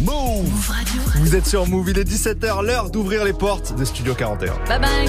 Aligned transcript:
Move 0.00 0.68
Radio. 0.68 1.02
Vous 1.20 1.34
êtes 1.34 1.46
sur 1.46 1.66
Move, 1.66 1.88
il 1.88 1.98
est 1.98 2.04
17h, 2.04 2.62
l'heure 2.62 2.90
d'ouvrir 2.90 3.24
les 3.24 3.32
portes 3.32 3.74
de 3.74 3.84
Studio 3.84 4.14
41. 4.14 4.52
Bye 4.68 4.78
bye. 4.78 5.08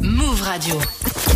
Move 0.00 0.42
Radio. 0.42 0.80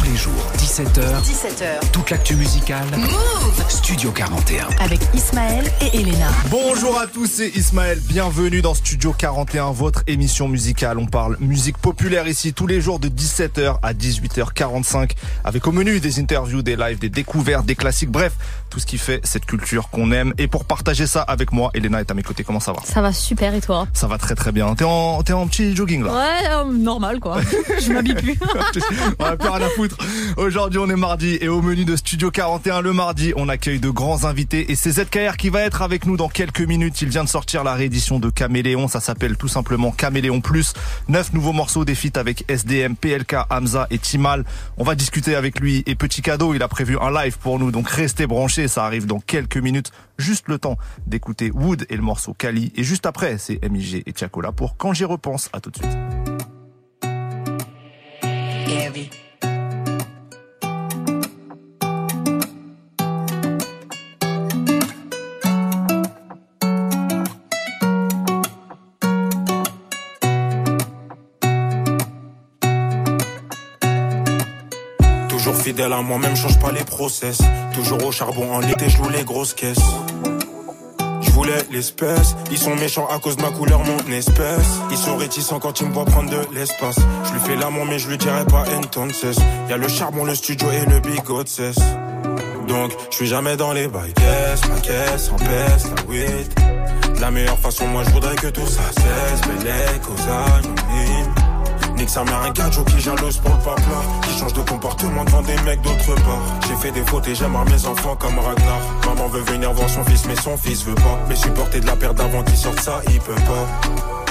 Tous 0.05 0.11
les 0.11 0.17
jours, 0.17 0.53
17h, 0.59 1.23
17h. 1.23 1.91
toute 1.93 2.11
l'actu 2.11 2.37
musicale. 2.37 2.85
Move 2.97 3.65
Studio 3.69 4.11
41. 4.11 4.67
avec 4.81 5.01
Ismaël 5.15 5.65
et 5.81 5.99
Elena. 5.99 6.29
Bonjour 6.51 6.99
à 6.99 7.07
tous, 7.07 7.27
c'est 7.27 7.49
Ismaël. 7.49 7.99
Bienvenue 8.01 8.61
dans 8.61 8.75
Studio 8.75 9.15
41, 9.17 9.71
votre 9.71 10.03
émission 10.07 10.49
musicale. 10.49 10.99
On 10.99 11.07
parle 11.07 11.37
musique 11.41 11.79
populaire 11.79 12.27
ici 12.29 12.53
tous 12.53 12.67
les 12.67 12.81
jours 12.81 12.99
de 12.99 13.09
17h 13.09 13.79
à 13.83 13.95
18h45 13.95 15.13
avec 15.45 15.67
au 15.67 15.73
menu 15.73 16.01
des 16.01 16.19
interviews, 16.19 16.63
des 16.63 16.77
lives, 16.77 16.99
des 16.99 17.09
découvertes, 17.09 17.65
des 17.65 17.77
classiques. 17.77 18.11
Bref, 18.11 18.33
tout 18.69 18.81
ce 18.81 18.87
qui 18.87 18.99
fait 18.99 19.21
cette 19.25 19.47
culture 19.47 19.89
qu'on 19.89 20.13
aime. 20.13 20.35
Et 20.37 20.49
pour 20.49 20.65
partager 20.67 21.07
ça 21.07 21.23
avec 21.23 21.53
moi, 21.53 21.71
Elena 21.73 22.01
est 22.01 22.11
à 22.11 22.15
mes 22.15 22.23
côtés. 22.23 22.45
Comment 22.45 22.61
ça 22.61 22.73
va? 22.73 22.81
Ça 22.85 23.01
va 23.01 23.13
super 23.13 23.55
et 23.55 23.61
toi? 23.61 23.87
Ça 23.95 24.07
va 24.07 24.19
très 24.19 24.35
très 24.35 24.53
bien. 24.53 24.75
T'es 24.75 24.85
en, 24.85 25.23
t'es 25.23 25.33
en 25.33 25.47
petit 25.47 25.75
jogging 25.75 26.05
là? 26.05 26.13
Ouais, 26.13 26.49
euh, 26.51 26.65
normal 26.73 27.21
quoi. 27.21 27.39
Je 27.81 27.93
m'habille 27.93 28.15
plus. 28.15 28.39
on 29.19 29.25
a 29.25 29.37
plus 29.37 29.49
rien 29.49 29.67
à 29.67 29.71
foutre. 29.71 29.94
Aujourd'hui, 30.37 30.79
on 30.79 30.89
est 30.89 30.97
mardi 30.97 31.39
et 31.41 31.49
au 31.49 31.63
menu 31.63 31.85
de 31.85 31.97
Studio 31.97 32.31
41 32.31 32.81
le 32.81 32.93
mardi, 32.93 33.33
on 33.37 33.49
accueille 33.49 33.81
de 33.81 33.91
grands 33.91 34.25
invités 34.25 34.71
et 34.71 34.75
c'est 34.75 34.93
ZKR 34.93 35.37
qui 35.37 35.49
va 35.49 35.63
être 35.63 35.83
avec 35.83 36.07
nous 36.07 36.17
dans 36.17 36.29
quelques 36.29 36.61
minutes. 36.61 37.01
Il 37.03 37.09
vient 37.09 37.25
de 37.25 37.29
sortir 37.29 37.65
la 37.65 37.75
réédition 37.75 38.19
de 38.19 38.31
Caméléon, 38.31 38.89
ça 38.89 39.01
s'appelle 39.01 39.37
tout 39.37 39.49
simplement 39.49 39.91
Caméléon 39.91 40.41
Plus. 40.41 40.73
Neuf 41.09 41.33
nouveaux 41.33 41.53
morceaux 41.53 41.85
des 41.85 41.95
feats 41.95 42.19
avec 42.19 42.45
SDM, 42.49 42.97
PLK, 42.97 43.37
Hamza 43.51 43.87
et 43.91 43.99
Timal. 43.99 44.45
On 44.77 44.85
va 44.85 44.95
discuter 44.95 45.35
avec 45.35 45.61
lui 45.61 45.83
et 45.87 45.95
petit 45.95 46.23
cadeau, 46.23 46.55
il 46.55 46.63
a 46.63 46.69
prévu 46.69 46.99
un 47.01 47.11
live 47.11 47.39
pour 47.39 47.59
nous, 47.59 47.71
donc 47.71 47.89
restez 47.89 48.27
branchés, 48.27 48.69
ça 48.69 48.85
arrive 48.85 49.07
dans 49.07 49.21
quelques 49.21 49.59
minutes. 49.59 49.93
Juste 50.19 50.49
le 50.49 50.59
temps 50.59 50.79
d'écouter 51.07 51.51
Wood 51.51 51.87
et 51.89 51.97
le 51.97 52.03
morceau 52.03 52.35
Kali 52.35 52.73
et 52.77 52.85
juste 52.85 53.07
après, 53.07 53.39
c'est 53.39 53.61
MIG 53.69 54.03
et 54.07 54.13
Tiakola 54.13 54.53
pour 54.53 54.77
Quand 54.77 54.93
j'y 54.93 55.05
repense. 55.05 55.49
À 55.53 55.61
tout 55.61 55.71
de 55.71 55.77
suite. 55.77 55.89
Fidèle 75.65 75.95
à 75.95 76.03
moi-même, 76.03 76.37
change 76.37 76.59
pas 76.59 76.73
les 76.73 76.85
process. 76.85 77.39
Toujours 77.73 78.05
au 78.05 78.13
charbon 78.13 78.53
en 78.53 78.61
été, 78.61 78.91
je 78.91 78.99
loue 78.99 79.09
les 79.09 79.25
grosses 79.25 79.55
caisses. 79.55 79.79
Je 81.23 81.31
voulais 81.31 81.57
l'espèce, 81.71 82.37
ils 82.51 82.59
sont 82.59 82.77
méchants 82.77 83.09
à 83.11 83.19
cause 83.19 83.39
de 83.39 83.43
ma 83.43 83.49
couleur, 83.49 83.81
mon 83.83 84.13
espèce. 84.13 84.69
Ils 84.91 84.99
sont 84.99 85.17
réticents 85.17 85.61
quand 85.61 85.81
ils 85.81 85.87
me 85.87 85.95
voient 85.95 86.05
prendre 86.05 86.29
de 86.29 86.41
l'espace. 86.55 86.97
Je 87.25 87.33
lui 87.33 87.41
fais 87.41 87.57
l'amour, 87.57 87.87
mais 87.87 87.99
je 87.99 88.11
lui 88.11 88.19
dirai 88.19 88.45
pas 88.45 88.65
entonces. 88.77 89.39
Y 89.71 89.73
a 89.73 89.79
le 89.79 89.89
charbon, 89.89 90.25
le 90.25 90.35
studio 90.35 90.71
et 90.71 90.85
le 90.85 91.01
bigot 91.01 91.47
cesse. 91.47 91.81
Donc, 92.69 92.93
je 93.11 93.17
suis 93.17 93.27
jamais 93.27 93.57
dans 93.57 93.73
les 93.73 93.89
bails. 93.89 94.13
Caisse, 94.13 94.69
ma 94.69 94.81
caisse, 94.81 95.31
en 95.33 95.37
peste, 95.37 95.89
la 95.97 96.11
weed. 96.11 97.21
La 97.21 97.31
meilleure 97.31 97.59
façon, 97.59 97.87
moi 97.87 98.03
je 98.05 98.11
voudrais 98.11 98.37
que 98.37 98.49
tout 98.49 98.67
ça 98.67 98.83
cesse. 98.93 99.41
Bellec, 99.49 100.03
aux 100.11 100.23
anonymes. 100.31 101.24
Nique 102.05 102.11
sa 102.11 102.23
mère 102.23 102.43
un 102.43 102.51
gadjo 102.51 102.85
qui 102.85 103.01
jalouse 103.01 103.39
pour 103.39 103.55
le 103.55 103.61
papa 103.61 104.03
Qui 104.25 104.39
change 104.39 104.53
de 104.53 104.61
comportement 104.61 105.25
devant 105.25 105.41
des 105.41 105.57
mecs 105.63 105.81
d'autre 105.81 106.15
part. 106.17 106.43
J'ai 106.69 106.77
fait 106.77 106.91
des 106.91 107.01
fautes 107.01 107.27
et 107.29 107.35
j'aimerais 107.35 107.65
mes 107.65 107.87
enfants 107.87 108.15
comme 108.17 108.39
Ragnar. 108.39 108.79
Maman 109.07 109.29
veut 109.29 109.41
venir 109.41 109.73
voir 109.73 109.89
son 109.89 110.05
fils 110.05 110.27
mais 110.27 110.37
son 110.37 110.55
fils 110.59 110.85
veut 110.85 110.95
pas. 110.97 111.19
Mais 111.31 111.35
supporter 111.35 111.81
de 111.81 111.87
la 111.87 111.97
perte 111.97 112.17
d'avant 112.17 112.43
qui 112.43 112.59
sorte 112.59 112.79
ça 112.81 113.01
il 113.11 113.21
peut 113.21 113.35
pas 113.35 114.24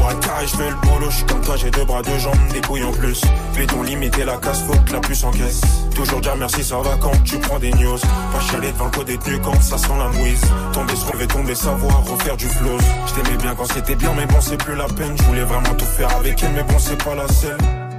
Pour 0.00 0.10
être 0.10 0.20
carré 0.20 0.46
je 0.46 0.56
fais 0.56 0.70
le 0.70 0.76
boulot 0.76 1.10
Je 1.10 1.16
suis 1.16 1.26
comme 1.26 1.42
toi 1.42 1.56
j'ai 1.56 1.70
deux 1.70 1.84
bras 1.84 2.00
deux 2.00 2.18
jambes 2.18 2.34
des 2.54 2.62
couilles 2.62 2.84
en 2.84 2.90
plus. 2.90 3.20
Béton 3.54 3.82
limité 3.82 4.24
la 4.24 4.38
casse 4.38 4.62
faut 4.62 4.72
que 4.72 4.94
la 4.94 5.00
puce 5.00 5.24
en 5.24 5.30
caisse 5.30 5.60
Toujours 5.94 6.22
dire 6.22 6.36
merci 6.36 6.64
ça 6.64 6.78
va 6.78 6.96
quand 6.96 7.12
tu 7.22 7.36
prends 7.36 7.58
des 7.58 7.70
news. 7.72 7.98
Pas 7.98 8.40
chialer 8.40 8.72
devant 8.72 8.86
le 8.86 8.90
code 8.92 9.06
détenu 9.06 9.38
quand 9.40 9.60
ça 9.60 9.76
sent 9.76 9.92
la 9.98 10.08
mouise. 10.08 10.40
Tomber 10.72 10.96
se 10.96 11.04
relever 11.04 11.26
tomber 11.26 11.54
savoir 11.54 12.02
refaire 12.02 12.36
du 12.38 12.46
flow. 12.46 12.78
Je 13.08 13.20
t'aimais 13.20 13.36
bien 13.36 13.54
quand 13.54 13.66
c'était 13.66 13.94
bien 13.94 14.14
mais 14.16 14.24
bon 14.24 14.40
c'est 14.40 14.56
plus 14.56 14.74
la 14.74 14.86
peine. 14.86 15.14
Je 15.18 15.22
voulais 15.24 15.44
vraiment 15.44 15.74
tout 15.76 15.84
faire 15.84 16.16
avec 16.16 16.42
elle 16.42 16.52
mais 16.52 16.62
bon 16.62 16.78
c'est 16.78 17.04
pas 17.04 17.14
la 17.14 17.28
seule. 17.28 17.58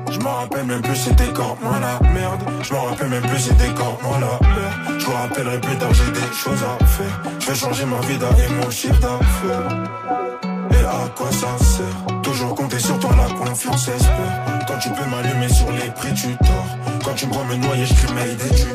Je 0.10 0.20
m'en 0.22 0.38
rappelle 0.38 0.66
même 0.66 0.82
plus 0.82 0.96
c'était 0.96 1.32
quand 1.36 1.56
moi 1.62 1.76
la 1.80 2.00
merde. 2.10 2.42
Je 2.64 2.74
m'en 2.74 2.86
rappelle 2.86 3.10
même 3.10 3.22
plus 3.22 3.40
c'était 3.40 3.72
quand 3.78 4.00
moi 4.02 4.18
la 4.20 4.48
merde. 4.50 5.00
Je 5.00 5.06
me 5.06 5.14
rappellerai 5.14 5.62
plus 5.62 5.78
tard 5.78 5.94
j'ai 5.94 6.12
des 6.12 6.34
choses 6.34 6.64
à 6.64 6.84
faire. 6.84 7.22
Je 7.40 7.46
vais 7.46 7.56
changer 7.56 7.86
ma 7.86 8.00
vida 8.08 8.28
et 8.40 8.52
mon 8.54 8.72
chiffre 8.72 9.00
d'affaires 9.00 10.51
Et 10.72 10.86
à 10.86 11.10
quoi 11.16 11.32
ça 11.32 11.58
sert 11.64 12.22
Toujours 12.22 12.56
compter 12.56 12.80
sur 12.80 12.98
toi 13.00 13.12
la 13.18 13.34
confiance 13.34 13.88
espère. 13.88 14.66
Quand 14.68 14.78
tu 14.80 14.90
peux 14.90 15.06
m'allumer 15.10 15.50
sur 15.50 15.72
les 15.72 15.90
prix 15.92 16.14
tu 16.14 16.36
tords 16.38 16.78
Quand 17.04 17.14
tu 17.14 17.28
me 17.28 17.34
vois 17.34 17.44
me 17.46 17.56
noyer 17.56 17.86
je 17.86 17.94
crie 17.94 18.14
Mayday 18.14 18.56
tu 18.56 18.66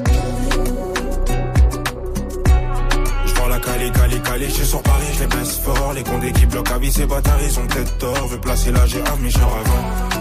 Je 3.27 3.35
vois 3.35 3.49
la 3.49 3.59
calée, 3.59 3.91
calée, 3.91 4.21
calée, 4.21 4.49
je 4.49 4.65
sur 4.65 4.83
Paris, 4.83 5.07
je 5.15 5.21
les 5.21 5.27
baisse 5.27 5.59
fort. 5.59 5.93
Les 5.95 6.03
condés 6.03 6.33
qui 6.33 6.47
bloquent 6.47 6.75
à 6.75 6.79
vie, 6.79 6.93
ces 6.93 7.07
bâtards, 7.07 7.39
ils 7.43 7.59
ont 7.59 7.67
peut-être 7.67 7.99
tort. 7.99 8.27
Veux 8.29 8.41
placer 8.41 8.73
la 8.73 8.87
GA, 8.87 9.15
mais 9.21 9.31
je 9.31 9.39
avant. 9.39 10.17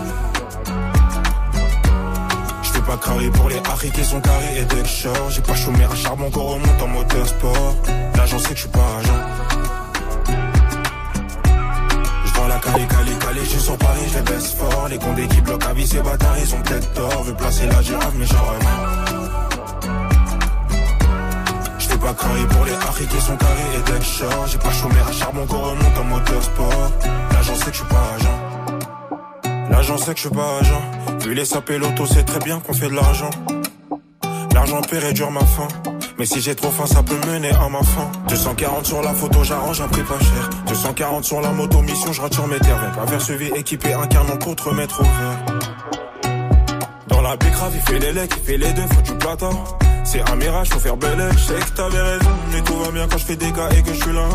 Pas 2.85 2.97
carré 2.97 3.31
pour 3.31 3.49
les 3.49 3.57
harris 3.57 3.89
qui 3.89 4.05
sont 4.05 4.21
carrés 4.21 4.59
et 4.59 4.65
deck 4.65 4.85
J'ai 5.29 5.41
pas 5.41 5.55
chômé 5.55 5.83
à 5.85 5.95
charbon 5.95 6.29
qu'on 6.29 6.43
remonte 6.43 6.81
en 6.83 6.87
moteur 6.87 7.27
sport. 7.27 7.75
Sait 8.37 8.49
que 8.49 8.55
je 8.55 8.61
suis 8.61 8.69
pas 8.69 8.97
agent 8.99 9.24
Calée, 12.75 12.87
calée, 12.87 13.17
calée, 13.19 13.39
je 13.41 13.49
suis 13.51 13.59
sur 13.59 13.77
Paris, 13.77 14.01
je 14.11 14.17
les 14.17 14.23
baisse 14.23 14.53
fort. 14.53 14.87
Les 14.89 14.97
condés 14.97 15.27
qui 15.27 15.39
bloquent 15.39 15.65
à 15.65 15.73
vie, 15.73 15.87
ces 15.87 16.01
bâtards, 16.01 16.37
ils 16.37 16.55
ont 16.55 16.61
peut-être 16.61 16.93
tort. 16.93 17.23
Veux 17.23 17.33
placer 17.33 17.65
la 17.67 17.81
GA, 17.81 17.99
mais 18.17 18.25
je 18.25 18.33
avant 18.33 18.59
Je 21.79 21.87
fais 21.87 21.97
pas 21.97 22.13
carré 22.13 22.45
pour 22.49 22.65
les 22.65 22.73
harris 22.73 23.07
qui 23.07 23.21
sont 23.21 23.37
carrés 23.37 23.61
et 23.77 23.91
deck 23.91 24.03
short. 24.03 24.49
J'ai 24.51 24.57
pas 24.57 24.71
chômé 24.71 24.95
à 25.07 25.11
charbon 25.13 25.45
qu'on 25.45 25.61
remonte 25.61 25.97
en 25.97 26.03
moteur 26.03 26.43
sport. 26.43 26.91
L'agent 27.31 27.55
sait 27.55 27.65
que 27.65 27.71
je 27.71 27.77
suis 27.77 27.85
pas 27.85 28.13
agent. 28.15 29.69
L'agent 29.69 29.97
sait 29.97 30.13
que 30.13 30.19
je 30.19 30.27
suis 30.27 30.35
pas 30.35 30.57
agent. 30.59 30.81
Vu 31.21 31.33
les 31.33 31.45
sapés 31.45 31.77
l'auto 31.77 32.05
c'est 32.05 32.25
très 32.25 32.39
bien 32.39 32.59
qu'on 32.59 32.73
fait 32.73 32.89
de 32.89 32.95
l'argent. 32.95 33.29
L'argent 34.53 34.81
peut 34.81 34.97
réduire 34.97 35.31
ma 35.31 35.45
faim 35.45 35.67
mais 36.17 36.25
si 36.25 36.41
j'ai 36.41 36.55
trop 36.55 36.71
faim, 36.71 36.85
ça 36.85 37.03
peut 37.03 37.17
mener 37.27 37.51
à 37.51 37.67
ma 37.69 37.83
fin. 37.83 38.11
240 38.29 38.85
sur 38.85 39.01
la 39.01 39.13
photo, 39.13 39.43
j'arrange 39.43 39.81
un 39.81 39.87
prix 39.87 40.03
pas 40.03 40.19
cher. 40.19 40.49
240 40.67 41.23
sur 41.23 41.41
la 41.41 41.51
moto, 41.51 41.81
mission, 41.81 42.13
je 42.13 42.21
rature 42.21 42.47
mes 42.47 42.59
terres. 42.59 42.91
Vers 43.07 43.21
suivi, 43.21 43.47
équipé, 43.55 43.93
un 43.93 44.07
canon 44.07 44.37
pour 44.37 44.55
te 44.55 44.63
remettre 44.63 45.01
au 45.01 45.03
vert. 45.03 45.45
Dans 47.07 47.21
la 47.21 47.35
bécrave, 47.35 47.73
il 47.75 47.81
fait 47.81 47.99
les 47.99 48.13
lecs, 48.13 48.31
il 48.37 48.43
fait 48.43 48.57
les 48.57 48.71
deux, 48.73 48.83
faut 48.93 49.01
du 49.01 49.17
plata. 49.17 49.49
C'est 50.03 50.21
un 50.29 50.35
mirage, 50.35 50.69
faut 50.69 50.79
faire 50.79 50.97
belle 50.97 51.29
Je 51.33 51.39
sais 51.39 51.59
que 51.59 51.71
t'avais 51.75 52.01
raison, 52.01 52.29
mais 52.51 52.61
tout 52.61 52.77
va 52.77 52.91
bien 52.91 53.07
quand 53.07 53.17
je 53.17 53.25
fais 53.25 53.35
des 53.35 53.51
gars 53.51 53.69
et 53.77 53.81
que 53.81 53.93
je 53.93 54.01
suis 54.01 54.13
là. 54.13 54.27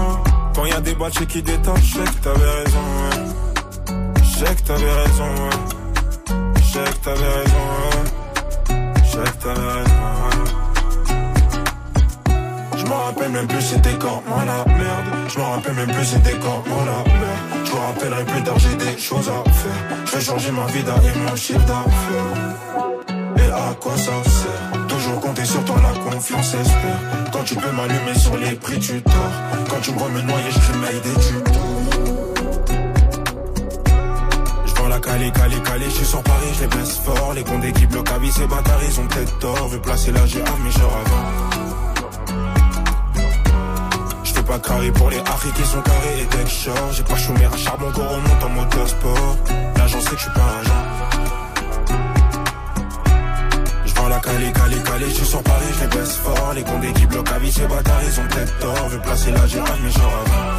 Quand 0.55 0.65
y 0.67 0.73
a 0.73 0.81
des 0.81 0.95
balles, 0.95 1.11
qui 1.13 1.43
détachent, 1.43 1.81
je 1.81 1.95
sais 1.95 2.05
que 2.05 2.25
t'avais 2.25 2.51
raison, 2.51 2.79
ouais. 3.01 4.15
Je 4.23 4.45
sais 4.45 4.55
que 4.55 4.63
t'avais 4.63 4.93
raison, 4.93 5.25
ouais. 5.25 6.57
Je 6.57 6.73
sais 6.73 6.85
que 6.85 7.05
t'avais 7.05 7.29
raison, 7.29 7.65
ouais. 7.81 8.11
Je 9.05 9.11
sais 9.11 9.19
que 9.19 9.43
t'avais 9.45 9.73
raison, 9.73 9.95
ouais. 9.95 10.30
Rappelle 13.11 13.33
même 13.33 13.49
plus 13.49 13.61
c'était 13.61 13.99
quand. 13.99 14.23
Moi 14.29 14.45
la 14.47 14.65
merde. 14.73 15.07
Je 15.27 15.39
m'en 15.41 15.51
rappelle 15.51 15.75
même 15.75 15.91
plus 15.91 16.05
c'était 16.05 16.39
quand. 16.39 16.63
Moi 16.69 16.85
la 16.87 17.13
merde. 17.13 17.65
Je 17.65 17.73
me 17.73 17.77
rappellerai 17.77 18.25
plus 18.25 18.43
tard 18.45 18.57
j'ai 18.61 18.77
des 18.77 18.97
choses 18.97 19.29
à 19.29 19.51
faire. 19.51 19.99
Je 20.07 20.13
vais 20.13 20.21
changer 20.21 20.53
ma 20.53 20.67
vida 20.67 20.95
et 21.03 21.19
mon 21.19 21.35
chiffre 21.35 21.59
d'affaires. 21.67 22.31
Et 23.37 23.51
à 23.51 23.75
quoi 23.81 23.97
ça 23.97 24.13
sert? 24.23 24.87
Toujours 24.87 25.21
compter 25.21 25.45
sur 25.45 25.65
toi 25.65 25.75
la 25.83 25.99
confiance 26.09 26.55
espère. 26.55 27.01
Quand 27.33 27.43
tu 27.43 27.57
peux 27.57 27.73
m'allumer 27.73 28.17
sur 28.17 28.37
les 28.37 28.53
prix 28.53 28.79
tu 28.79 29.03
tords. 29.03 29.15
Quand 29.69 29.81
tu 29.83 29.91
me 29.91 30.09
me 30.09 30.23
noyer 30.23 30.51
je 30.53 30.59
crie 30.61 30.79
Mayday 30.79 31.21
tu 31.21 31.35
Je 34.67 34.75
vois 34.77 34.89
la 34.89 35.01
calée, 35.01 35.33
calée, 35.33 35.61
calée, 35.65 35.87
je 35.87 35.97
suis 35.97 36.07
sur 36.07 36.23
Paris, 36.23 36.47
je 36.55 36.61
les 36.61 36.69
baisse 36.69 36.97
fort. 36.99 37.33
Les 37.35 37.43
condés 37.43 37.73
qui 37.73 37.87
bloquent 37.87 38.15
à 38.15 38.19
vie, 38.19 38.31
ces 38.31 38.47
bâtards, 38.47 38.79
ils 38.89 39.01
ont 39.01 39.07
peut-être 39.09 39.37
tort 39.41 39.67
Veux 39.67 39.81
placer 39.81 40.13
la 40.13 40.21
GA, 40.21 40.45
mais 40.63 40.71
je 40.71 40.79
avant 40.79 41.50
pas 44.51 44.59
carré 44.59 44.91
pour 44.91 45.09
les 45.11 45.19
harris 45.19 45.53
qui 45.55 45.65
sont 45.65 45.81
carrés. 45.81 46.21
Et 46.23 46.37
deck 46.37 46.49
J'ai 46.93 47.03
pas 47.05 47.17
chômé 47.17 47.45
à 47.45 47.57
charbon 47.57 47.91
qu'on 47.93 48.09
remonte 48.09 48.45
en 48.45 48.49
moteur 48.49 48.89
sport. 48.89 49.37
L'agent 49.77 50.01
sait 50.01 50.11
que 50.11 50.17
je 50.17 50.23
suis 50.23 50.33
pas 50.33 50.51
agent 50.61 50.83
Je 53.87 53.95
vends 53.95 54.09
la 54.09 54.19
calée, 54.19 54.53
calée, 54.53 54.83
calée, 54.83 55.09
je 55.09 55.15
suis 55.15 55.27
sur 55.27 55.43
Paris, 55.43 55.67
je 55.75 55.81
les 55.83 55.87
baisse 55.97 56.17
fort. 56.17 56.53
Les 56.55 56.63
condés 56.65 56.93
qui 56.93 57.07
bloquent 57.07 57.33
à 57.33 57.39
vie, 57.39 57.53
ces 57.53 57.67
bâtards, 57.67 58.03
ils 58.03 58.21
ont 58.21 58.27
peut-être 58.29 58.59
tort. 58.59 58.89
Veux 58.89 59.01
placer 59.01 59.31
la 59.31 59.47
GA, 59.47 59.65
mais 59.83 59.91
je 59.91 59.99
avant 59.99 60.51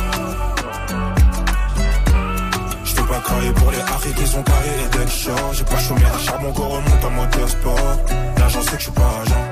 Je 2.86 2.94
fais 2.96 3.04
pas 3.04 3.22
carré 3.28 3.52
pour 3.54 3.72
les 3.72 3.80
harris 3.80 4.14
qui 4.16 4.28
sont 4.28 4.44
carrés. 4.44 4.80
Et 4.86 4.98
deck 4.98 5.10
J'ai 5.52 5.64
pas 5.66 5.80
chômé 5.80 6.02
à 6.06 6.18
charbon 6.18 6.54
qu'on 6.54 6.70
remonte 6.70 7.06
en 7.06 7.12
mode 7.12 7.36
MIG 8.72 9.51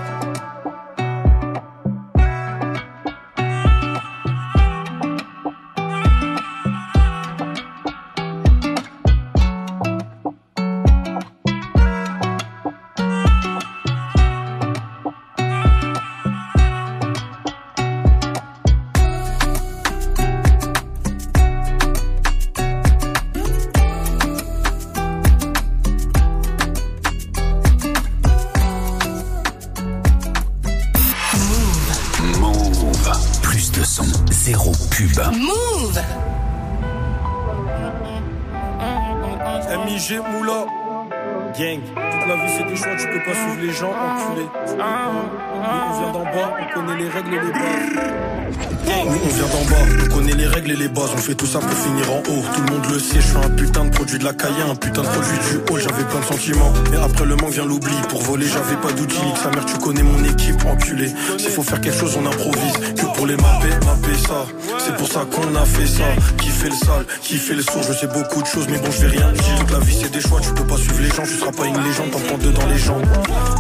fait 51.30 51.36
tout 51.36 51.46
ça 51.46 51.60
pour 51.60 51.78
finir 51.78 52.12
en 52.12 52.20
haut. 52.20 52.44
Tout 52.56 52.62
le 52.66 52.72
monde 52.72 52.86
le 52.92 53.00
sait, 53.00 53.22
je 53.22 53.28
suis 53.28 53.38
un 53.38 53.50
putain 53.52 53.86
de 53.86 53.92
produit 53.92 54.18
de 54.18 54.24
la 54.24 54.34
caille, 54.34 54.62
un 54.68 54.76
putain 54.76 55.02
de 55.04 55.08
produit 55.08 55.38
du 55.50 55.58
haut, 55.58 55.78
j'avais 55.78 56.04
plein 56.04 56.20
de 56.20 56.26
sentiments. 56.26 56.74
Mais 56.92 56.98
après 56.98 57.26
le 57.26 57.36
manque 57.36 57.52
vient 57.52 57.66
l'oubli, 57.66 57.94
pour 58.10 58.22
voler 58.24 58.48
j'avais 58.48 58.76
pas 58.78 58.92
d'outils. 58.92 59.34
Sa 59.44 59.50
mère 59.52 59.66
tu 59.66 59.78
connais 59.78 60.02
mon 60.02 60.24
équipe, 60.24 60.66
enculé. 60.66 61.12
S'il 61.38 61.52
faut 61.52 61.62
faire 61.62 61.82
quelque 61.82 62.00
chose 62.00 62.18
on 62.20 62.26
improvise, 62.26 62.74
que 62.96 63.06
pour 63.16 63.28
les 63.28 63.36
mapper, 63.36 63.70
mapper 63.86 64.18
ça. 64.28 64.46
C'est 64.80 64.96
pour 64.96 65.08
ça 65.08 65.26
qu'on 65.32 65.56
a 65.56 65.66
fait 65.66 65.86
ça. 65.86 66.04
Qui 66.38 66.50
fait 66.50 66.70
le 66.70 66.76
sale, 66.76 67.06
qui 67.22 67.38
fait 67.38 67.54
le 67.54 67.62
sourd, 67.62 67.84
je 67.88 67.94
sais 67.94 68.08
beaucoup 68.08 68.42
de 68.42 68.48
choses, 68.48 68.68
mais 68.70 68.80
bon 68.80 68.90
je 68.90 69.02
vais 69.06 69.18
rien 69.18 69.32
dire. 69.32 69.66
La 69.72 69.80
vie 69.80 69.98
c'est 70.02 70.12
des 70.12 70.22
choix, 70.22 70.40
tu 70.42 70.52
peux 70.54 70.66
pas 70.66 70.78
suivre 70.78 71.02
les 71.02 71.10
gens, 71.10 71.24
tu 71.24 71.38
seras 71.38 71.52
pas 71.52 71.66
une 71.66 71.82
légende, 71.84 72.10
t'en 72.12 72.20
prends 72.20 72.38
deux 72.40 72.52
dans 72.52 72.66
les 72.66 72.78
jambes. 72.78 73.06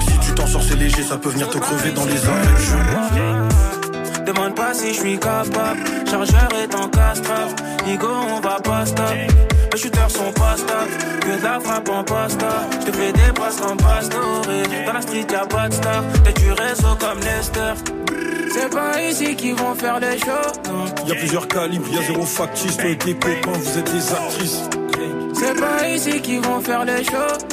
Si 0.07 0.27
tu 0.27 0.33
t'en 0.33 0.47
sors 0.47 0.63
c'est 0.67 0.75
léger, 0.75 1.03
ça 1.03 1.17
peut 1.17 1.29
venir 1.29 1.49
te 1.49 1.59
crever 1.59 1.91
dans 1.91 2.05
les 2.05 2.25
arrêts. 2.25 3.58
Demande 4.29 4.53
pas 4.53 4.75
si 4.75 4.93
je 4.93 4.99
suis 4.99 5.17
capable. 5.17 5.79
Chargeur 6.07 6.49
est 6.61 6.75
en 6.75 6.87
castrave. 6.87 7.55
Nigo, 7.87 8.07
on 8.07 8.39
va 8.39 8.59
pas 8.59 8.85
stop. 8.85 9.07
Les 9.73 9.79
shooters 9.79 10.11
sont 10.11 10.31
pas 10.33 10.55
stable. 10.55 10.91
Que 11.19 11.39
de 11.39 11.43
la 11.43 11.59
frappe 11.59 11.89
en 11.89 12.03
pasta. 12.03 12.47
Je 12.79 12.85
te 12.85 12.95
fais 12.95 13.11
des 13.11 13.33
passes 13.33 13.59
en 13.59 13.75
pastoré. 13.75 14.85
Dans 14.85 14.93
la 14.93 15.01
street, 15.01 15.25
y'a 15.31 15.47
pas 15.47 15.67
de 15.67 15.73
star. 15.73 16.03
T'es 16.23 16.33
du 16.33 16.51
réseau 16.51 16.95
comme 16.99 17.19
Lester. 17.21 17.73
C'est 18.53 18.69
pas 18.69 19.01
ici 19.01 19.35
qu'ils 19.35 19.55
vont 19.55 19.73
faire 19.73 19.99
les 19.99 20.19
shows. 20.19 21.07
Y'a 21.07 21.15
plusieurs 21.15 21.47
calibres, 21.47 21.89
y'a 21.91 22.03
zéro 22.03 22.23
factice. 22.23 22.77
Toi 22.77 22.89
et 22.89 22.97
tes 22.99 23.15
copains, 23.15 23.51
vous 23.51 23.77
êtes 23.79 23.91
des 23.91 24.11
actrices. 24.11 24.69
C'est 25.39 25.57
pas 25.57 25.87
ici 25.87 26.21
qu'ils 26.21 26.41
vont 26.41 26.59
faire 26.59 26.83
les 26.83 27.01
choses. 27.03 27.43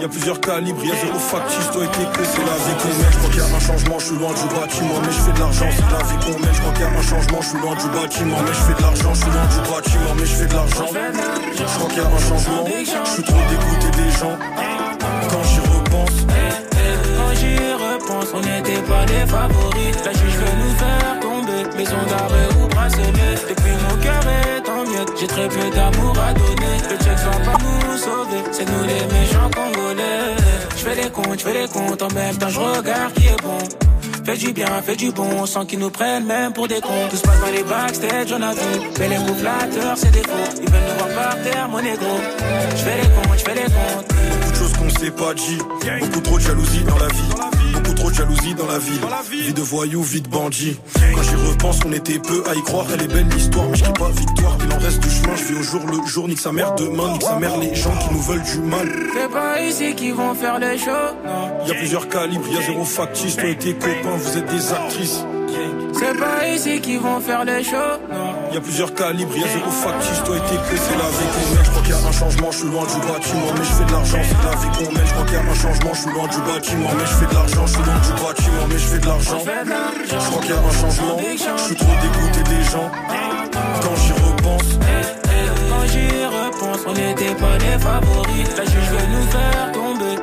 Y 0.00 0.04
a 0.04 0.08
plusieurs 0.08 0.40
calibres, 0.40 0.84
y 0.84 0.90
a 0.90 0.96
zéro 0.96 1.18
factice, 1.18 1.70
toi 1.72 1.84
et 1.84 1.88
tes 1.88 2.06
que 2.18 2.24
c'est 2.24 2.42
la 2.42 2.56
vie 2.64 2.76
qu'on 2.82 2.88
mène. 2.98 3.12
Je 3.12 3.18
crois 3.18 3.30
qu'il 3.30 3.38
y 3.38 3.42
a 3.42 3.56
un 3.56 3.60
changement, 3.60 3.98
je 4.00 4.04
suis 4.06 4.16
loin 4.16 4.32
du 4.34 4.46
bâtiment, 4.54 4.98
mais 5.00 5.12
je 5.12 5.20
fais 5.24 5.32
de 5.32 5.38
l'argent, 5.38 5.68
c'est 5.70 5.90
la 5.94 6.02
vie 6.10 6.18
qu'on 6.24 6.38
mène. 6.42 6.54
Je 6.54 6.60
crois 6.60 6.72
qu'il 6.72 6.82
y 6.82 6.84
a 6.84 6.90
un 6.90 7.02
changement, 7.02 7.40
je 7.40 7.48
suis 7.48 7.58
loin 7.58 7.74
du 7.76 7.88
bâtiment, 7.94 8.38
mais 8.42 8.54
je 8.58 8.62
fais 8.66 8.74
de 8.74 8.82
l'argent, 8.82 9.14
je 9.14 9.20
suis 9.22 9.30
loin 9.30 9.46
du 9.46 9.60
bâtiment, 9.70 10.12
mais 10.18 10.26
je 10.26 10.34
fais 10.34 10.46
de 10.46 10.54
l'argent. 10.54 10.88
Je 10.90 11.64
crois 11.78 11.88
qu'il 11.88 11.98
y 11.98 12.00
a 12.00 12.08
un 12.10 12.24
changement, 12.26 12.64
je 12.66 13.10
suis 13.14 13.22
trop 13.22 13.42
dégoûté 13.50 13.88
des 13.94 14.10
gens. 14.18 14.36
Quand 15.30 15.44
j'y 15.46 15.60
repense, 15.70 16.18
quand 17.16 17.32
j'y 17.38 17.54
repense, 17.86 18.28
on 18.34 18.40
n'était 18.40 18.82
pas 18.90 19.04
les 19.06 19.24
favoris. 19.26 19.94
La 20.04 20.12
juge 20.12 20.34
veut 20.34 20.56
nous 20.62 20.74
faire 20.82 21.14
maison 21.76 22.02
d'arrêt 22.08 22.48
ou 22.60 22.66
bracelet. 22.68 23.34
Depuis 23.48 23.76
mon 23.84 23.96
cœur 24.02 24.22
est 24.26 24.68
en 24.68 24.82
miettes, 24.90 25.12
j'ai 25.18 25.26
très 25.26 25.48
peu 25.48 25.70
d'amour 25.74 26.16
à 26.18 26.32
donner. 26.32 26.76
Le 26.90 26.96
check 26.96 27.18
va 27.18 27.52
pas 27.52 27.58
nous 27.62 27.98
sauver, 27.98 28.42
c'est 28.52 28.64
nous 28.64 28.84
les 28.84 29.04
méchants 29.14 29.50
congolais. 29.54 30.36
Je 30.76 30.82
fais 30.82 30.94
les 31.02 31.10
comptes, 31.10 31.38
je 31.38 31.44
fais 31.44 31.60
les 31.62 31.68
comptes, 31.68 32.02
en 32.02 32.12
même 32.14 32.36
temps 32.36 32.48
je 32.48 32.60
regarde 32.60 33.12
qui 33.14 33.26
est 33.26 33.42
bon. 33.42 33.58
Fais 34.24 34.36
du 34.36 34.52
bien, 34.52 34.66
fais 34.84 34.96
du 34.96 35.12
bon, 35.12 35.46
sans 35.46 35.64
qu'ils 35.64 35.78
nous 35.78 35.90
prennent 35.90 36.26
même 36.26 36.52
pour 36.52 36.66
des 36.66 36.80
cons. 36.80 37.08
Tout 37.10 37.16
se 37.16 37.22
passe 37.22 37.40
dans 37.40 37.52
les 37.52 37.62
backstage, 37.62 38.32
on 38.32 38.42
a 38.42 38.52
vu. 38.52 38.80
Mais 38.98 39.08
les 39.08 39.18
mots 39.18 39.34
flatteurs, 39.34 39.96
c'est 39.96 40.10
des 40.10 40.22
faux. 40.22 40.50
Ils 40.60 40.68
veulent 40.68 40.80
nous 40.88 40.98
voir 40.98 41.30
par 41.30 41.42
terre, 41.42 41.68
mon 41.68 41.78
ego. 41.78 42.12
Je 42.70 42.76
fais 42.76 42.96
les 43.02 43.08
comptes, 43.08 43.38
je 43.38 43.44
fais 43.44 43.54
les 43.54 43.62
comptes. 43.62 44.08
Beaucoup 44.08 44.50
de 44.50 44.56
choses 44.56 44.72
qu'on 44.72 44.90
s'est 44.90 45.10
pas 45.12 45.32
dit. 45.34 45.58
Beaucoup 46.00 46.20
trop 46.22 46.38
de 46.38 46.42
jalousie 46.42 46.82
dans 46.82 46.98
la 46.98 47.06
vie. 47.06 47.55
Beaucoup 47.86 47.94
trop 47.94 48.10
de 48.10 48.14
jalousie 48.16 48.54
dans 48.54 48.66
la 48.66 48.78
ville. 48.78 49.00
Vie 49.30 49.54
de 49.54 49.62
voyou, 49.62 50.02
vie 50.02 50.20
de 50.20 50.28
bandit. 50.28 50.76
Quand 51.14 51.22
j'y 51.22 51.34
repense, 51.36 51.78
on 51.86 51.92
était 51.92 52.18
peu 52.18 52.42
à 52.48 52.54
y 52.54 52.62
croire. 52.62 52.86
Elle 52.92 53.02
est 53.02 53.06
belle 53.06 53.28
l'histoire, 53.28 53.68
mais 53.70 53.76
je 53.76 53.84
pas 53.84 54.10
victoire. 54.10 54.58
Il 54.64 54.72
en 54.72 54.78
reste 54.78 55.00
du 55.00 55.10
chemin, 55.10 55.36
je 55.36 55.44
vais 55.44 55.60
au 55.60 55.62
jour 55.62 55.80
le 55.86 56.06
jour. 56.06 56.28
Nique 56.28 56.40
sa 56.40 56.50
mère 56.52 56.74
demain, 56.74 57.12
nique 57.12 57.22
sa 57.22 57.38
mère 57.38 57.56
les 57.58 57.74
gens 57.74 57.96
qui 57.96 58.12
nous 58.12 58.22
veulent 58.22 58.42
du 58.42 58.58
mal. 58.58 58.88
C'est 59.14 59.30
pas 59.30 59.60
ici 59.60 59.94
qu'ils 59.94 60.14
vont 60.14 60.34
faire 60.34 60.58
les 60.58 60.78
shows. 60.78 61.14
Y 61.66 61.70
a 61.70 61.74
plusieurs 61.74 62.08
calibres, 62.08 62.48
y 62.50 62.56
a 62.56 62.62
zéro 62.62 62.84
factice. 62.84 63.36
Toi 63.36 63.50
et 63.50 63.56
tes 63.56 63.74
copains, 63.74 64.16
vous 64.16 64.36
êtes 64.36 64.46
des 64.46 64.72
actrices. 64.72 65.24
C'est 65.98 66.18
pas 66.18 66.46
ici 66.46 66.80
qu'ils 66.80 67.00
vont 67.00 67.20
faire 67.20 67.44
les 67.44 67.64
shows. 67.64 67.98
Y 68.52 68.56
a 68.56 68.60
plusieurs 68.60 68.94
calibres, 68.94 69.36
y 69.36 69.44
a 69.44 69.48
zéro 69.48 69.70
factice. 69.70 70.22
Toi 70.24 70.36
et 70.36 70.40
tes 70.40 70.56
que 70.56 70.76
c'est 70.76 70.96
la 70.96 71.08
vie 71.16 71.28
qu'on 71.34 71.54
mène. 71.54 71.64
Je 71.64 71.70
crois 71.70 71.82
qu'il 71.82 71.90
y 71.90 71.94
a 71.94 72.08
un 72.08 72.12
changement, 72.12 72.50
je 72.50 72.58
suis 72.58 72.68
loin 72.68 72.84
du 72.84 73.00
bâtiment, 73.06 73.52
mais 73.56 73.64
je 73.64 73.72
fais 73.72 73.84
de 73.84 73.92
l'argent, 73.92 74.18
c'est 74.22 74.42
la 74.44 74.56
vie 74.60 74.70
qu'on 74.76 74.92
mène. 74.92 75.06
Je 75.06 75.12
crois 75.12 75.24
qu'il 75.24 75.34
y 75.34 75.36
a 75.36 75.40
un 75.40 75.54
changement, 75.54 75.94
je 75.94 76.00
suis 76.00 76.10
loin 76.10 76.28
du 76.28 76.40
bâtiment, 76.40 76.90
mais 76.96 77.06
je 77.06 77.14
fais 77.16 77.26
de 77.26 77.34
l'argent, 77.34 77.66
je 77.66 77.72
suis 77.72 77.82
loin 77.82 78.00
du 78.06 78.12
bâtiment, 78.22 78.64
mais 78.68 78.78
je 78.78 78.86
fais 78.86 78.98
de 78.98 79.06
l'argent. 79.06 79.40
Je 79.40 80.26
crois 80.30 80.40
qu'il 80.42 80.50
y 80.50 80.52
a 80.52 80.60
un 80.60 80.70
changement, 80.70 81.16
je 81.56 81.62
suis 81.62 81.76
trop 81.76 81.96
dégoûté 82.02 82.42
des 82.44 82.64
gens. 82.70 82.90
Quand 83.82 83.96
j'y 83.96 84.12
repense, 84.12 84.68
quand 85.70 85.84
j'y 85.92 86.08
repense, 86.38 86.80
on 86.86 86.92
n'était 86.92 87.34
pas 87.34 87.56
les 87.58 87.78
favoris. 87.78 88.48
La 88.56 88.64
juge 88.64 88.88
veut 88.90 89.08
nous 89.12 89.26
faire 89.30 89.72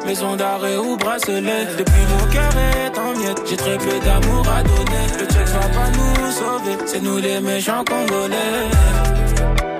maison 0.06 0.36
d'arrêt 0.36 0.78
ou 0.78 0.98
bracelet. 0.98 1.66
Depuis 1.78 2.06
mon 2.12 2.32
cœur 2.32 2.52
est 2.58 2.98
en 2.98 3.18
miettes, 3.18 3.42
j'ai 3.46 3.58
très 3.58 3.78
peu 3.78 4.00
d'amour 4.06 4.46
à 4.50 4.64
donner. 4.64 5.06
Le 5.20 5.26
check 5.26 5.48
va 5.48 5.68
pas 5.70 5.90
nous 5.98 6.32
sauver, 6.32 6.78
c'est 6.86 7.02
nous 7.02 7.18
les 7.18 7.40
méchants 7.40 7.84
congolais. 7.84 9.73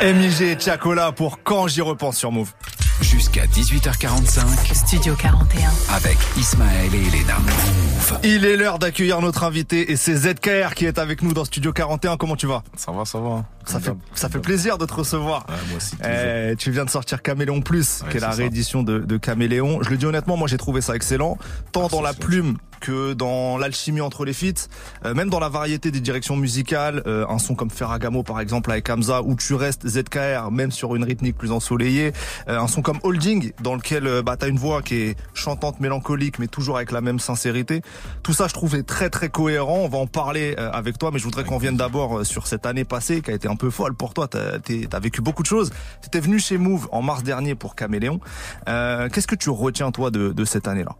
MIG 0.00 0.42
et 0.42 0.56
Chacola 0.60 1.10
pour 1.10 1.42
quand 1.42 1.66
j'y 1.66 1.80
repense 1.80 2.16
sur 2.16 2.30
Move. 2.30 2.52
Jusqu'à 3.00 3.46
18h45. 3.46 4.72
Studio 4.72 5.16
41. 5.16 5.70
Avec 5.92 6.16
Ismaël 6.36 6.94
et 6.94 6.98
Elena. 6.98 7.38
Move. 7.40 8.20
Il 8.22 8.44
est 8.44 8.56
l'heure 8.56 8.78
d'accueillir 8.78 9.20
notre 9.20 9.42
invité 9.42 9.90
et 9.90 9.96
c'est 9.96 10.14
ZKR 10.14 10.74
qui 10.76 10.86
est 10.86 10.98
avec 10.98 11.22
nous 11.22 11.32
dans 11.32 11.44
Studio 11.44 11.72
41. 11.72 12.16
Comment 12.16 12.36
tu 12.36 12.46
vas? 12.46 12.62
Ça 12.76 12.92
va, 12.92 13.04
ça 13.04 13.18
va. 13.18 13.44
Ça 13.68 13.80
fait, 13.80 13.92
ça 14.14 14.28
fait 14.28 14.38
plaisir 14.40 14.78
de 14.78 14.86
te 14.86 14.94
recevoir. 14.94 15.44
Ouais, 15.48 15.54
moi 15.68 15.76
aussi. 15.76 15.96
Eh, 16.04 16.54
tu 16.56 16.70
viens 16.70 16.84
de 16.84 16.90
sortir 16.90 17.22
Caméléon 17.22 17.60
Plus, 17.60 18.02
Ouais, 18.02 18.10
qui 18.10 18.16
est 18.16 18.20
la 18.20 18.30
ça. 18.30 18.36
réédition 18.38 18.82
de, 18.82 18.98
de 19.00 19.16
Caméléon. 19.16 19.82
Je 19.82 19.90
le 19.90 19.96
dis 19.96 20.06
honnêtement, 20.06 20.36
moi 20.36 20.48
j'ai 20.48 20.56
trouvé 20.58 20.80
ça 20.80 20.94
excellent, 20.96 21.38
tant 21.72 21.86
Ah, 21.86 21.88
dans 21.90 22.02
la 22.02 22.14
plume 22.14 22.56
que 22.80 23.12
dans 23.12 23.58
l'alchimie 23.58 24.00
entre 24.00 24.24
les 24.24 24.32
feats, 24.32 24.68
euh, 25.04 25.12
même 25.12 25.30
dans 25.30 25.40
la 25.40 25.48
variété 25.48 25.90
des 25.90 25.98
directions 25.98 26.36
musicales, 26.36 27.02
euh, 27.08 27.26
un 27.28 27.38
son 27.40 27.56
comme 27.56 27.70
Ferragamo 27.70 28.22
par 28.22 28.38
exemple 28.40 28.70
avec 28.70 28.88
Hamza, 28.88 29.20
où 29.22 29.34
tu 29.34 29.54
restes 29.54 29.88
ZKR, 29.88 30.52
même 30.52 30.70
sur 30.70 30.94
une 30.94 31.02
rythmique 31.02 31.36
plus 31.36 31.50
ensoleillée, 31.50 32.12
Euh, 32.48 32.60
un 32.60 32.68
son 32.68 32.80
comme 32.80 33.00
Holding, 33.02 33.52
dans 33.62 33.74
lequel 33.74 34.06
euh, 34.06 34.22
bah, 34.22 34.36
t'as 34.38 34.46
une 34.48 34.58
voix 34.58 34.80
qui 34.82 34.94
est 34.94 35.16
chantante, 35.34 35.80
mélancolique, 35.80 36.38
mais 36.38 36.46
toujours 36.46 36.76
avec 36.76 36.92
la 36.92 37.00
même 37.00 37.18
sincérité. 37.18 37.82
Tout 38.22 38.32
ça, 38.32 38.46
je 38.46 38.54
trouvais 38.54 38.84
très 38.84 39.10
très 39.10 39.28
cohérent. 39.28 39.78
On 39.82 39.88
va 39.88 39.98
en 39.98 40.06
parler 40.06 40.54
euh, 40.58 40.70
avec 40.72 40.98
toi, 40.98 41.10
mais 41.12 41.18
je 41.18 41.24
voudrais 41.24 41.42
qu'on 41.42 41.58
vienne 41.58 41.76
d'abord 41.76 42.18
euh, 42.20 42.24
sur 42.24 42.46
cette 42.46 42.64
année 42.64 42.84
passée 42.84 43.22
qui 43.22 43.32
a 43.32 43.34
été 43.34 43.48
un 43.48 43.56
peu 43.58 43.68
folle 43.70 43.94
pour 43.94 44.14
toi. 44.14 44.26
T'as 44.28 44.58
t'as 44.58 44.98
vécu 45.00 45.20
beaucoup 45.20 45.42
de 45.42 45.48
choses. 45.48 45.70
T'étais 46.00 46.20
venu 46.20 46.38
chez 46.38 46.56
Move 46.56 46.88
en 46.92 47.02
mars 47.02 47.22
dernier 47.22 47.54
pour 47.54 47.74
Caméléon. 47.74 48.20
Euh, 48.68 49.08
Qu'est-ce 49.10 49.26
que 49.26 49.34
tu 49.34 49.50
retiens 49.50 49.90
toi 49.90 50.10
de, 50.10 50.32
de 50.32 50.44
cette 50.46 50.66
année-là? 50.66 50.92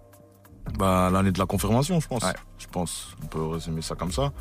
Bah, 0.79 1.09
l'année 1.11 1.33
de 1.33 1.39
la 1.39 1.47
confirmation, 1.47 1.99
je 2.01 2.07
pense. 2.09 2.23
Ouais. 2.23 2.35
Je 2.59 2.67
pense, 2.67 3.17
on 3.23 3.27
peut 3.27 3.43
résumer 3.43 3.81
ça 3.81 3.95
comme 3.95 4.13
ça. 4.13 4.33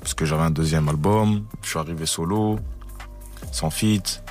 Parce 0.00 0.14
que 0.14 0.24
j'avais 0.24 0.42
un 0.42 0.50
deuxième 0.50 0.88
album, 0.88 1.44
je 1.62 1.68
suis 1.68 1.78
arrivé 1.78 2.04
solo, 2.06 2.58
sans 3.52 3.70
feat. 3.70 4.24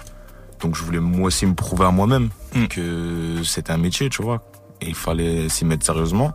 Donc 0.60 0.76
je 0.76 0.84
voulais 0.84 1.00
moi 1.00 1.28
aussi 1.28 1.46
me 1.46 1.54
prouver 1.54 1.86
à 1.86 1.92
moi-même 1.92 2.30
Mm. 2.56 2.68
que 2.68 3.44
c'était 3.44 3.72
un 3.72 3.78
métier, 3.78 4.10
tu 4.10 4.22
vois. 4.24 4.42
Et 4.82 4.88
il 4.90 4.96
fallait 4.96 5.48
s'y 5.50 5.64
mettre 5.66 5.86
sérieusement. 5.86 6.34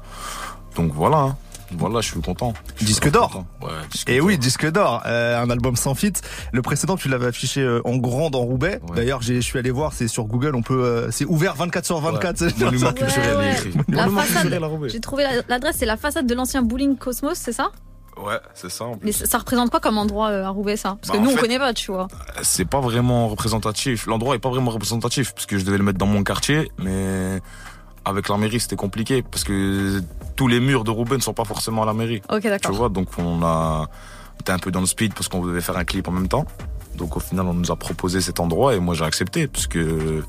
Donc 0.76 0.92
voilà, 0.92 1.18
hein. 1.18 1.36
Voilà, 1.78 2.00
je 2.00 2.08
suis 2.10 2.20
content. 2.20 2.52
Je 2.76 2.84
Disque 2.84 3.10
d'or. 3.10 3.44
Ouais, 3.62 3.68
disque 3.90 4.08
Et 4.10 4.20
oui, 4.20 4.38
disque 4.38 4.70
d'or, 4.70 5.02
euh, 5.06 5.40
un 5.42 5.50
album 5.50 5.76
sans 5.76 5.94
fit. 5.94 6.12
Le 6.52 6.62
précédent, 6.62 6.96
tu 6.96 7.08
l'avais 7.08 7.26
affiché 7.26 7.60
euh, 7.60 7.80
en 7.84 7.96
grand 7.96 8.30
dans 8.30 8.40
Roubaix. 8.40 8.80
Ouais. 8.88 8.96
D'ailleurs, 8.96 9.22
j'ai- 9.22 9.36
je 9.36 9.40
suis 9.46 9.58
allé 9.58 9.70
voir, 9.70 9.92
c'est 9.92 10.08
sur 10.08 10.24
Google, 10.24 10.54
on 10.54 10.62
peut, 10.62 10.84
euh, 10.84 11.10
c'est 11.10 11.24
ouvert 11.24 11.54
24 11.54 11.84
sur 11.86 12.00
24. 12.00 12.42
Ouais. 12.42 12.50
c'est- 12.50 12.64
Monument 12.64 12.88
Ouais, 12.88 12.94
culturel, 12.94 13.30
il 13.32 13.36
ouais. 13.38 13.46
est 13.46 13.52
écrit. 13.52 13.72
La 13.88 14.08
façade. 14.08 14.60
J'ai 14.88 15.00
trouvé 15.00 15.22
la- 15.24 15.42
l'adresse, 15.48 15.76
c'est 15.78 15.86
la 15.86 15.96
façade 15.96 16.26
de 16.26 16.34
l'ancien 16.34 16.62
bowling 16.62 16.96
Cosmos, 16.96 17.34
c'est 17.38 17.52
ça? 17.52 17.70
Ouais, 18.22 18.38
c'est 18.54 18.70
ça. 18.70 18.84
en 18.84 18.96
plus. 18.96 19.06
Mais 19.06 19.12
ça, 19.12 19.24
ça 19.24 19.38
représente 19.38 19.70
quoi 19.70 19.80
comme 19.80 19.96
endroit 19.96 20.28
euh, 20.28 20.44
à 20.44 20.50
Roubaix, 20.50 20.76
ça? 20.76 20.96
Parce 21.00 21.08
Bah, 21.08 21.14
que 21.14 21.18
en 21.18 21.22
nous, 21.22 21.30
on 21.30 21.40
connaît 21.40 21.58
pas, 21.58 21.72
tu 21.72 21.90
vois. 21.90 22.08
c'est 22.42 22.66
pas 22.66 22.80
vraiment 22.80 23.28
représentatif. 23.28 24.06
L'endroit 24.06 24.34
est 24.34 24.38
pas 24.38 24.50
vraiment 24.50 24.70
représentatif 24.70 25.32
parce 25.32 25.46
que 25.46 25.56
je 25.58 25.64
devais 25.64 25.78
le 25.78 25.84
mettre 25.84 25.98
dans 25.98 26.06
mon 26.06 26.22
quartier, 26.22 26.70
mais 26.78 27.40
avec 28.04 28.28
la 28.28 28.36
mairie 28.36 28.60
c'était 28.60 28.76
compliqué 28.76 29.22
parce 29.22 29.44
que 29.44 30.02
tous 30.36 30.48
les 30.48 30.60
murs 30.60 30.84
de 30.84 30.90
Roubaix 30.90 31.16
ne 31.16 31.22
sont 31.22 31.34
pas 31.34 31.44
forcément 31.44 31.82
à 31.82 31.86
la 31.86 31.92
mairie. 31.94 32.22
Ok, 32.30 32.42
Tu 32.42 32.48
d'accord. 32.48 32.72
vois, 32.74 32.88
donc 32.88 33.08
on 33.18 33.42
a 33.44 33.88
été 34.40 34.50
un 34.52 34.58
peu 34.58 34.70
dans 34.70 34.80
le 34.80 34.86
speed 34.86 35.14
parce 35.14 35.28
qu'on 35.28 35.44
devait 35.44 35.60
faire 35.60 35.76
un 35.76 35.84
clip 35.84 36.08
en 36.08 36.12
même 36.12 36.28
temps. 36.28 36.44
Donc 36.96 37.16
au 37.16 37.20
final 37.20 37.46
on 37.46 37.54
nous 37.54 37.70
a 37.70 37.76
proposé 37.76 38.20
cet 38.20 38.40
endroit 38.40 38.74
et 38.74 38.80
moi 38.80 38.94
j'ai 38.94 39.04
accepté 39.04 39.46
parce 39.46 39.66
que 39.66 40.22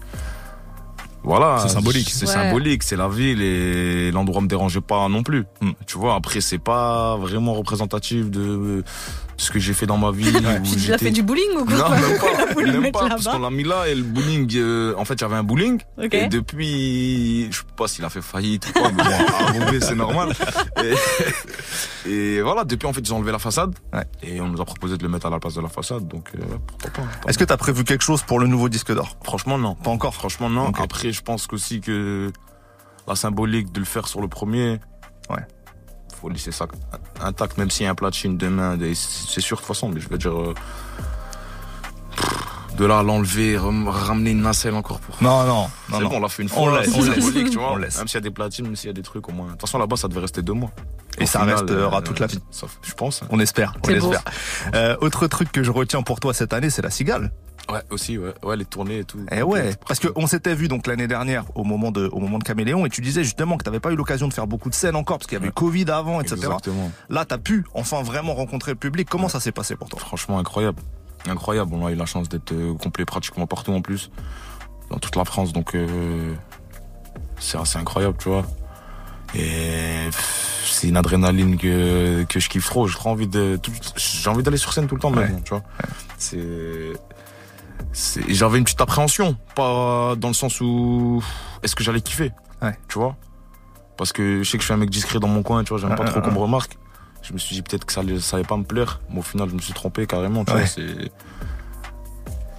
Voilà. 1.25 1.59
C'est 1.61 1.69
symbolique. 1.69 2.09
C'est 2.09 2.25
Ouais. 2.27 2.33
symbolique, 2.33 2.83
c'est 2.83 2.97
la 2.97 3.07
ville 3.07 3.41
et 3.41 4.11
l'endroit 4.11 4.41
me 4.41 4.47
dérangeait 4.47 4.81
pas 4.81 5.07
non 5.07 5.23
plus. 5.23 5.45
Hmm. 5.61 5.71
Tu 5.87 5.97
vois, 5.97 6.15
après, 6.15 6.41
c'est 6.41 6.57
pas 6.57 7.15
vraiment 7.15 7.53
représentatif 7.53 8.29
de 8.29 8.83
ce 9.37 9.51
que 9.51 9.59
j'ai 9.59 9.73
fait 9.73 9.85
dans 9.85 9.97
ma 9.97 10.11
vie. 10.11 10.31
Tu 10.63 10.79
j'étais- 10.79 10.97
fait 11.05 11.11
du 11.11 11.23
bowling 11.23 11.57
ou 11.59 11.65
quoi 11.65 11.75
Non, 11.75 11.89
même 11.89 12.19
pas. 12.19 12.55
même 12.63 12.91
pas, 12.91 13.09
parce 13.09 13.27
qu'on 13.27 13.39
l'a 13.39 13.49
mis 13.49 13.63
là 13.63 13.87
et 13.87 13.95
le 13.95 14.03
bowling, 14.03 14.51
euh, 14.57 14.93
en 14.97 15.05
fait, 15.05 15.15
il 15.15 15.21
y 15.21 15.23
avait 15.23 15.35
un 15.35 15.43
bowling. 15.43 15.79
Ok. 15.97 16.13
Et 16.13 16.27
depuis, 16.27 17.47
je 17.51 17.57
sais 17.57 17.63
pas 17.75 17.87
s'il 17.87 18.05
a 18.05 18.09
fait 18.09 18.21
faillite 18.21 18.67
ou 18.69 18.73
quoi, 18.79 18.91
mais 18.91 19.03
bon, 19.59 19.77
c'est 19.81 19.95
normal. 19.95 20.33
Et, 22.05 22.09
et 22.09 22.41
voilà, 22.41 22.63
depuis, 22.63 22.87
en 22.87 22.93
fait, 22.93 23.01
ils 23.01 23.13
ont 23.13 23.17
enlevé 23.17 23.31
la 23.31 23.39
façade. 23.39 23.73
Ouais. 23.93 24.03
Et 24.21 24.39
on 24.41 24.47
nous 24.47 24.61
a 24.61 24.65
proposé 24.65 24.97
de 24.97 25.03
le 25.03 25.09
mettre 25.09 25.25
à 25.25 25.29
la 25.29 25.39
place 25.39 25.55
de 25.55 25.61
la 25.61 25.69
façade, 25.69 26.07
donc 26.07 26.29
euh, 26.35 26.43
pourquoi 26.67 26.89
pas. 26.91 27.03
Est-ce 27.29 27.37
que 27.37 27.43
t'as 27.43 27.57
prévu 27.57 27.83
quelque 27.83 28.03
chose 28.03 28.21
pour 28.23 28.39
le 28.39 28.47
nouveau 28.47 28.69
disque 28.69 28.93
d'or? 28.93 29.17
Franchement, 29.23 29.57
non. 29.57 29.75
Pas 29.75 29.89
encore. 29.91 30.13
Franchement, 30.13 30.49
non. 30.49 30.71
Après, 30.79 31.11
je 31.11 31.21
pense 31.21 31.47
qu'aussi 31.47 31.81
que 31.81 32.31
la 33.07 33.15
symbolique 33.15 33.71
de 33.71 33.79
le 33.79 33.85
faire 33.85 34.07
sur 34.07 34.21
le 34.21 34.27
premier. 34.27 34.79
Ouais. 35.29 35.37
Faut 36.23 36.29
laisser 36.29 36.53
ça 36.53 36.65
intact, 37.21 37.57
même 37.57 37.69
s'il 37.69 37.83
y 37.83 37.87
a 37.87 37.91
un 37.91 37.95
platine 37.95 38.37
demain. 38.37 38.77
C'est 38.95 39.41
sûr 39.41 39.57
de 39.57 39.61
toute 39.61 39.67
façon, 39.67 39.89
mais 39.89 39.99
je 39.99 40.07
veux 40.07 40.17
dire. 40.17 40.31
euh, 40.39 40.53
de 42.77 42.85
là 42.85 42.99
à 42.99 43.03
l'enlever, 43.03 43.55
ramener 43.57 44.31
une 44.31 44.41
nacelle 44.41 44.73
encore 44.73 44.99
pour. 44.99 45.15
Non, 45.21 45.43
non, 45.45 45.45
non, 45.45 45.67
c'est 45.91 45.99
non. 45.99 46.09
bon, 46.09 46.17
on 46.17 46.19
l'a 46.21 46.27
fait 46.29 46.41
une 46.43 46.49
On 46.55 46.65
fois, 46.65 46.79
laisse, 46.81 46.89
on 46.95 47.03
laisse. 47.03 47.13
symbolique, 47.23 47.49
tu 47.51 47.57
vois. 47.59 47.73
On 47.73 47.75
laisse. 47.75 47.97
Même 47.99 48.07
s'il 48.07 48.15
y 48.15 48.17
a 48.17 48.21
des 48.21 48.31
platines, 48.31 48.65
même 48.65 48.75
s'il 48.75 48.87
y 48.87 48.89
a 48.89 48.93
des 48.93 49.03
trucs 49.03 49.27
au 49.29 49.31
moins. 49.31 49.45
De 49.47 49.51
toute 49.51 49.61
façon, 49.61 49.77
là-bas, 49.77 49.95
ça 49.95 50.07
devait 50.07 50.21
rester 50.21 50.41
deux 50.41 50.53
mois. 50.53 50.71
Et 51.19 51.23
Au 51.23 51.25
ça 51.27 51.41
final, 51.41 51.55
restera 51.57 51.97
euh, 51.97 52.01
toute 52.01 52.19
la 52.19 52.25
vie. 52.25 52.39
ça- 52.49 52.65
je 52.81 52.93
pense. 52.93 53.21
hein. 53.21 53.27
On 53.29 53.39
espère, 53.39 53.75
on 53.85 53.89
espère. 53.89 54.23
Euh, 54.73 54.95
autre 55.01 55.27
truc 55.27 55.51
que 55.51 55.61
je 55.61 55.69
retiens 55.69 56.01
pour 56.01 56.19
toi 56.19 56.33
cette 56.33 56.51
année, 56.53 56.71
c'est 56.71 56.81
la 56.81 56.89
cigale. 56.89 57.31
Ouais, 57.71 57.79
aussi, 57.91 58.17
ouais. 58.17 58.33
Ouais, 58.43 58.57
les 58.57 58.65
tournées 58.65 58.99
et 58.99 59.03
tout. 59.05 59.19
Eh 59.31 59.41
ouais, 59.41 59.73
parce 59.87 59.99
que 59.99 60.09
on 60.15 60.27
s'était 60.27 60.53
vu 60.53 60.67
donc 60.67 60.85
l'année 60.85 61.07
dernière 61.07 61.45
au 61.55 61.63
moment 61.63 61.91
de 61.91 62.09
au 62.11 62.19
moment 62.19 62.37
de 62.37 62.43
Caméléon 62.43 62.85
et 62.85 62.89
tu 62.89 62.99
disais 63.01 63.23
justement 63.23 63.57
que 63.57 63.63
t'avais 63.63 63.79
pas 63.79 63.91
eu 63.91 63.95
l'occasion 63.95 64.27
de 64.27 64.33
faire 64.33 64.47
beaucoup 64.47 64.69
de 64.69 64.75
scènes 64.75 64.95
encore 64.97 65.17
parce 65.17 65.27
qu'il 65.27 65.35
y 65.37 65.41
avait 65.41 65.47
Ouais. 65.47 65.53
Covid 65.53 65.85
avant, 65.89 66.19
etc. 66.19 66.35
Exactement. 66.35 66.91
Là, 67.09 67.23
t'as 67.25 67.37
pu 67.37 67.65
enfin 67.73 68.03
vraiment 68.03 68.33
rencontrer 68.33 68.71
le 68.73 68.77
public. 68.77 69.07
Comment 69.09 69.29
ça 69.29 69.39
s'est 69.39 69.51
passé 69.53 69.75
pour 69.77 69.87
toi? 69.89 69.99
Franchement, 69.99 70.39
incroyable. 70.39 70.81
Incroyable. 71.27 71.71
On 71.73 71.85
a 71.85 71.91
eu 71.91 71.95
la 71.95 72.05
chance 72.05 72.27
d'être 72.27 72.51
euh, 72.51 72.73
complet 72.73 73.05
pratiquement 73.05 73.47
partout 73.47 73.71
en 73.71 73.81
plus. 73.81 74.11
Dans 74.89 74.99
toute 74.99 75.15
la 75.15 75.23
France. 75.23 75.53
Donc, 75.53 75.73
euh, 75.73 76.33
c'est 77.39 77.57
assez 77.57 77.77
incroyable, 77.77 78.17
tu 78.19 78.27
vois. 78.27 78.45
Et 79.35 80.09
c'est 80.65 80.89
une 80.89 80.97
adrénaline 80.97 81.57
que, 81.57 82.23
que 82.23 82.39
je 82.39 82.49
kiffe 82.49 82.65
trop. 82.67 82.87
J'ai 82.87 82.97
envie 83.05 83.27
de, 83.27 83.59
j'ai 83.95 84.29
envie 84.29 84.43
d'aller 84.43 84.57
sur 84.57 84.73
scène 84.73 84.85
tout 84.87 84.95
le 84.95 85.01
temps 85.01 85.09
maintenant, 85.11 85.39
tu 85.43 85.49
vois. 85.51 85.63
C'est, 86.17 86.93
j'avais 88.27 88.57
une 88.57 88.63
petite 88.63 88.81
appréhension. 88.81 89.37
Pas 89.55 90.15
dans 90.15 90.27
le 90.29 90.33
sens 90.33 90.59
où, 90.61 91.23
est-ce 91.61 91.75
que 91.75 91.83
j'allais 91.83 92.01
kiffer? 92.01 92.31
Ouais. 92.61 92.77
Tu 92.87 92.97
vois? 92.99 93.15
Parce 93.97 94.11
que 94.11 94.41
je 94.43 94.49
sais 94.49 94.57
que 94.57 94.61
je 94.61 94.65
suis 94.65 94.73
un 94.73 94.77
mec 94.77 94.89
discret 94.89 95.19
dans 95.19 95.27
mon 95.27 95.43
coin, 95.43 95.63
tu 95.63 95.69
vois, 95.69 95.77
j'aime 95.79 95.91
Ouais, 95.91 95.95
pas 95.95 96.03
ouais, 96.03 96.09
trop 96.09 96.21
qu'on 96.21 96.27
ouais. 96.27 96.33
me 96.33 96.39
remarque. 96.39 96.77
Je 97.21 97.31
me 97.33 97.37
suis 97.37 97.55
dit 97.55 97.61
peut-être 97.61 97.85
que 97.85 97.93
ça 97.93 98.01
allait, 98.01 98.19
ça 98.19 98.35
allait 98.37 98.45
pas 98.45 98.57
me 98.57 98.63
plaire, 98.63 98.99
mais 99.09 99.19
au 99.19 99.21
final, 99.21 99.47
je 99.49 99.53
me 99.55 99.59
suis 99.59 99.73
trompé 99.73 100.05
carrément, 100.07 100.43
tu 100.43 100.51
Ouais. 100.51 100.59
vois, 100.59 100.67
c'est, 100.67 101.11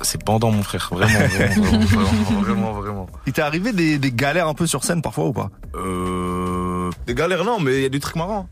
c'est 0.00 0.22
pendant 0.24 0.50
mon 0.50 0.62
frère, 0.62 0.88
vraiment, 0.92 1.12
vraiment, 1.18 1.62
vraiment, 1.62 1.80
vraiment, 1.86 2.40
vraiment, 2.42 2.72
vraiment. 2.72 3.06
Il 3.26 3.32
t'est 3.32 3.42
arrivé 3.42 3.72
des, 3.72 3.98
des 3.98 4.12
galères 4.12 4.48
un 4.48 4.54
peu 4.54 4.66
sur 4.66 4.84
scène 4.84 5.02
parfois 5.02 5.26
ou 5.26 5.32
pas? 5.32 5.50
Euh, 5.74 6.90
des 7.06 7.14
galères, 7.14 7.44
non, 7.44 7.58
mais 7.60 7.76
il 7.76 7.82
y 7.82 7.86
a 7.86 7.88
des 7.88 8.00
trucs 8.00 8.16
marrants. 8.16 8.48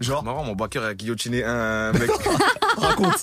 Genre, 0.00 0.24
Marrant, 0.24 0.44
mon 0.44 0.54
backer 0.54 0.82
a 0.82 0.92
guillotiné 0.92 1.44
un 1.44 1.92
mec. 1.92 2.10
raconte. 2.76 3.22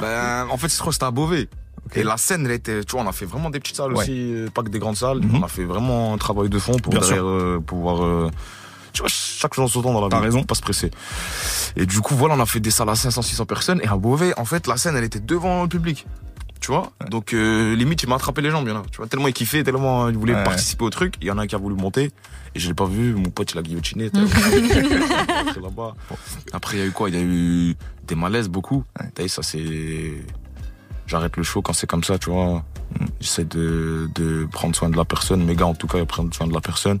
ben, 0.00 0.46
en 0.50 0.56
fait, 0.56 0.68
je 0.68 0.74
crois 0.78 0.88
que 0.88 0.94
c'était 0.94 1.04
à 1.04 1.10
Beauvais. 1.10 1.48
Et 1.94 2.02
la 2.02 2.16
scène, 2.16 2.44
elle 2.46 2.52
était, 2.52 2.82
tu 2.84 2.92
vois, 2.92 3.02
on 3.02 3.08
a 3.08 3.12
fait 3.12 3.26
vraiment 3.26 3.48
des 3.50 3.60
petites 3.60 3.76
salles 3.76 3.92
Ouais. 3.92 4.00
aussi, 4.02 4.12
euh, 4.34 4.48
pas 4.50 4.62
que 4.62 4.68
des 4.70 4.78
grandes 4.78 4.96
salles. 4.96 5.20
Mhm. 5.20 5.36
On 5.36 5.42
a 5.44 5.48
fait 5.48 5.64
vraiment 5.64 6.12
un 6.14 6.18
travail 6.18 6.48
de 6.48 6.58
fond 6.58 6.76
pour 6.78 6.92
derrière 6.92 7.24
euh, 7.26 7.60
pouvoir, 7.64 8.04
euh, 8.04 8.30
tu 8.92 9.00
vois, 9.02 9.08
chaque 9.08 9.54
chose 9.54 9.64
en 9.64 9.68
son 9.68 9.82
temps 9.82 9.92
dans 9.92 10.00
la 10.02 10.08
T'as 10.08 10.18
vie. 10.18 10.24
raison. 10.26 10.42
Pas 10.42 10.54
se 10.56 10.62
presser. 10.62 10.90
Et 11.76 11.86
du 11.86 12.00
coup, 12.00 12.14
voilà, 12.16 12.34
on 12.34 12.40
a 12.40 12.46
fait 12.46 12.60
des 12.60 12.70
salles 12.70 12.88
à 12.88 12.94
500, 12.96 13.22
600 13.22 13.46
personnes. 13.46 13.80
Et 13.82 13.86
à 13.86 13.96
Beauvais, 13.96 14.32
en 14.38 14.44
fait, 14.44 14.66
la 14.66 14.76
scène, 14.76 14.96
elle 14.96 15.04
était 15.04 15.20
devant 15.20 15.62
le 15.62 15.68
public. 15.68 16.06
Tu 16.58 16.72
vois? 16.72 16.90
Donc, 17.10 17.34
euh, 17.34 17.76
limite, 17.76 18.02
il 18.02 18.08
m'a 18.08 18.16
attrapé 18.16 18.40
les 18.40 18.50
jambes, 18.50 18.64
il 18.66 18.70
y 18.70 18.76
en 18.76 18.80
a. 18.80 18.82
Tu 18.90 18.96
vois, 18.96 19.06
tellement 19.06 19.28
il 19.28 19.34
kiffait, 19.34 19.62
tellement 19.62 20.08
il 20.08 20.16
voulait 20.16 20.34
Ouais. 20.34 20.42
participer 20.42 20.84
au 20.84 20.90
truc. 20.90 21.14
Il 21.20 21.26
y 21.28 21.30
en 21.30 21.38
a 21.38 21.42
un 21.42 21.46
qui 21.46 21.54
a 21.54 21.58
voulu 21.58 21.76
monter. 21.76 22.10
Et 22.54 22.58
je 22.58 22.66
l'ai 22.68 22.74
pas 22.74 22.86
vu. 22.86 23.14
Mon 23.14 23.28
pote, 23.30 23.52
il 23.52 23.58
a 23.58 23.62
guillotiné. 23.62 24.06
Après, 24.14 25.60
là-bas. 25.60 25.94
Après, 26.52 26.76
il 26.78 26.80
y 26.80 26.82
a 26.82 26.86
eu 26.86 26.90
quoi? 26.92 27.10
Il 27.10 27.14
y 27.14 27.18
a 27.18 27.22
eu 27.22 27.76
des 28.08 28.14
malaises, 28.14 28.48
beaucoup. 28.48 28.82
T'as 29.14 29.22
vu, 29.22 29.28
ça, 29.28 29.42
c'est. 29.42 30.14
J'arrête 31.06 31.36
le 31.36 31.42
show 31.42 31.62
quand 31.62 31.72
c'est 31.72 31.86
comme 31.86 32.04
ça, 32.04 32.18
tu 32.18 32.30
vois. 32.30 32.62
J'essaie 33.20 33.44
de, 33.44 34.08
de 34.14 34.46
prendre 34.50 34.74
soin 34.74 34.88
de 34.88 34.96
la 34.96 35.04
personne. 35.04 35.44
Mes 35.44 35.54
gars, 35.54 35.66
en 35.66 35.74
tout 35.74 35.86
cas, 35.86 35.98
ils 35.98 36.06
prennent 36.06 36.32
soin 36.32 36.46
de 36.46 36.52
la 36.54 36.60
personne. 36.60 36.98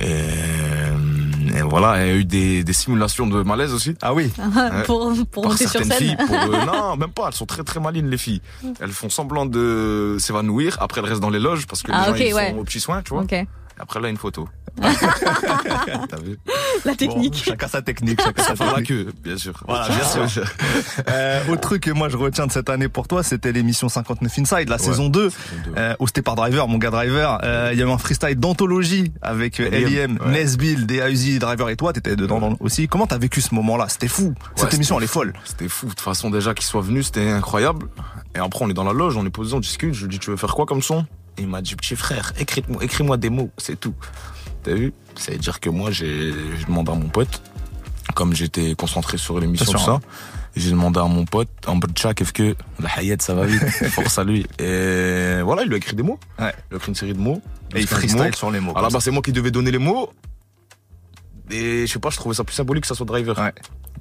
Et, 0.00 1.56
et 1.56 1.62
voilà, 1.62 2.04
il 2.04 2.08
y 2.08 2.10
a 2.10 2.14
eu 2.16 2.24
des, 2.24 2.62
des 2.62 2.72
simulations 2.72 3.26
de 3.26 3.42
malaise 3.42 3.72
aussi. 3.72 3.94
Ah 4.02 4.12
oui. 4.14 4.30
pour 4.86 5.12
pour 5.30 5.42
Par 5.42 5.52
monter 5.52 5.66
sur 5.66 5.80
scène. 5.82 5.92
filles, 5.92 6.16
pour, 6.16 6.34
euh, 6.36 6.64
non, 6.66 6.96
même 6.96 7.10
pas, 7.10 7.28
elles 7.28 7.34
sont 7.34 7.46
très 7.46 7.64
très 7.64 7.80
malines 7.80 8.08
les 8.10 8.18
filles. 8.18 8.42
Elles 8.80 8.90
font 8.92 9.08
semblant 9.08 9.46
de 9.46 10.16
s'évanouir, 10.18 10.76
après 10.80 11.00
elles 11.00 11.06
restent 11.08 11.22
dans 11.22 11.30
les 11.30 11.38
loges 11.40 11.66
parce 11.66 11.82
que 11.82 11.90
Ah, 11.92 12.00
les 12.00 12.04
gens 12.06 12.12
ok, 12.12 12.20
ils 12.20 12.34
ouais. 12.34 12.50
sont 12.50 12.58
aux 12.58 12.64
petits 12.64 12.80
soins, 12.80 13.02
tu 13.02 13.14
vois. 13.14 13.22
Ok. 13.22 13.32
Et 13.32 13.46
après 13.78 14.00
là, 14.00 14.08
une 14.08 14.16
photo. 14.18 14.48
T'as 16.08 16.16
vu 16.18 16.38
La 16.84 16.92
Bon, 16.92 16.96
technique. 16.96 17.42
chacun 17.44 17.68
sa 17.68 17.82
technique, 17.82 18.20
chacun 18.22 18.42
sa 18.42 18.54
technique. 18.54 18.86
queue, 18.88 19.12
bien 19.22 19.36
sûr. 19.36 19.54
Voilà, 19.66 19.88
bien 19.88 20.26
sûr. 20.28 20.44
Euh, 21.08 21.40
autre 21.48 21.60
truc 21.60 21.82
que 21.84 21.90
moi 21.90 22.08
je 22.08 22.16
retiens 22.16 22.46
de 22.46 22.52
cette 22.52 22.68
année 22.70 22.88
pour 22.88 23.08
toi, 23.08 23.22
c'était 23.22 23.52
l'émission 23.52 23.88
59 23.88 24.38
Inside, 24.38 24.68
la 24.68 24.78
saison 24.78 25.08
2. 25.08 25.30
Euh, 25.76 25.94
hosté 25.98 26.22
par 26.22 26.34
Driver, 26.36 26.66
mon 26.68 26.78
gars 26.78 26.90
Driver, 26.90 27.38
Euh, 27.44 27.70
il 27.72 27.78
y 27.78 27.82
avait 27.82 27.90
un 27.92 27.98
freestyle 27.98 28.36
d'anthologie 28.38 29.12
avec 29.22 29.60
euh, 29.60 29.68
L.I.M., 29.70 30.18
ouais. 30.24 30.32
Nesbill, 30.32 30.86
DAUZ, 30.86 31.38
Driver 31.38 31.68
et 31.70 31.76
toi, 31.76 31.92
t'étais 31.92 32.16
dedans 32.16 32.40
dans- 32.40 32.56
aussi. 32.60 32.88
Comment 32.88 33.06
t'as 33.06 33.18
vécu 33.18 33.40
ce 33.40 33.54
moment-là? 33.54 33.88
C'était 33.88 34.08
fou. 34.08 34.34
Cette 34.56 34.68
Ouais, 34.70 34.74
émission, 34.76 34.96
c'était 34.96 35.04
elle 35.04 35.04
est 35.04 35.12
folle. 35.12 35.32
C'était 35.44 35.68
fou. 35.68 35.86
De 35.86 35.90
toute 35.90 36.00
façon, 36.00 36.30
déjà 36.30 36.54
qu'il 36.54 36.64
soit 36.66 36.82
venu, 36.82 37.02
c'était 37.02 37.30
incroyable. 37.30 37.86
Et 38.34 38.38
après, 38.38 38.64
on 38.64 38.70
est 38.70 38.74
dans 38.74 38.84
la 38.84 38.92
loge, 38.92 39.16
on 39.16 39.24
est 39.26 39.30
posé, 39.30 39.54
on 39.54 39.60
discute. 39.60 39.94
Je 39.94 40.02
lui 40.02 40.08
dis, 40.10 40.18
tu 40.18 40.30
veux 40.30 40.36
faire 40.36 40.54
quoi 40.54 40.66
comme 40.66 40.82
son? 40.82 41.06
Et 41.38 41.42
il 41.42 41.48
m'a 41.48 41.62
dit, 41.62 41.74
petit 41.76 41.96
frère, 41.96 42.32
écris-moi 42.38 42.82
écris 42.84 43.04
des 43.18 43.30
mots, 43.30 43.50
c'est 43.58 43.78
tout. 43.78 43.94
T'as 44.62 44.74
vu? 44.74 44.92
Ça 45.14 45.32
veut 45.32 45.38
dire 45.38 45.60
que 45.60 45.70
moi, 45.70 45.90
j'ai 45.90 46.32
demandé 46.66 46.92
à 46.92 46.94
mon 46.94 47.08
pote, 47.08 47.42
comme 48.14 48.34
j'étais 48.34 48.74
concentré 48.74 49.18
sur 49.18 49.38
l'émission, 49.40 49.72
tout 49.72 49.78
ça, 49.78 50.00
j'ai 50.56 50.70
demandé 50.70 50.98
à 51.00 51.04
mon 51.04 51.24
pote, 51.24 51.48
en 51.66 51.78
qu'est-ce 52.14 52.32
que 52.32 52.56
la 52.80 52.88
hayat, 52.98 53.16
ça 53.20 53.34
va 53.34 53.46
vite, 53.46 53.62
force 53.90 54.18
à 54.18 54.24
lui. 54.24 54.46
Et 54.58 55.40
voilà, 55.42 55.62
il 55.62 55.68
lui 55.68 55.74
a 55.74 55.78
écrit 55.78 55.94
des 55.96 56.02
mots. 56.02 56.18
Ouais. 56.38 56.52
Il 56.70 56.74
a 56.74 56.76
écrit 56.76 56.88
une 56.88 56.94
série 56.94 57.14
de 57.14 57.18
mots. 57.20 57.40
Et 57.74 57.80
il 57.80 57.86
15 57.86 57.98
freestyle 57.98 58.34
sur 58.34 58.50
les 58.50 58.60
mots. 58.60 58.72
La 58.74 58.88
base, 58.88 58.98
c'est 59.02 59.10
moi 59.10 59.22
qui 59.22 59.32
devais 59.32 59.50
donner 59.50 59.70
les 59.70 59.78
mots. 59.78 60.10
Et 61.50 61.86
je 61.86 61.92
sais 61.92 61.98
pas, 61.98 62.10
je 62.10 62.16
trouvais 62.16 62.34
ça 62.34 62.44
plus 62.44 62.54
symbolique 62.54 62.82
que 62.82 62.88
ça 62.88 62.94
soit 62.94 63.06
Driver. 63.06 63.38
Ouais. 63.38 63.52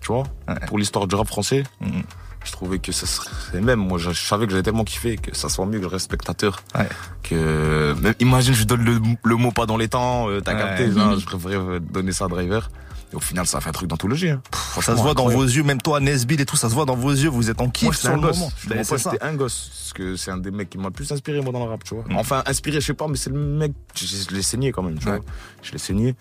Tu 0.02 0.08
vois? 0.08 0.24
Ouais. 0.48 0.56
Pour 0.68 0.78
l'histoire 0.78 1.08
du 1.08 1.16
rap 1.16 1.28
français, 1.28 1.64
Mhm. 1.82 2.04
Je 2.48 2.52
trouvais 2.52 2.80
que 2.80 2.92
ça 2.92 3.06
serait 3.06 3.62
même. 3.62 3.80
Moi, 3.80 3.98
je, 4.00 4.12
savais 4.12 4.46
que 4.46 4.52
j'avais 4.52 4.64
tellement 4.64 4.84
kiffé 4.86 5.18
que 5.18 5.36
ça 5.36 5.50
soit 5.50 5.66
mieux 5.66 5.78
que 5.80 5.84
je 5.86 5.90
reste 5.90 6.06
spectateur. 6.06 6.62
Ouais. 6.76 6.88
Que 7.24 7.94
même, 8.02 8.16
imagine, 8.20 8.54
je 8.54 8.64
donne 8.64 8.84
le, 8.84 9.00
le 9.24 9.36
mot 9.36 9.52
pas 9.52 9.66
dans 9.66 9.78
les 9.78 9.88
temps. 9.90 10.30
euh, 10.30 10.40
T'as 10.42 10.54
Ouais. 10.54 10.60
capté 10.60 10.92
Je 10.92 11.26
préférais 11.26 11.80
donner 11.80 12.12
ça 12.12 12.26
à 12.26 12.28
Driver. 12.28 12.70
Et 13.14 13.16
au 13.16 13.22
final, 13.22 13.48
ça 13.48 13.60
a 13.60 13.62
fait 13.62 13.70
un 13.70 13.74
truc 13.74 13.88
d'anthologie. 13.90 14.30
Hein. 14.32 14.42
Ça 14.82 14.96
se 14.98 15.02
voit 15.02 15.14
dans 15.14 15.30
vos 15.30 15.44
yeux, 15.44 15.64
même 15.64 15.82
toi, 15.82 16.02
Nesbill 16.02 16.42
et 16.42 16.46
tout, 16.46 16.58
ça 16.58 16.68
se 16.70 16.74
voit 16.74 16.84
dans 16.84 16.96
vos 16.98 17.12
yeux, 17.12 17.30
vous 17.30 17.50
êtes 17.50 17.62
en 17.62 17.70
kiff 17.70 17.96
sur 17.96 18.14
le 18.14 18.20
gosse. 18.20 18.38
moment. 18.38 18.52
Je 18.58 18.84
ça. 18.84 18.98
j'étais 18.98 19.24
un 19.24 19.34
gosse. 19.34 19.70
Parce 19.72 19.94
que 19.94 20.16
c'est 20.18 20.30
un 20.32 20.38
des 20.38 20.52
mecs 20.52 20.70
qui 20.70 20.78
m'a 20.78 20.86
le 20.88 20.92
plus 20.92 21.10
inspiré, 21.12 21.40
moi, 21.42 21.54
dans 21.54 21.64
le 21.64 21.70
rap, 21.70 21.84
tu 21.86 21.96
vois. 21.96 22.04
Mm. 22.10 22.18
Enfin, 22.18 22.44
inspiré, 22.46 22.82
je 22.82 22.86
sais 22.88 22.94
pas, 22.94 23.08
mais 23.08 23.16
c'est 23.16 23.30
le 23.30 23.40
mec, 23.40 23.72
je, 23.96 24.06
je 24.06 24.36
l'ai 24.36 24.42
saigné 24.42 24.74
quand 24.74 24.84
même, 24.84 25.00
tu 25.00 25.08
Ouais. 25.08 25.16
vois. 25.18 25.26
Je 25.64 25.72
l'ai 25.72 25.78
saigné. 25.78 26.16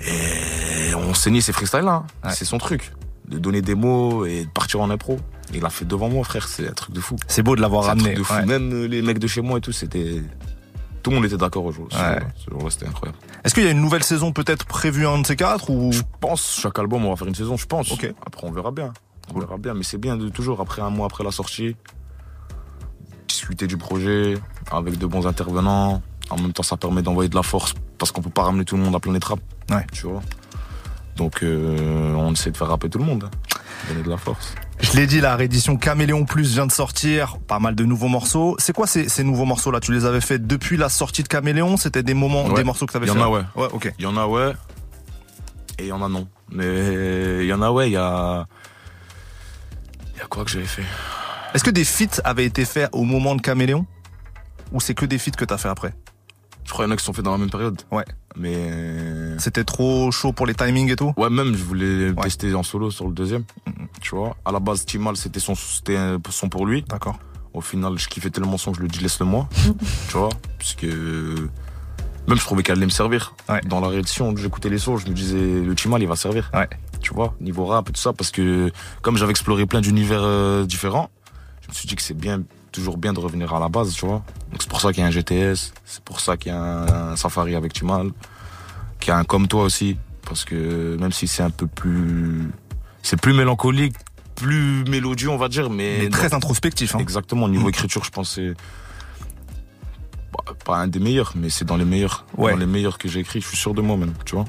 Et 0.00 0.94
on 0.94 1.14
saignait 1.14 1.40
ses 1.40 1.52
freestyles 1.52 1.80
là. 1.80 2.04
Ouais. 2.24 2.30
C'est 2.32 2.44
son 2.44 2.58
truc. 2.58 2.92
De 3.28 3.38
donner 3.38 3.60
des 3.62 3.74
mots 3.74 4.24
et 4.24 4.44
de 4.44 4.50
partir 4.50 4.80
en 4.80 4.90
impro. 4.90 5.18
Il 5.52 5.60
l'a 5.62 5.70
fait 5.70 5.84
devant 5.84 6.08
moi, 6.08 6.22
frère. 6.24 6.46
C'est 6.48 6.68
un 6.68 6.72
truc 6.72 6.94
de 6.94 7.00
fou. 7.00 7.16
C'est 7.26 7.42
beau 7.42 7.56
de 7.56 7.60
l'avoir 7.60 7.84
un 7.84 7.88
ramené. 7.88 8.04
truc 8.14 8.18
de 8.18 8.22
fou. 8.22 8.34
ouais. 8.34 8.46
Même 8.46 8.72
euh, 8.72 8.86
les 8.86 9.02
mecs 9.02 9.18
de 9.18 9.26
chez 9.26 9.40
moi 9.40 9.58
et 9.58 9.60
tout, 9.60 9.72
c'était. 9.72 10.22
Tout 11.02 11.10
le 11.10 11.16
monde 11.16 11.24
était 11.26 11.36
d'accord 11.36 11.64
au 11.64 11.72
jour. 11.72 11.86
Ce 11.90 11.96
Ouais. 11.96 12.18
Ce 12.36 12.50
jour-là, 12.50 12.70
c'était 12.70 12.86
incroyable. 12.86 13.18
Est-ce 13.44 13.54
qu'il 13.54 13.62
y 13.64 13.68
a 13.68 13.70
une 13.70 13.80
nouvelle 13.80 14.02
saison 14.02 14.32
peut-être 14.32 14.64
prévue 14.66 15.06
un 15.06 15.20
de 15.20 15.26
ces 15.26 15.36
quatre 15.36 15.70
ou? 15.70 15.92
Je 15.92 16.02
pense, 16.20 16.58
chaque 16.60 16.78
album, 16.80 17.04
on 17.04 17.10
va 17.10 17.16
faire 17.16 17.28
une 17.28 17.34
saison, 17.34 17.56
je 17.56 17.66
pense. 17.66 17.92
Ok. 17.92 18.12
Après, 18.26 18.46
on 18.46 18.50
verra 18.50 18.70
bien. 18.72 18.92
On 19.34 19.38
verra 19.38 19.56
bien. 19.56 19.74
Mais 19.74 19.84
c'est 19.84 19.98
bien 19.98 20.16
de 20.16 20.28
toujours, 20.28 20.60
après 20.60 20.82
un 20.82 20.90
mois 20.90 21.06
après 21.06 21.22
la 21.22 21.30
sortie, 21.30 21.76
discuter 23.28 23.66
du 23.66 23.76
projet 23.76 24.34
avec 24.70 24.98
de 24.98 25.06
bons 25.06 25.26
intervenants. 25.26 26.02
En 26.30 26.36
même 26.40 26.52
temps, 26.52 26.62
ça 26.64 26.76
permet 26.76 27.02
d'envoyer 27.02 27.28
de 27.28 27.36
la 27.36 27.42
force 27.44 27.74
parce 27.98 28.10
qu'on 28.10 28.20
peut 28.22 28.30
pas 28.30 28.42
ramener 28.42 28.64
tout 28.64 28.76
le 28.76 28.82
monde 28.82 28.94
à 28.94 29.00
Planète 29.00 29.24
Rap. 29.24 29.38
Ouais. 29.70 29.86
Tu 29.92 30.06
vois. 30.06 30.22
Donc, 31.16 31.42
euh, 31.42 32.12
on 32.14 32.32
essaie 32.32 32.50
de 32.50 32.56
faire 32.56 32.68
rapper 32.68 32.88
tout 32.90 32.98
le 32.98 33.04
monde. 33.04 33.28
Donner 33.88 34.02
de 34.02 34.10
la 34.10 34.16
force. 34.16 34.54
Je 34.80 34.92
l'ai 34.96 35.06
dit, 35.06 35.20
la 35.20 35.34
réédition 35.36 35.76
Caméléon 35.76 36.24
Plus 36.26 36.52
vient 36.52 36.66
de 36.66 36.72
sortir, 36.72 37.38
pas 37.38 37.58
mal 37.58 37.74
de 37.74 37.84
nouveaux 37.84 38.08
morceaux. 38.08 38.56
C'est 38.58 38.74
quoi 38.74 38.86
ces, 38.86 39.08
ces 39.08 39.24
nouveaux 39.24 39.46
morceaux-là? 39.46 39.80
Tu 39.80 39.92
les 39.92 40.04
avais 40.04 40.20
fait 40.20 40.38
depuis 40.46 40.76
la 40.76 40.88
sortie 40.90 41.22
de 41.22 41.28
Caméléon? 41.28 41.76
C'était 41.78 42.02
des 42.02 42.12
moments, 42.14 42.44
Ouais. 42.46 42.54
des 42.54 42.64
morceaux 42.64 42.84
que 42.86 42.90
tu 42.92 42.96
avais 42.98 43.06
Il 43.06 43.12
y 43.12 43.14
fait 43.14 43.20
en 43.20 43.24
a, 43.24 43.28
ouais. 43.30 43.42
Ouais, 43.54 43.68
ok. 43.72 43.94
Il 43.98 44.02
y 44.02 44.06
en 44.06 44.16
a, 44.16 44.26
ouais. 44.26 44.52
Et 45.78 45.84
il 45.84 45.88
y 45.88 45.92
en 45.92 46.02
a, 46.02 46.08
non. 46.08 46.28
Mais 46.50 47.42
il 47.44 47.46
y 47.46 47.52
en 47.52 47.62
a, 47.62 47.70
ouais. 47.70 47.88
Il 47.88 47.92
y 47.92 47.96
a. 47.96 48.46
Il 50.14 50.18
y 50.18 50.22
a 50.22 50.26
quoi 50.26 50.44
que 50.44 50.50
j'avais 50.50 50.64
fait? 50.66 50.84
Est-ce 51.54 51.64
que 51.64 51.70
des 51.70 51.84
feats 51.84 52.20
avaient 52.24 52.44
été 52.46 52.64
faits 52.66 52.90
au 52.92 53.04
moment 53.04 53.34
de 53.34 53.40
Caméléon? 53.40 53.86
Ou 54.72 54.80
c'est 54.80 54.94
que 54.94 55.06
des 55.06 55.18
feats 55.18 55.30
que 55.32 55.44
t'as 55.44 55.58
fait 55.58 55.68
après? 55.68 55.94
Je 56.64 56.72
crois 56.72 56.84
qu'il 56.84 56.90
y 56.90 56.92
en 56.92 56.94
a 56.94 56.98
qui 56.98 57.04
sont 57.04 57.12
faits 57.12 57.24
dans 57.24 57.32
la 57.32 57.38
même 57.38 57.50
période. 57.50 57.80
Ouais. 57.90 58.04
Mais. 58.36 59.38
C'était 59.38 59.64
trop 59.64 60.10
chaud 60.10 60.32
pour 60.32 60.46
les 60.46 60.54
timings 60.54 60.90
et 60.90 60.96
tout? 60.96 61.12
Ouais, 61.16 61.30
même, 61.30 61.54
je 61.56 61.62
voulais 61.64 62.10
Ouais. 62.10 62.22
tester 62.22 62.54
en 62.54 62.62
solo 62.62 62.90
sur 62.90 63.06
le 63.06 63.12
deuxième. 63.12 63.44
Tu 64.00 64.14
vois. 64.14 64.36
À 64.44 64.52
la 64.52 64.60
base, 64.60 64.84
Timal, 64.84 65.16
c'était 65.16 65.40
son, 65.40 65.54
c'était 65.54 65.98
son 66.30 66.48
pour 66.48 66.66
lui. 66.66 66.82
D'accord. 66.88 67.18
Au 67.54 67.60
final, 67.60 67.98
je 67.98 68.08
kiffais 68.08 68.30
tellement 68.30 68.58
son 68.58 68.72
que 68.72 68.76
je 68.76 68.82
lui 68.82 68.88
ai 68.88 68.90
dit 68.90 69.00
laisse-le 69.00 69.26
moi. 69.26 69.48
tu 70.08 70.16
vois. 70.18 70.28
Puisque. 70.58 70.84
Même 72.28 72.36
je 72.38 72.42
trouvais 72.44 72.62
qu'elle 72.64 72.76
allait 72.78 72.86
me 72.86 72.90
servir. 72.90 73.34
Ouais. 73.48 73.60
Dans 73.66 73.80
la 73.80 73.86
réaction, 73.88 74.34
j'écoutais 74.36 74.68
les 74.68 74.78
sons, 74.78 74.96
je 74.96 75.06
me 75.06 75.12
disais 75.12 75.38
le 75.62 75.74
Timal, 75.76 76.02
il 76.02 76.08
va 76.08 76.16
servir. 76.16 76.50
Ouais. 76.52 76.68
Tu 77.00 77.14
vois. 77.14 77.34
Niveau 77.40 77.66
rap 77.66 77.88
et 77.88 77.92
tout 77.92 78.00
ça. 78.00 78.12
Parce 78.12 78.30
que, 78.32 78.70
comme 79.00 79.16
j'avais 79.16 79.30
exploré 79.30 79.64
plein 79.64 79.80
d'univers 79.80 80.22
euh, 80.22 80.64
différents, 80.66 81.08
je 81.62 81.68
me 81.68 81.72
suis 81.74 81.86
dit 81.86 81.94
que 81.94 82.02
c'est 82.02 82.14
bien, 82.16 82.42
toujours 82.76 82.96
bien 82.98 83.12
de 83.12 83.20
revenir 83.20 83.52
à 83.54 83.60
la 83.60 83.68
base, 83.68 83.92
tu 83.94 84.06
vois. 84.06 84.22
Donc 84.52 84.60
c'est 84.60 84.68
pour 84.68 84.80
ça 84.80 84.92
qu'il 84.92 85.00
y 85.00 85.04
a 85.04 85.06
un 85.08 85.10
GTS, 85.10 85.72
c'est 85.84 86.02
pour 86.04 86.20
ça 86.20 86.36
qu'il 86.36 86.52
y 86.52 86.54
a 86.54 86.60
un, 86.60 87.12
un 87.12 87.16
Safari 87.16 87.54
avec 87.56 87.72
Timal, 87.72 88.10
qu'il 89.00 89.08
y 89.08 89.12
a 89.12 89.18
un 89.18 89.24
comme 89.24 89.48
toi 89.48 89.62
aussi, 89.64 89.96
parce 90.28 90.44
que 90.44 90.96
même 91.00 91.12
si 91.12 91.26
c'est 91.26 91.42
un 91.42 91.50
peu 91.50 91.66
plus, 91.66 92.50
c'est 93.02 93.20
plus 93.20 93.32
mélancolique, 93.32 93.94
plus 94.34 94.84
mélodieux, 94.88 95.30
on 95.30 95.36
va 95.38 95.48
dire, 95.48 95.70
mais, 95.70 95.98
Mais 96.00 96.08
très 96.10 96.34
introspectif. 96.34 96.94
Hein. 96.94 96.98
exactement. 96.98 97.46
Au 97.46 97.48
niveau 97.48 97.68
écriture, 97.68 98.04
je 98.04 98.10
pense 98.10 98.34
que 98.36 98.52
c'est 98.52 98.56
bah, 100.32 100.52
pas 100.64 100.76
un 100.78 100.88
des 100.88 100.98
meilleurs, 101.00 101.32
mais 101.36 101.48
c'est 101.50 101.64
dans 101.64 101.76
les 101.76 101.84
meilleurs, 101.86 102.26
Ouais. 102.36 102.52
dans 102.52 102.58
les 102.58 102.66
meilleurs 102.66 102.98
que 102.98 103.08
j'ai 103.08 103.20
écrit. 103.20 103.40
Je 103.40 103.48
suis 103.48 103.56
sûr 103.56 103.72
de 103.74 103.80
moi 103.80 103.96
même, 103.96 104.12
tu 104.24 104.34
vois. 104.34 104.44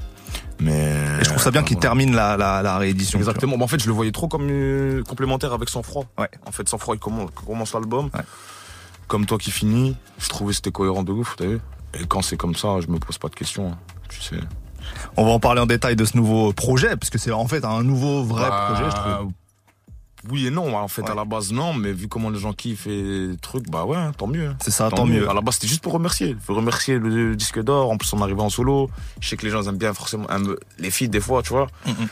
Mais 0.60 0.96
Et 1.20 1.24
je 1.24 1.30
trouve 1.30 1.42
ça 1.42 1.52
bien 1.52 1.64
qu'il 1.64 1.78
termine 1.78 2.16
la, 2.16 2.36
la, 2.38 2.62
la 2.64 2.78
réédition. 2.78 3.20
Exactement. 3.20 3.58
Bah, 3.58 3.66
en 3.66 3.68
fait, 3.68 3.80
je 3.82 3.88
le 3.88 3.94
voyais 3.94 4.12
trop 4.12 4.28
comme 4.28 4.48
euh, 4.50 5.04
complémentaire 5.04 5.54
avec 5.54 5.70
Sang 5.70 5.84
Froid. 5.84 6.06
Ouais. 6.18 6.30
En 6.46 6.52
fait, 6.52 6.68
Sang 6.68 6.78
Froid, 6.78 6.96
il 6.96 7.00
commence, 7.00 7.30
commence 7.46 7.74
l'album. 7.74 8.06
Ouais. 8.14 8.22
Comme 9.08 9.26
toi 9.26 9.38
qui 9.38 9.52
finis, 9.52 9.96
je 10.18 10.28
trouvais 10.30 10.50
que 10.52 10.56
c'était 10.56 10.72
cohérent 10.72 11.04
de 11.04 11.12
ouf, 11.12 11.36
t'as 11.38 11.46
vu 11.46 11.60
Et 11.94 12.06
quand 12.08 12.22
c'est 12.22 12.38
comme 12.38 12.56
ça, 12.56 12.80
je 12.82 12.88
me 12.88 12.98
pose 13.00 13.18
pas 13.18 13.30
de 13.30 13.36
questions. 13.36 13.72
hein. 13.72 13.78
Tu 14.10 14.22
sais. 14.22 14.40
On 15.16 15.26
va 15.26 15.32
en 15.32 15.40
parler 15.40 15.62
en 15.62 15.66
détail 15.66 15.96
de 15.96 16.06
ce 16.06 16.16
nouveau 16.18 16.54
projet, 16.54 16.96
parce 16.98 17.10
que 17.10 17.18
c'est 17.18 17.32
en 17.32 17.48
fait 17.48 17.64
un 17.66 17.84
nouveau 17.84 18.24
vrai 18.24 18.50
Bah, 18.50 18.70
projet, 18.74 18.90
je 18.90 18.96
trouve. 18.96 19.32
Oui 20.30 20.48
et 20.48 20.52
non. 20.52 20.76
En 20.76 20.88
fait, 20.88 21.02
Ouais. 21.04 21.12
à 21.12 21.16
la 21.16 21.26
base, 21.26 21.52
non. 21.52 21.74
Mais 21.74 21.92
vu 21.94 22.08
comment 22.08 22.30
les 22.30 22.40
gens 22.40 22.54
kiffent 22.54 22.88
et 22.88 23.30
trucs, 23.42 23.70
bah 23.70 23.86
ouais, 23.86 23.98
tant 24.18 24.28
mieux. 24.28 24.48
hein. 24.48 24.56
C'est 24.62 24.72
ça, 24.72 24.90
tant, 24.90 25.06
mieux. 25.06 25.30
À 25.30 25.34
la 25.34 25.42
base, 25.42 25.56
c'était 25.56 25.68
juste 25.68 25.82
pour 25.82 25.94
remercier. 25.94 26.36
Faut 26.46 26.54
remercier 26.56 26.98
le 27.00 27.36
disque 27.36 27.62
d'or. 27.62 27.92
En 27.92 27.98
plus, 27.98 28.12
on 28.14 28.22
arrivait 28.22 28.42
en 28.42 28.50
solo. 28.50 28.90
Je 29.22 29.30
sais 29.30 29.38
que 29.38 29.46
les 29.46 29.52
gens 29.52 29.64
aiment 29.68 29.78
bien 29.78 29.94
forcément 29.94 30.28
aiment 30.30 30.56
les 30.80 30.92
filles 30.92 31.10
des 31.10 31.20
fois, 31.22 31.42
tu 31.44 31.50
vois. 31.50 31.68
Mhm. 31.86 32.08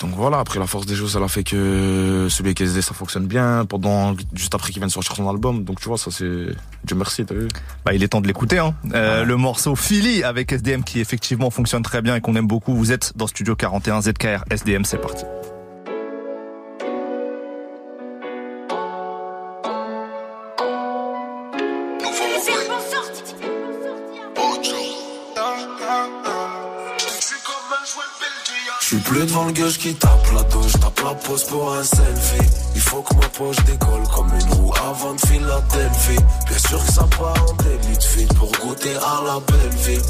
Donc 0.00 0.10
voilà, 0.14 0.38
après 0.38 0.60
la 0.60 0.68
force 0.68 0.86
des 0.86 0.94
choses, 0.94 1.14
ça 1.14 1.18
l'a 1.18 1.26
fait 1.26 1.42
que 1.42 2.28
celui 2.30 2.50
avec 2.50 2.60
SD, 2.60 2.82
ça 2.82 2.94
fonctionne 2.94 3.26
bien. 3.26 3.64
Pendant, 3.64 4.14
juste 4.32 4.54
après 4.54 4.70
qu'il 4.70 4.78
vient 4.80 4.86
de 4.86 4.92
sortir 4.92 5.16
son 5.16 5.28
album. 5.28 5.64
Donc 5.64 5.80
tu 5.80 5.88
vois, 5.88 5.98
ça 5.98 6.12
c'est. 6.12 6.46
Dieu 6.84 6.94
merci, 6.94 7.24
t'as 7.26 7.34
vu 7.34 7.48
Bah, 7.84 7.92
il 7.92 8.02
est 8.04 8.08
temps 8.08 8.20
de 8.20 8.28
l'écouter. 8.28 8.58
Hein. 8.60 8.74
Euh, 8.94 9.22
Ouais. 9.22 9.26
Le 9.26 9.36
morceau 9.36 9.74
Philly 9.74 10.22
avec 10.22 10.52
SDM 10.52 10.84
qui 10.84 11.00
effectivement 11.00 11.50
fonctionne 11.50 11.82
très 11.82 12.00
bien 12.00 12.14
et 12.14 12.20
qu'on 12.20 12.36
aime 12.36 12.46
beaucoup. 12.46 12.76
Vous 12.76 12.92
êtes 12.92 13.12
dans 13.16 13.26
Studio 13.26 13.56
41 13.56 14.02
ZKR 14.02 14.44
SDM, 14.50 14.84
c'est 14.84 14.98
parti. 14.98 15.24
Suis 28.88 28.96
plus 29.00 29.26
devant 29.26 29.44
le 29.44 29.52
gueule 29.52 29.76
qui 29.76 29.94
tape 29.94 30.32
la 30.34 30.42
douche, 30.44 30.72
tape 30.80 31.00
la 31.04 31.14
pose 31.14 31.44
pour 31.44 31.74
un 31.74 31.82
selfie. 31.82 32.48
Il 32.74 32.80
faut 32.80 33.02
que 33.02 33.14
ma 33.16 33.28
poche 33.28 33.56
décolle 33.66 34.08
comme 34.14 34.32
une 34.40 34.52
roue 34.54 34.72
avant 34.88 35.12
de 35.12 35.20
Philadelphie. 35.20 36.24
Bien 36.48 36.58
sûr 36.58 36.82
que 36.82 36.92
ça 36.92 37.06
part 37.18 37.34
en 37.50 37.52
délit 37.62 37.98
de 37.98 38.02
fil 38.02 38.26
pour 38.28 38.50
goûter 38.52 38.96
à 38.96 39.20
la 39.26 39.40
belle 39.40 39.78
vie. 39.80 40.00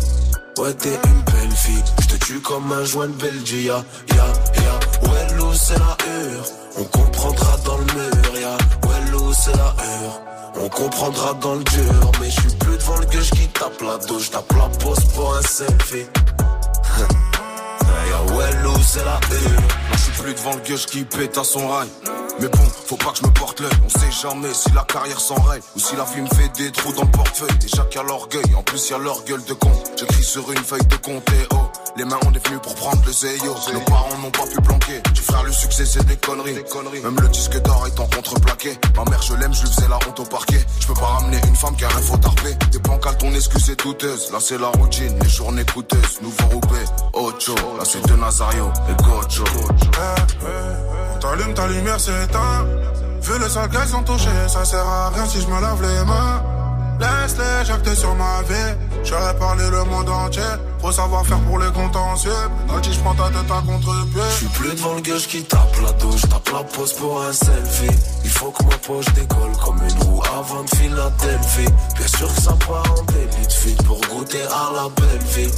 Ouais, 0.58 0.72
t'es 0.74 0.94
une 0.94 1.22
belle 1.22 1.56
fille, 1.56 1.82
je 2.02 2.06
te 2.06 2.24
tue 2.24 2.40
comme 2.40 2.70
un 2.70 2.84
joint 2.84 3.08
de 3.08 3.14
Belgique. 3.14 3.66
Ya, 3.66 3.84
ya, 4.14 4.26
ya, 4.62 5.10
ouais, 5.10 5.36
l'eau 5.36 5.52
c'est 5.54 5.78
la 5.78 5.96
hure. 6.06 6.44
On 6.78 6.84
comprendra 6.84 7.56
dans 7.64 7.78
le 7.78 7.84
mur, 7.84 8.40
ya. 8.40 8.56
Ouais, 8.88 9.10
l'eau 9.10 9.32
c'est 9.32 9.56
la 9.56 9.74
hure. 9.82 10.20
On 10.62 10.68
comprendra 10.68 11.34
dans 11.34 11.56
le 11.56 11.64
dur, 11.64 12.12
mais 12.20 12.30
je 12.30 12.40
suis 12.42 12.56
plus 12.60 12.76
devant 12.76 12.98
le 12.98 13.06
gueule 13.06 13.30
qui 13.30 13.48
tape 13.48 13.80
la 13.82 13.98
douche, 14.06 14.30
tape 14.30 14.52
la 14.52 14.68
pose 14.78 15.04
pour 15.16 15.34
un 15.34 15.42
selfie. 15.42 16.06
Ouais, 18.34 18.50
l'eau 18.62 18.74
c'est 18.82 19.04
la 19.04 19.20
hure. 19.30 19.60
Moi, 19.60 19.96
je 19.96 19.98
suis 19.98 20.22
plus 20.22 20.34
devant 20.34 20.54
le 20.54 20.60
gueule 20.60 20.78
qui 20.78 21.04
pète 21.04 21.38
à 21.38 21.44
son 21.44 21.68
rail. 21.68 21.88
Mais 22.40 22.48
bon, 22.48 22.58
faut 22.86 22.96
pas 22.96 23.10
que 23.12 23.18
je 23.18 23.26
me 23.26 23.32
porte 23.32 23.60
l'œil. 23.60 23.72
On 23.84 23.88
sait 23.88 24.10
jamais 24.22 24.52
si 24.54 24.70
la 24.72 24.82
carrière 24.82 25.20
s'enraye 25.20 25.60
ou 25.74 25.80
si 25.80 25.96
la 25.96 26.04
vie 26.04 26.20
me 26.20 26.28
fait 26.28 26.48
des 26.56 26.70
trous 26.70 26.92
dans 26.92 27.02
le 27.02 27.10
portefeuille. 27.10 27.58
Et 27.64 27.68
chacun 27.68 28.02
l'orgueil, 28.04 28.54
en 28.56 28.62
plus 28.62 28.90
y 28.90 28.94
a 28.94 28.98
leur 28.98 29.24
gueule 29.24 29.44
de 29.44 29.54
con. 29.54 29.70
J'écris 29.96 30.22
sur 30.22 30.50
une 30.52 30.58
feuille 30.58 30.86
de 30.86 30.96
compte 30.96 31.28
et 31.30 31.46
oh. 31.52 31.67
Les 31.98 32.04
mains 32.04 32.20
on 32.26 32.32
est 32.32 32.46
venu 32.46 32.61
pour 32.61 32.76
prendre 32.76 33.02
le 33.04 33.11
zéyo. 33.11 33.56
Nos 33.74 33.80
parents 33.80 34.16
n'ont 34.22 34.30
pas 34.30 34.46
pu 34.46 34.61
planquer. 34.62 35.02
Tu 35.14 35.20
frère, 35.20 35.42
le 35.42 35.50
succès 35.50 35.84
c'est 35.84 36.06
des 36.06 36.16
conneries. 36.16 36.54
Même 37.02 37.18
le 37.20 37.28
disque 37.28 37.61
d'or 37.62 37.88
étant 37.88 38.06
contreplaqué. 38.06 38.78
Ma 38.96 39.04
mère, 39.11 39.20
je 39.20 39.34
l'aime, 39.34 39.52
je 39.52 39.62
lui 39.62 39.68
faisais 39.68 39.88
la 39.88 39.96
honte 39.96 40.20
au 40.20 40.24
parquet. 40.24 40.64
Je 40.78 40.87
peux 40.87 40.94
pas 40.94 41.06
ramener 41.06 41.40
une 41.48 41.56
femme 41.56 41.74
qui 41.74 41.84
a 41.84 41.88
rien 41.88 41.98
faut 41.98 42.16
tarper. 42.16 42.54
Des 42.70 42.78
pancales, 42.78 43.18
ton 43.18 43.34
excuse 43.34 43.68
est 43.70 43.82
douteuse. 43.82 44.30
Là 44.30 44.38
c'est 44.40 44.58
la 44.58 44.68
routine, 44.68 45.18
les 45.20 45.28
journées 45.28 45.64
coûteuses. 45.64 46.20
Nouveau 46.22 46.46
roupé, 46.52 46.84
Ocho. 47.14 47.56
Là 47.56 47.84
c'est 47.84 48.06
de 48.06 48.14
Nazario 48.14 48.70
et 48.88 49.02
Gocho. 49.02 49.44
On 51.16 51.18
t'allume, 51.18 51.54
ta 51.54 51.66
lumière 51.66 51.98
s'éteint. 51.98 52.64
Vu 53.22 53.38
le 53.40 53.48
sale 53.48 53.68
qu'elles 53.70 53.96
ont 53.96 54.04
touché, 54.04 54.30
ça 54.46 54.64
sert 54.64 54.87
à 54.87 55.11
rien 55.11 55.26
si 55.26 55.40
je 55.40 55.48
me 55.48 55.61
lave 55.61 55.82
les 55.82 56.04
mains. 56.04 56.42
Laisse-les 57.00 57.64
jacter 57.64 57.94
sur 57.94 58.14
ma 58.14 58.42
vie. 58.42 58.74
J'aurais 59.04 59.37
parlé 59.38 59.68
le 59.70 59.84
monde 59.84 60.08
entier. 60.08 60.42
Faut 60.80 60.92
savoir 60.92 61.24
faire 61.26 61.40
pour 61.40 61.58
les 61.58 61.70
contentieux. 61.72 62.30
Penalty, 62.66 62.92
je 62.92 63.00
prends 63.00 63.14
ta 63.14 63.28
tête 63.28 63.50
à 63.50 63.61
contre-pied. 63.62 64.22
Je 64.30 64.37
suis 64.37 64.46
plus 64.46 64.70
devant 64.74 64.94
le 64.94 65.00
gueule 65.00 65.20
qui 65.20 65.42
tape 65.44 65.76
la 65.82 65.92
douche, 65.92 66.22
tape 66.22 66.50
la 66.52 66.62
pose 66.64 66.92
pour 66.94 67.22
un 67.22 67.32
selfie. 67.32 67.96
Il 68.24 68.30
faut 68.30 68.50
que 68.50 68.64
ma 68.64 68.76
poche 68.78 69.06
décolle 69.14 69.56
comme 69.64 69.80
une 69.82 70.02
roue 70.02 70.22
avant 70.38 70.62
de 70.62 70.70
Philadelphie. 70.70 71.72
Bien 71.96 72.06
sûr 72.06 72.34
que 72.34 72.42
ça 72.42 72.52
part 72.66 72.84
en 72.98 73.02
délit 73.12 73.46
de 73.46 73.52
fil 73.52 73.76
pour 73.78 74.00
goûter 74.00 74.42
à 74.42 74.72
la 74.74 74.88
belle 74.88 75.26
vie. 75.34 75.52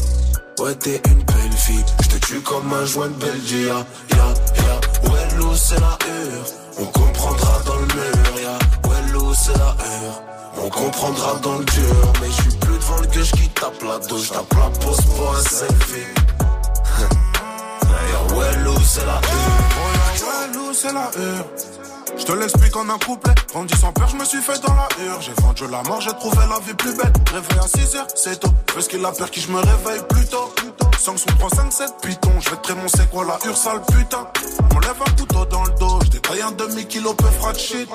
Ouais, 0.59 0.75
t'es 0.75 1.01
une 1.09 1.23
belle 1.23 1.57
fille, 1.57 1.85
je 2.03 2.09
te 2.09 2.27
tue 2.27 2.41
comme 2.41 2.71
un 2.73 2.85
joint 2.85 3.09
de 3.09 3.15
Belgique. 3.15 3.67
Ya, 3.67 3.85
ya, 4.17 4.27
ya. 4.57 5.11
Ouais, 5.11 5.29
l'eau 5.39 5.55
c'est 5.55 5.81
la 5.81 5.97
hure. 6.07 6.45
On 6.79 6.85
comprendra 6.85 7.61
dans 7.65 7.77
le 7.77 7.87
mur, 7.87 8.41
ya. 8.43 8.89
Ouais, 8.89 9.13
l'eau 9.13 9.33
c'est 9.35 9.57
la 9.57 9.75
hure. 9.85 10.30
On 10.63 10.69
comprendra 10.69 11.35
dans 11.43 11.59
le 11.59 11.65
dur, 11.65 12.13
mais 12.21 12.29
je 12.29 12.43
suis 12.43 12.57
plus 12.59 12.77
devant 12.77 13.01
le 13.01 13.07
gueule 13.07 13.25
qui 13.25 13.49
tape 13.51 13.83
la 13.83 13.99
douche, 14.07 14.31
tape 14.31 14.53
la 14.55 14.71
pose 14.85 15.01
pour 15.05 15.37
un 15.37 15.41
selfie. 15.43 16.07
Ouais, 18.35 18.57
l'eau 18.65 18.75
c'est 18.85 19.05
la. 19.05 19.15
Ouais, 19.17 20.55
nous, 20.55 20.73
c'est 20.73 20.93
la 20.93 21.11
hure. 21.17 21.45
Je 22.17 22.25
te 22.25 22.33
l'explique 22.33 22.77
en 22.77 22.89
un 22.89 22.99
couplet. 22.99 23.35
Grandi 23.53 23.77
sans 23.77 23.93
peur, 23.93 24.09
je 24.09 24.17
me 24.17 24.25
suis 24.25 24.41
fait 24.41 24.61
dans 24.65 24.75
la 24.75 24.89
hure. 25.05 25.21
J'ai 25.21 25.33
vendu 25.43 25.65
la 25.69 25.83
mort, 25.83 26.01
j'ai 26.01 26.13
trouvé 26.13 26.37
la 26.49 26.61
vie 26.61 26.75
plus 26.75 26.95
belle. 26.97 27.13
Réveil 27.33 27.59
à 27.59 27.67
6 27.67 27.97
heures, 27.97 28.07
c'est 28.15 28.39
tôt. 28.39 28.51
Parce 28.73 28.87
qu'il 28.87 29.05
a 29.05 29.11
peur 29.11 29.31
qui 29.31 29.41
je 29.41 29.51
me 29.51 29.59
réveille 29.59 30.03
plus 30.09 30.27
tôt? 30.27 30.53
Sanction 31.01 31.33
3, 31.39 31.49
5, 31.49 31.73
7, 31.73 31.95
python. 32.03 32.33
Je 32.41 32.51
vais 32.51 32.57
te 32.57 32.73
mon 32.75 32.87
c'est 32.87 33.09
quoi 33.11 33.25
la 33.25 33.39
hure, 33.47 33.57
sale 33.57 33.81
putain. 33.91 34.27
On 34.75 34.81
lève 34.81 34.97
un 35.01 35.11
couteau 35.19 35.47
dans 35.47 35.65
le 35.65 35.71
dos. 35.79 35.99
Je 36.05 36.11
détaille 36.11 36.43
un 36.43 36.53
demi-kilo, 36.53 37.15
peu 37.15 37.27
frat 37.41 37.55
shit. 37.55 37.89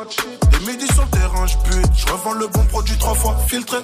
Et 0.54 0.66
midi 0.66 0.88
sur 0.92 1.04
le 1.04 1.10
terrain, 1.10 1.46
je 1.46 2.12
revends 2.12 2.34
le 2.34 2.48
bon 2.48 2.66
produit 2.66 2.98
trois 2.98 3.14
fois 3.14 3.38
filtré. 3.48 3.78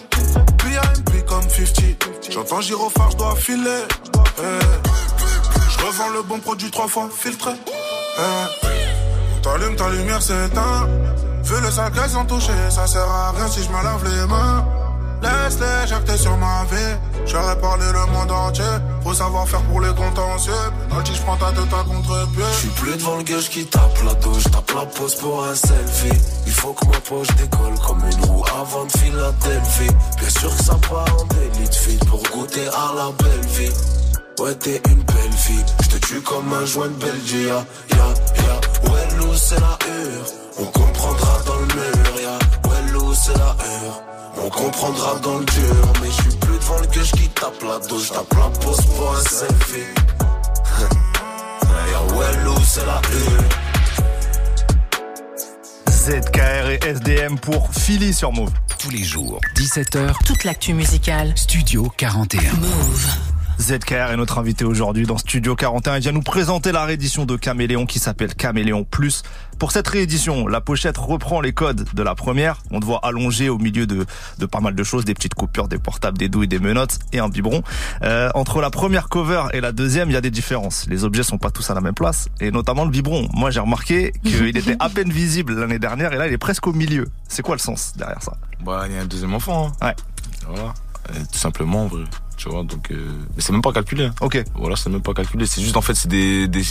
Puis 0.58 0.76
AMP 0.76 1.26
comme 1.28 1.48
50. 1.48 2.32
J'entends 2.32 2.62
gyrophare, 2.62 3.12
je 3.12 3.42
filer. 3.42 3.84
Eh. 4.40 4.42
Je 5.70 5.86
revends 5.86 6.10
le 6.10 6.24
bon 6.24 6.40
produit 6.40 6.72
trois 6.72 6.88
fois 6.88 7.08
filtré. 7.16 7.52
Eh. 8.18 8.68
On 9.38 9.42
t'allume, 9.42 9.76
ta 9.76 9.90
lumière 9.90 10.22
s'éteint. 10.22 10.88
Vu 11.44 11.62
le 11.62 11.70
sale 11.70 11.92
ont 12.18 12.26
touché, 12.26 12.54
ça 12.72 12.88
sert 12.88 13.08
à 13.08 13.32
rien 13.34 13.48
si 13.48 13.62
je 13.62 13.70
me 13.70 13.84
lave 13.84 14.04
les 14.04 14.26
mains. 14.26 14.81
Laisse-les 15.22 15.88
jacter 15.88 16.18
sur 16.18 16.36
ma 16.38 16.64
vie. 16.72 16.98
J'aurais 17.26 17.60
parlé 17.60 17.86
le 17.92 18.06
monde 18.12 18.32
entier. 18.32 18.64
Faut 19.04 19.14
savoir 19.14 19.48
faire 19.48 19.62
pour 19.64 19.82
les 19.82 19.94
contentieux. 19.94 20.54
Penalty, 20.90 21.14
je 21.16 21.22
prends 21.22 21.38
ta 21.38 21.52
tête 21.52 21.74
à 21.74 21.84
contre-pied. 21.84 22.44
Je 22.54 22.58
suis 22.58 22.70
plus 22.70 22.98
devant 22.98 23.18
le 23.18 23.24
gueule 23.24 23.44
qui 23.44 23.66
tape 23.66 23.98
la 24.06 24.14
douche, 24.16 24.44
tape 24.44 24.72
la 24.76 24.86
pose 24.86 25.16
pour 25.16 25.46
un 25.46 25.56
selfie. 25.56 26.22
Il 26.46 26.52
faut 26.52 26.74
que 26.74 26.86
ma 26.88 27.00
poche 27.00 27.28
décolle 27.38 27.78
comme 27.86 28.04
une 28.12 28.26
roue 28.26 28.44
avant 28.60 28.86
de 28.86 28.92
Philadelphie. 28.92 29.96
Bien 30.20 30.30
sûr 30.30 30.56
que 30.56 30.64
ça 30.64 30.76
part 30.90 31.06
en 31.20 31.26
délit 31.26 31.70
de 31.70 31.76
fil 31.76 32.00
pour 32.00 32.22
goûter 32.24 32.68
à 32.68 32.96
la 32.96 33.12
belle 33.24 33.48
vie. 33.48 33.74
Ouais, 34.40 34.56
t'es 34.56 34.82
une 34.90 35.04
belle 35.04 35.34
fille, 35.34 35.64
je 35.84 35.90
te 35.90 35.98
tue 35.98 36.22
comme 36.22 36.52
un 36.52 36.66
joint 36.66 36.88
de 36.88 36.94
Belgique. 36.94 37.48
Ya, 37.48 37.64
ya, 37.92 38.08
ya. 38.38 38.92
Ouais, 38.92 39.08
c'est 39.36 39.60
la 39.60 39.78
hure. 39.86 40.26
On 40.60 40.66
comprendra 40.66 41.40
dans 41.46 41.56
le 41.56 41.66
mur, 41.66 42.22
ya. 42.22 42.70
Ouais, 42.70 43.14
c'est 43.14 43.38
la 43.38 43.56
hure. 43.60 44.11
On 44.44 44.50
comprendra 44.50 45.20
dans 45.20 45.38
le 45.40 45.46
dur, 45.46 45.94
mais 46.02 46.08
je 46.08 46.22
suis 46.22 46.38
plus 46.40 46.58
devant 46.58 46.80
le 46.80 46.88
gueule 46.88 47.04
qui 47.04 47.30
tape 47.30 47.62
la 47.64 47.80
douche, 47.88 48.10
tape 48.10 48.34
la 48.34 48.50
pose 48.60 48.86
pour 48.86 49.16
un 49.16 49.22
selfie. 49.22 50.02
C'est 52.74 52.86
la 52.86 53.02
hure. 53.12 53.44
ZKR 55.90 56.70
et 56.70 56.80
SDM 56.84 57.38
pour 57.38 57.70
Philly 57.74 58.14
sur 58.14 58.32
Move. 58.32 58.52
Tous 58.80 58.90
les 58.90 59.04
jours, 59.04 59.42
17h, 59.56 60.14
Toute 60.26 60.46
l'actu 60.46 60.74
musicale. 60.74 61.34
Studio 61.36 61.92
41. 61.98 62.54
Move. 62.54 63.41
ZKR 63.62 64.12
est 64.12 64.18
notre 64.18 64.40
invité 64.40 64.66
aujourd'hui 64.66 65.06
dans 65.06 65.20
Studio 65.20 65.56
41. 65.56 65.98
Il 65.98 66.02
vient 66.02 66.12
nous 66.12 66.24
présenter 66.24 66.72
la 66.72 66.84
réédition 66.84 67.26
de 67.26 67.36
Caméléon 67.36 67.86
qui 67.86 68.00
s'appelle 68.00 68.34
Caméléon 68.34 68.84
Plus. 68.84 69.22
Pour 69.60 69.72
cette 69.72 69.88
réédition, 69.88 70.48
la 70.48 70.62
pochette 70.62 70.98
reprend 70.98 71.42
les 71.42 71.54
codes 71.54 71.86
de 71.94 72.04
la 72.04 72.16
première. 72.16 72.58
On 72.72 72.80
te 72.80 72.86
voit 72.86 73.02
allongé 73.04 73.50
au 73.50 73.60
milieu 73.60 73.86
de, 73.86 74.08
de 74.40 74.46
pas 74.48 74.62
mal 74.62 74.74
de 74.74 74.84
choses, 74.84 75.06
des 75.06 75.14
petites 75.14 75.36
coupures, 75.36 75.68
des 75.68 75.78
portables, 75.78 76.18
des 76.18 76.28
douilles, 76.28 76.48
des 76.48 76.58
menottes 76.58 76.98
et 77.14 77.20
un 77.20 77.30
biberon. 77.30 77.62
Euh, 78.02 78.32
entre 78.34 78.62
la 78.62 78.72
première 78.72 79.10
cover 79.10 79.44
et 79.54 79.62
la 79.62 79.72
deuxième, 79.72 80.10
il 80.10 80.14
y 80.14 80.18
a 80.18 80.22
des 80.22 80.32
différences. 80.32 80.88
Les 80.90 81.04
objets 81.04 81.22
sont 81.24 81.38
pas 81.38 81.52
tous 81.52 81.70
à 81.70 81.76
la 81.76 81.82
même 81.82 81.94
place 81.94 82.30
et 82.40 82.50
notamment 82.50 82.84
le 82.84 82.90
biberon. 82.90 83.30
Moi, 83.32 83.52
j'ai 83.52 83.60
remarqué 83.60 84.12
qu'il 84.24 84.58
était 84.58 84.76
à 84.80 84.90
peine 84.90 85.12
visible 85.12 85.54
l'année 85.54 85.80
dernière 85.80 86.14
et 86.14 86.18
là, 86.18 86.26
il 86.28 86.34
est 86.34 86.40
presque 86.40 86.66
au 86.66 86.74
milieu. 86.74 87.08
C'est 87.28 87.44
quoi 87.44 87.54
le 87.54 87.62
sens 87.62 87.94
derrière 87.96 88.24
ça? 88.24 88.34
Bah, 88.66 88.86
il 88.88 88.96
y 88.96 88.98
a 88.98 89.02
un 89.02 89.06
deuxième 89.06 89.36
enfant. 89.36 89.72
Hein. 89.82 89.88
Ouais. 89.88 89.96
Voilà. 90.48 90.74
Et 91.14 91.28
tout 91.32 91.38
simplement, 91.38 91.84
en 91.84 91.88
vrai. 91.88 92.04
Tu 92.42 92.50
vois, 92.50 92.64
donc, 92.64 92.90
euh, 92.90 92.96
mais 93.36 93.42
c'est 93.44 93.52
même 93.52 93.62
pas 93.62 93.72
calculé. 93.72 94.06
hein. 94.06 94.16
Ok. 94.20 94.44
Voilà, 94.56 94.76
c'est 94.76 94.90
même 94.90 95.04
pas 95.04 95.14
calculé. 95.14 95.46
C'est 95.46 95.62
juste, 95.62 95.78
en 95.78 95.82
fait, 95.82 95.94
c'est 95.94 96.08
des, 96.08 96.48
des, 96.48 96.64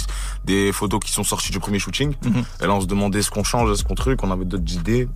des 0.44 0.72
photos 0.72 0.98
qui 0.98 1.12
sont 1.12 1.22
sorties 1.22 1.52
du 1.52 1.61
premier 1.61 1.78
shooting. 1.78 2.12
Mhm. 2.24 2.42
Et 2.61 2.66
là, 2.66 2.74
on 2.74 2.80
se 2.80 2.87
demandait 2.87 3.22
ce 3.22 3.30
qu'on 3.30 3.44
change, 3.44 3.72
ce 3.74 3.85
qu'on 3.85 3.94
truc. 3.94 4.24
On 4.24 4.33
avait 4.33 4.44
d'autres 4.44 4.72
idées. 4.74 5.09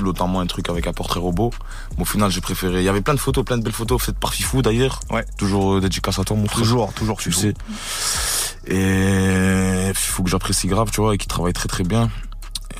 Notamment 0.00 0.38
un 0.38 0.46
truc 0.46 0.68
avec 0.68 0.86
un 0.86 0.92
portrait 0.92 1.18
robot. 1.18 1.50
Mais 1.96 2.02
au 2.02 2.04
final, 2.04 2.30
j'ai 2.30 2.40
préféré. 2.40 2.78
Il 2.78 2.84
y 2.84 2.88
avait 2.88 3.00
plein 3.00 3.14
de 3.14 3.18
photos, 3.18 3.44
plein 3.44 3.58
de 3.58 3.64
belles 3.64 3.72
photos 3.72 4.00
faites 4.00 4.16
par 4.16 4.32
Fifou 4.32 4.62
d'ailleurs. 4.62 5.00
Ouais. 5.10 5.24
Toujours 5.36 5.74
euh, 5.74 5.80
dédicace 5.80 6.16
à 6.20 6.22
toi, 6.22 6.36
mon 6.36 6.46
frère. 6.46 6.58
Toujours, 6.60 6.92
toujours, 6.94 7.18
tu 7.18 7.32
sais. 7.32 7.54
Et 8.68 9.90
faut 9.94 10.22
que 10.22 10.30
j'apprécie 10.30 10.68
grave, 10.68 10.90
tu 10.92 11.00
vois, 11.00 11.12
et 11.14 11.18
qu'il 11.18 11.28
travaille 11.28 11.52
très 11.52 11.68
très 11.68 11.82
bien. 11.82 12.08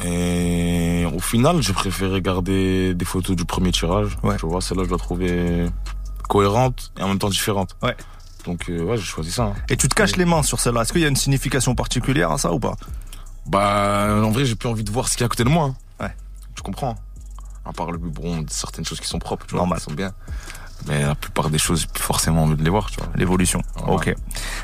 Et 0.05 1.05
au 1.13 1.19
final, 1.21 1.61
j'ai 1.63 1.73
préféré 1.73 2.23
garder 2.23 2.95
des 2.95 3.05
photos 3.05 3.35
du 3.35 3.45
premier 3.45 3.73
tirage. 3.73 4.17
Ouais. 4.23 4.37
Tu 4.39 4.47
vois, 4.47 4.61
celle-là, 4.61 4.85
je 4.87 4.91
la 4.91 4.99
trouvais 4.99 5.67
cohérente 6.29 6.93
et 6.99 7.03
en 7.03 7.09
même 7.09 7.19
temps 7.19 7.29
différente. 7.31 7.77
Ouais. 7.83 7.97
Donc, 8.45 8.69
euh, 8.69 8.83
ouais, 8.83 8.97
j'ai 8.99 9.05
choisi 9.05 9.31
ça. 9.33 9.45
hein. 9.45 9.55
Et 9.69 9.77
tu 9.77 9.89
te 9.89 9.95
caches 9.95 10.17
les 10.17 10.25
mains 10.27 10.43
sur 10.43 10.61
celle-là. 10.61 10.83
Est-ce 10.83 10.93
qu'il 10.93 11.01
y 11.03 11.05
a 11.07 11.09
une 11.09 11.17
signification 11.17 11.75
particulière 11.75 12.31
à 12.31 12.39
ça 12.39 12.53
ou 12.53 12.61
pas? 12.61 12.75
Bah, 13.47 14.09
en 14.23 14.31
vrai, 14.31 14.45
j'ai 14.45 14.55
plus 14.55 14.69
envie 14.69 14.85
de 14.85 14.91
voir 14.91 15.09
ce 15.09 15.13
qu'il 15.15 15.21
y 15.21 15.25
a 15.25 15.27
à 15.27 15.29
côté 15.29 15.45
de 15.45 15.49
moi. 15.49 15.65
hein. 16.01 16.05
Ouais. 16.05 16.15
Tu 16.55 16.63
comprends 16.63 16.95
À 17.65 17.73
part 17.73 17.91
le 17.91 17.99
biberon, 17.99 18.45
certaines 18.49 18.85
choses 18.85 19.01
qui 19.01 19.07
sont 19.07 19.19
propres, 19.19 19.47
tu 19.47 19.53
vois, 19.53 19.61
Normal. 19.61 19.79
qui 19.79 19.85
sont 19.85 19.93
bien. 19.93 20.13
Mais 20.87 21.03
la 21.03 21.15
plupart 21.15 21.49
des 21.49 21.59
choses, 21.59 21.81
j'ai 21.83 21.87
plus 21.87 22.03
forcément 22.03 22.43
envie 22.43 22.57
de 22.57 22.63
les 22.63 22.69
voir, 22.71 22.91
tu 22.91 22.99
vois. 22.99 23.09
L'évolution. 23.17 23.63
Ok. 23.87 24.15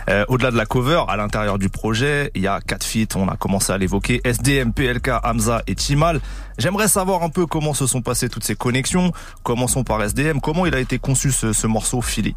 Euh, 0.08 0.24
Au-delà 0.28 0.50
de 0.50 0.56
la 0.56 0.66
cover, 0.66 1.02
à 1.08 1.16
l'intérieur 1.16 1.58
du 1.58 1.70
projet, 1.70 2.30
il 2.34 2.42
y 2.42 2.46
a 2.46 2.60
quatre 2.60 2.84
feats. 2.84 3.16
On 3.16 3.28
a 3.28 3.36
commencé 3.36 3.72
à 3.72 3.78
l'évoquer. 3.78 4.20
SDM, 4.24 4.72
PLK, 4.72 5.10
Hamza 5.24 5.62
et 5.66 5.74
Timal. 5.74 6.20
J'aimerais 6.58 6.88
savoir 6.88 7.22
un 7.22 7.30
peu 7.30 7.46
comment 7.46 7.72
se 7.72 7.86
sont 7.86 8.02
passées 8.02 8.28
toutes 8.28 8.44
ces 8.44 8.54
connexions. 8.54 9.12
Commençons 9.44 9.82
par 9.82 10.02
SDM. 10.02 10.40
Comment 10.40 10.66
il 10.66 10.74
a 10.74 10.80
été 10.80 10.98
conçu 10.98 11.32
ce, 11.32 11.52
ce 11.54 11.66
morceau 11.66 12.02
Philly? 12.02 12.34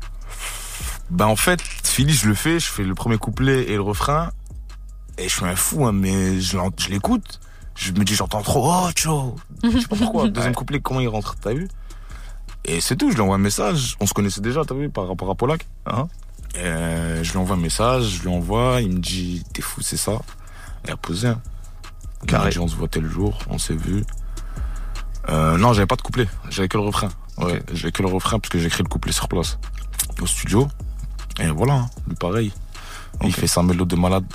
Bah 1.09 1.27
en 1.27 1.35
fait, 1.35 1.61
Philly, 1.61 2.13
je 2.13 2.27
le 2.27 2.35
fais, 2.35 2.59
je 2.59 2.69
fais 2.69 2.83
le 2.83 2.95
premier 2.95 3.17
couplet 3.17 3.69
et 3.69 3.75
le 3.75 3.81
refrain. 3.81 4.31
Et 5.17 5.27
je 5.27 5.35
suis 5.35 5.45
un 5.45 5.55
fou, 5.55 5.85
hein, 5.85 5.91
mais 5.91 6.39
je 6.39 6.57
l'écoute. 6.89 7.39
Je 7.75 7.91
me 7.91 8.03
dis, 8.03 8.15
j'entends 8.15 8.41
trop, 8.41 8.71
oh, 8.71 8.89
Joe. 8.95 9.33
Je 9.63 9.79
sais 9.79 9.87
pas 9.87 9.95
pourquoi. 9.95 10.27
Deuxième 10.29 10.55
couplet, 10.55 10.79
comment 10.79 10.99
il 11.01 11.07
rentre, 11.07 11.35
t'as 11.41 11.53
vu? 11.53 11.67
Et 12.65 12.79
c'est 12.81 12.95
tout, 12.95 13.09
je 13.11 13.15
lui 13.15 13.21
envoie 13.21 13.35
un 13.35 13.39
message. 13.39 13.95
On 13.99 14.05
se 14.07 14.13
connaissait 14.13 14.41
déjà, 14.41 14.63
t'as 14.65 14.75
vu, 14.75 14.89
par 14.89 15.07
rapport 15.07 15.29
à 15.29 15.35
Polak. 15.35 15.65
Hein 15.85 16.07
euh, 16.57 17.23
je 17.23 17.31
lui 17.31 17.37
envoie 17.39 17.55
un 17.55 17.59
message, 17.59 18.03
je 18.17 18.21
lui 18.21 18.29
envoie, 18.29 18.79
il 18.81 18.89
me 18.89 18.99
dit, 18.99 19.43
t'es 19.53 19.61
fou, 19.61 19.81
c'est 19.81 19.97
ça. 19.97 20.19
Et 20.87 20.91
a 20.91 20.97
posé 20.97 21.27
un. 21.29 21.41
Il 22.23 22.31
m'a 22.31 22.37
Carré. 22.37 22.49
dit, 22.51 22.59
on 22.59 22.67
se 22.67 22.75
voit 22.75 22.87
tel 22.87 23.05
jour, 23.05 23.37
on 23.49 23.57
s'est 23.57 23.75
vu. 23.75 24.03
Euh, 25.29 25.57
non, 25.57 25.73
j'avais 25.73 25.87
pas 25.87 25.95
de 25.95 26.01
couplet, 26.01 26.27
j'avais 26.49 26.67
que 26.67 26.77
le 26.77 26.83
refrain. 26.83 27.09
Ouais, 27.37 27.61
j'avais 27.73 27.91
que 27.91 28.03
le 28.03 28.09
refrain 28.09 28.39
parce 28.39 28.49
que 28.49 28.59
j'ai 28.59 28.67
écrit 28.67 28.83
le 28.83 28.89
couplet 28.89 29.11
sur 29.11 29.27
place, 29.27 29.57
au 30.21 30.27
studio. 30.27 30.67
Et 31.39 31.47
voilà, 31.47 31.73
hein, 31.73 31.89
lui 32.07 32.15
pareil. 32.15 32.53
Il 33.23 33.33
fait 33.33 33.47
sa 33.47 33.63
mélodie 33.63 33.95
de 33.95 33.99
malade. 33.99 34.25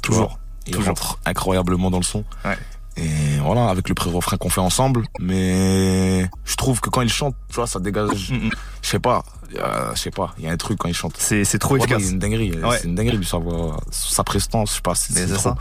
Toujours. 0.00 0.28
vois. 0.28 0.38
Il 0.66 0.72
Toujours. 0.74 0.88
rentre 0.88 1.18
incroyablement 1.26 1.90
dans 1.90 1.98
le 1.98 2.04
son. 2.04 2.24
Ouais. 2.44 2.58
Et 3.00 3.38
voilà, 3.44 3.68
avec 3.68 3.88
le 3.88 3.94
pré-refrain 3.94 4.36
qu'on 4.36 4.50
fait 4.50 4.60
ensemble. 4.60 5.04
Mais 5.20 6.28
je 6.44 6.56
trouve 6.56 6.80
que 6.80 6.90
quand 6.90 7.00
il 7.02 7.08
chante, 7.12 7.34
tu 7.48 7.54
vois, 7.56 7.66
ça 7.66 7.78
dégage. 7.78 8.30
Mm, 8.30 8.46
mm. 8.46 8.50
Je 8.82 8.88
sais 8.88 8.98
pas, 8.98 9.22
euh, 9.56 9.92
je 9.94 10.00
sais 10.00 10.10
pas, 10.10 10.34
il 10.38 10.44
y 10.44 10.48
a 10.48 10.52
un 10.52 10.56
truc 10.56 10.78
quand 10.78 10.88
il 10.88 10.94
chante. 10.94 11.14
C'est 11.18 11.44
c'est 11.44 11.58
trop 11.58 11.74
Ouais, 11.74 11.80
efficace. 11.80 12.02
A 12.02 12.10
une 12.10 12.18
dinguerie, 12.18 12.52
Ouais. 12.60 12.78
c'est 12.80 12.88
une 12.88 12.94
dinguerie 12.96 13.18
de 13.18 13.24
savoir 13.24 13.80
sa 13.90 14.24
prestance, 14.24 14.70
je 14.70 14.74
sais 14.76 14.80
pas, 14.82 14.94
c'est 14.94 15.12
c'est 15.12 15.26
c'est 15.28 15.34
trop. 15.34 15.42
ça. 15.50 15.56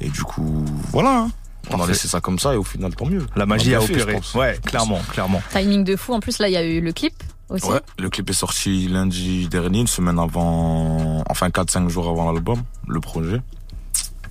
Et 0.00 0.08
du 0.08 0.22
coup, 0.22 0.64
voilà. 0.92 1.18
hein. 1.24 1.30
On 1.66 1.72
Parfait. 1.72 1.84
a 1.84 1.86
laissé 1.88 2.08
ça 2.08 2.22
comme 2.22 2.38
ça 2.38 2.54
et 2.54 2.56
au 2.56 2.64
final, 2.64 2.94
tant 2.96 3.04
mieux. 3.04 3.26
La 3.36 3.44
magie 3.44 3.74
a 3.74 3.80
fait, 3.82 3.92
opéré. 4.00 4.18
Ouais, 4.34 4.58
clairement, 4.64 4.98
clairement. 5.12 5.42
Timing 5.52 5.84
de 5.84 5.94
fou. 5.94 6.14
En 6.14 6.20
plus, 6.20 6.38
là, 6.38 6.48
il 6.48 6.52
y 6.52 6.56
a 6.56 6.64
eu 6.64 6.80
le 6.80 6.90
clip 6.94 7.12
aussi. 7.50 7.66
Ouais, 7.66 7.80
le 7.98 8.08
clip 8.08 8.30
est 8.30 8.32
sorti 8.32 8.88
lundi 8.88 9.46
dernier, 9.46 9.80
une 9.80 9.86
semaine 9.86 10.18
avant, 10.18 11.22
enfin 11.28 11.48
4-5 11.50 11.88
jours 11.90 12.08
avant 12.08 12.32
l'album, 12.32 12.62
le 12.88 12.98
projet. 13.00 13.42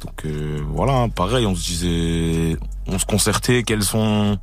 Donc 0.01 0.25
euh, 0.25 0.59
voilà, 0.69 0.93
hein, 0.93 1.09
pareil, 1.09 1.45
on 1.45 1.55
se 1.55 1.63
disait, 1.65 2.57
on 2.88 2.97
se 2.99 3.05
concertait 3.05 3.63
quels 3.63 3.83
sont, 3.83 4.38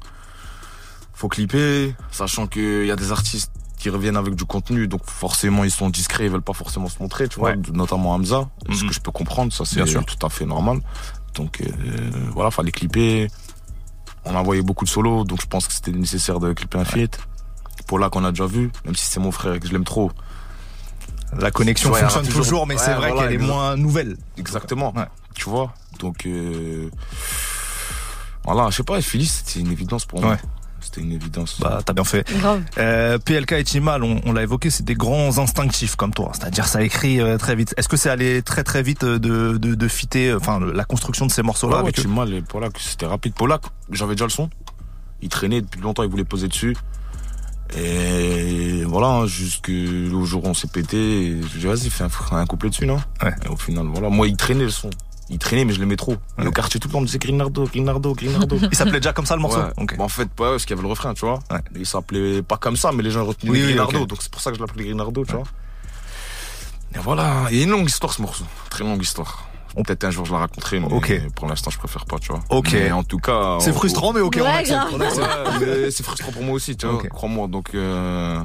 faut 1.15 1.29
clipper, 1.29 1.95
sachant 2.11 2.47
qu'il 2.47 2.85
y 2.87 2.91
a 2.91 2.97
des 2.97 3.11
artistes 3.13 3.51
qui 3.79 3.89
reviennent 3.91 4.17
avec 4.17 4.35
du 4.35 4.45
contenu, 4.45 4.87
donc 4.89 5.03
forcément 5.05 5.65
ils 5.65 5.71
sont 5.71 5.89
discrets, 5.91 6.25
ils 6.27 6.31
veulent 6.31 6.43
pas 6.43 6.53
forcément 6.53 6.89
se 6.89 6.99
montrer, 7.01 7.29
tu 7.29 7.39
vois, 7.39 7.51
Ouais. 7.51 7.57
notamment 7.73 8.13
Hamza, 8.15 8.49
ce 8.71 8.83
Mhm. 8.83 8.89
que 8.89 8.95
je 8.95 9.01
peux 9.01 9.11
comprendre, 9.13 9.53
ça 9.53 9.65
c'est 9.65 9.83
tout 9.85 10.27
à 10.27 10.29
fait 10.29 10.45
normal. 10.47 10.81
Donc 11.35 11.61
euh, 11.61 11.71
voilà, 12.33 12.51
fallait 12.51 12.73
clipper. 12.73 13.29
On 14.25 14.35
a 14.35 14.39
envoyé 14.41 14.61
beaucoup 14.63 14.85
de 14.85 14.91
solos, 14.91 15.25
donc 15.25 15.41
je 15.41 15.47
pense 15.47 15.67
que 15.69 15.73
c'était 15.75 15.93
nécessaire 15.93 16.41
de 16.41 16.53
clipper 16.53 16.79
un 16.79 16.85
feat. 16.85 17.19
Pour 17.87 17.99
là 17.99 18.11
qu'on 18.11 18.25
a 18.25 18.31
déjà 18.31 18.47
vu, 18.47 18.73
même 18.85 18.97
si 18.97 19.07
c'est 19.07 19.21
mon 19.21 19.31
frère 19.31 19.55
et 19.55 19.61
que 19.61 19.69
je 19.69 19.73
l'aime 19.73 19.85
trop. 19.85 20.11
La 21.39 21.51
connexion 21.51 21.93
Ouais, 21.93 22.01
fonctionne 22.01 22.25
toujours- 22.27 22.43
toujours, 22.45 22.67
mais 22.67 22.75
Ouais, 22.75 22.81
c'est 22.83 22.95
vrai 22.95 23.13
voilà, 23.13 23.29
qu'elle 23.29 23.41
est 23.41 23.45
moins 23.45 23.77
nouvelle. 23.77 24.17
Exactement. 24.39 24.93
Ouais. 24.97 25.05
Tu 25.37 25.49
vois 25.49 25.73
Donc, 26.01 26.27
euh, 26.27 26.91
voilà, 28.45 28.71
je 28.71 28.77
sais 28.77 28.83
pas, 28.83 29.01
Phyllis, 29.01 29.27
c'était 29.45 29.61
une 29.61 29.71
évidence 29.73 30.05
pour 30.05 30.21
moi. 30.21 30.33
Ouais. 30.33 30.39
C'était 30.81 31.01
une 31.01 31.13
évidence. 31.13 31.59
Bah, 31.61 31.81
t'as 31.85 31.93
bien 31.93 32.05
fait. 32.05 32.25
Grave. 32.39 32.63
Euh, 32.79 33.19
PLK 33.19 33.53
et 33.53 33.65
Timal, 33.65 34.05
on, 34.05 34.21
on 34.25 34.33
l'a 34.33 34.43
évoqué, 34.43 34.71
c'est 34.71 34.85
des 34.85 34.95
grands 34.95 35.37
instinctifs 35.39 35.97
comme 35.97 36.15
toi. 36.15 36.31
C'est-à-dire, 36.33 36.67
ça 36.67 36.83
écrit 36.83 37.21
euh, 37.21 37.39
très 37.39 37.57
vite. 37.57 37.75
Est-ce 37.77 37.89
que 37.89 37.97
c'est 37.97 38.09
allé 38.09 38.41
très 38.43 38.63
très 38.63 38.83
vite 38.83 39.03
euh, 39.03 39.19
de, 39.19 39.57
de, 39.59 39.75
de 39.75 39.89
fitter, 39.89 40.33
enfin, 40.33 40.61
la 40.61 40.85
construction 40.85 41.27
de 41.27 41.33
ces 41.33 41.43
morceaux-là 41.43 41.77
Ouais, 41.79 41.83
ouais, 41.83 41.89
avec 41.89 41.99
eux 41.99 42.03
tu 42.03 42.09
mal, 42.09 42.33
et 42.33 42.41
Polak, 42.41 42.79
c'était 42.79 43.07
rapide. 43.07 43.35
Polak, 43.35 43.63
j'avais 43.91 44.15
déjà 44.15 44.27
le 44.27 44.31
son. 44.31 44.49
Il 45.23 45.29
traînait 45.29 45.61
depuis 45.61 45.81
longtemps, 45.81 46.05
il 46.05 46.09
voulait 46.11 46.25
poser 46.25 46.47
dessus. 46.47 46.77
Et 47.77 48.85
voilà, 48.85 49.09
hein, 49.09 49.27
jusqu'au 49.27 50.25
jour 50.25 50.45
où 50.45 50.49
on 50.49 50.55
s'est 50.55 50.69
pété, 50.69 50.97
et 50.99 51.31
je 51.43 51.47
lui 51.49 51.57
ai 51.57 51.61
dit, 51.61 51.67
vas-y, 51.67 51.91
fais 51.91 52.05
un, 52.05 52.37
un 52.37 52.47
couplet 52.47 52.71
dessus, 52.71 52.87
non? 52.87 53.01
Ouais. 53.25 53.35
Et 53.45 53.49
au 53.49 53.57
final, 53.57 53.87
voilà. 53.87 54.09
Moi, 54.09 54.29
il 54.29 54.37
traînait 54.37 54.65
le 54.65 54.71
son. 54.71 54.91
Il 55.29 55.39
traînait, 55.39 55.65
mais 55.65 55.73
je 55.73 55.81
l'aimais 55.81 55.97
trop. 55.97 56.13
Et 56.39 56.43
Ouais. 56.43 56.47
au 56.47 56.53
quartier, 56.53 56.79
tout 56.79 56.87
le 56.89 56.93
temps, 56.93 56.99
on 56.99 57.03
me 57.03 57.07
disait 57.07 57.19
Grinardo, 57.19 57.65
Grinardo, 57.67 58.15
Grinardo. 58.15 58.57
Il 58.71 58.77
s'appelait 58.77 59.01
déjà 59.01 59.13
comme 59.13 59.27
ça 59.27 59.35
le 59.35 59.43
morceau 59.43 59.59
Ouais. 59.59 59.73
Bah, 59.99 60.05
en 60.05 60.09
fait, 60.09 60.23
ouais, 60.23 60.29
parce 60.39 60.65
qu'il 60.65 60.71
y 60.71 60.79
avait 60.79 60.83
le 60.83 60.89
refrain, 60.89 61.15
tu 61.15 61.25
vois. 61.27 61.41
Ouais. 61.51 61.61
Il 61.75 61.85
s'appelait 61.87 62.43
pas 62.43 62.57
comme 62.57 62.77
ça, 62.77 62.93
mais 62.93 63.03
les 63.03 63.11
gens 63.11 63.25
retenaient 63.25 63.51
Oui, 63.51 63.63
Grinardo. 63.63 64.07
Donc 64.07 64.19
c'est 64.23 64.31
pour 64.31 64.41
ça 64.41 64.51
que 64.51 64.57
je 64.57 64.63
l'appelais 64.63 64.85
Grinardo, 64.85 65.25
tu 65.25 65.33
vois. 65.33 65.43
Et 66.95 66.99
voilà, 66.99 67.47
il 67.51 67.57
y 67.59 67.61
a 67.61 67.65
une 67.65 67.71
longue 67.71 67.89
histoire 67.89 68.13
ce 68.13 68.23
morceau. 68.23 68.45
Très 68.71 68.85
longue 68.85 69.03
histoire. 69.03 69.49
Peut-être 69.85 70.05
un 70.05 70.11
jour 70.11 70.25
je 70.25 70.33
la 70.33 70.39
raconterai, 70.39 70.81
mais 70.81 70.89
pour 71.35 71.47
l'instant 71.49 71.71
je 71.71 71.77
préfère 71.79 72.07
pas, 72.07 72.19
tu 72.19 72.29
vois. 72.33 72.41
Ok. 72.49 72.71
Mais 72.73 72.93
en 72.93 73.03
tout 73.05 73.19
cas. 73.19 73.59
C'est 73.61 73.75
frustrant, 73.75 74.13
mais 74.15 74.21
ok, 74.21 74.39
on 74.41 74.45
Ouais, 74.45 74.49
accepte. 74.49 75.91
c'est 75.91 76.03
frustrant 76.03 76.33
pour 76.33 76.43
moi 76.45 76.55
aussi, 76.55 76.77
tu 76.77 76.87
vois. 76.87 77.03
Crois-moi, 77.11 77.47
donc 77.49 77.75
euh, 77.75 78.41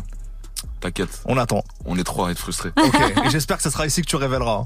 t'inquiète, 0.82 1.22
On 1.26 1.38
attend. 1.38 1.64
on 1.86 1.98
est 1.98 2.04
trois 2.04 2.28
à 2.28 2.32
être 2.32 2.40
frustrés. 2.40 2.72
Ok. 2.76 2.96
Et 3.26 3.30
j'espère 3.30 3.58
que 3.58 3.64
ce 3.64 3.70
sera 3.70 3.86
ici 3.86 4.02
que 4.02 4.08
tu 4.08 4.18
révéleras. 4.18 4.66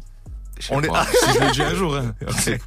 On 0.72 0.82
est- 0.82 0.88
pas. 0.88 1.06
Si 1.26 1.34
je 1.34 1.40
le 1.46 1.52
dis 1.52 1.62
un 1.62 1.74
jour, 1.76 1.96
hein. 1.96 2.14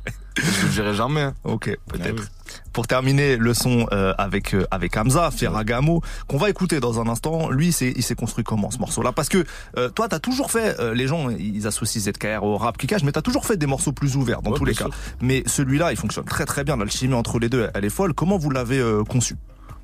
Je 0.41 0.67
le 0.67 0.73
dirai 0.73 0.95
jamais. 0.95 1.23
hein. 1.23 1.35
Ok, 1.43 1.69
Ah 1.75 1.93
peut-être. 1.93 2.21
oui. 2.21 2.27
Pour 2.73 2.87
terminer 2.87 3.37
le 3.37 3.55
son 3.55 3.87
euh, 3.91 4.15
avec 4.19 4.55
euh, 4.55 4.67
avec 4.71 4.97
Hamza, 4.97 5.33
Ferragamo, 5.33 6.01
qu'on 6.29 6.37
va 6.39 6.49
écouter 6.49 6.79
dans 6.79 7.01
un 7.01 7.09
instant. 7.09 7.51
Lui, 7.51 7.73
c'est 7.73 7.93
il 7.97 8.05
s'est 8.05 8.15
construit 8.15 8.45
comment 8.45 8.71
ce 8.71 8.79
morceau-là? 8.79 9.11
Parce 9.11 9.29
que 9.29 9.45
euh, 9.77 9.89
toi, 9.89 10.07
t'as 10.09 10.21
toujours 10.21 10.53
fait. 10.53 10.79
euh, 10.79 10.95
les 10.95 11.09
gens, 11.09 11.29
ils 11.31 11.67
associent 11.67 12.01
ZKR 12.01 12.45
au 12.45 12.57
rap 12.57 12.79
kickage, 12.79 13.03
mais 13.03 13.11
t'as 13.11 13.23
toujours 13.23 13.47
fait 13.47 13.57
des 13.57 13.67
morceaux 13.67 13.91
plus 13.91 14.15
ouverts 14.15 14.41
dans 14.43 14.53
Ouais, 14.53 14.59
tous 14.59 14.65
les 14.65 14.75
cas. 14.75 14.85
sûr. 14.85 14.91
Mais 15.21 15.43
celui-là, 15.47 15.91
il 15.91 15.97
fonctionne 15.97 16.25
très 16.25 16.45
très 16.45 16.63
bien. 16.63 16.77
L'alchimie 16.77 17.15
entre 17.15 17.41
les 17.41 17.49
deux, 17.49 17.69
elle 17.75 17.85
est 17.85 17.91
folle. 17.91 18.15
Comment 18.15 18.39
vous 18.39 18.51
l'avez 18.51 18.79
euh, 18.79 19.03
conçu? 19.03 19.35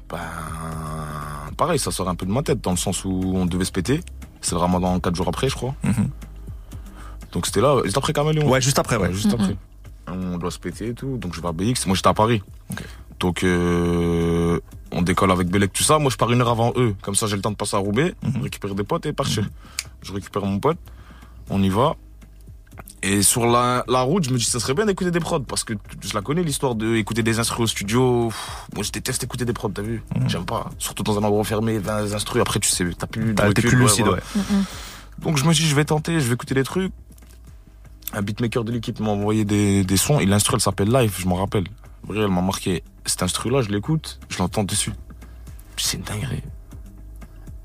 Ben, 0.08 0.20
pareil, 1.56 1.80
ça 1.80 1.90
sort 1.90 2.08
un 2.08 2.14
peu 2.14 2.26
de 2.26 2.30
ma 2.32 2.42
tête 2.42 2.60
dans 2.60 2.70
le 2.70 2.76
sens 2.76 3.04
où 3.04 3.32
on 3.34 3.46
devait 3.46 3.64
se 3.64 3.72
péter. 3.72 4.00
C'est 4.40 4.54
vraiment 4.54 4.78
dans 4.78 5.00
4 5.00 5.16
jours 5.16 5.28
après, 5.28 5.48
je 5.48 5.54
crois. 5.56 5.74
Mhm. 5.82 6.10
Donc 7.34 7.44
c'était 7.46 7.60
là, 7.60 7.80
juste 7.84 7.98
après 7.98 8.12
Caméléon. 8.14 8.48
Ouais, 8.48 8.60
juste 8.60 8.78
après, 8.78 8.96
ouais. 8.96 9.12
juste 9.12 9.32
après. 9.34 9.56
On 10.06 10.38
doit 10.38 10.50
se 10.50 10.58
péter 10.58 10.88
et 10.88 10.94
tout. 10.94 11.16
Donc 11.18 11.34
je 11.34 11.40
vais 11.42 11.48
à 11.48 11.52
BX. 11.52 11.86
Moi 11.86 11.94
j'étais 11.96 12.08
à 12.08 12.14
Paris. 12.14 12.42
Donc 13.20 13.42
euh, 13.44 14.58
on 14.92 15.02
décolle 15.02 15.30
avec 15.30 15.48
Belek, 15.48 15.72
tout 15.72 15.82
ça. 15.82 15.98
Moi 15.98 16.10
je 16.10 16.16
pars 16.16 16.30
une 16.32 16.40
heure 16.40 16.48
avant 16.50 16.72
eux. 16.76 16.94
Comme 17.02 17.14
ça 17.14 17.26
j'ai 17.26 17.36
le 17.36 17.42
temps 17.42 17.50
de 17.50 17.56
passer 17.56 17.76
à 17.76 17.80
Roubaix, 17.80 18.14
Mhm. 18.22 18.42
récupérer 18.42 18.74
des 18.74 18.84
potes 18.84 19.04
et 19.06 19.12
partir. 19.12 19.48
Je 20.02 20.12
récupère 20.12 20.44
mon 20.44 20.58
pote. 20.58 20.78
On 21.50 21.62
y 21.62 21.68
va. 21.68 21.94
Et 23.02 23.22
sur 23.22 23.44
la, 23.46 23.84
la 23.86 24.00
route, 24.00 24.24
je 24.24 24.30
me 24.30 24.38
dis, 24.38 24.44
ça 24.44 24.58
serait 24.58 24.72
bien 24.72 24.86
d'écouter 24.86 25.10
des 25.10 25.20
prods, 25.20 25.40
parce 25.40 25.62
que 25.62 25.74
je 26.00 26.14
la 26.14 26.22
connais, 26.22 26.42
l'histoire 26.42 26.74
d'écouter 26.74 27.22
des 27.22 27.38
instruments 27.38 27.64
au 27.64 27.66
studio. 27.66 28.28
Pff, 28.28 28.66
Moi, 28.74 28.82
je 28.82 28.90
déteste 28.92 29.22
écouter 29.22 29.44
des 29.44 29.52
prods, 29.52 29.68
t'as 29.68 29.82
vu 29.82 30.02
J'aime 30.26 30.46
pas. 30.46 30.70
Surtout 30.78 31.02
dans 31.02 31.18
un 31.18 31.22
endroit 31.22 31.44
fermé, 31.44 31.76
20 31.78 32.14
instruments, 32.14 32.40
après, 32.42 32.60
tu 32.60 32.70
sais, 32.70 32.86
t'as 32.98 33.06
plus 33.06 33.34
de 33.34 33.42
Ah, 33.42 33.52
T'es 33.52 33.60
plus 33.60 33.76
ouais, 33.76 33.82
lucide, 33.82 34.06
voilà. 34.06 34.22
ouais. 34.36 34.42
Donc, 35.18 35.36
je 35.36 35.44
me 35.44 35.52
dis, 35.52 35.66
je 35.66 35.74
vais 35.76 35.84
tenter, 35.84 36.18
je 36.18 36.28
vais 36.28 36.32
écouter 36.34 36.54
des 36.54 36.64
trucs. 36.64 36.92
Un 38.12 38.22
beatmaker 38.22 38.64
de 38.64 38.72
l'équipe 38.72 39.00
m'a 39.00 39.08
envoyé 39.10 39.44
des, 39.44 39.82
des 39.84 39.96
sons, 39.96 40.20
et 40.20 40.26
l'instru, 40.26 40.54
elle 40.54 40.60
s'appelle 40.60 40.90
Live, 40.90 41.16
je 41.18 41.26
m'en 41.26 41.36
rappelle. 41.36 41.64
Vrai, 42.06 42.20
elle 42.20 42.28
m'a 42.28 42.42
marqué. 42.42 42.84
Cet 43.06 43.22
instru-là, 43.22 43.62
je 43.62 43.70
l'écoute, 43.70 44.20
je 44.28 44.38
l'entends 44.38 44.64
dessus. 44.64 44.92
C'est 45.76 45.96
une 45.96 46.04
dinguerie. 46.04 46.42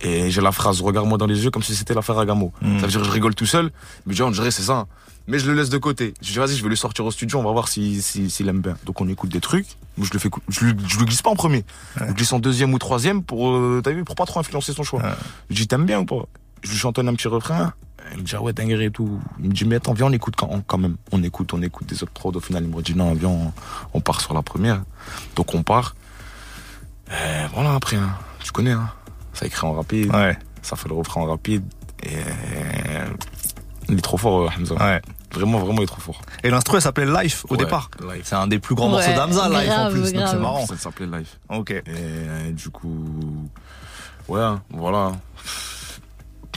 Et 0.02 0.32
j'ai 0.32 0.42
la 0.42 0.52
phrase, 0.54 0.82
regarde-moi 0.82 1.18
dans 1.18 1.26
les 1.28 1.44
yeux 1.44 1.52
comme 1.52 1.62
si 1.62 1.76
c'était 1.76 1.94
l'affaire 1.94 2.18
Agamo. 2.18 2.54
Mm. 2.62 2.80
Ça 2.80 2.86
veut 2.86 2.92
dire 2.92 3.02
que 3.02 3.06
je 3.08 3.12
rigole 3.12 3.36
tout 3.36 3.46
seul, 3.46 3.70
mais 4.06 4.14
déjà, 4.14 4.26
on 4.26 4.32
dirait 4.32 4.50
c'est 4.52 4.64
ça. 4.64 4.88
Mais 5.28 5.38
je 5.38 5.46
le 5.52 5.54
laisse 5.56 5.70
de 5.70 5.78
côté. 5.78 6.14
Je 6.22 6.32
dis, 6.32 6.40
vas-y, 6.40 6.56
je 6.56 6.64
vais 6.64 6.70
le 6.70 6.76
sortir 6.76 7.06
au 7.06 7.12
studio, 7.12 7.38
on 7.38 7.44
va 7.44 7.52
voir 7.52 7.68
s'il 7.68 8.02
si, 8.02 8.30
s'il 8.32 8.48
aime 8.48 8.62
bien. 8.62 8.78
Donc 8.86 9.00
on 9.02 9.08
écoute 9.10 9.30
des 9.30 9.42
trucs. 9.42 9.68
Moi, 9.98 10.08
je 10.08 10.14
le 10.14 10.20
fais, 10.20 10.30
je, 10.48 10.66
le- 10.66 10.74
je 10.88 10.98
le 10.98 11.06
glisse 11.06 11.22
pas 11.22 11.30
en 11.30 11.36
premier. 11.36 11.66
Je 11.98 12.06
le 12.06 12.14
glisse 12.14 12.32
en 12.34 12.40
deuxième 12.40 12.74
ou 12.74 12.80
troisième 12.80 13.22
pour, 13.24 13.52
euh, 13.52 13.82
t'as 13.84 13.92
vu, 13.92 14.04
pour 14.06 14.16
pas 14.16 14.26
trop 14.26 14.40
influencer 14.40 14.74
son 14.74 14.84
choix. 14.84 15.02
Ouais. 15.04 15.10
Je 15.52 15.56
dis, 15.56 15.68
t'aimes 15.68 15.86
bien 15.86 16.00
ou 16.00 16.06
pas? 16.06 16.24
Je 16.64 16.72
lui 16.72 16.78
chantonne 16.78 17.08
un 17.10 17.14
petit 17.14 17.28
refrain. 17.28 17.74
Il 18.14 18.20
me 18.20 18.24
dit, 18.24 18.34
ah 18.36 18.42
ouais, 18.42 18.54
dinguerie 18.54 18.86
et 18.86 18.92
tout. 18.92 19.20
Il 19.40 19.50
me 19.50 19.54
dit, 19.54 19.66
mais 19.66 19.76
attends, 19.76 19.94
viens, 19.94 20.08
on 20.08 20.12
écoute 20.12 20.36
quand, 20.36 20.50
quand 20.68 20.78
même. 20.78 20.98
On 21.12 21.22
écoute, 21.24 21.54
on 21.54 21.62
écoute 21.62 21.88
des 21.88 22.02
autres 22.04 22.12
prods. 22.12 22.32
Au 22.34 22.40
final, 22.40 22.64
il 22.64 22.70
me 22.70 22.82
dit, 22.82 22.96
non, 22.96 23.14
viens, 23.14 23.30
on, 23.30 23.54
on 23.94 24.02
part 24.02 24.22
sur 24.22 24.34
la 24.34 24.42
première. 24.42 24.82
Donc 25.36 25.54
on 25.56 25.64
part. 25.64 25.96
Et 27.10 27.48
voilà, 27.54 27.74
après, 27.76 27.98
hein. 27.98 28.16
tu 28.44 28.52
connais, 28.52 28.72
hein. 28.72 28.90
Ça 29.34 29.46
écrit 29.46 29.66
en 29.66 29.74
rapide. 29.74 30.14
Ouais, 30.14 30.38
Ça 30.62 30.76
fait 30.76 30.90
le 30.90 30.96
refrain 30.96 31.22
en 31.22 31.26
rapide. 31.26 31.64
Et 32.04 32.16
euh, 32.16 33.06
il 33.90 33.98
est 33.98 34.02
trop 34.02 34.18
fort, 34.18 34.42
euh, 34.44 34.50
Hamza. 34.58 34.76
ouais. 34.76 35.02
Vraiment, 35.32 35.60
vraiment, 35.60 35.80
il 35.82 35.84
est 35.84 35.88
trop 35.88 36.02
fort. 36.02 36.22
Et 36.44 36.50
l'instru, 36.50 36.78
elle 36.78 36.82
s'appelait 36.82 37.06
Life 37.24 37.46
au 37.50 37.52
Ouais, 37.52 37.58
départ. 37.58 37.92
C'est 38.24 38.34
un 38.36 38.48
des 38.48 38.58
plus 38.58 38.74
grands 38.74 38.88
Ouais, 38.88 38.94
morceaux 38.94 39.14
d'Amza, 39.14 39.48
Life 39.50 39.70
en 39.70 39.74
grave, 39.76 39.92
plus, 39.94 40.12
donc 40.14 40.28
c'est 40.28 40.38
marrant. 40.38 40.66
Ça 40.66 40.76
s'appelait 40.78 41.06
Live. 41.06 41.30
Ok. 41.50 41.70
Et 41.72 41.84
euh, 41.88 42.52
du 42.52 42.70
coup, 42.70 43.06
ouais, 44.28 44.42
voilà. 44.72 45.12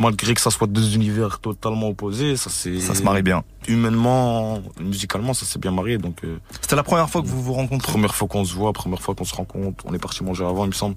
Malgré 0.00 0.32
que 0.34 0.40
ça 0.40 0.50
soit 0.50 0.66
deux 0.66 0.94
univers 0.94 1.38
totalement 1.38 1.88
opposés, 1.88 2.36
ça 2.36 2.48
c'est 2.48 2.80
Ça 2.80 2.94
se 2.94 3.02
marie 3.02 3.22
bien. 3.22 3.44
humainement, 3.68 4.62
musicalement, 4.80 5.34
ça 5.34 5.44
s'est 5.44 5.58
bien 5.58 5.70
marié. 5.70 5.98
Donc 5.98 6.24
euh, 6.24 6.38
C'était 6.62 6.76
la 6.76 6.82
première 6.82 7.10
fois 7.10 7.20
que 7.20 7.26
vous 7.26 7.42
vous 7.42 7.52
rencontrez? 7.52 7.92
première 7.92 8.14
fois 8.14 8.26
qu'on 8.26 8.44
se 8.44 8.54
voit, 8.54 8.72
première 8.72 9.02
fois 9.02 9.14
qu'on 9.14 9.24
se 9.26 9.34
rencontre, 9.34 9.84
on 9.86 9.92
est 9.92 9.98
parti 9.98 10.24
manger 10.24 10.44
avant, 10.44 10.64
il 10.64 10.68
me 10.68 10.72
semble. 10.72 10.96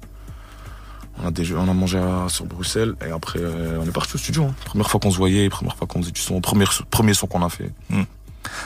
On 1.22 1.28
a, 1.28 1.32
déjà, 1.32 1.56
on 1.56 1.68
a 1.70 1.74
mangé 1.74 1.98
à- 1.98 2.28
sur 2.30 2.46
Bruxelles 2.46 2.96
et 3.06 3.12
après 3.12 3.40
euh, 3.40 3.80
on 3.82 3.88
est 3.88 3.92
parti 3.92 4.16
au 4.16 4.18
studio. 4.18 4.44
hein. 4.46 4.56
Première 4.66 4.90
fois 4.90 5.00
qu'on 5.00 5.12
se 5.12 5.18
voyait, 5.18 5.50
première 5.50 5.76
fois 5.76 5.88
qu'on 5.88 6.02
faisait 6.02 6.12
du 6.12 6.22
son, 6.22 6.40
premier, 6.42 6.66
premier 6.90 7.14
son 7.14 7.28
qu'on 7.28 7.42
a 7.44 7.50
fait. 7.50 7.72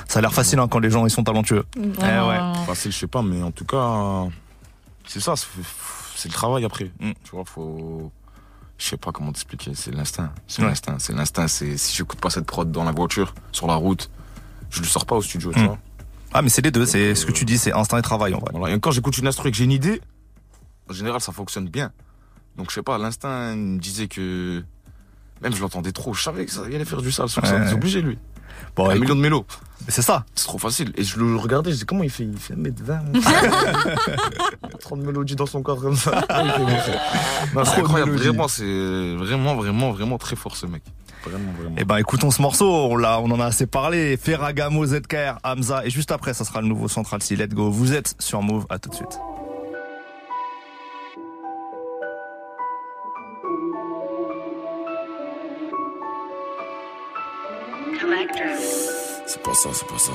Ça 0.07 0.19
a 0.19 0.21
l'air 0.21 0.33
facile 0.33 0.59
hein, 0.59 0.67
quand 0.67 0.79
les 0.79 0.89
gens 0.91 1.05
ils 1.05 1.11
sont 1.11 1.23
talentueux. 1.23 1.63
Vraiment. 1.75 2.53
Facile, 2.65 2.91
je 2.91 2.97
sais 2.97 3.07
pas, 3.07 3.21
mais 3.23 3.41
en 3.41 3.51
tout 3.51 3.65
cas, 3.65 4.25
c'est 5.07 5.19
ça, 5.21 5.35
c'est 5.35 5.47
c'est 6.15 6.27
le 6.27 6.33
travail 6.33 6.65
après. 6.65 6.91
Mm. 6.99 7.11
Tu 7.23 7.31
vois, 7.31 7.45
faut. 7.45 8.11
Je 8.79 8.85
sais 8.85 8.97
pas 8.97 9.11
comment 9.11 9.31
t'expliquer, 9.33 9.75
c'est 9.75 9.91
l'instinct. 9.91 10.31
C'est 10.47 10.61
Ouais. 10.61 10.69
l'instinct, 10.69 10.95
c'est 10.99 11.13
l'instinct. 11.13 11.47
C'est 11.47 11.77
si 11.77 11.95
j'écoute 11.95 12.19
pas 12.19 12.29
cette 12.31 12.45
prod 12.45 12.71
dans 12.71 12.83
la 12.85 12.91
voiture, 12.91 13.35
sur 13.51 13.67
la 13.67 13.75
route, 13.75 14.09
je 14.71 14.79
le 14.81 14.87
sors 14.87 15.05
pas 15.05 15.15
au 15.15 15.21
studio, 15.21 15.51
tu 15.53 15.59
Mm. 15.59 15.65
vois. 15.65 15.77
Ah 16.33 16.41
mais 16.41 16.49
c'est 16.49 16.61
les 16.61 16.71
deux, 16.71 16.85
c'est 16.85 17.11
Euh, 17.11 17.15
ce 17.15 17.25
que 17.25 17.31
tu 17.31 17.43
dis, 17.45 17.57
c'est 17.57 17.73
instinct 17.73 17.97
et 17.97 18.01
travail 18.01 18.33
en 18.33 18.39
vrai. 18.39 18.51
Voilà. 18.53 18.73
Et 18.75 18.79
quand 18.79 18.91
j'écoute 18.91 19.17
une 19.17 19.27
instru 19.27 19.49
et 19.49 19.51
que 19.51 19.57
j'ai 19.57 19.65
une 19.65 19.71
idée, 19.71 20.01
en 20.89 20.93
général, 20.93 21.19
ça 21.21 21.31
fonctionne 21.31 21.67
bien. 21.67 21.91
Donc 22.55 22.69
je 22.69 22.75
sais 22.75 22.81
pas, 22.83 22.97
l'instinct 22.97 23.55
me 23.55 23.77
disait 23.79 24.07
que. 24.07 24.63
Même 25.41 25.53
je 25.55 25.61
l'entendais 25.61 25.91
trop, 25.93 26.13
je 26.13 26.21
savais 26.21 26.45
que 26.45 26.51
ça 26.51 26.63
allait 26.65 26.83
faire 26.85 27.01
du 27.01 27.11
sale 27.13 27.29
ça. 27.29 27.41
Ouais. 27.41 27.67
C'est 27.67 27.73
obligé, 27.73 28.01
lui. 28.01 28.17
Bon, 28.75 28.85
un 28.85 28.89
écoute, 28.91 29.01
million 29.01 29.15
de 29.15 29.21
mélos. 29.21 29.45
c'est 29.87 30.01
ça. 30.01 30.25
C'est 30.35 30.45
trop 30.45 30.57
facile. 30.57 30.91
Et 30.95 31.03
je 31.03 31.19
le 31.19 31.35
regardais, 31.35 31.71
je 31.71 31.77
dis 31.77 31.85
comment 31.85 32.03
il 32.03 32.09
fait? 32.09 32.23
Il 32.23 32.37
fait 32.37 32.53
1m20. 32.55 32.99
30 34.79 34.99
mélodies 34.99 35.35
dans 35.35 35.45
son 35.45 35.61
corps 35.61 35.81
comme 35.81 35.95
ça. 35.95 36.23
C'est- 37.65 37.79
incroyable. 37.79 38.15
Vraiment, 38.15 38.47
c'est 38.47 39.15
vraiment, 39.15 39.55
vraiment, 39.55 39.91
vraiment 39.91 40.17
très 40.17 40.35
fort 40.35 40.55
ce 40.55 40.65
mec. 40.65 40.83
Vraiment, 41.23 41.51
vraiment. 41.59 41.75
Eh 41.77 41.83
ben 41.83 41.97
écoutons 41.97 42.31
ce 42.31 42.41
morceau, 42.41 42.69
on, 42.71 42.95
l'a, 42.95 43.19
on 43.19 43.29
en 43.31 43.39
a 43.41 43.45
assez 43.45 43.65
parlé. 43.67 44.15
Ferragamo, 44.17 44.85
ZKR, 44.85 45.37
Hamza. 45.43 45.85
Et 45.85 45.89
juste 45.89 46.11
après, 46.11 46.33
ça 46.33 46.45
sera 46.45 46.61
le 46.61 46.67
nouveau 46.67 46.87
Central 46.87 47.21
C. 47.21 47.35
Let's 47.35 47.53
go. 47.53 47.69
Vous 47.69 47.93
êtes 47.93 48.15
sur 48.19 48.41
Move, 48.41 48.65
à 48.69 48.79
tout 48.79 48.89
de 48.89 48.95
suite. 48.95 49.19
C'est 59.25 59.41
pas 59.43 59.53
ça, 59.53 59.69
c'est 59.71 59.87
pas 59.87 59.97
ça. 59.97 60.11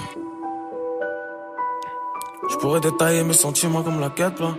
Je 2.51 2.57
pourrais 2.57 2.81
détailler 2.81 3.25
mes 3.25 3.33
sentiments 3.33 3.83
comme 3.83 4.01
la 4.01 4.11
quête 4.11 4.35
plat. 4.35 4.55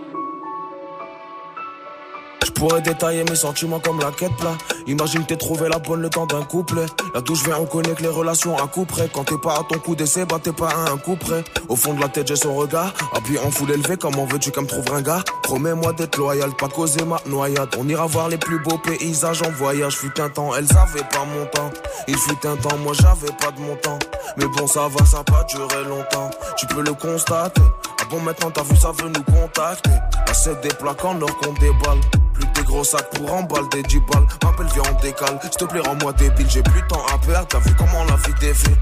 Je 2.56 2.60
pourrais 2.62 2.80
détailler 2.80 3.22
mes 3.24 3.36
sentiments 3.36 3.80
comme 3.80 4.00
la 4.00 4.10
quête 4.10 4.34
plat. 4.38 4.56
Imagine 4.86 5.26
t'es 5.26 5.36
trouvé 5.36 5.68
la 5.68 5.78
bonne 5.78 6.00
le 6.00 6.08
temps 6.08 6.24
d'un 6.24 6.42
couplet. 6.42 6.86
La 7.12 7.20
douche 7.20 7.44
vient, 7.44 7.58
on 7.60 7.66
connaît 7.66 7.92
que 7.92 8.00
les 8.00 8.08
relations 8.08 8.56
à 8.56 8.66
coup. 8.66 8.86
Quand 9.12 9.24
t'es 9.24 9.36
pas 9.36 9.58
à 9.58 9.62
ton 9.68 9.78
coup 9.78 9.94
d'essai, 9.94 10.24
bah 10.24 10.38
t'es 10.42 10.52
pas 10.52 10.70
à 10.70 10.90
un 10.90 10.96
coup 10.96 11.16
près. 11.16 11.44
Au 11.68 11.76
fond 11.76 11.92
de 11.92 12.00
la 12.00 12.08
tête, 12.08 12.28
j'ai 12.28 12.36
son 12.36 12.54
regard. 12.54 12.94
Appuyé 13.14 13.38
en 13.40 13.50
foule 13.50 13.72
élevé, 13.72 13.98
comment 13.98 14.24
veux-tu 14.24 14.52
qu'elle 14.52 14.62
me 14.62 14.68
trouve 14.68 14.90
un 14.94 15.02
gars? 15.02 15.22
Promets-moi 15.42 15.92
d'être 15.92 16.16
loyal, 16.16 16.50
pas 16.56 16.68
causer 16.68 17.04
ma 17.04 17.20
noyade. 17.26 17.68
On 17.78 17.86
ira 17.90 18.06
voir 18.06 18.30
les 18.30 18.38
plus 18.38 18.58
beaux 18.60 18.78
paysages 18.78 19.42
en 19.42 19.50
voyage. 19.50 19.94
Fut 19.94 20.18
un 20.18 20.30
temps, 20.30 20.54
elles 20.56 20.74
avaient 20.78 21.06
pas 21.10 21.26
mon 21.26 21.44
temps. 21.44 21.70
Il 22.08 22.16
fut 22.16 22.46
un 22.46 22.56
temps, 22.56 22.78
moi 22.78 22.94
j'avais 22.94 23.32
pas 23.38 23.50
de 23.50 23.60
mon 23.60 23.76
temps. 23.76 23.98
Mais 24.38 24.46
bon, 24.46 24.66
ça 24.66 24.88
va, 24.88 25.04
ça 25.04 25.22
pas 25.24 25.44
duré 25.44 25.84
longtemps. 25.84 26.30
Tu 26.56 26.66
peux 26.68 26.80
le 26.80 26.94
constater. 26.94 27.60
Ah 28.06 28.08
bon, 28.08 28.20
maintenant 28.20 28.52
t'as 28.52 28.62
vu, 28.62 28.76
ça 28.76 28.92
veut 28.92 29.08
nous 29.08 29.22
contacter. 29.24 29.90
Là, 29.90 30.32
c'est 30.32 30.60
des 30.60 30.68
plaques 30.68 31.04
en 31.04 31.20
or 31.20 31.36
qu'on 31.38 31.52
déballe. 31.54 31.98
Plus 32.34 32.46
des 32.54 32.62
gros 32.62 32.84
sacs 32.84 33.10
pour 33.10 33.32
emballer 33.32 33.66
des 33.72 33.82
10 33.82 33.98
balles. 34.00 34.26
M'appelle, 34.44 34.68
viens, 34.74 34.82
on 34.92 35.00
décale. 35.00 35.38
S'il 35.42 35.50
te 35.50 35.64
plaît, 35.64 35.80
rends-moi 35.80 36.12
débile. 36.12 36.46
J'ai 36.48 36.62
plus 36.62 36.82
de 36.82 36.86
temps 36.86 37.02
à 37.12 37.18
perdre. 37.18 37.48
T'as 37.48 37.58
vu 37.58 37.74
comment 37.76 38.04
la 38.04 38.14
vie 38.16 38.34
défile. 38.38 38.76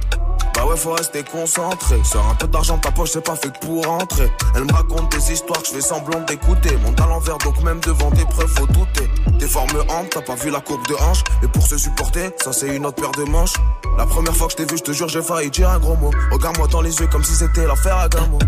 Bah 0.54 0.66
ouais, 0.66 0.76
faut 0.76 0.92
rester 0.92 1.24
concentré. 1.24 2.02
Sors 2.04 2.28
un 2.28 2.34
peu 2.34 2.46
d'argent 2.48 2.76
ta 2.76 2.90
poche, 2.90 3.10
c'est 3.12 3.24
pas 3.24 3.34
fait 3.34 3.50
que 3.50 3.66
pour 3.66 3.86
rentrer. 3.86 4.30
Elle 4.54 4.64
me 4.64 4.72
raconte 4.72 5.10
des 5.12 5.32
histoires 5.32 5.62
que 5.62 5.68
je 5.68 5.72
fais 5.72 5.80
semblant 5.80 6.20
d'écouter. 6.20 6.76
Monte 6.84 7.00
à 7.00 7.06
l'envers, 7.06 7.38
donc 7.38 7.62
même 7.62 7.80
devant 7.80 8.10
des 8.10 8.26
preuves, 8.26 8.52
faut 8.58 8.66
douter. 8.66 9.08
Tes 9.38 9.48
formes 9.48 9.84
hantes, 9.88 10.10
t'as 10.10 10.20
pas 10.20 10.34
vu 10.34 10.50
la 10.50 10.60
courbe 10.60 10.86
de 10.86 10.94
hanche. 10.96 11.24
Mais 11.40 11.48
pour 11.48 11.66
se 11.66 11.78
supporter, 11.78 12.30
ça 12.44 12.52
c'est 12.52 12.76
une 12.76 12.84
autre 12.84 13.00
paire 13.00 13.12
de 13.12 13.30
manches. 13.30 13.54
La 13.96 14.04
première 14.04 14.36
fois 14.36 14.48
que 14.48 14.52
je 14.52 14.56
t'ai 14.58 14.66
vu, 14.66 14.76
je 14.76 14.82
te 14.82 14.92
jure, 14.92 15.08
j'ai 15.08 15.22
failli 15.22 15.50
dire 15.50 15.70
un 15.70 15.78
gros 15.78 15.96
mot. 15.96 16.10
Regarde-moi 16.30 16.68
dans 16.68 16.82
les 16.82 16.94
yeux 16.98 17.06
comme 17.06 17.24
si 17.24 17.34
c'était 17.34 17.66
l'affaire 17.66 17.96
à 17.96 18.08
Gamo. 18.08 18.38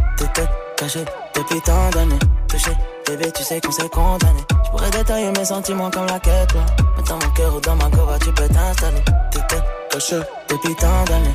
Caché 0.76 1.04
depuis 1.34 1.60
tant 1.62 1.90
d'années. 1.90 2.18
Touché, 2.48 2.70
bébé, 3.06 3.32
tu 3.32 3.42
sais 3.42 3.60
qu'on 3.60 3.72
s'est 3.72 3.88
condamné. 3.88 4.40
Je 4.64 4.70
pourrais 4.70 4.90
détailler 4.90 5.30
mes 5.30 5.44
sentiments 5.44 5.90
comme 5.90 6.06
la 6.06 6.20
quête, 6.20 6.52
là. 6.54 6.66
Mais 6.96 7.02
dans 7.04 7.14
mon 7.14 7.30
cœur 7.32 7.56
ou 7.56 7.60
dans 7.60 7.76
ma 7.76 7.90
cova, 7.90 8.18
tu 8.18 8.30
peux 8.32 8.48
t'installer. 8.48 9.02
T'étais 9.30 9.62
caché 9.90 10.16
depuis 10.48 10.74
tant 10.76 11.04
d'années. 11.04 11.32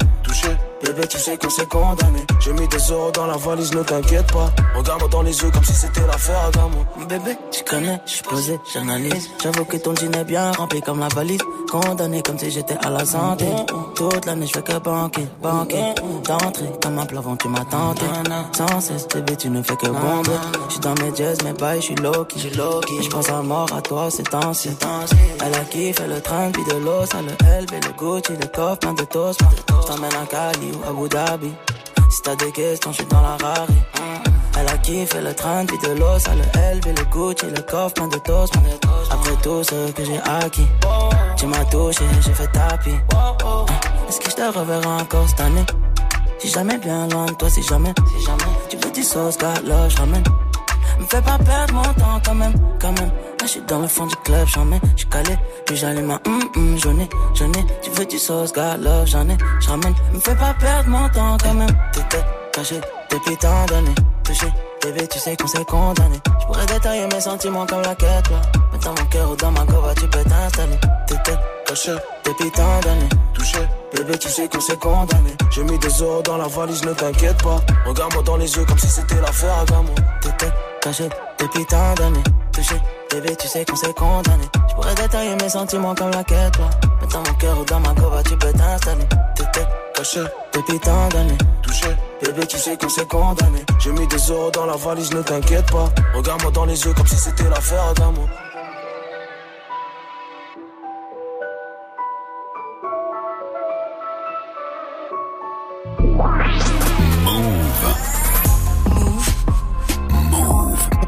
Bébé, 0.83 1.07
tu 1.07 1.19
sais 1.19 1.37
qu'on 1.37 1.49
s'est 1.49 1.65
condamné. 1.67 2.25
J'ai 2.39 2.53
mis 2.53 2.67
des 2.67 2.77
euros 2.89 3.11
dans 3.11 3.27
la 3.27 3.37
valise, 3.37 3.73
ne 3.73 3.83
t'inquiète 3.83 4.31
pas. 4.31 4.49
Regarde-moi 4.75 5.09
dans 5.09 5.21
les 5.21 5.37
yeux 5.37 5.51
comme 5.51 5.63
si 5.63 5.73
c'était 5.73 6.07
l'affaire 6.07 6.49
Gamo. 6.53 6.85
Bébé, 7.07 7.37
tu 7.51 7.63
connais, 7.63 8.01
je 8.05 8.23
posé, 8.23 8.59
j'analyse. 8.73 9.29
J'avoue 9.43 9.65
que 9.65 9.77
ton 9.77 9.93
est 9.93 10.23
bien 10.23 10.51
rempli 10.53 10.81
comme 10.81 10.99
la 10.99 11.09
valise. 11.09 11.41
Condamné 11.69 12.21
comme 12.23 12.39
si 12.39 12.49
j'étais 12.49 12.77
à 12.83 12.89
la 12.89 13.05
santé. 13.05 13.45
Toute 13.95 14.25
l'année, 14.25 14.47
je 14.47 14.53
fais 14.53 14.63
que 14.63 14.79
banquer, 14.79 15.27
banquer. 15.41 15.93
D'entrée, 16.25 16.71
comme 16.81 16.97
un 16.97 17.05
plafond, 17.05 17.35
tu 17.35 17.47
m'as 17.47 17.65
tenté. 17.65 18.05
Sans 18.57 18.79
cesse, 18.79 19.07
bébé, 19.07 19.35
tu 19.35 19.49
ne 19.49 19.61
fais 19.61 19.75
que 19.75 19.87
bomber. 19.87 20.31
Je 20.67 20.71
suis 20.71 20.81
dans 20.81 20.95
mes 20.95 21.15
jazz, 21.15 21.37
mes 21.43 21.53
bails, 21.53 21.81
je 21.81 21.85
suis 21.87 21.95
low-key. 21.95 22.39
Je 22.39 23.31
à 23.31 23.41
mort 23.41 23.67
à 23.75 23.81
toi, 23.81 24.09
c'est 24.09 24.23
temps-ci. 24.23 24.69
Elle 25.45 25.53
a 25.53 25.65
kiffé 25.65 26.07
le 26.07 26.21
train, 26.21 26.49
puis 26.51 26.63
de 26.65 26.77
l'eau, 26.83 27.05
ça 27.05 27.21
le 27.21 27.31
LV, 27.61 27.71
le 27.71 27.93
Gucci, 27.97 28.33
le 28.33 28.47
coffre, 28.47 28.79
plein 28.79 28.93
de 28.93 29.03
toast. 29.03 29.39
À 30.21 30.25
Cali 30.25 30.71
ou 30.73 30.89
Abu 30.89 31.09
Dhabi. 31.09 31.51
Si 32.09 32.21
t'as 32.21 32.35
des 32.35 32.51
questions, 32.51 32.91
je 32.91 32.97
suis 32.97 33.05
dans 33.05 33.21
la 33.21 33.37
Rari. 33.37 33.73
Elle 34.57 34.67
a 34.67 34.77
kiffé 34.77 35.21
le 35.21 35.33
train, 35.33 35.65
puis 35.65 35.77
de 35.79 35.93
l'eau, 35.99 36.19
ça 36.19 36.31
le 36.35 36.43
LV, 36.75 36.85
le 36.85 37.05
Gucci, 37.05 37.45
le 37.45 37.61
coffre, 37.61 37.93
plein 37.93 38.07
de 38.07 38.17
toast. 38.17 38.53
Après 39.09 39.35
tout 39.41 39.63
ce 39.63 39.91
que 39.91 40.03
j'ai 40.03 40.19
acquis, 40.19 40.67
tu 41.37 41.47
m'as 41.47 41.65
touché, 41.65 42.03
j'ai 42.21 42.33
fait 42.33 42.51
tapis. 42.51 42.89
Est-ce 44.09 44.19
que 44.19 44.29
je 44.29 44.35
te 44.35 44.57
reverrai 44.57 44.85
encore 44.85 45.27
cette 45.29 45.41
année? 45.41 45.65
Si 46.39 46.49
jamais 46.49 46.77
bien 46.77 47.07
loin 47.07 47.25
de 47.25 47.33
toi, 47.33 47.49
si 47.49 47.63
jamais, 47.63 47.93
si 48.17 48.25
jamais, 48.25 48.51
tu 48.69 48.77
veux 48.77 48.91
du 48.91 49.03
sauce, 49.03 49.37
ramène. 49.97 50.23
Me 50.99 51.05
fais 51.05 51.21
pas 51.21 51.37
perdre 51.37 51.73
mon 51.73 51.81
temps 51.83 52.21
quand 52.25 52.35
même, 52.35 52.53
quand 52.79 52.91
même. 52.99 53.11
Là, 53.41 53.47
je 53.47 53.53
suis 53.53 53.61
dans 53.61 53.79
le 53.79 53.87
fond 53.87 54.05
du 54.05 54.15
club, 54.17 54.47
j'en 54.53 54.65
mets, 54.65 54.79
je 54.95 55.03
calé, 55.07 55.35
puis 55.65 55.75
j'allume 55.75 56.05
ma 56.05 56.21
hum 56.27 56.43
hum, 56.55 56.77
j'en 56.77 56.95
ai. 56.99 57.09
Tu 57.81 57.89
veux 57.89 58.05
du 58.05 58.19
sauce, 58.19 58.53
love, 58.55 59.07
j'en 59.07 59.27
ai, 59.27 59.37
je 59.59 59.67
ramène. 59.67 59.95
Me 60.13 60.19
fais 60.19 60.35
pas 60.35 60.53
perdre 60.59 60.89
mon 60.89 61.09
temps 61.09 61.37
quand 61.43 61.55
même. 61.55 61.75
T'étais 61.91 62.23
caché 62.53 62.79
depuis 63.09 63.35
tant 63.37 63.65
d'années, 63.65 63.95
touché. 64.23 64.45
Bébé, 64.83 65.07
tu 65.07 65.17
sais 65.17 65.35
qu'on 65.35 65.47
s'est 65.47 65.65
condamné. 65.65 66.19
Je 66.39 66.45
pourrais 66.45 66.65
détailler 66.67 67.07
mes 67.07 67.19
sentiments 67.19 67.65
comme 67.65 67.81
la 67.81 67.95
quête, 67.95 68.29
là. 68.29 68.41
Mais 68.73 68.77
dans 68.77 68.91
mon 68.91 69.05
cœur 69.09 69.31
ou 69.31 69.35
dans 69.35 69.51
ma 69.51 69.65
cova, 69.65 69.95
tu 69.95 70.07
peux 70.07 70.23
t'installer. 70.23 70.77
T'étais 71.07 71.37
caché 71.65 71.93
depuis 72.23 72.51
tant 72.51 72.79
d'années. 72.81 73.09
Touché, 73.33 73.59
bébé, 73.95 74.19
tu 74.19 74.29
sais 74.29 74.47
qu'on 74.47 74.61
s'est 74.61 74.77
condamné. 74.77 75.31
J'ai 75.49 75.63
mis 75.63 75.79
des 75.79 75.89
euros 75.89 76.21
dans 76.21 76.37
la 76.37 76.47
valise, 76.47 76.85
ne 76.85 76.93
t'inquiète 76.93 77.41
pas. 77.41 77.59
Regarde-moi 77.87 78.21
dans 78.21 78.37
les 78.37 78.55
yeux 78.55 78.65
comme 78.65 78.77
si 78.77 78.87
c'était 78.87 79.19
l'affaire 79.19 79.57
à 79.57 79.65
gamin. 79.65 79.95
T'étais 80.21 80.51
caché 80.79 81.09
depuis 81.39 81.65
tant 81.65 81.95
d'années. 81.95 82.23
Touché, 82.51 82.75
bébé, 83.11 83.35
tu 83.35 83.47
sais 83.47 83.65
qu'on 83.65 83.75
s'est 83.75 83.93
condamné. 83.93 84.45
Je 84.69 84.75
pourrais 84.75 84.95
détailler 84.95 85.35
mes 85.35 85.49
sentiments 85.49 85.93
comme 85.95 86.11
la 86.11 86.23
quête, 86.23 86.53
toi. 86.53 86.69
Mais 87.01 87.07
dans 87.07 87.19
mon 87.19 87.33
cœur 87.37 87.59
ou 87.59 87.65
dans 87.65 87.79
ma 87.79 87.93
gova, 87.93 88.23
tu 88.23 88.37
peux 88.37 88.51
t'installer. 88.53 89.05
T'étais 89.35 89.67
caché 89.93 90.21
depuis 90.53 90.79
tant 90.79 91.09
d'années. 91.09 91.37
Touché, 91.61 91.87
bébé, 92.23 92.45
tu 92.47 92.57
sais 92.57 92.77
qu'on 92.77 92.89
s'est 92.89 93.05
condamné. 93.05 93.63
J'ai 93.79 93.91
mis 93.91 94.07
des 94.07 94.17
euros 94.17 94.51
dans 94.51 94.65
la 94.65 94.75
valise, 94.75 95.11
ne 95.13 95.21
t'inquiète 95.21 95.69
pas. 95.71 95.89
Regarde-moi 96.15 96.51
dans 96.51 96.65
les 96.65 96.81
yeux 96.81 96.93
comme 96.93 97.07
si 97.07 97.17
c'était 97.17 97.49
l'affaire 97.49 97.83
à 97.83 97.93
gamin. 97.93 98.27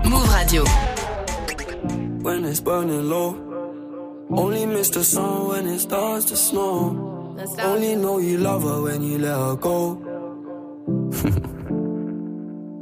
Move 0.03 0.29
Radio. 0.29 0.63
When 2.23 2.45
it's 2.45 2.61
burning 2.61 3.09
low. 3.09 3.35
Only 4.29 4.65
miss 4.65 4.89
the 4.89 5.03
sun 5.03 5.49
when 5.49 5.67
it 5.67 5.79
starts 5.79 6.25
to 6.25 6.37
snow. 6.37 7.35
Only 7.59 7.95
know 7.97 8.17
you 8.19 8.37
love 8.37 8.63
her 8.63 8.81
when 8.81 9.03
you 9.03 9.17
let 9.17 9.37
her 9.37 9.55
go. 9.57 9.99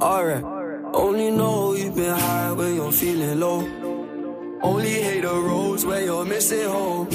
Alright. 0.00 0.44
Only 0.94 1.30
know 1.32 1.74
you've 1.74 1.96
been 1.96 2.14
high 2.14 2.52
when 2.52 2.76
you're 2.76 2.92
feeling 2.92 3.40
low. 3.40 3.60
Only 4.62 4.90
hate 4.90 5.22
the 5.22 5.34
roads 5.34 5.84
where 5.84 6.04
you're 6.04 6.24
missing 6.24 6.68
home. 6.68 7.08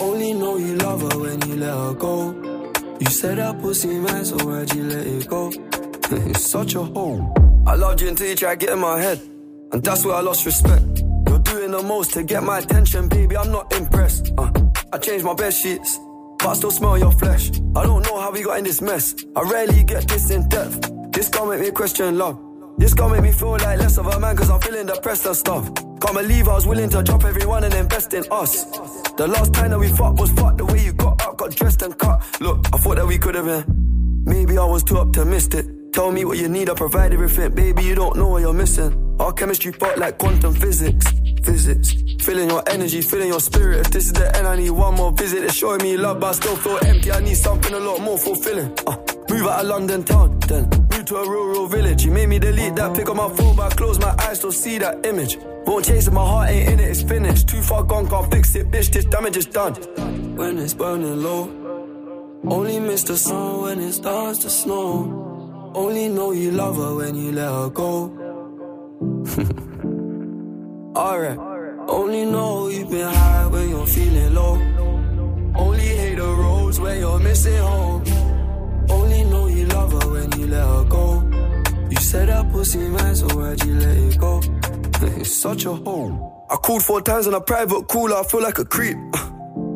Only 0.00 0.32
know 0.32 0.56
you 0.56 0.74
love 0.76 1.00
her 1.02 1.18
when 1.20 1.40
you 1.48 1.56
let 1.56 1.74
her 1.74 1.94
go. 1.94 2.72
You 2.98 3.06
said 3.06 3.38
that 3.38 3.60
pussy 3.60 3.98
man, 3.98 4.24
so 4.24 4.36
why'd 4.44 4.74
you 4.74 4.82
let 4.84 5.06
it 5.06 5.28
go? 5.28 5.52
it's 6.10 6.44
such 6.44 6.74
a 6.74 6.82
hole. 6.82 7.32
I 7.66 7.76
loved 7.76 8.00
you 8.00 8.08
until 8.08 8.26
you 8.28 8.34
tried 8.34 8.58
to 8.58 8.66
get 8.66 8.72
in 8.72 8.80
my 8.80 9.00
head. 9.00 9.20
And 9.72 9.82
that's 9.84 10.04
where 10.04 10.16
I 10.16 10.20
lost 10.20 10.44
respect. 10.44 11.02
The 11.76 11.82
most 11.82 12.14
to 12.14 12.22
get 12.22 12.42
my 12.42 12.60
attention, 12.60 13.06
baby. 13.06 13.36
I'm 13.36 13.52
not 13.52 13.70
impressed. 13.76 14.32
Uh, 14.38 14.50
I 14.94 14.96
changed 14.96 15.26
my 15.26 15.34
bed 15.34 15.52
sheets, 15.52 15.98
but 16.38 16.48
I 16.48 16.54
still 16.54 16.70
smell 16.70 16.96
your 16.96 17.12
flesh. 17.12 17.50
I 17.76 17.82
don't 17.82 18.02
know 18.02 18.18
how 18.18 18.30
we 18.30 18.42
got 18.42 18.56
in 18.56 18.64
this 18.64 18.80
mess. 18.80 19.14
I 19.36 19.42
rarely 19.42 19.84
get 19.84 20.08
this 20.08 20.30
in 20.30 20.48
depth. 20.48 20.90
This 21.12 21.28
gon' 21.28 21.50
make 21.50 21.60
me 21.60 21.70
question 21.72 22.16
love. 22.16 22.40
This 22.78 22.94
gon' 22.94 23.12
make 23.12 23.20
me 23.20 23.30
feel 23.30 23.58
like 23.58 23.78
less 23.78 23.98
of 23.98 24.06
a 24.06 24.18
man, 24.18 24.34
cause 24.38 24.48
I'm 24.48 24.58
feeling 24.62 24.86
depressed 24.86 25.26
and 25.26 25.36
stuff. 25.36 25.66
Can't 26.00 26.14
believe 26.14 26.48
I 26.48 26.54
was 26.54 26.66
willing 26.66 26.88
to 26.88 27.02
drop 27.02 27.24
everyone 27.24 27.62
and 27.62 27.74
invest 27.74 28.14
in 28.14 28.24
us. 28.30 28.64
The 29.18 29.26
last 29.28 29.52
time 29.52 29.72
that 29.72 29.78
we 29.78 29.88
fought 29.88 30.18
was 30.18 30.32
fucked 30.32 30.56
the 30.56 30.64
way 30.64 30.82
you 30.82 30.94
got 30.94 31.20
up, 31.26 31.36
got 31.36 31.54
dressed 31.54 31.82
and 31.82 31.98
cut. 31.98 32.24
Look, 32.40 32.64
I 32.72 32.78
thought 32.78 32.96
that 32.96 33.06
we 33.06 33.18
could 33.18 33.34
have 33.34 33.44
been. 33.44 34.22
Maybe 34.24 34.56
I 34.56 34.64
was 34.64 34.82
too 34.82 34.96
optimistic. 34.96 35.66
Tell 35.92 36.10
me 36.10 36.24
what 36.24 36.38
you 36.38 36.48
need, 36.48 36.70
I 36.70 36.74
provide 36.74 37.12
everything. 37.12 37.54
Baby, 37.54 37.84
you 37.84 37.94
don't 37.94 38.16
know 38.16 38.28
what 38.28 38.40
you're 38.40 38.54
missing. 38.54 39.05
Our 39.18 39.32
chemistry 39.32 39.72
fought 39.72 39.98
like 39.98 40.18
quantum 40.18 40.54
physics. 40.54 41.06
Physics. 41.42 41.94
Feeling 42.20 42.50
your 42.50 42.62
energy, 42.68 43.00
feeling 43.00 43.28
your 43.28 43.40
spirit. 43.40 43.80
If 43.86 43.90
this 43.90 44.06
is 44.06 44.12
the 44.12 44.36
end, 44.36 44.46
I 44.46 44.56
need 44.56 44.70
one 44.70 44.94
more 44.94 45.12
visit. 45.12 45.42
It's 45.44 45.54
showing 45.54 45.82
me 45.82 45.96
love, 45.96 46.20
but 46.20 46.28
I 46.28 46.32
still 46.32 46.56
feel 46.56 46.78
empty. 46.84 47.12
I 47.12 47.20
need 47.20 47.36
something 47.36 47.72
a 47.72 47.78
lot 47.78 48.00
more 48.00 48.18
fulfilling. 48.18 48.76
Uh, 48.86 48.96
move 49.30 49.46
out 49.46 49.60
of 49.60 49.66
London 49.66 50.04
town, 50.04 50.38
then 50.40 50.68
move 50.68 51.04
to 51.06 51.16
a 51.16 51.28
rural 51.28 51.66
village. 51.66 52.04
You 52.04 52.10
made 52.10 52.28
me 52.28 52.38
delete 52.38 52.74
that 52.76 52.96
pick 52.96 53.08
on 53.08 53.16
my 53.16 53.28
phone, 53.28 53.56
but 53.56 53.72
I 53.72 53.74
close 53.76 53.98
my 53.98 54.14
eyes, 54.18 54.38
still 54.38 54.52
see 54.52 54.78
that 54.78 55.06
image. 55.06 55.38
Won't 55.66 55.86
chase 55.86 56.08
it, 56.08 56.12
my 56.12 56.24
heart 56.24 56.50
ain't 56.50 56.72
in 56.72 56.80
it, 56.80 56.90
it's 56.90 57.02
finished. 57.02 57.48
Too 57.48 57.62
far 57.62 57.84
gone, 57.84 58.08
can't 58.08 58.30
fix 58.30 58.54
it, 58.54 58.70
bitch. 58.70 58.90
This 58.90 59.04
damage 59.04 59.36
is 59.36 59.46
done. 59.46 59.74
When 60.36 60.58
it's 60.58 60.74
burning 60.74 61.22
low, 61.22 61.44
only 62.44 62.80
miss 62.80 63.04
the 63.04 63.16
sun 63.16 63.62
when 63.62 63.80
it 63.80 63.92
starts 63.92 64.40
to 64.40 64.50
snow. 64.50 65.72
Only 65.74 66.08
know 66.08 66.32
you 66.32 66.50
love 66.50 66.76
her 66.76 66.96
when 66.96 67.14
you 67.14 67.32
let 67.32 67.50
her 67.50 67.70
go. 67.70 68.25
Alright. 70.96 71.38
Only 71.86 72.24
know 72.24 72.68
you've 72.68 72.90
been 72.90 73.06
high 73.06 73.46
when 73.46 73.68
you're 73.68 73.86
feeling 73.86 74.34
low. 74.34 74.54
Only 75.54 75.84
hate 75.84 76.16
the 76.16 76.24
roads 76.24 76.80
where 76.80 76.98
you're 76.98 77.18
missing 77.18 77.58
home. 77.58 78.02
Only 78.88 79.24
know 79.24 79.48
you 79.48 79.66
love 79.66 79.92
her 79.92 80.10
when 80.10 80.32
you 80.40 80.46
let 80.46 80.66
her 80.66 80.84
go. 80.84 81.20
You 81.90 81.96
said 81.98 82.30
that 82.30 82.50
pussy 82.50 82.88
man, 82.88 83.14
so 83.14 83.26
why'd 83.36 83.62
you 83.64 83.74
let 83.74 83.98
it 83.98 84.18
go? 84.18 84.40
it's 85.20 85.42
such 85.42 85.66
a 85.66 85.74
hole. 85.74 86.46
I 86.48 86.56
called 86.56 86.82
four 86.82 87.02
times 87.02 87.26
on 87.26 87.34
a 87.34 87.40
private 87.42 87.88
cooler, 87.88 88.16
I 88.16 88.24
feel 88.24 88.40
like 88.42 88.58
a 88.58 88.64
creep. 88.64 88.96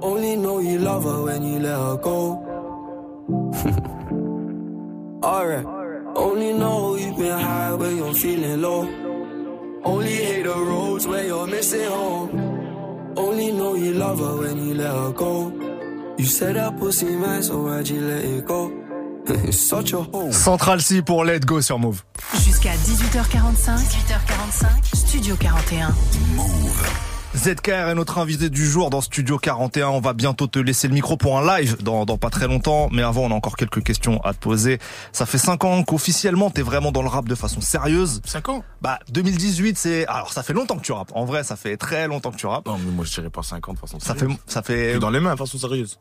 Only 0.00 0.36
know 0.36 0.60
you 0.60 0.78
love 0.78 1.04
her 1.04 1.22
when 1.24 1.42
you 1.42 1.58
let 1.58 1.76
her 1.76 1.96
go. 1.96 2.44
Alright. 5.24 5.66
Only 6.14 6.52
know 6.52 6.96
you've 6.96 7.16
been 7.16 7.38
high 7.38 7.74
when 7.74 7.96
you're 7.96 8.14
feeling 8.14 8.62
low. 8.62 8.82
Only 9.84 10.14
hate 10.14 10.44
the 10.44 10.54
roads 10.54 11.06
where 11.06 11.24
you're 11.26 11.46
missing 11.46 11.88
home. 11.88 13.14
Only 13.16 13.52
know 13.52 13.74
you 13.74 13.94
love 13.94 14.18
her 14.18 14.36
when 14.38 14.68
you 14.68 14.74
let 14.74 14.94
her 14.94 15.12
go. 15.12 15.52
You 16.16 16.26
said 16.26 16.56
that 16.56 16.78
pussy 16.78 17.16
man, 17.16 17.42
so 17.42 17.62
why'd 17.62 17.88
you 17.88 18.00
let 18.00 18.24
it 18.24 18.44
go? 18.46 18.72
it's 19.26 19.68
such 19.68 19.92
a 19.92 20.02
hole. 20.02 20.32
Central 20.32 20.80
C 20.80 21.02
pour 21.02 21.24
Let 21.24 21.44
Go 21.44 21.60
sur 21.60 21.78
Move. 21.78 22.02
Jusqu'à 22.44 22.74
18h45. 22.74 23.78
18h45. 23.78 24.96
Studio 24.96 25.36
41. 25.36 25.94
ZKR 27.36 27.90
est 27.90 27.94
notre 27.94 28.18
invité 28.18 28.48
du 28.48 28.66
jour 28.66 28.88
dans 28.90 29.02
Studio 29.02 29.38
41. 29.38 29.88
On 29.88 30.00
va 30.00 30.14
bientôt 30.14 30.46
te 30.46 30.58
laisser 30.58 30.88
le 30.88 30.94
micro 30.94 31.16
pour 31.18 31.38
un 31.38 31.58
live 31.58 31.76
dans, 31.82 32.06
dans 32.06 32.16
pas 32.16 32.30
très 32.30 32.48
longtemps. 32.48 32.88
Mais 32.90 33.02
avant, 33.02 33.22
on 33.22 33.30
a 33.30 33.34
encore 33.34 33.56
quelques 33.56 33.82
questions 33.84 34.20
à 34.24 34.32
te 34.32 34.38
poser. 34.38 34.78
Ça 35.12 35.26
fait 35.26 35.36
5 35.38 35.62
ans 35.64 35.82
qu'officiellement 35.84 36.50
t'es 36.50 36.62
vraiment 36.62 36.90
dans 36.90 37.02
le 37.02 37.08
rap 37.08 37.28
de 37.28 37.34
façon 37.34 37.60
sérieuse. 37.60 38.22
5 38.24 38.48
ans? 38.48 38.64
Bah 38.80 38.98
2018 39.12 39.76
c'est... 39.76 40.06
Alors 40.06 40.32
ça 40.32 40.42
fait 40.42 40.54
longtemps 40.54 40.76
que 40.78 40.82
tu 40.82 40.92
rappes. 40.92 41.12
En 41.14 41.26
vrai 41.26 41.44
ça 41.44 41.56
fait 41.56 41.76
très 41.76 42.08
longtemps 42.08 42.30
que 42.30 42.38
tu 42.38 42.46
rappes. 42.46 42.66
Non, 42.66 42.78
mais 42.78 42.90
moi 42.90 43.04
je 43.04 43.12
dirais 43.12 43.30
pas 43.30 43.42
5 43.42 43.68
ans 43.68 43.74
de 43.74 43.78
façon 43.78 44.00
Ça 44.00 44.14
fait... 44.14 44.20
sérieuse. 44.20 44.38
Ça 44.46 44.62
fait... 44.62 44.98
Dans 44.98 45.10
les 45.10 45.20
mains 45.20 45.34
de 45.34 45.38
façon 45.38 45.58
sérieuse. 45.58 45.98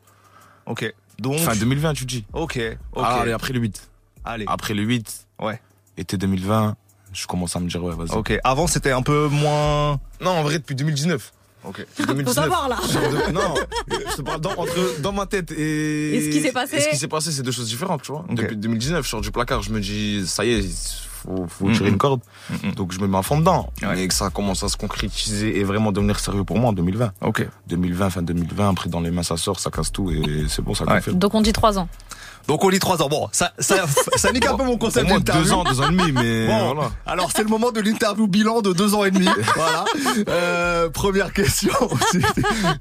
Ok. 0.65 0.91
Donc... 1.19 1.39
Fin 1.39 1.55
2020, 1.55 1.93
tu 1.93 2.05
dis. 2.05 2.25
Ok. 2.33 2.57
Ok. 2.93 3.03
Ah, 3.05 3.19
allez, 3.21 3.33
après 3.33 3.51
le 3.53 3.59
8. 3.59 3.89
Allez. 4.23 4.45
Après 4.47 4.73
le 4.73 4.83
8, 4.83 5.27
Ouais. 5.41 5.61
été 5.97 6.17
2020, 6.17 6.75
je 7.17 7.25
commence 7.27 7.55
à 7.55 7.59
me 7.59 7.67
dire, 7.67 7.83
ouais, 7.83 7.95
vas-y. 7.95 8.15
Ok. 8.15 8.37
Avant 8.43 8.67
c'était 8.67 8.91
un 8.91 9.01
peu 9.01 9.27
moins... 9.27 9.99
Non, 10.21 10.31
en 10.31 10.43
vrai, 10.43 10.59
depuis 10.59 10.75
2019. 10.75 11.33
Ok. 11.65 11.79
Depuis 11.97 12.05
2019. 12.05 12.43
savoir, 12.45 12.69
là. 12.69 12.77
De- 12.77 13.31
Non, 13.33 13.55
je 14.11 14.15
te 14.17 14.21
parle 14.21 14.39
dans, 14.39 14.51
entre, 14.51 15.01
dans 15.01 15.11
ma 15.11 15.25
tête 15.25 15.51
et. 15.51 16.15
Et 16.15 16.21
ce 16.21 16.29
qui 16.29 16.41
s'est 16.41 16.51
passé 16.53 16.75
et 16.77 16.79
ce 16.81 16.89
qui 16.89 16.97
s'est 16.97 17.07
passé, 17.07 17.31
c'est 17.31 17.41
deux 17.41 17.51
choses 17.51 17.67
différentes, 17.67 18.03
tu 18.03 18.11
vois. 18.11 18.23
Depuis 18.29 18.55
2019, 18.55 19.03
je 19.03 19.09
sors 19.09 19.21
du 19.21 19.31
placard, 19.31 19.63
je 19.63 19.71
me 19.71 19.79
dis, 19.81 20.25
ça 20.27 20.45
y 20.45 20.51
est, 20.51 20.63
faut, 21.25 21.45
faut 21.49 21.69
tirer 21.71 21.89
une 21.89 21.97
corde. 21.97 22.21
Donc 22.75 22.93
je 22.93 22.99
me 22.99 23.07
mets 23.07 23.17
à 23.17 23.21
fond 23.23 23.39
dedans. 23.39 23.69
Ouais. 23.81 23.95
Mais 23.95 24.07
que 24.07 24.13
ça 24.13 24.29
commence 24.29 24.63
à 24.63 24.69
se 24.69 24.77
concrétiser 24.77 25.59
et 25.59 25.63
vraiment 25.63 25.91
devenir 25.91 26.19
sérieux 26.19 26.43
pour 26.45 26.57
moi 26.59 26.69
en 26.69 26.73
2020. 26.73 27.11
Ok. 27.21 27.45
2020, 27.67 28.09
fin 28.11 28.21
2020, 28.21 28.69
après 28.69 28.89
dans 28.89 29.01
les 29.01 29.11
mains 29.11 29.23
ça 29.23 29.35
sort, 29.35 29.59
ça 29.59 29.69
casse 29.71 29.91
tout 29.91 30.09
et 30.11 30.45
c'est 30.47 30.61
bon, 30.61 30.73
ça 30.75 30.85
Ouais. 30.85 30.93
confirme. 30.97 31.17
Donc 31.17 31.33
on 31.35 31.41
dit 31.41 31.51
3 31.53 31.79
ans. 31.79 31.89
Donc 32.47 32.63
on 32.63 32.69
lit 32.69 32.79
3 32.79 33.01
ans. 33.01 33.09
Bon, 33.09 33.27
ça, 33.31 33.51
ça, 33.59 33.85
ça 34.15 34.31
nique 34.31 34.45
un 34.45 34.55
peu 34.55 34.63
mon 34.63 34.77
concept 34.77 35.07
d'interview. 35.09 35.43
deux 35.43 35.51
ans, 35.53 35.63
deux 35.63 35.81
ans 35.81 35.89
et 35.89 35.95
demi, 35.95 36.11
mais 36.13 36.47
Bon, 36.47 36.73
voilà. 36.73 36.91
alors 37.05 37.29
c'est 37.35 37.43
le 37.43 37.49
moment 37.49 37.71
de 37.71 37.81
l'interview 37.81 38.27
bilan 38.27 38.61
de 38.61 38.73
deux 38.73 38.95
ans 38.95 39.03
et 39.03 39.11
demi. 39.11 39.27
voilà. 39.55 39.85
Euh, 40.29 40.89
première 40.89 41.33
question. 41.33 41.73
si, 42.11 42.21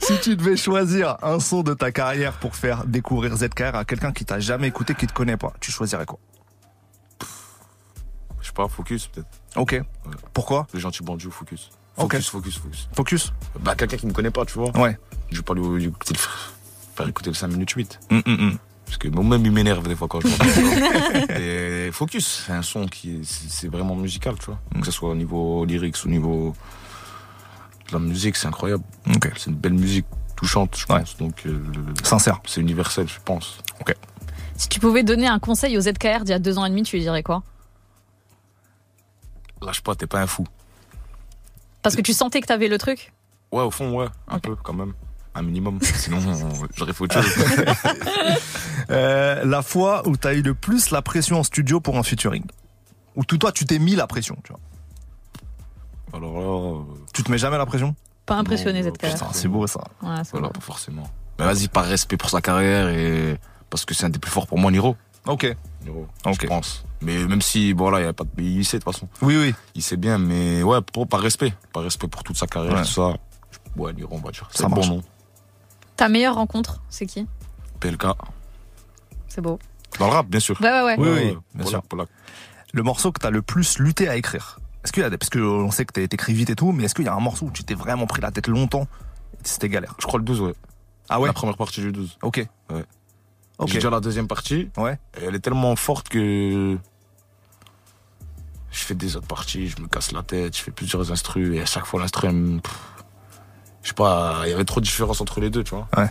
si 0.00 0.20
tu 0.20 0.36
devais 0.36 0.56
choisir 0.56 1.16
un 1.22 1.40
son 1.40 1.62
de 1.62 1.74
ta 1.74 1.90
carrière 1.90 2.34
pour 2.34 2.54
faire 2.54 2.84
découvrir 2.86 3.36
ZKR 3.36 3.74
à 3.74 3.84
quelqu'un 3.84 4.12
qui 4.12 4.24
t'a 4.24 4.38
jamais 4.38 4.68
écouté, 4.68 4.94
qui 4.94 5.06
te 5.06 5.12
connaît 5.12 5.36
pas, 5.36 5.52
tu 5.60 5.72
choisirais 5.72 6.06
quoi? 6.06 6.18
Je 8.40 8.46
sais 8.46 8.52
pas, 8.52 8.68
focus 8.68 9.08
peut-être. 9.08 9.26
Ok. 9.56 9.82
Pourquoi? 10.32 10.68
Le 10.72 10.78
gentil 10.78 11.02
bandit 11.02 11.26
ou 11.26 11.32
focus. 11.32 11.70
Focus, 11.96 12.28
focus, 12.28 12.58
focus. 12.58 12.88
Focus? 12.94 13.32
Bah, 13.58 13.74
quelqu'un 13.74 13.96
qui 13.96 14.06
me 14.06 14.12
connaît 14.12 14.30
pas, 14.30 14.44
tu 14.44 14.54
vois. 14.58 14.70
Ouais. 14.78 14.96
Je 15.30 15.38
vais 15.38 15.42
pas 15.42 15.54
lui, 15.54 15.62
lui 15.78 15.86
écouter 15.86 16.14
le, 16.14 16.20
faire 16.94 17.08
écouter 17.08 17.30
le 17.30 17.34
5 17.34 17.48
minutes 17.48 17.70
8. 17.70 17.98
Hum, 18.10 18.22
hum, 18.26 18.34
hum. 18.40 18.58
Parce 18.87 18.99
que 18.99 19.09
même 19.09 19.45
il 19.45 19.53
m'énerve 19.53 19.87
des 19.89 19.97
fois 19.97 20.09
quand 20.09 20.20
je 20.20 20.28
l'entends. 20.28 21.34
Et 21.41 21.91
Focus, 21.93 22.45
c'est 22.47 22.53
un 22.53 22.62
son 22.62 22.87
qui 22.87 23.16
est, 23.16 23.24
c'est 23.24 23.51
c'est 23.51 23.68
vraiment 23.68 23.97
musical, 23.97 24.37
tu 24.39 24.47
vois. 24.47 24.59
Mm. 24.74 24.80
Que 24.80 24.87
ce 24.87 24.93
soit 24.93 25.11
au 25.11 25.14
niveau 25.14 25.64
lyrics, 25.64 25.97
au 26.05 26.09
niveau 26.09 26.55
de 27.89 27.93
la 27.93 27.99
musique, 27.99 28.37
c'est 28.37 28.47
incroyable. 28.47 28.84
Ok. 29.14 29.30
C'est 29.37 29.51
une 29.51 29.57
belle 29.57 29.74
musique 29.74 30.07
touchante, 30.37 30.76
je 30.76 30.93
Ouais. 30.93 31.01
pense. 31.01 31.16
Donc, 31.16 31.43
euh, 31.47 31.59
Sincère. 32.03 32.41
c'est 32.47 32.61
universel, 32.61 33.09
je 33.09 33.18
pense. 33.24 33.59
Si 34.59 34.68
tu 34.70 34.80
pouvais 34.80 35.03
donner 35.03 35.26
un 35.26 35.39
conseil 35.39 35.76
aux 35.76 35.82
ZKR 35.82 36.20
d'il 36.24 36.30
y 36.30 36.32
a 36.32 36.39
deux 36.39 36.57
ans 36.57 36.64
et 36.64 36.70
demi, 36.70 36.82
tu 36.82 36.97
lui 36.97 37.03
dirais 37.03 37.22
quoi? 37.22 37.43
Lâche 39.61 39.82
pas, 39.82 39.95
t'es 39.95 40.07
pas 40.07 40.20
un 40.20 40.26
fou. 40.26 40.47
Parce 41.82 41.95
que 41.95 42.01
tu 42.01 42.14
sentais 42.14 42.41
que 42.41 42.47
t'avais 42.47 42.68
le 42.68 42.78
truc? 42.78 43.12
Ouais, 43.53 43.62
au 43.62 43.70
fond, 43.70 43.93
ouais, 43.99 44.07
un 44.28 44.39
peu 44.39 44.57
quand 44.57 44.72
même. 44.72 44.95
Un 45.37 45.43
minimum. 45.43 45.78
Sinon, 45.82 46.18
j'aurais 46.76 46.93
fait 46.93 47.05
autre 47.05 47.20
chose. 47.22 47.34
Euh, 48.89 49.45
la 49.45 49.62
fois 49.62 50.07
où 50.07 50.16
t'as 50.16 50.32
eu 50.34 50.43
le 50.43 50.55
plus 50.55 50.91
la 50.91 51.03
pression 51.03 51.41
en 51.41 51.43
studio 51.43 51.80
pour 51.80 51.97
un 51.99 52.05
featuring. 52.05 52.45
Où 53.16 53.24
tout 53.24 53.37
toi, 53.37 53.51
tu 53.51 53.64
t'es 53.64 53.80
mis 53.80 53.97
la 53.97 54.07
pression, 54.07 54.37
tu 54.45 54.53
vois. 54.53 54.61
Alors 56.16 56.39
là, 56.39 56.78
euh, 56.78 56.95
Tu 57.12 57.24
te 57.24 57.30
mets 57.32 57.39
jamais 57.39 57.59
la 57.59 57.66
pression? 57.66 57.97
Pas 58.26 58.37
impressionné 58.37 58.82
ZKR. 58.84 58.91
Putain, 59.12 59.26
c'est 59.32 59.49
beau 59.49 59.66
ça. 59.66 59.80
Ouais, 60.03 60.20
voilà, 60.30 60.47
beau. 60.49 60.53
pas 60.53 60.61
forcément. 60.61 61.11
Mais 61.39 61.45
vas-y, 61.47 61.66
par 61.66 61.84
respect 61.84 62.16
pour 62.16 62.30
sa 62.30 62.41
carrière 62.41 62.89
et 62.91 63.39
parce 63.70 63.84
que 63.84 63.93
c'est 63.93 64.05
un 64.07 64.11
des 64.11 64.20
plus 64.20 64.30
forts 64.30 64.47
pour 64.47 64.59
moi, 64.59 64.70
Niro. 64.70 64.97
Ok. 65.26 65.57
Niro, 65.84 66.07
Ok. 66.24 66.39
je 66.43 66.47
pense. 66.47 66.84
Mais 67.03 67.18
même 67.26 67.43
si, 67.43 67.74
bon 67.74 67.91
là, 67.91 67.99
il 68.01 68.05
y 68.05 68.09
a 68.09 68.12
pas 68.12 68.22
de... 68.24 68.30
il 68.41 68.64
sait 68.64 68.78
de 68.78 68.84
toute 68.84 68.93
façon. 68.95 69.09
Oui, 69.20 69.37
oui. 69.37 69.53
Il 69.74 69.82
sait 69.82 69.97
bien, 69.97 70.18
mais 70.18 70.62
ouais, 70.62 70.78
pour, 70.80 71.09
par 71.09 71.20
respect. 71.20 71.53
Par 71.72 71.82
respect 71.82 72.07
pour 72.07 72.22
toute 72.22 72.37
sa 72.37 72.47
carrière, 72.47 72.74
Ouais. 72.74 72.82
tout 72.82 72.89
ça. 72.89 73.14
Ouais, 73.76 73.93
Niro, 73.93 74.11
on 74.14 74.18
va 74.24 74.30
dire. 74.30 74.49
C'est 74.53 74.68
marche. 74.68 74.87
bon 74.89 74.95
nom. 74.97 75.03
Ta 75.97 76.09
meilleure 76.09 76.34
rencontre, 76.34 76.82
c'est 76.90 77.07
qui? 77.07 77.26
PLK. 77.80 78.07
C'est 79.28 79.40
beau. 79.40 79.59
Dans 79.99 80.07
le 80.09 80.12
rap, 80.12 80.26
bien 80.26 80.40
sûr. 80.40 80.61
Ouais, 80.61 80.68
ouais, 80.68 80.82
ouais. 80.82 80.97
Oui, 80.99 81.09
oui, 81.32 81.38
bien 81.55 81.66
sûr. 81.66 81.82
Le 82.72 82.82
morceau 82.82 83.12
que 83.12 83.20
t'as 83.20 83.30
le 83.30 83.40
plus 83.42 83.78
lutté 83.78 84.09
à 84.09 84.16
écrire. 84.16 84.59
Est-ce 84.84 84.92
qu'il 84.92 85.03
y 85.03 85.07
a 85.07 85.11
des... 85.11 85.16
Parce 85.18 85.30
que 85.30 85.38
on 85.38 85.70
sait 85.70 85.84
que 85.84 85.92
t'écris 86.07 86.34
vite 86.34 86.51
et 86.51 86.55
tout, 86.57 86.72
mais 86.72 86.84
est-ce 86.84 86.94
qu'il 86.94 87.07
y 87.07 87.09
a 87.09 87.14
un 87.14 87.20
morceau 87.20 87.47
où 87.47 87.51
tu 87.51 87.64
t'es 87.64 87.74
vraiment 87.74 88.07
pris 88.07 88.20
la 88.20 88.30
tête 88.30 88.47
longtemps 88.49 88.86
C'était 89.42 89.68
galère? 89.68 89.94
Je 89.99 90.07
crois 90.07 90.18
le 90.18 90.24
12, 90.24 90.40
ouais. 90.42 90.55
Ah 91.09 91.18
ouais? 91.20 91.26
La 91.28 91.32
première 91.32 91.57
partie 91.57 91.80
du 91.80 91.92
12. 91.92 92.18
Ok. 92.22 92.47
Ouais. 92.70 92.84
Ok. 93.59 93.68
J'ai 93.68 93.74
déjà 93.74 93.90
la 93.90 94.01
deuxième 94.01 94.28
partie. 94.28 94.68
Ouais. 94.76 94.99
Et 95.20 95.24
elle 95.24 95.34
est 95.34 95.40
tellement 95.40 95.74
forte 95.76 96.09
que 96.09 96.76
je 98.70 98.78
fais 98.84 98.94
des 98.94 99.16
autres 99.16 99.26
parties, 99.26 99.68
je 99.68 99.80
me 99.80 99.86
casse 99.88 100.12
la 100.12 100.22
tête, 100.22 100.57
je 100.57 100.62
fais 100.62 100.70
plusieurs 100.70 101.11
instrus 101.11 101.57
et 101.57 101.62
à 101.62 101.66
chaque 101.66 101.86
fois 101.86 102.01
l'instru, 102.01 102.28
elle 102.28 102.34
me- 102.34 102.61
pff, 102.61 102.78
je 103.87 103.91
sais 103.91 103.95
pas, 103.95 104.41
il 104.47 104.51
y 104.51 104.53
avait 104.53 104.64
trop 104.64 104.80
de 104.80 104.84
différence 104.84 105.20
entre 105.20 105.39
les 105.39 105.49
deux, 105.49 105.62
tu 105.62 105.70
vois. 105.76 105.87
Ouais. 105.97 106.11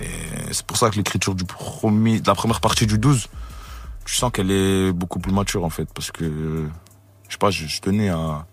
Et 0.00 0.08
c'est 0.52 0.66
pour 0.66 0.76
ça 0.76 0.90
que 0.90 0.96
l'écriture 0.96 1.36
du 1.36 1.44
premier, 1.44 2.18
de 2.18 2.26
la 2.26 2.34
première 2.34 2.60
partie 2.60 2.84
du 2.84 2.98
12, 2.98 3.28
tu 4.04 4.14
sens 4.16 4.32
qu'elle 4.32 4.50
est 4.50 4.90
beaucoup 4.92 5.20
plus 5.20 5.30
mature 5.32 5.64
en 5.64 5.70
fait, 5.70 5.86
parce 5.94 6.10
que 6.10 6.24
je 7.28 7.32
sais 7.32 7.38
pas, 7.38 7.50
je, 7.52 7.66
je 7.66 7.80
tenais 7.80 8.08
à, 8.08 8.44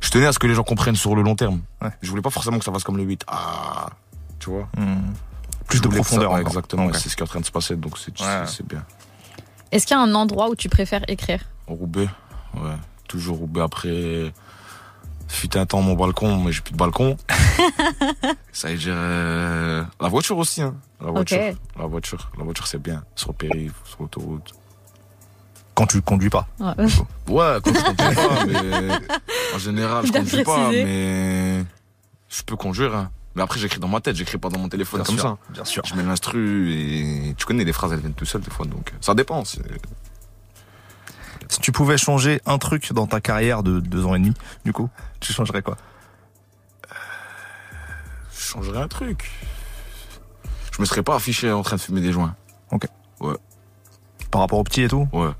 je 0.00 0.10
tenais 0.10 0.26
à 0.26 0.32
ce 0.34 0.38
que 0.38 0.46
les 0.46 0.54
gens 0.54 0.62
comprennent 0.62 0.94
sur 0.94 1.16
le 1.16 1.22
long 1.22 1.36
terme. 1.36 1.62
Ouais. 1.80 1.88
Je 2.02 2.10
voulais 2.10 2.20
pas 2.20 2.28
forcément 2.28 2.58
que 2.58 2.64
ça 2.66 2.70
fasse 2.72 2.84
comme 2.84 2.98
le 2.98 3.04
8. 3.04 3.24
Ah, 3.28 3.86
tu 4.38 4.50
vois. 4.50 4.68
Hmm. 4.76 5.12
Plus 5.66 5.78
Je 5.78 5.82
de 5.84 5.88
ça- 5.88 5.94
profondeur. 5.94 6.36
exactement. 6.38 6.84
Ok. 6.86 6.96
C'est 6.96 7.08
ce 7.08 7.16
qui 7.16 7.22
est 7.22 7.24
en 7.24 7.28
train 7.28 7.40
de 7.40 7.46
se 7.46 7.50
passer, 7.52 7.76
donc 7.76 7.96
c'est 7.96 8.10
Ouais. 8.20 8.26
c'est- 8.44 8.56
c'est 8.58 8.66
bien. 8.66 8.84
Est-ce 9.72 9.86
qu'il 9.86 9.96
y 9.96 9.98
a 9.98 10.02
un 10.02 10.14
endroit 10.14 10.50
où 10.50 10.54
tu 10.54 10.68
préfères 10.68 11.02
écrire? 11.08 11.40
Roubaix, 11.66 12.08
ouais. 12.54 12.76
Toujours 13.08 13.38
Roubaix. 13.38 13.62
Après, 13.62 14.32
fut 15.28 15.56
un 15.56 15.66
temps 15.66 15.82
mon 15.82 15.94
balcon, 15.94 16.38
mais 16.42 16.52
j'ai 16.52 16.60
plus 16.60 16.72
de 16.72 16.76
balcon. 16.78 17.16
ça 18.52 18.68
veut 18.68 18.76
dire 18.76 18.94
euh, 18.96 19.82
la 20.00 20.08
voiture 20.08 20.38
aussi, 20.38 20.62
hein. 20.62 20.74
La 21.00 21.10
voiture, 21.10 21.38
la 21.78 21.86
voiture, 21.86 22.30
la 22.38 22.44
voiture 22.44 22.66
c'est 22.66 22.80
bien. 22.82 23.02
Sur 23.14 23.28
le 23.30 23.34
périph, 23.34 23.72
sur 23.84 23.98
l'autoroute. 24.00 24.54
Quand 25.74 25.86
tu 25.86 26.00
conduis 26.00 26.30
pas. 26.30 26.46
Ouais. 26.58 26.72
Ouais, 27.28 27.58
quand 27.62 27.74
je 27.74 27.82
conduis 27.84 28.14
pas, 28.14 28.44
mais 28.46 28.88
en 29.54 29.58
général 29.58 30.06
je 30.06 30.12
conduis 30.12 30.42
pas, 30.44 30.70
mais 30.70 31.64
je 32.28 32.42
peux 32.42 32.56
conduire. 32.56 32.94
hein. 32.96 33.10
Mais 33.34 33.42
après 33.42 33.60
j'écris 33.60 33.78
dans 33.78 33.88
ma 33.88 34.00
tête, 34.00 34.16
j'écris 34.16 34.38
pas 34.38 34.48
dans 34.48 34.58
mon 34.58 34.70
téléphone 34.70 35.00
Bien 35.00 35.04
comme 35.04 35.16
sûr. 35.18 35.22
ça. 35.46 35.52
Bien 35.52 35.64
sûr. 35.66 35.82
Je 35.84 35.94
mets 35.94 36.02
l'instru 36.02 36.72
et 36.72 37.34
tu 37.36 37.44
connais 37.44 37.64
les 37.64 37.72
phrases 37.74 37.92
elles 37.92 38.00
viennent 38.00 38.14
tout 38.14 38.24
seules 38.24 38.40
des 38.40 38.50
fois 38.50 38.64
donc 38.64 38.94
ça 39.02 39.14
dépend. 39.14 39.42
Si 41.48 41.60
tu 41.60 41.72
pouvais 41.72 41.96
changer 41.98 42.40
un 42.46 42.58
truc 42.58 42.92
dans 42.92 43.06
ta 43.06 43.20
carrière 43.20 43.62
de 43.62 43.80
deux 43.80 44.04
ans 44.04 44.14
et 44.14 44.18
demi, 44.18 44.34
du 44.64 44.72
coup, 44.72 44.88
tu 45.20 45.32
changerais 45.32 45.62
quoi? 45.62 45.76
Je 48.32 48.40
changerais 48.40 48.80
un 48.80 48.88
truc. 48.88 49.30
Je 50.72 50.80
me 50.80 50.86
serais 50.86 51.02
pas 51.02 51.14
affiché 51.16 51.50
en 51.52 51.62
train 51.62 51.76
de 51.76 51.80
fumer 51.80 52.00
des 52.00 52.12
joints. 52.12 52.34
Par 54.30 54.40
rapport 54.42 54.58
au 54.58 54.64
petit 54.64 54.82
et 54.82 54.88
tout? 54.88 55.08
Ouais. 55.12 55.30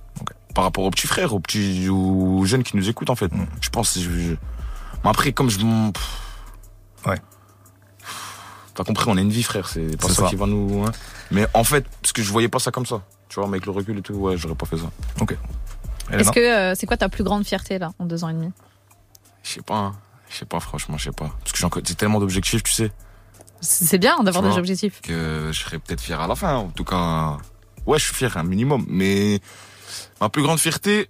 Par 0.54 0.64
rapport 0.64 0.84
aux 0.84 0.90
petits 0.90 1.06
frères, 1.06 1.34
aux 1.34 1.40
petits, 1.40 1.88
aux 1.90 2.44
jeunes 2.46 2.62
qui 2.62 2.76
nous 2.76 2.88
écoutent 2.88 3.10
en 3.10 3.16
fait. 3.16 3.30
Mm. 3.32 3.46
Je 3.60 3.68
pense. 3.68 3.98
Je, 3.98 4.08
je- 4.10 4.34
Mais 5.04 5.10
après, 5.10 5.32
comme 5.32 5.50
je. 5.50 5.58
Ouais. 7.06 7.18
T'as 8.74 8.84
compris, 8.84 9.06
on 9.10 9.16
a 9.16 9.20
une 9.20 9.30
vie, 9.30 9.42
frère. 9.42 9.68
C'est 9.68 9.98
pas 10.00 10.08
ça, 10.08 10.14
ça. 10.14 10.26
qui 10.28 10.36
va 10.36 10.46
nous. 10.46 10.84
hein. 10.86 10.92
Mais 11.30 11.46
en 11.52 11.64
fait, 11.64 11.84
parce 12.00 12.12
que 12.12 12.22
je 12.22 12.30
voyais 12.32 12.48
pas 12.48 12.58
ça 12.58 12.70
comme 12.70 12.86
ça. 12.86 13.02
Tu 13.28 13.34
vois, 13.40 13.46
mais 13.48 13.54
avec 13.56 13.66
le 13.66 13.72
recul 13.72 13.98
et 13.98 14.02
tout, 14.02 14.14
ouais, 14.14 14.36
j'aurais 14.38 14.54
pas 14.54 14.66
fait 14.66 14.78
ça. 14.78 14.90
Elena 15.20 15.34
Est-ce 16.12 16.30
que 16.30 16.40
euh, 16.40 16.74
c'est 16.74 16.86
quoi 16.86 16.96
ta 16.96 17.08
plus 17.08 17.24
grande 17.24 17.44
fierté 17.46 17.78
là 17.78 17.92
en 17.98 18.04
deux 18.06 18.22
ans 18.24 18.28
et 18.28 18.32
demi? 18.34 18.50
Je 19.42 19.50
sais 19.50 19.62
pas. 19.62 19.76
hein. 19.76 19.96
Je 20.28 20.36
sais 20.36 20.44
pas, 20.44 20.58
franchement, 20.60 20.96
je 20.98 21.04
sais 21.04 21.12
pas. 21.12 21.30
Parce 21.44 21.52
que 21.52 21.80
j'ai 21.86 21.94
tellement 21.94 22.18
d'objectifs, 22.20 22.62
tu 22.64 22.72
sais, 22.72 22.90
C'est 23.60 23.98
bien 23.98 24.18
d'avoir 24.24 24.42
des 24.42 24.58
objectifs. 24.58 25.00
que 25.00 25.50
je 25.52 25.60
serais 25.60 25.78
peut-être 25.78 26.00
fier 26.00 26.20
à 26.20 26.26
la 26.26 26.34
fin. 26.34 26.54
En 26.56 26.68
tout 26.68 26.84
cas, 26.84 27.36
ouais, 27.86 27.98
je 27.98 28.04
suis 28.06 28.14
fier, 28.14 28.36
un 28.36 28.42
minimum. 28.42 28.84
Mais 28.88 29.40
ma 30.20 30.28
plus 30.28 30.42
grande 30.42 30.58
fierté, 30.58 31.08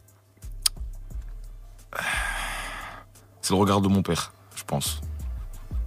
c'est 3.40 3.50
le 3.54 3.58
regard 3.58 3.80
de 3.80 3.88
mon 3.88 4.02
père, 4.02 4.32
je 4.54 4.64
pense. 4.64 5.00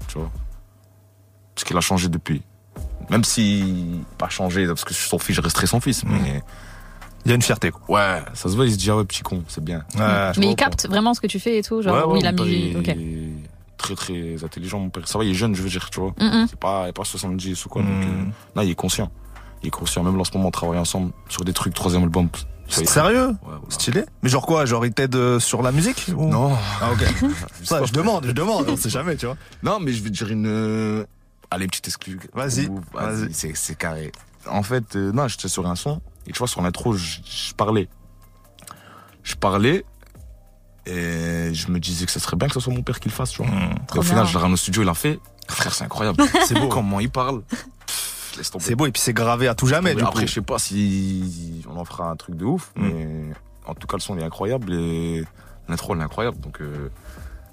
Tu 0.08 0.18
vois 0.18 0.32
Parce 1.54 1.66
qu'il 1.66 1.78
a 1.78 1.82
changé 1.82 2.08
depuis. 2.10 2.42
Même 3.10 3.24
si 3.24 4.02
pas 4.18 4.30
changé, 4.30 4.66
parce 4.68 4.84
que 4.86 4.94
son 4.94 5.20
fils, 5.20 5.36
je 5.36 5.42
resterai 5.42 5.68
son 5.68 5.80
fils. 5.82 6.04
Mais 6.04 6.44
Il 7.26 7.30
y 7.30 7.32
a 7.32 7.36
une 7.36 7.42
fierté, 7.42 7.72
quoi. 7.72 7.82
ouais, 7.90 8.22
ça 8.34 8.50
se 8.50 8.56
voit, 8.56 8.66
il 8.66 8.72
se 8.72 8.78
dit, 8.78 8.90
ah 8.90 8.98
ouais, 8.98 9.04
petit 9.06 9.22
con, 9.24 9.44
c'est 9.48 9.64
bien. 9.64 9.84
Ouais. 9.96 10.32
Mais 10.38 10.46
vois 10.46 10.46
il 10.52 10.56
capte 10.56 10.88
vraiment 10.88 11.14
ce 11.14 11.20
que 11.22 11.28
tu 11.28 11.40
fais 11.40 11.58
et 11.58 11.64
tout, 11.64 11.82
genre 11.82 12.08
Ouais, 12.08 12.14
ouais, 12.14 12.20
il 12.22 12.26
a 12.28 12.32
mis. 12.32 12.72
père, 12.72 12.80
Ok. 12.80 12.88
il 12.98 13.18
est 13.18 13.50
Très, 13.78 13.96
très 13.96 14.44
intelligent, 14.44 14.80
mon 14.80 14.90
père. 14.90 15.08
Ça 15.08 15.18
va, 15.18 15.24
il 15.24 15.32
est 15.32 15.36
jeune, 15.36 15.56
je 15.56 15.62
veux 15.62 15.70
dire, 15.70 15.90
tu 15.90 16.00
vois. 16.02 16.14
Mm, 16.20 16.26
mm. 16.44 16.48
C'est 16.50 16.60
pas, 16.60 16.84
il 16.86 16.90
est 16.90 16.94
pas 16.94 17.06
70 17.06 17.66
ou 17.66 17.70
quoi. 17.70 17.82
Donc, 17.82 17.92
euh, 17.92 18.24
non, 18.56 18.62
il 18.62 18.70
est 18.72 18.76
conscient. 18.76 19.10
Il 19.64 19.68
est 19.68 19.72
conscient. 19.72 20.04
Même 20.04 20.16
là, 20.16 20.22
en 20.22 20.24
ce 20.26 20.32
moment, 20.34 20.50
on 20.50 20.52
travaille 20.52 20.80
ensemble 20.80 21.12
sur 21.30 21.46
des 21.46 21.54
trucs, 21.54 21.74
troisième 21.74 22.04
album. 22.04 22.28
Sérieux 22.68 23.28
Ouais, 23.30 23.36
voilà. 23.44 23.60
Stylé 23.70 24.04
Mais 24.22 24.30
genre 24.30 24.46
quoi 24.46 24.66
Genre 24.66 24.86
il 24.86 24.94
t'aide 24.94 25.16
euh, 25.16 25.40
sur 25.40 25.62
la 25.64 25.72
musique 25.72 26.06
ou- 26.16 26.28
Non. 26.30 26.52
Ah 26.82 26.92
ok. 26.92 27.32
Ça, 27.64 27.84
je 27.86 27.92
demande, 27.94 28.26
je 28.28 28.32
demande, 28.32 28.68
on 28.70 28.76
sait 28.76 28.90
jamais, 28.90 29.16
tu 29.16 29.26
vois. 29.26 29.38
Non, 29.64 29.80
mais 29.80 29.92
je 29.94 30.04
vais 30.04 30.10
te 30.10 30.16
dire 30.16 30.30
une. 30.30 30.46
euh, 30.46 31.06
Allez, 31.50 31.66
petite 31.68 31.88
exclue. 31.88 32.20
Vas-y, 32.34 32.70
vas-y. 32.94 33.34
C'est, 33.34 33.54
c'est 33.56 33.76
carré. 33.76 34.12
En 34.48 34.62
fait, 34.62 34.96
euh, 34.96 35.12
non, 35.14 35.28
j'étais 35.28 35.48
sur 35.48 35.66
un 35.68 35.76
son. 35.76 36.00
Et 36.30 36.32
tu 36.32 36.38
vois, 36.40 36.48
sur 36.48 36.62
l'intro, 36.62 36.94
je, 36.94 37.20
je 37.26 37.54
parlais. 37.56 37.90
Je 39.24 39.36
parlais. 39.36 39.84
Et 40.86 41.54
je 41.54 41.70
me 41.72 41.80
disais 41.80 42.06
que 42.06 42.12
ce 42.12 42.20
serait 42.20 42.38
bien 42.38 42.48
que 42.48 42.54
ce 42.54 42.60
soit 42.60 42.74
mon 42.74 42.82
père 42.84 43.00
qui 43.00 43.10
le 43.10 43.14
fasse, 43.14 43.32
tu 43.32 43.44
vois. 43.44 43.52
Et 43.52 43.86
Trop 43.88 44.00
au 44.00 44.02
final, 44.02 44.26
je 44.26 44.32
l'ai 44.34 44.38
ramené 44.40 44.54
au 44.54 44.58
studio, 44.58 44.82
il 44.82 44.86
l'a 44.86 44.94
fait. 44.94 45.20
Frère, 45.48 45.74
c'est 45.74 45.84
incroyable. 45.84 46.24
C'est 46.46 46.58
beau. 46.60 46.68
Comment 46.70 47.00
il 47.00 47.10
parle. 47.10 47.42
Pff, 47.44 48.34
laisse 48.38 48.50
tomber. 48.52 48.64
C'est 48.64 48.76
beau 48.76 48.86
et 48.86 48.92
puis 48.92 49.02
c'est 49.02 49.14
gravé 49.14 49.48
à 49.48 49.56
tout 49.56 49.68
jamais, 49.68 49.94
du 49.96 50.02
après, 50.04 50.22
coup. 50.22 50.28
je 50.28 50.34
sais 50.36 50.42
pas 50.42 50.58
si 50.60 51.64
on 51.70 51.76
en 51.78 51.86
fera 51.86 52.10
un 52.10 52.16
truc 52.16 52.36
de 52.36 52.46
ouf, 52.46 52.72
Mm. 52.76 52.88
mais 52.88 53.34
en 53.66 53.74
tout 53.76 53.88
cas, 53.88 53.98
le 53.98 54.02
son 54.02 54.16
il 54.16 54.22
est 54.22 54.26
incroyable 54.26 54.74
et 54.74 55.24
l'intro 55.68 55.94
elle 55.96 56.02
est 56.02 56.04
incroyable. 56.04 56.40
Donc, 56.40 56.62
euh, 56.62 56.90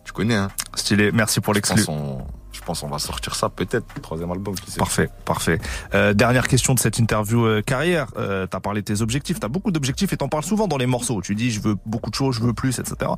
tu 0.05 0.12
connais, 0.12 0.35
hein. 0.37 0.49
Stylé, 0.74 1.11
merci 1.12 1.41
pour 1.41 1.53
l'exclu. 1.55 1.83
on, 1.89 2.18
pense 2.67 2.83
on 2.83 2.89
va 2.89 2.99
sortir 2.99 3.35
ça 3.35 3.49
peut-être, 3.49 3.87
troisième 4.03 4.31
album, 4.31 4.55
qui 4.57 4.71
sait. 4.71 4.79
Parfait, 4.79 5.09
parfait. 5.25 5.59
Euh, 5.95 6.12
dernière 6.12 6.49
question 6.49 6.75
de 6.75 6.79
cette 6.79 6.99
interview 6.99 7.45
euh, 7.47 7.62
carrière. 7.62 8.09
Euh, 8.17 8.47
t'as 8.47 8.61
parlé 8.61 8.83
de 8.83 8.87
tes 8.93 9.01
objectifs, 9.03 9.41
t'as 9.41 9.49
beaucoup 9.49 9.71
d'objectifs 9.71 10.12
et 10.12 10.17
t'en 10.17 10.29
parles 10.29 10.45
souvent 10.45 10.67
dans 10.69 10.77
les 10.77 10.87
morceaux. 10.87 11.23
Tu 11.23 11.35
dis 11.35 11.51
je 11.51 11.61
veux 11.61 11.77
beaucoup 11.87 12.11
de 12.11 12.14
choses, 12.14 12.35
je 12.37 12.43
veux 12.43 12.53
plus, 12.53 12.79
etc. 12.79 13.11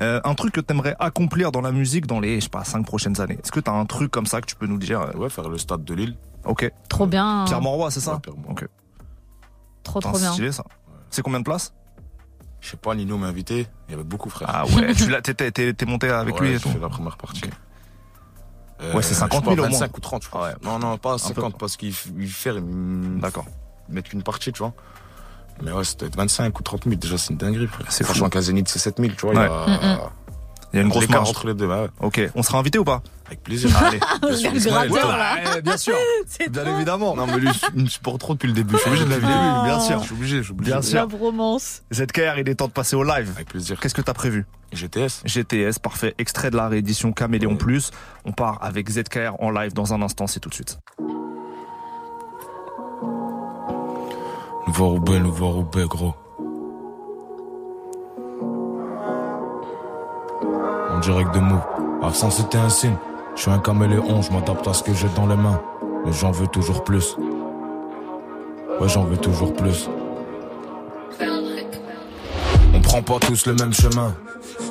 Euh, 0.00 0.20
un 0.24 0.34
truc 0.34 0.54
que 0.54 0.60
t'aimerais 0.60 0.96
accomplir 0.98 1.52
dans 1.52 1.60
la 1.60 1.70
musique 1.70 2.06
dans 2.06 2.18
les, 2.20 2.36
je 2.40 2.44
sais 2.44 2.48
pas, 2.50 2.64
cinq 2.64 2.84
prochaines 2.86 3.20
années. 3.20 3.38
Est-ce 3.42 3.52
que 3.52 3.60
t'as 3.60 3.72
un 3.72 3.86
truc 3.86 4.10
comme 4.10 4.26
ça 4.26 4.40
que 4.40 4.46
tu 4.46 4.56
peux 4.56 4.66
nous 4.66 4.78
dire 4.78 5.00
euh, 5.02 5.12
Ouais, 5.18 5.28
faire 5.30 5.48
le 5.48 5.58
stade 5.58 5.84
de 5.84 5.94
Lille. 5.94 6.16
Ok. 6.44 6.70
Trop 6.88 7.06
bien. 7.06 7.44
Pierre 7.46 7.60
Monroy, 7.60 7.90
c'est 7.90 8.00
ça 8.00 8.14
Ouais, 8.14 8.20
Pierre 8.20 8.36
Monroy. 8.36 8.52
Ok. 8.52 8.68
Trop 9.82 9.98
Putain, 10.00 10.08
trop 10.10 10.18
c'est 10.18 10.24
bien. 10.24 10.32
stylé 10.32 10.52
ça. 10.52 10.64
C'est 11.10 11.22
combien 11.22 11.40
de 11.40 11.44
places? 11.44 11.74
Je 12.60 12.70
sais 12.70 12.76
pas, 12.78 12.94
Nino 12.94 13.18
m'a 13.18 13.26
invité, 13.26 13.66
il 13.88 13.90
y 13.90 13.94
avait 13.94 14.04
beaucoup, 14.04 14.30
frère. 14.30 14.48
Ah 14.50 14.64
ouais, 14.66 14.94
tu 14.94 15.10
l'as, 15.10 15.20
t'es, 15.20 15.34
t'es- 15.34 15.84
monté 15.86 16.08
avec 16.08 16.36
Ouais, 16.36 16.40
lui 16.40 16.48
et 16.48 16.52
j'ai 16.54 16.60
tout. 16.60 16.70
fait 16.70 16.78
la 16.78 16.88
première 16.88 17.18
partie. 17.18 17.42
Euh, 18.84 18.94
Ouais, 18.94 19.02
c'est 19.02 19.14
50 19.14 19.44
je 19.44 19.50
sais 19.50 19.56
pas, 19.56 19.62
000 19.62 19.66
au 19.66 19.70
moins. 19.70 19.78
25 19.78 19.96
ou 19.96 20.00
30, 20.00 20.22
je 20.24 20.28
crois. 20.28 20.42
Ouais. 20.48 20.54
Non, 20.62 20.78
non, 20.78 20.98
pas 20.98 21.12
peu, 21.12 21.18
50 21.18 21.52
quoi. 21.52 21.58
parce 21.58 21.76
qu'il 21.76 21.92
fait, 21.92 22.52
D'accord. 23.20 23.46
mettre 23.88 24.10
qu'une 24.10 24.22
partie, 24.22 24.52
tu 24.52 24.58
vois. 24.58 24.72
Mais 25.62 25.70
ouais, 25.72 25.84
c'était 25.84 26.08
25 26.14 26.58
ou 26.58 26.62
30 26.62 26.84
000, 26.84 26.96
déjà, 26.96 27.16
c'est 27.18 27.30
une 27.30 27.36
dinguerie. 27.38 27.68
Franchement, 28.02 28.28
qu'un 28.28 28.40
Zénith, 28.40 28.68
c'est 28.68 28.78
7 28.80 28.96
000, 28.98 29.12
tu 29.16 29.26
vois. 29.26 29.34
Ouais. 29.34 29.48
il 29.68 29.72
y 29.72 29.86
a- 29.86 30.10
Il 30.74 30.78
y 30.78 30.80
a 30.80 30.82
une 30.82 30.88
grosse 30.88 31.08
marge. 31.08 31.30
entre 31.30 31.46
les 31.46 31.54
deux, 31.54 31.68
bah 31.68 31.82
ouais. 31.82 31.88
Ok, 32.00 32.20
on 32.34 32.42
sera 32.42 32.58
invité 32.58 32.80
ou 32.80 32.84
pas 32.84 33.00
Avec 33.26 33.44
plaisir. 33.44 33.70
Allez, 33.80 34.00
Bien 34.22 34.36
sûr. 34.36 34.72
Ouais, 34.72 35.62
bien 35.62 35.76
sûr, 35.76 35.94
bien 36.50 36.66
évidemment. 36.76 37.14
Non, 37.14 37.26
mais 37.28 37.38
lui, 37.38 37.48
il 37.76 37.84
me 37.84 37.88
supporte 37.88 38.18
trop 38.18 38.34
depuis 38.34 38.48
le 38.48 38.54
début. 38.54 38.74
Je 38.74 38.80
suis 38.80 38.88
obligé 38.90 39.04
de 39.04 39.10
le 39.10 39.14
début, 39.20 39.28
bien 39.64 39.78
sûr. 39.78 40.00
Je 40.00 40.04
suis 40.04 40.14
obligé, 40.14 40.36
je 40.38 40.42
suis 40.42 40.52
obligé. 40.52 40.72
Bien 40.72 40.82
sûr. 40.82 40.98
La 40.98 41.06
bromance. 41.06 41.82
ZKR, 41.94 42.38
il 42.40 42.48
est 42.48 42.56
temps 42.56 42.66
de 42.66 42.72
passer 42.72 42.96
au 42.96 43.04
live. 43.04 43.30
Avec 43.36 43.48
plaisir. 43.48 43.78
Qu'est-ce 43.78 43.94
que 43.94 44.02
t'as 44.02 44.14
prévu 44.14 44.46
GTS. 44.72 45.22
GTS, 45.24 45.78
parfait. 45.80 46.16
Extrait 46.18 46.50
de 46.50 46.56
la 46.56 46.66
réédition 46.66 47.12
Caméléon 47.12 47.54
Plus. 47.56 47.92
On 48.24 48.32
part 48.32 48.58
avec 48.60 48.90
ZKR 48.90 49.36
en 49.38 49.52
live 49.52 49.74
dans 49.74 49.94
un 49.94 50.02
instant, 50.02 50.26
c'est 50.26 50.40
tout 50.40 50.48
de 50.48 50.54
suite. 50.54 50.78
Nouveau 54.66 54.88
Roubaix, 54.88 55.20
nouveau 55.20 55.50
Roubaix, 55.50 55.84
gros. 55.86 56.14
En 60.94 61.00
direct 61.00 61.34
de 61.34 61.40
Move. 61.40 61.60
Absent, 62.02 62.30
c'était 62.30 62.58
un 62.58 62.68
signe. 62.68 62.96
Je 63.34 63.42
suis 63.42 63.50
un 63.50 63.58
caméléon, 63.58 64.22
je 64.22 64.32
m'adapte 64.32 64.68
à 64.68 64.72
ce 64.72 64.84
que 64.84 64.94
j'ai 64.94 65.08
dans 65.16 65.26
les 65.26 65.34
mains. 65.34 65.60
Mais 66.04 66.12
j'en 66.12 66.30
veux 66.30 66.46
toujours 66.46 66.84
plus. 66.84 67.16
Ouais, 68.80 68.88
j'en 68.88 69.02
veux 69.02 69.16
toujours 69.16 69.52
plus. 69.54 69.88
On 72.72 72.80
prend 72.80 73.02
pas 73.02 73.18
tous 73.18 73.46
le 73.46 73.54
même 73.54 73.72
chemin. 73.72 74.14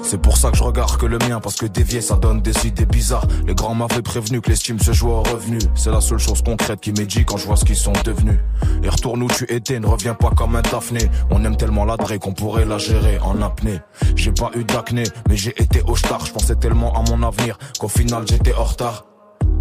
C'est 0.01 0.21
pour 0.21 0.38
ça 0.38 0.51
que 0.51 0.57
je 0.57 0.63
regarde 0.63 0.97
que 0.97 1.05
le 1.05 1.17
mien, 1.19 1.39
parce 1.39 1.55
que 1.55 1.65
dévier 1.65 2.01
ça 2.01 2.15
donne 2.15 2.41
des 2.41 2.67
idées 2.67 2.86
bizarres. 2.86 3.27
Les 3.45 3.55
grands 3.55 3.75
m'avaient 3.75 4.01
prévenu 4.01 4.41
que 4.41 4.49
l'estime 4.49 4.79
se 4.79 4.91
joue 4.91 5.09
au 5.09 5.23
revenu. 5.23 5.59
C'est 5.75 5.91
la 5.91 6.01
seule 6.01 6.19
chose 6.19 6.41
concrète 6.41 6.79
qui 6.79 6.91
dit 6.91 7.25
quand 7.25 7.38
je 7.38 7.47
vois 7.47 7.55
ce 7.55 7.65
qu'ils 7.65 7.75
sont 7.75 7.93
devenus. 8.03 8.39
Et 8.84 8.89
retourne 8.89 9.23
où 9.23 9.27
tu 9.27 9.45
étais, 9.51 9.79
ne 9.79 9.88
reviens 9.88 10.13
pas 10.13 10.31
comme 10.31 10.55
un 10.55 10.61
Daphné. 10.61 11.09
On 11.29 11.43
aime 11.43 11.57
tellement 11.57 11.86
la 11.86 11.97
drague 11.97 12.19
qu'on 12.19 12.34
pourrait 12.34 12.65
la 12.65 12.77
gérer 12.77 13.19
en 13.19 13.41
apnée. 13.41 13.79
J'ai 14.15 14.31
pas 14.31 14.51
eu 14.55 14.63
d'acné, 14.63 15.03
mais 15.29 15.38
j'ai 15.38 15.53
été 15.61 15.81
au 15.88 15.95
star. 15.95 16.25
Je 16.25 16.31
pensais 16.31 16.55
tellement 16.55 16.93
à 16.93 17.03
mon 17.09 17.23
avenir 17.23 17.57
qu'au 17.79 17.88
final 17.88 18.25
j'étais 18.27 18.53
en 18.53 18.63
retard. 18.63 19.12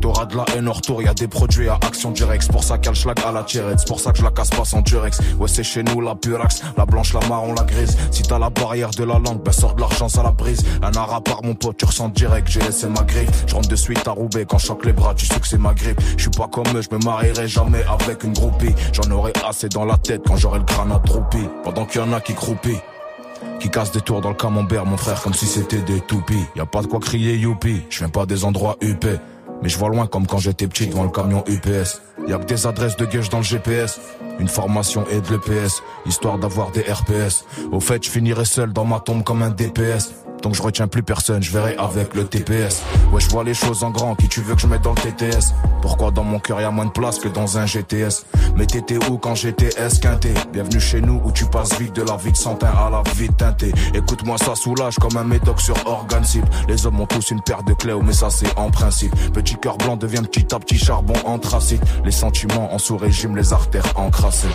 T'auras 0.02 0.26
de 0.26 0.36
la 0.36 0.44
haine 0.56 0.68
en 0.68 0.72
retour, 0.72 1.00
y 1.00 1.06
a 1.06 1.14
des 1.14 1.28
produits 1.28 1.68
à 1.68 1.74
action 1.74 2.10
directe. 2.10 2.42
C'est 2.42 2.52
pour 2.52 2.64
ça 2.64 2.76
qu'elle 2.76 2.96
schlag 2.96 3.20
à 3.24 3.30
la 3.30 3.44
tirette, 3.44 3.78
c'est 3.78 3.86
pour 3.86 4.00
ça 4.00 4.10
que 4.10 4.18
je 4.18 4.24
la 4.24 4.32
casse 4.32 4.50
pas 4.50 4.64
sans 4.64 4.80
durex. 4.80 5.20
Ouais, 5.38 5.46
c'est 5.46 5.62
chez 5.62 5.84
nous 5.84 6.00
la 6.00 6.16
purax, 6.16 6.60
la 6.76 6.84
blanche, 6.84 7.14
la 7.14 7.20
marron, 7.28 7.54
la 7.54 7.62
grise. 7.62 7.96
Si 8.10 8.22
t'as 8.22 8.40
la 8.40 8.50
barrière 8.50 8.90
de 8.90 9.04
la 9.04 9.20
langue, 9.20 9.40
ben 9.44 9.52
sors 9.52 9.76
de 9.76 9.80
l'argent, 9.80 10.08
ça 10.08 10.24
la 10.24 10.32
brise. 10.32 10.64
Un 10.82 10.90
ara 10.96 11.20
par 11.20 11.44
mon 11.44 11.54
pote, 11.54 11.76
tu 11.76 11.84
ressens 11.84 12.08
direct, 12.08 12.48
j'ai 12.50 12.58
laissé 12.58 12.88
ma 12.88 13.02
griffe. 13.02 13.44
Je 13.46 13.54
rentre 13.54 13.68
de 13.68 13.76
suite 13.76 14.08
à 14.08 14.10
Roubaix, 14.10 14.44
quand 14.44 14.58
je 14.58 14.66
choque 14.66 14.84
les 14.84 14.92
bras, 14.92 15.14
tu 15.14 15.24
sais 15.24 15.38
que 15.38 15.46
c'est 15.46 15.56
ma 15.56 15.72
grippe. 15.72 16.00
Je 16.16 16.22
suis 16.22 16.30
pas 16.32 16.48
comme 16.48 16.66
eux, 16.74 16.82
je 16.82 16.92
me 16.96 17.00
marierai 17.04 17.46
jamais 17.46 17.84
avec 17.84 18.24
une 18.24 18.32
groupie. 18.32 18.74
J'en 18.92 19.08
aurai 19.12 19.32
assez 19.48 19.68
dans 19.68 19.84
la 19.84 19.98
tête 19.98 20.22
quand 20.26 20.36
j'aurai 20.36 20.58
le 20.58 20.64
crâne 20.64 20.90
attroupi. 20.90 21.48
Pendant 21.62 21.84
qu'il 21.84 22.00
y 22.00 22.04
en 22.04 22.12
a 22.12 22.20
qui 22.20 22.34
croupit. 22.34 22.78
Qui 23.60 23.70
cassent 23.70 23.92
des 23.92 24.00
tours 24.00 24.20
dans 24.20 24.30
le 24.30 24.34
camembert, 24.34 24.84
mon 24.84 24.96
frère, 24.96 25.22
comme 25.22 25.34
si 25.34 25.46
c'était 25.46 25.82
des 25.82 26.00
toupies. 26.00 26.44
Y 26.56 26.60
a 26.60 26.66
pas 26.66 26.82
de 26.82 26.88
quoi 26.88 26.98
crier 26.98 27.36
youpi, 27.36 27.82
je 27.88 28.00
viens 28.00 28.08
pas 28.08 28.26
des 28.26 28.44
endroits 28.44 28.76
huppés. 28.80 29.20
Mais 29.62 29.68
je 29.68 29.78
vois 29.78 29.88
loin 29.88 30.06
comme 30.06 30.26
quand 30.26 30.38
j'étais 30.38 30.66
petit 30.66 30.86
devant 30.86 31.04
le 31.04 31.10
camion 31.10 31.44
UPS. 31.46 32.02
Y 32.26 32.32
a 32.32 32.38
que 32.38 32.44
des 32.44 32.66
adresses 32.66 32.96
de 32.96 33.06
gueuche 33.06 33.28
dans 33.28 33.38
le 33.38 33.44
GPS. 33.44 34.00
Une 34.38 34.48
formation 34.48 35.04
et 35.10 35.20
de 35.20 35.28
l'EPS, 35.30 35.82
histoire 36.06 36.38
d'avoir 36.38 36.72
des 36.72 36.82
RPS. 36.82 37.44
Au 37.70 37.80
fait, 37.80 38.02
je 38.02 38.10
finirai 38.10 38.44
seul 38.44 38.72
dans 38.72 38.84
ma 38.84 39.00
tombe 39.00 39.22
comme 39.22 39.42
un 39.42 39.50
DPS. 39.50 40.14
Donc 40.42 40.54
je 40.54 40.62
retiens 40.62 40.88
plus 40.88 41.02
personne, 41.02 41.42
je 41.42 41.52
verrai 41.52 41.76
avec 41.78 42.14
le 42.14 42.24
TPS. 42.24 42.82
Ouais, 43.12 43.20
je 43.20 43.28
vois 43.28 43.44
les 43.44 43.54
choses 43.54 43.84
en 43.84 43.90
grand, 43.90 44.14
qui 44.16 44.28
tu 44.28 44.40
veux 44.40 44.54
que 44.54 44.60
je 44.60 44.66
mette 44.66 44.82
dans 44.82 44.94
le 44.94 45.00
TTS 45.00 45.54
Pourquoi 45.80 46.10
dans 46.10 46.24
mon 46.24 46.40
cœur 46.40 46.60
y 46.60 46.64
a 46.64 46.70
moins 46.70 46.86
de 46.86 46.90
place 46.90 47.18
que 47.18 47.28
dans 47.28 47.58
un 47.58 47.66
GTS 47.66 48.26
Mais 48.56 48.66
t'étais 48.66 48.98
où 49.08 49.18
quand 49.18 49.34
j'étais 49.34 49.68
esquinté? 49.80 50.34
Bienvenue 50.52 50.80
chez 50.80 51.00
nous 51.00 51.20
où 51.24 51.30
tu 51.30 51.44
passes 51.46 51.78
vite 51.78 51.94
de 51.94 52.02
la 52.02 52.16
vie 52.16 52.32
de 52.32 52.36
santin 52.36 52.72
à 52.76 52.90
la 52.90 53.02
vie 53.14 53.28
teintée. 53.28 53.72
Écoute-moi, 53.94 54.36
ça 54.38 54.54
soulage 54.54 54.96
comme 54.96 55.16
un 55.16 55.24
médoc 55.24 55.60
sur 55.60 55.76
organe 55.86 56.24
cible. 56.24 56.48
Les 56.68 56.86
hommes 56.86 57.00
ont 57.00 57.06
tous 57.06 57.30
une 57.30 57.40
paire 57.42 57.62
de 57.62 57.74
clés, 57.74 57.94
mais 58.02 58.12
ça 58.12 58.30
c'est 58.30 58.58
en 58.58 58.70
principe. 58.70 59.14
Petit 59.32 59.56
cœur 59.56 59.78
blanc 59.78 59.96
devient 59.96 60.22
petit 60.22 60.54
à 60.54 60.58
petit 60.58 60.78
charbon 60.78 61.14
anthracite. 61.24 61.82
Les 62.04 62.10
sentiments 62.10 62.74
en 62.74 62.78
sous-régime, 62.78 63.36
les 63.36 63.52
artères 63.52 63.92
encrassées. 63.96 64.48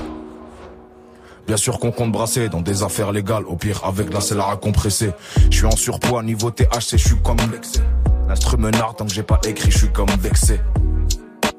Bien 1.48 1.58
sûr 1.58 1.80
qu'on 1.80 1.92
compte 1.92 2.12
brasser 2.12 2.50
dans 2.50 2.60
des 2.60 2.84
affaires 2.84 3.14
légales, 3.14 3.46
au 3.48 3.56
pire 3.56 3.82
avec 3.86 4.14
la 4.14 4.20
selle 4.20 4.42
à 4.42 4.56
compresser. 4.58 5.12
Je 5.50 5.58
suis 5.58 5.66
en 5.66 5.72
surpoids, 5.72 6.22
niveau 6.22 6.52
THC, 6.52 6.92
je 6.92 6.98
suis 6.98 7.22
comme 7.24 7.38
vexé. 7.38 7.80
L'instrument 8.28 8.70
tant 8.70 9.06
que 9.06 9.14
j'ai 9.14 9.24
pas 9.24 9.40
écrit, 9.48 9.72
je 9.72 9.78
suis 9.78 9.92
comme 9.92 10.10
vexé. 10.20 10.60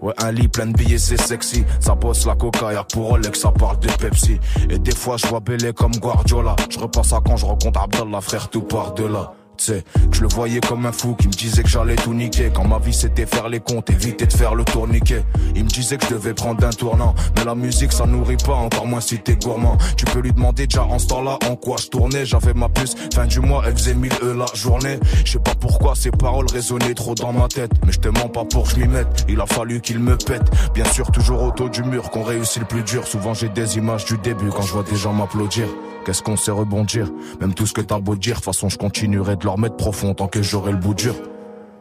Ouais, 0.03 0.13
un 0.19 0.31
lit 0.31 0.47
plein 0.47 0.67
de 0.67 0.75
billets, 0.75 0.99
c'est 0.99 1.21
sexy. 1.21 1.65
Ça 1.81 1.95
bosse 1.95 2.27
la 2.27 2.37
coca, 2.37 2.73
y'a 2.73 2.85
pour 2.85 3.09
Rolex, 3.09 3.41
ça 3.41 3.51
parle 3.51 3.81
de 3.81 3.89
Pepsi. 3.89 4.39
Et 4.71 4.79
des 4.79 4.95
fois, 4.95 5.17
je 5.17 5.27
vois 5.27 5.41
Bélé 5.41 5.73
comme 5.73 5.97
Guardiola. 5.97 6.55
Je 6.69 6.79
repasse 6.79 7.13
à 7.15 7.21
quand 7.25 7.37
je 7.37 7.47
rencontre 7.47 7.81
Abdallah, 7.81 8.21
frère, 8.21 8.49
tout 8.49 8.63
part 8.63 8.93
de 8.95 9.05
là. 9.05 9.33
Je 9.61 10.23
le 10.23 10.29
voyais 10.29 10.61
comme 10.61 10.87
un 10.87 10.93
fou 10.93 11.15
qui 11.15 11.27
me 11.27 11.33
disait 11.33 11.63
que 11.63 11.69
j'allais 11.69 11.97
tout 11.97 12.15
niquer. 12.15 12.51
Quand 12.55 12.65
ma 12.67 12.79
vie 12.79 12.93
c'était 12.93 13.27
faire 13.27 13.49
les 13.49 13.61
comptes, 13.61 13.91
éviter 13.91 14.27
de 14.27 14.33
faire 14.33 14.55
le 14.55 14.65
tourniquet. 14.65 15.25
Il 15.55 15.65
me 15.65 15.69
disait 15.69 15.97
que 15.97 16.07
je 16.07 16.15
devais 16.15 16.35
prendre 16.35 16.65
un 16.67 16.71
tournant. 16.71 17.15
Mais 17.37 17.45
la 17.45 17.55
musique 17.55 17.93
ça 17.93 18.07
nourrit 18.07 18.37
pas, 18.37 18.55
encore 18.55 18.87
moins 18.87 19.01
si 19.01 19.19
t'es 19.19 19.37
gourmand. 19.37 19.77
Tu 19.97 20.05
peux 20.07 20.21
lui 20.21 20.33
demander 20.33 20.67
déjà 20.67 20.85
en 20.85 20.99
ce 20.99 21.07
temps-là 21.09 21.39
en 21.49 21.57
quoi 21.57 21.77
je 21.81 21.89
tournais. 21.89 22.25
J'avais 22.25 22.55
ma 22.55 22.69
puce, 22.69 22.95
fin 23.15 23.27
du 23.27 23.41
mois, 23.41 23.63
elle 23.67 23.77
faisait 23.77 23.95
1000 23.95 24.13
E 24.23 24.35
la 24.35 24.47
journée. 24.55 24.99
Je 25.25 25.33
sais 25.33 25.39
pas 25.39 25.55
pourquoi 25.55 25.95
ces 25.95 26.11
paroles 26.11 26.47
résonnaient 26.53 26.95
trop 26.95 27.15
dans 27.15 27.33
ma 27.33 27.49
tête. 27.49 27.73
Mais 27.85 27.93
je 27.93 27.99
te 27.99 28.09
mens 28.09 28.29
pas 28.29 28.45
pour 28.45 28.65
que 28.65 28.71
je 28.71 28.77
m'y 28.77 28.89
mette. 28.89 29.27
Il 29.29 29.41
a 29.41 29.47
fallu 29.47 29.81
qu'il 29.81 29.99
me 29.99 30.17
pète. 30.17 30.51
Bien 30.75 30.85
sûr, 30.85 31.11
toujours 31.11 31.43
autour 31.43 31.71
du 31.71 31.83
mur 31.83 32.11
qu'on 32.11 32.23
réussit 32.23 32.61
le 32.61 32.67
plus 32.67 32.83
dur. 32.83 33.07
Souvent 33.07 33.35
j'ai 33.35 33.49
des 33.49 33.77
images 33.77 34.05
du 34.05 34.19
début 34.19 34.51
quand 34.51 34.63
je 34.63 34.73
vois 34.73 34.85
des 34.85 34.97
gens 34.97 35.13
m'applaudir. 35.13 35.67
Qu'est-ce 36.09 36.23
qu'on 36.23 36.39
sait 36.39 36.51
rebondir 36.51 37.11
Même 37.39 37.53
tout 37.53 37.67
ce 37.67 37.75
que 37.75 37.83
t'as 37.83 37.99
beau 38.01 38.17
dire, 38.17 38.39
de 38.39 38.43
façon 38.43 38.71
je 38.71 38.79
continuerai 38.79 39.37
de 39.37 39.45
leur 39.45 39.59
mettre 39.59 39.77
profond 39.77 40.15
tant 40.15 40.27
que 40.27 40.41
j'aurai 40.41 40.73
le 40.73 40.79
bout 40.79 40.95
dur. 40.95 41.15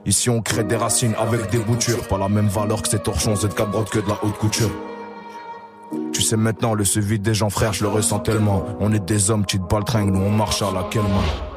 Ici 0.05 0.29
on 0.29 0.41
crée 0.41 0.65
des 0.65 0.75
racines 0.75 1.15
avec 1.17 1.49
des 1.49 1.59
boutures, 1.59 2.05
pas 2.09 2.17
la 2.17 2.27
même 2.27 2.49
valeur 2.49 2.81
que 2.81 2.89
ces 2.89 2.99
torchons 2.99 3.35
Z4 3.35 3.71
brode 3.71 3.89
que 3.89 3.99
de 3.99 4.09
la 4.09 4.19
haute 4.21 4.37
couture. 4.37 4.69
Tu 6.11 6.21
sais 6.21 6.35
maintenant 6.35 6.73
le 6.73 6.83
suivi 6.83 7.19
des 7.19 7.33
gens 7.33 7.49
frères, 7.49 7.71
je 7.71 7.83
le 7.83 7.89
ressens 7.89 8.19
tellement. 8.19 8.65
On 8.81 8.91
est 8.91 8.99
des 8.99 9.31
hommes, 9.31 9.43
petites 9.43 9.61
baltringues, 9.61 10.11
nous 10.11 10.19
on 10.19 10.29
marche 10.29 10.61
à 10.61 10.73
laquelle 10.73 11.03
main. 11.03 11.56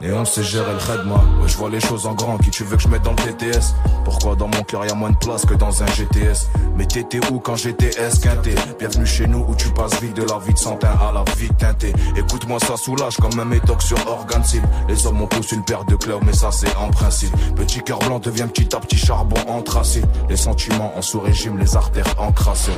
Et 0.00 0.12
on 0.12 0.24
sait 0.24 0.42
gérer 0.42 0.72
le 0.72 1.04
moi. 1.04 1.22
Ouais, 1.40 1.48
je 1.48 1.56
vois 1.56 1.70
les 1.70 1.80
choses 1.80 2.06
en 2.06 2.14
grand. 2.14 2.36
Qui 2.38 2.50
tu 2.50 2.64
veux 2.64 2.76
que 2.76 2.82
je 2.82 2.88
mette 2.88 3.02
dans 3.02 3.12
le 3.12 3.16
TTS 3.16 3.74
Pourquoi 4.04 4.34
dans 4.34 4.48
mon 4.48 4.62
cœur 4.62 4.84
y 4.84 4.90
a 4.90 4.94
moins 4.94 5.10
de 5.10 5.16
place 5.16 5.46
que 5.46 5.54
dans 5.54 5.82
un 5.82 5.86
GTS 5.86 6.48
Mais 6.76 6.84
t'étais 6.84 7.20
où 7.30 7.38
quand 7.38 7.56
j'étais 7.56 7.90
esquinté? 8.00 8.54
Bienvenue 8.78 9.06
chez 9.06 9.26
nous 9.26 9.44
où 9.48 9.54
tu 9.54 9.68
passes 9.70 10.00
vite 10.00 10.16
de 10.16 10.24
la 10.24 10.38
vie 10.38 10.52
de 10.52 10.58
santin 10.58 10.88
à 11.00 11.12
la 11.12 11.24
vie 11.36 11.48
teintée. 11.50 11.92
Écoute-moi, 12.16 12.58
ça 12.58 12.76
soulage 12.76 13.16
comme 13.16 13.38
un 13.38 13.44
médoc 13.44 13.82
sur 13.82 13.96
organe 14.06 14.44
cible. 14.44 14.68
Les 14.88 15.06
hommes 15.06 15.22
ont 15.22 15.26
tous 15.26 15.52
une 15.52 15.64
paire 15.64 15.84
de 15.84 15.94
clés, 15.94 16.14
mais 16.26 16.32
ça 16.32 16.50
c'est 16.50 16.74
en 16.76 16.90
principe. 16.90 17.32
Petit 17.54 17.80
cœur 17.80 18.00
blanc 18.00 18.18
devient 18.18 18.48
petit 18.52 18.74
à 18.74 18.80
petit 18.80 18.98
charbon 18.98 19.40
anthracite. 19.48 20.06
Les 20.28 20.36
sentiments 20.36 20.92
en 20.96 21.02
sous-régime, 21.02 21.58
les 21.58 21.76
artères 21.76 22.14
encrassées. 22.18 22.72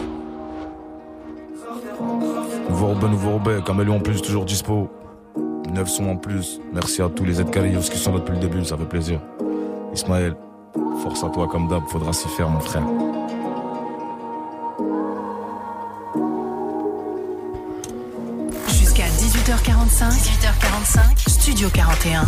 Nouveau 2.68 2.88
Roubaix, 2.88 3.08
nouveau 3.08 3.30
Roubaix, 3.30 3.62
Caméléon 3.64 4.00
Plus 4.00 4.20
toujours 4.20 4.44
dispo. 4.44 4.90
9 5.72 5.88
sons 5.88 6.10
en 6.10 6.16
plus. 6.16 6.60
Merci 6.72 7.02
à 7.02 7.08
tous 7.08 7.24
les 7.24 7.34
Zkalios 7.34 7.80
qui 7.80 7.98
sont 7.98 8.12
là 8.12 8.20
depuis 8.20 8.34
le 8.34 8.40
début, 8.40 8.64
ça 8.64 8.76
fait 8.76 8.84
plaisir. 8.84 9.20
Ismaël, 9.94 10.34
force 11.02 11.24
à 11.24 11.28
toi 11.28 11.46
comme 11.48 11.68
d'hab, 11.68 11.82
faudra 11.88 12.12
s'y 12.12 12.28
faire 12.28 12.48
mon 12.48 12.60
frère. 12.60 12.82
Jusqu'à 18.68 19.06
18h45. 19.06 20.10
18h45. 20.10 21.28
Studio 21.28 21.68
41. 21.70 22.26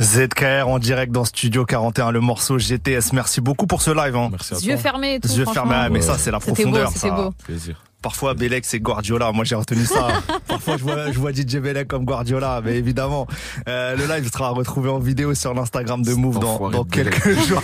ZKR 0.00 0.66
en 0.66 0.78
direct 0.78 1.12
dans 1.12 1.24
Studio 1.24 1.64
41, 1.64 2.10
le 2.10 2.20
morceau 2.20 2.58
GTS. 2.58 3.12
Merci 3.12 3.40
beaucoup 3.40 3.66
pour 3.66 3.80
ce 3.80 3.90
live. 3.92 4.16
Hein. 4.16 4.28
Merci 4.30 4.54
à 4.54 4.58
Yeux 4.58 4.72
toi. 4.74 4.82
fermés 4.82 5.14
et 5.14 5.20
tout. 5.20 5.28
Yeux 5.28 5.44
fermés, 5.46 5.88
mais 5.90 6.00
ça 6.00 6.18
c'est 6.18 6.30
la 6.30 6.40
C'était 6.40 6.64
beau, 6.64 6.70
profondeur. 6.70 6.88
c'était 6.90 7.08
ça. 7.08 7.14
beau. 7.14 7.32
Plaisir. 7.44 7.80
Parfois 8.02 8.34
Belek 8.34 8.66
c'est 8.66 8.80
Guardiola, 8.80 9.32
moi 9.32 9.44
j'ai 9.44 9.54
retenu 9.54 9.84
ça. 9.86 10.08
Parfois 10.46 10.76
je 10.76 10.82
vois, 10.82 11.10
je 11.10 11.18
vois 11.18 11.32
DJ 11.32 11.56
Belek 11.56 11.88
comme 11.88 12.04
Guardiola, 12.04 12.60
mais 12.62 12.76
évidemment 12.76 13.26
euh, 13.66 13.96
le 13.96 14.06
live 14.06 14.30
sera 14.30 14.50
retrouvé 14.50 14.90
en 14.90 14.98
vidéo 14.98 15.32
sur 15.34 15.54
l'Instagram 15.54 16.02
de 16.02 16.12
Move 16.12 16.38
dans, 16.38 16.84
quelques 16.84 17.30
jours. 17.46 17.62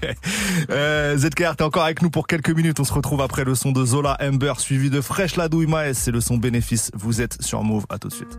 euh, 0.70 1.18
ZKR 1.18 1.56
t'es 1.56 1.64
encore 1.64 1.84
avec 1.84 2.00
nous 2.00 2.08
pour 2.10 2.26
quelques 2.26 2.50
minutes, 2.50 2.80
on 2.80 2.84
se 2.84 2.92
retrouve 2.92 3.20
après 3.20 3.44
le 3.44 3.54
son 3.54 3.72
de 3.72 3.84
Zola 3.84 4.16
Ember 4.22 4.54
suivi 4.58 4.88
de 4.88 5.02
Fresh 5.02 5.36
Ladouille 5.36 5.66
Maes, 5.66 5.92
c'est 5.94 6.12
le 6.12 6.22
son 6.22 6.38
bénéfice, 6.38 6.90
vous 6.94 7.20
êtes 7.20 7.42
sur 7.42 7.62
Move, 7.62 7.84
à 7.90 7.98
tout 7.98 8.08
de 8.08 8.14
suite. 8.14 8.38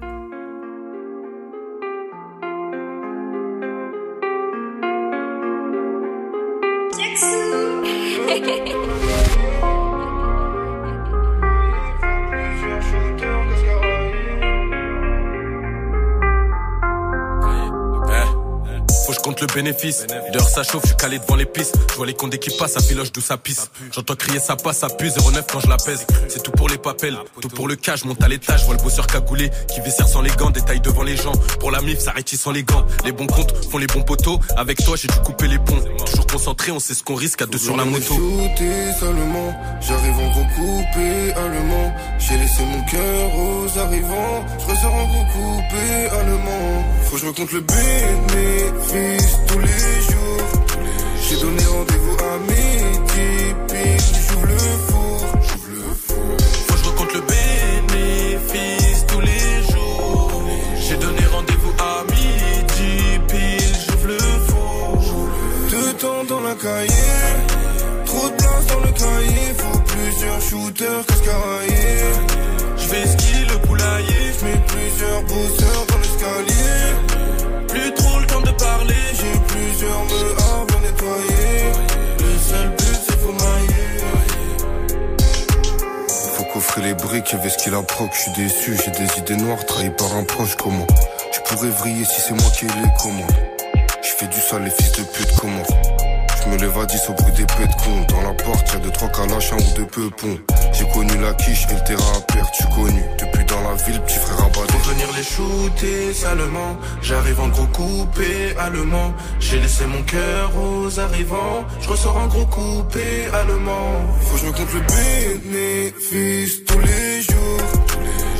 Compte 19.37 19.49
le 19.49 19.61
bénéfice. 19.61 20.05
Dehors 20.33 20.49
ça 20.49 20.63
chauffe, 20.63 20.83
je 20.83 20.87
suis 20.87 20.97
calé 20.97 21.19
devant 21.19 21.35
les 21.35 21.45
pistes. 21.45 21.75
Je 21.91 21.95
vois 21.95 22.05
les 22.05 22.13
comptes 22.13 22.37
qui 22.37 22.49
passent, 22.57 22.73
ça 22.73 22.81
filoche 22.81 23.11
d'où 23.11 23.21
ça 23.21 23.37
pisse. 23.37 23.69
J'entends 23.91 24.15
crier 24.15 24.39
ça 24.39 24.55
passe, 24.55 24.79
ça 24.79 24.89
pue, 24.89 25.09
09 25.09 25.45
quand 25.51 25.59
je 25.59 25.67
la 25.67 25.77
pèse. 25.77 26.05
C'est 26.27 26.43
tout 26.43 26.51
pour 26.51 26.69
les 26.69 26.77
papels, 26.77 27.17
tout 27.41 27.49
pour 27.49 27.67
le 27.67 27.75
cash, 27.75 28.05
monte 28.05 28.21
à 28.23 28.27
l'étage, 28.27 28.65
vois 28.65 28.75
le 28.75 28.81
bosseur 28.81 29.07
cagoulé 29.07 29.49
qui 29.73 29.81
viscère 29.81 30.07
sans 30.07 30.21
les 30.21 30.31
gants, 30.31 30.49
détaille 30.49 30.81
devant 30.81 31.03
les 31.03 31.15
gens. 31.15 31.33
Pour 31.59 31.71
la 31.71 31.81
mif, 31.81 31.99
ça 31.99 32.11
rétisse 32.11 32.41
sans 32.41 32.51
les 32.51 32.63
gants. 32.63 32.85
Les 33.05 33.11
bons 33.11 33.27
comptes 33.27 33.53
font 33.69 33.77
les 33.77 33.87
bons 33.87 34.03
poteaux. 34.03 34.39
Avec 34.55 34.83
toi, 34.83 34.95
j'ai 34.95 35.07
dû 35.07 35.19
couper 35.19 35.47
les 35.47 35.59
ponts. 35.59 35.81
Toujours 36.05 36.27
concentré, 36.27 36.71
on 36.71 36.79
sait 36.79 36.93
ce 36.93 37.03
qu'on 37.03 37.15
risque 37.15 37.41
à 37.41 37.45
deux 37.45 37.57
sur 37.57 37.77
la 37.77 37.85
moto. 37.85 38.15
Seulement, 38.99 39.53
j'arrive 39.81 40.17
en 40.19 40.31
gros 40.31 40.45
coupé 40.55 41.33
allemand. 41.33 41.95
J'ai 42.19 42.37
laissé 42.37 42.63
mon 42.63 42.83
cœur 42.85 43.35
aux 43.35 43.79
arrivants. 43.79 44.45
Je 44.59 44.71
ressors 44.71 44.93
en 44.93 45.07
gros 45.07 45.25
coupé 45.25 46.07
allemand. 46.19 46.83
Faut 47.17 47.21
je 47.21 47.27
me 47.29 47.33
compte 47.33 47.51
le 47.51 47.61
bénéfice 47.61 49.37
tous 49.47 49.57
les 49.57 50.01
jours. 50.07 50.47
J'ai 51.27 51.37
donné 51.37 51.63
rendez-vous 51.65 52.17
à 52.23 52.37
midi, 52.37 53.55
pile, 53.67 54.05
j'ouvre 54.29 54.45
le 54.45 54.57
four. 54.87 55.25
Faut 56.67 56.73
que 56.73 56.79
je 56.79 56.89
recompte 56.89 57.13
le 57.15 57.21
bénéfice 57.21 59.05
tous 59.07 59.21
les 59.21 59.73
jours. 59.73 60.43
J'ai 60.79 60.97
donné 60.97 61.25
rendez-vous 61.31 61.73
à 61.79 62.03
midi, 62.11 63.19
pile, 63.27 63.75
j'ouvre 63.87 64.07
le 64.09 64.19
four. 64.19 65.29
Deux 65.71 65.93
temps 65.93 66.23
dans 66.29 66.41
la 66.41 66.53
cahier. 66.53 67.17
Trop 68.05 68.29
de 68.29 68.35
place 68.35 68.67
dans 68.67 68.79
le 68.81 68.91
cahier. 68.91 69.53
Faut 69.57 69.79
plusieurs 69.79 70.41
shooters 70.41 71.05
cascaraillés. 71.07 72.13
Je 72.77 72.87
vais 72.89 73.07
skier 73.07 73.45
le 73.45 73.57
poulailler. 73.65 74.33
Je 74.39 74.45
mets 74.45 74.63
plusieurs 74.67 75.23
bosseurs 75.23 75.85
dans 75.89 75.97
l'escalier. 75.97 77.06
Plusieurs 79.77 80.05
meurs 80.05 80.65
bien 80.65 80.79
nettoyés. 80.79 81.71
Le 82.19 82.37
seul 82.39 82.69
but 82.69 82.99
c'est 83.05 83.19
faut 83.19 83.33
mailler. 83.33 83.99
Faut 86.35 86.43
coffrer 86.53 86.81
les 86.81 86.93
briques 86.93 87.33
avec 87.33 87.51
ce 87.51 87.57
qu'il 87.57 87.73
a 87.75 87.83
proc. 87.83 88.09
Je 88.13 88.21
suis 88.21 88.31
déçu, 88.31 88.77
j'ai 88.83 88.91
des 88.91 89.19
idées 89.19 89.35
noires 89.35 89.65
trahies 89.65 89.91
par 89.91 90.15
un 90.15 90.23
proche. 90.23 90.55
Comment 90.55 90.87
Je 91.31 91.39
pourrais 91.41 91.69
vriller 91.69 92.05
si 92.05 92.21
c'est 92.21 92.33
moi 92.33 92.49
qui 92.57 92.65
ai 92.65 92.69
les 92.69 92.89
commandes. 93.01 93.31
Je 94.01 94.09
fais 94.09 94.27
du 94.27 94.39
sale, 94.39 94.63
les 94.63 94.71
fils 94.71 94.91
de 94.93 95.03
pute 95.03 95.35
commencent. 95.39 95.67
Je 96.43 96.49
me 96.49 96.57
lève 96.57 96.77
à 96.79 96.85
10 96.85 97.09
au 97.09 97.13
bruit 97.13 97.33
des 97.33 97.45
pets 97.45 97.67
de. 97.67 98.13
Dans 98.13 98.21
la 98.21 98.33
porte, 98.33 98.71
y'a 98.73 98.79
deux, 98.79 98.91
trois 98.91 99.09
calaches, 99.09 99.53
un 99.53 99.57
ou 99.57 99.75
deux 99.75 99.85
peupons. 99.85 100.39
J'ai 100.73 100.87
connu 100.89 101.17
la 101.21 101.33
quiche 101.33 101.67
et 101.69 101.73
le 101.73 101.83
terrain 101.83 102.13
à 102.17 102.21
perte. 102.33 102.55
Suis 102.55 102.69
connu 102.73 103.03
dans 103.57 103.69
la 103.69 103.75
ville, 103.75 104.01
petit 104.01 104.17
frère 104.19 104.49
Pour 104.51 104.81
venir 104.81 105.07
les 105.15 105.23
shooter 105.23 106.13
salement, 106.13 106.77
j'arrive 107.01 107.39
en 107.39 107.49
gros 107.49 107.67
coupé 107.67 108.55
allemand. 108.57 109.13
J'ai 109.39 109.59
laissé 109.59 109.85
mon 109.85 110.01
cœur 110.03 110.51
aux 110.55 110.99
arrivants, 110.99 111.65
je 111.81 111.89
ressors 111.89 112.17
en 112.17 112.27
gros 112.27 112.45
coupé 112.45 113.25
allemand. 113.33 113.91
Faut 114.21 114.35
que 114.35 114.41
je 114.41 114.45
me 114.47 114.51
compte 114.51 114.73
le 114.73 114.81
bénéfice 115.51 116.65
tous 116.65 116.79
les 116.79 117.21
jours. 117.21 117.61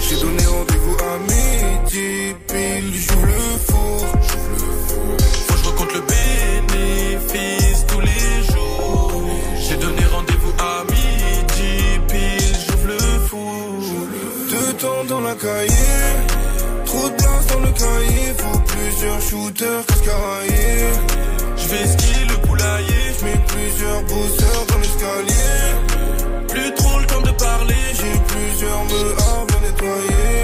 J'ai 0.08 0.20
donné 0.22 0.46
rendez-vous 0.46 0.98
à 1.12 1.14
midi, 1.32 2.36
pile, 2.48 2.94
j'ouvre 2.94 3.26
le 3.26 3.58
four. 3.68 4.06
Faut 5.48 5.54
que 5.54 5.60
je 5.60 5.70
recompte 5.70 5.94
le 5.94 6.02
bénéfice 6.02 7.86
tous 7.88 8.00
les 8.00 8.08
jours. 8.08 8.37
Dans 15.06 15.22
la 15.22 15.36
cahier. 15.36 16.04
Trop 16.86 17.08
de 17.08 17.14
place 17.14 17.48
dans 17.48 17.60
le 17.60 17.72
cahier. 17.72 18.34
Faut 18.38 18.60
plusieurs 18.60 19.22
shooters 19.22 19.86
cascaraillés. 19.86 20.90
Je 21.56 21.68
vais 21.68 21.88
skier 21.88 22.26
le 22.26 22.48
poulailler. 22.48 23.04
Je 23.18 23.26
mets 23.26 23.46
plusieurs 23.48 24.02
bosseurs 24.04 24.66
dans 24.68 24.80
l'escalier. 24.80 25.62
Plus 26.50 26.74
trop 26.74 27.00
le 27.00 27.06
temps 27.06 27.22
de 27.22 27.32
parler. 27.32 27.76
J'ai 27.94 28.20
plusieurs 28.28 28.84
meurs 28.86 29.46
bien 29.48 29.60
nettoyés. 29.62 30.44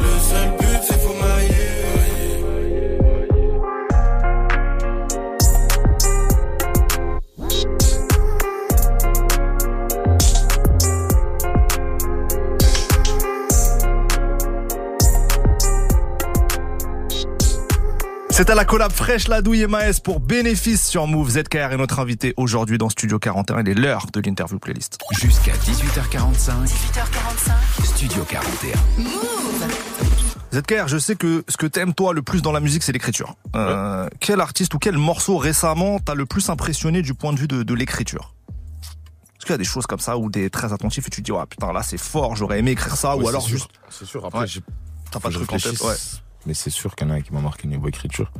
Le 0.00 0.12
seul 0.30 0.48
but 0.58 0.80
c'est 0.86 1.00
faut 1.02 1.14
mailler. 1.14 1.77
C'était 18.38 18.54
la 18.54 18.64
collab 18.64 18.92
fraîche 18.92 19.26
la 19.26 19.42
douille 19.42 19.62
et 19.62 19.66
Maes 19.66 19.94
pour 20.04 20.20
bénéfice 20.20 20.86
sur 20.86 21.08
Move. 21.08 21.28
ZKR 21.30 21.72
est 21.72 21.76
notre 21.76 21.98
invité 21.98 22.34
aujourd'hui 22.36 22.78
dans 22.78 22.88
Studio 22.88 23.18
41. 23.18 23.62
Il 23.62 23.68
est 23.70 23.74
l'heure 23.74 24.06
de 24.12 24.20
l'interview 24.20 24.60
playlist. 24.60 24.96
Jusqu'à 25.10 25.50
18h45, 25.54 26.68
18h45. 26.68 27.84
Studio 27.84 28.22
41. 28.22 28.78
ZKR, 30.52 30.86
je 30.86 30.98
sais 30.98 31.16
que 31.16 31.42
ce 31.48 31.56
que 31.56 31.66
t'aimes 31.66 31.94
toi 31.94 32.12
le 32.12 32.22
plus 32.22 32.40
dans 32.40 32.52
la 32.52 32.60
musique, 32.60 32.84
c'est 32.84 32.92
l'écriture. 32.92 33.34
Euh, 33.56 34.08
Quel 34.20 34.40
artiste 34.40 34.72
ou 34.74 34.78
quel 34.78 34.96
morceau 34.96 35.36
récemment 35.36 35.98
t'as 35.98 36.14
le 36.14 36.24
plus 36.24 36.48
impressionné 36.48 37.02
du 37.02 37.14
point 37.14 37.32
de 37.32 37.40
vue 37.40 37.48
de, 37.48 37.64
de 37.64 37.74
l'écriture? 37.74 38.36
Est-ce 38.50 39.46
qu'il 39.46 39.50
y 39.50 39.54
a 39.54 39.58
des 39.58 39.64
choses 39.64 39.86
comme 39.88 39.98
ça 39.98 40.16
où 40.16 40.30
t'es 40.30 40.48
très 40.48 40.72
attentif 40.72 41.08
et 41.08 41.10
tu 41.10 41.22
te 41.22 41.26
dis, 41.26 41.32
ouais, 41.32 41.44
putain, 41.50 41.72
là 41.72 41.82
c'est 41.82 41.98
fort, 41.98 42.36
j'aurais 42.36 42.60
aimé 42.60 42.70
écrire 42.70 42.94
ça, 42.96 43.16
Ouais, 43.16 43.24
ou 43.24 43.28
alors 43.28 43.42
sûr. 43.42 43.56
juste, 43.56 43.70
C'est 43.90 44.04
sûr, 44.06 44.24
après, 44.24 44.40
Ouais. 44.42 44.46
j'ai 44.46 44.60
t'as 45.10 45.18
pas 45.18 45.28
de 45.28 45.34
truc 45.34 45.52
en 45.52 45.56
tête. 45.58 45.80
Ouais. 45.80 45.94
Mais 46.48 46.54
c'est 46.54 46.70
sûr 46.70 46.96
qu'il 46.96 47.06
y 47.06 47.10
en 47.10 47.14
a 47.14 47.18
un 47.18 47.20
qui 47.20 47.32
m'a 47.32 47.40
marqué 47.40 47.68
niveau 47.68 47.86
écriture. 47.88 48.32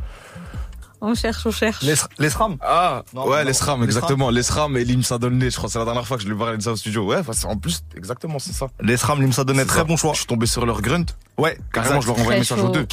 On 1.00 1.14
cherche, 1.14 1.46
on 1.46 1.52
cherche. 1.52 1.82
Les, 1.82 1.94
les 2.18 2.28
SRAM 2.30 2.56
Ah, 2.60 3.02
Non, 3.14 3.28
ouais, 3.28 3.42
non, 3.42 3.44
les 3.46 3.52
SRAM, 3.52 3.84
exactement. 3.84 4.30
Les 4.30 4.42
SRAM 4.42 4.76
et 4.76 4.84
l'IMSA 4.84 5.18
Donné, 5.18 5.48
je 5.50 5.56
crois 5.56 5.68
que 5.68 5.72
c'est 5.74 5.78
la 5.78 5.84
dernière 5.84 6.04
fois 6.06 6.16
que 6.16 6.22
je 6.24 6.28
lui 6.28 6.36
parlais 6.36 6.56
de 6.56 6.62
ça 6.62 6.72
au 6.72 6.76
studio. 6.76 7.04
Ouais, 7.06 7.20
en 7.44 7.56
plus, 7.56 7.84
exactement, 7.94 8.38
c'est 8.40 8.52
ça. 8.52 8.66
Les 8.80 8.96
SRAM, 8.96 9.20
Limsa 9.20 9.44
C'est 9.46 9.64
très 9.66 9.78
ça. 9.78 9.84
bon 9.84 9.96
choix. 9.96 10.12
Je 10.14 10.18
suis 10.18 10.26
tombé 10.26 10.46
sur 10.46 10.66
leur 10.66 10.80
grunt. 10.82 11.04
Ouais, 11.36 11.56
Carrément, 11.72 11.96
exact. 11.96 12.02
je 12.02 12.06
leur 12.08 12.18
envoie 12.18 12.32
un 12.34 12.38
message 12.38 12.58
chaud. 12.58 12.66
aux 12.66 12.72
deux. 12.72 12.86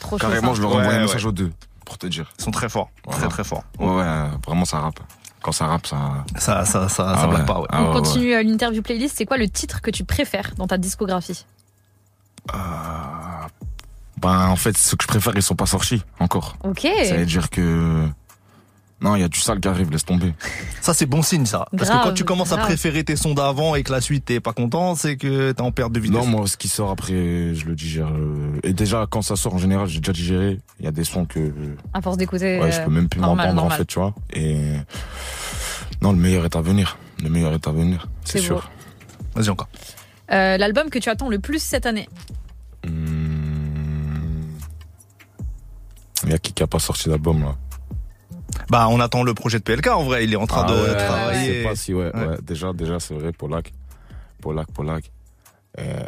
Trop 0.00 0.16
chaud, 0.16 0.26
Carrément, 0.26 0.48
ça. 0.48 0.54
je 0.54 0.60
leur 0.62 0.70
envoie 0.70 0.82
Ouais, 0.82 0.88
un 0.88 0.96
ouais. 0.96 1.02
message 1.02 1.26
aux 1.26 1.32
deux. 1.32 1.52
Pour 1.84 1.98
te 1.98 2.06
dire. 2.06 2.32
Ils 2.38 2.42
sont 2.44 2.52
très 2.52 2.70
forts, 2.70 2.88
très 3.02 3.12
Voilà. 3.18 3.28
très 3.28 3.44
forts. 3.44 3.64
Ouais, 3.78 3.86
ouais, 3.96 4.28
vraiment, 4.46 4.64
ça 4.64 4.78
rappe. 4.78 5.00
Quand 5.42 5.52
ça 5.52 5.66
rappe, 5.66 5.86
ça. 5.88 6.24
Ça, 6.38 6.64
ça, 6.64 6.88
ça, 6.88 6.88
ça 6.88 7.14
Ah 7.18 7.26
blague 7.26 7.40
ouais. 7.40 7.46
pas, 7.46 7.60
ouais. 7.60 7.66
Ah 7.70 7.82
On 7.82 7.92
continue 7.92 8.32
euh, 8.32 8.42
l'interview 8.44 8.80
playlist. 8.80 9.16
C'est 9.18 9.26
quoi 9.26 9.36
le 9.36 9.48
titre 9.50 9.82
que 9.82 9.90
tu 9.90 10.04
préfères 10.04 10.52
dans 10.56 10.66
ta 10.68 10.78
discographie? 10.78 11.44
Euh, 12.54 12.56
Ben, 14.22 14.46
en 14.48 14.56
fait, 14.56 14.76
ceux 14.78 14.96
que 14.96 15.02
je 15.02 15.08
préfère, 15.08 15.32
ils 15.36 15.42
sont 15.42 15.56
pas 15.56 15.66
sortis 15.66 16.02
encore. 16.20 16.56
Ok. 16.62 16.86
Ça 17.04 17.16
veut 17.16 17.26
dire 17.26 17.50
que. 17.50 18.06
Non, 19.00 19.16
il 19.16 19.20
y 19.20 19.24
a 19.24 19.28
du 19.28 19.40
sale 19.40 19.58
qui 19.58 19.66
arrive, 19.66 19.90
laisse 19.90 20.04
tomber. 20.04 20.32
Ça, 20.80 20.94
c'est 20.94 21.06
bon 21.06 21.22
signe, 21.22 21.44
ça. 21.44 21.66
Parce 21.76 21.90
que 21.90 22.04
quand 22.04 22.12
tu 22.12 22.22
commences 22.22 22.52
à 22.52 22.56
préférer 22.58 23.02
tes 23.02 23.16
sons 23.16 23.34
d'avant 23.34 23.74
et 23.74 23.82
que 23.82 23.90
la 23.90 24.00
suite 24.00 24.26
t'es 24.26 24.38
pas 24.38 24.52
content, 24.52 24.94
c'est 24.94 25.16
que 25.16 25.50
t'es 25.50 25.60
en 25.60 25.72
perte 25.72 25.90
de 25.90 25.98
vitesse. 25.98 26.24
Non, 26.24 26.26
moi, 26.26 26.46
ce 26.46 26.56
qui 26.56 26.68
sort 26.68 26.90
après, 26.90 27.52
je 27.52 27.66
le 27.66 27.74
digère. 27.74 28.06
euh, 28.16 28.60
Et 28.62 28.72
déjà, 28.72 29.08
quand 29.10 29.22
ça 29.22 29.34
sort, 29.34 29.54
en 29.54 29.58
général, 29.58 29.88
j'ai 29.88 29.98
déjà 29.98 30.12
digéré. 30.12 30.60
Il 30.78 30.84
y 30.84 30.88
a 30.88 30.92
des 30.92 31.02
sons 31.02 31.24
que. 31.24 31.52
À 31.92 32.00
force 32.00 32.16
d'écouter. 32.16 32.60
Ouais, 32.60 32.70
je 32.70 32.78
euh, 32.78 32.84
peux 32.84 32.92
même 32.92 33.08
plus 33.08 33.20
normal, 33.20 33.48
m'entendre, 33.48 33.72
en 33.74 33.76
fait, 33.76 33.86
tu 33.86 33.98
vois. 33.98 34.14
Et. 34.32 34.56
Non, 36.00 36.12
le 36.12 36.18
meilleur 36.18 36.44
est 36.44 36.54
à 36.54 36.60
venir. 36.60 36.96
Le 37.24 37.28
meilleur 37.28 37.52
est 37.54 37.66
à 37.66 37.72
venir, 37.72 38.08
c'est 38.24 38.38
sûr. 38.38 38.70
Vas-y 39.34 39.48
encore. 39.50 39.68
Euh, 40.30 40.56
L'album 40.58 40.90
que 40.90 40.98
tu 41.00 41.08
attends 41.08 41.28
le 41.28 41.40
plus 41.40 41.60
cette 41.62 41.86
année? 41.86 42.08
Il 46.24 46.30
y 46.30 46.34
a 46.34 46.38
qui 46.38 46.52
qui 46.52 46.62
a 46.62 46.66
pas 46.66 46.78
sorti 46.78 47.08
d'album, 47.08 47.42
là 47.42 47.56
Bah, 48.70 48.86
on 48.90 49.00
attend 49.00 49.22
le 49.22 49.34
projet 49.34 49.58
de 49.58 49.64
PLK, 49.64 49.88
en 49.88 50.04
vrai. 50.04 50.24
Il 50.24 50.32
est 50.32 50.36
en 50.36 50.46
train 50.46 50.64
Ah 50.68 50.72
de 50.72 50.76
ouais, 50.76 50.88
Je 50.98 51.04
travailler. 51.06 51.52
sais 51.62 51.62
pas 51.68 51.76
si, 51.76 51.94
ouais, 51.94 52.10
Ouais. 52.14 52.26
ouais. 52.26 52.36
Déjà, 52.42 52.72
déjà, 52.72 53.00
c'est 53.00 53.14
vrai, 53.14 53.32
Polak. 53.32 53.72
Polak, 54.40 54.70
Polak. 54.72 55.10
Euh, 55.78 56.00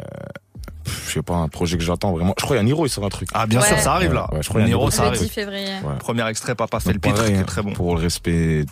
je 0.85 1.11
sais 1.13 1.21
pas, 1.23 1.35
un 1.35 1.47
projet 1.47 1.77
que 1.77 1.83
j'attends 1.83 2.11
vraiment. 2.11 2.33
Je 2.37 2.43
crois 2.45 2.55
qu'il 2.55 2.57
y 2.57 2.59
a 2.59 2.63
Niro, 2.63 2.85
il 2.85 2.89
sort 2.89 3.03
un 3.05 3.09
truc. 3.09 3.29
Ah, 3.33 3.47
bien 3.47 3.59
Ouais. 3.61 3.67
sûr, 3.67 3.79
ça 3.79 3.93
arrive, 3.93 4.09
Ouais, 4.09 4.15
là. 4.15 4.29
ouais, 4.33 4.43
je 4.43 4.49
crois 4.49 4.61
qu'il 4.61 4.69
y 4.69 4.73
a 4.73 4.75
Niro, 4.75 4.81
Niro, 4.81 4.91
ça 4.91 5.05
arrive. 5.07 5.21
10 5.21 5.29
février. 5.29 5.73
Ouais. 5.83 5.95
Premier 5.99 6.27
extrait, 6.29 6.53
Papa 6.55 6.79
fait 6.79 6.93
Donc, 6.93 6.95
le 6.95 6.99
pitre, 7.01 7.15
pareil, 7.15 7.31
qui 7.33 7.37
est 7.37 7.41
hein, 7.41 7.45
très 7.45 7.61
bon. 7.63 7.73
Pour 7.73 7.95
le 7.95 8.01
respect, 8.01 8.65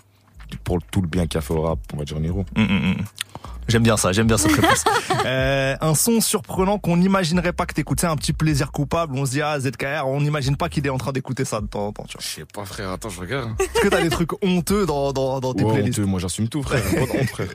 pour 0.63 0.77
tout 0.91 1.01
le 1.01 1.07
bien 1.07 1.25
qu'il 1.27 1.37
a 1.39 1.41
fait 1.41 1.53
au 1.53 1.61
rap, 1.63 1.79
on 1.93 1.97
va 1.97 2.05
dire 2.05 2.19
Niro. 2.19 2.45
Hum, 2.55 2.63
hum, 2.69 2.83
hum. 2.91 2.95
J'aime 3.67 3.83
bien 3.83 3.95
ça, 3.97 4.11
j'aime 4.11 4.27
bien 4.27 4.37
cette 4.37 4.51
réponse. 4.51 4.83
euh, 5.25 5.75
un 5.79 5.95
son 5.95 6.19
surprenant 6.21 6.77
qu'on 6.79 6.97
n'imaginerait 6.97 7.53
pas 7.53 7.65
que 7.65 7.73
t'écoutes, 7.73 7.99
c'est 8.01 8.07
un 8.07 8.15
petit 8.15 8.33
plaisir 8.33 8.71
coupable. 8.71 9.15
On 9.17 9.25
se 9.25 9.31
dit, 9.31 9.41
ah, 9.41 9.59
ZKR, 9.59 10.05
on 10.05 10.19
n'imagine 10.21 10.57
pas 10.57 10.69
qu'il 10.69 10.85
est 10.85 10.89
en 10.89 10.97
train 10.97 11.11
d'écouter 11.13 11.45
ça 11.45 11.61
de 11.61 11.67
temps 11.67 11.87
en 11.87 11.91
temps, 11.93 12.03
tu 12.03 12.17
vois. 12.17 12.21
Je 12.21 12.27
sais 12.27 12.45
pas, 12.45 12.65
frère, 12.65 12.89
attends, 12.91 13.09
je 13.09 13.19
regarde. 13.21 13.51
Est-ce 13.59 13.81
que 13.81 13.87
t'as 13.87 14.01
des 14.01 14.09
trucs 14.09 14.31
honteux 14.43 14.85
dans, 14.85 15.13
dans, 15.13 15.39
dans 15.39 15.53
tes 15.53 15.63
Ouais, 15.63 15.73
playlists 15.73 15.99
honteux, 15.99 16.07
moi 16.07 16.19
j'assume 16.19 16.49
tout, 16.49 16.61
frère. 16.63 16.83
Pas 16.83 16.91
de 17.13 17.19
honte, 17.21 17.29
frère. 17.29 17.47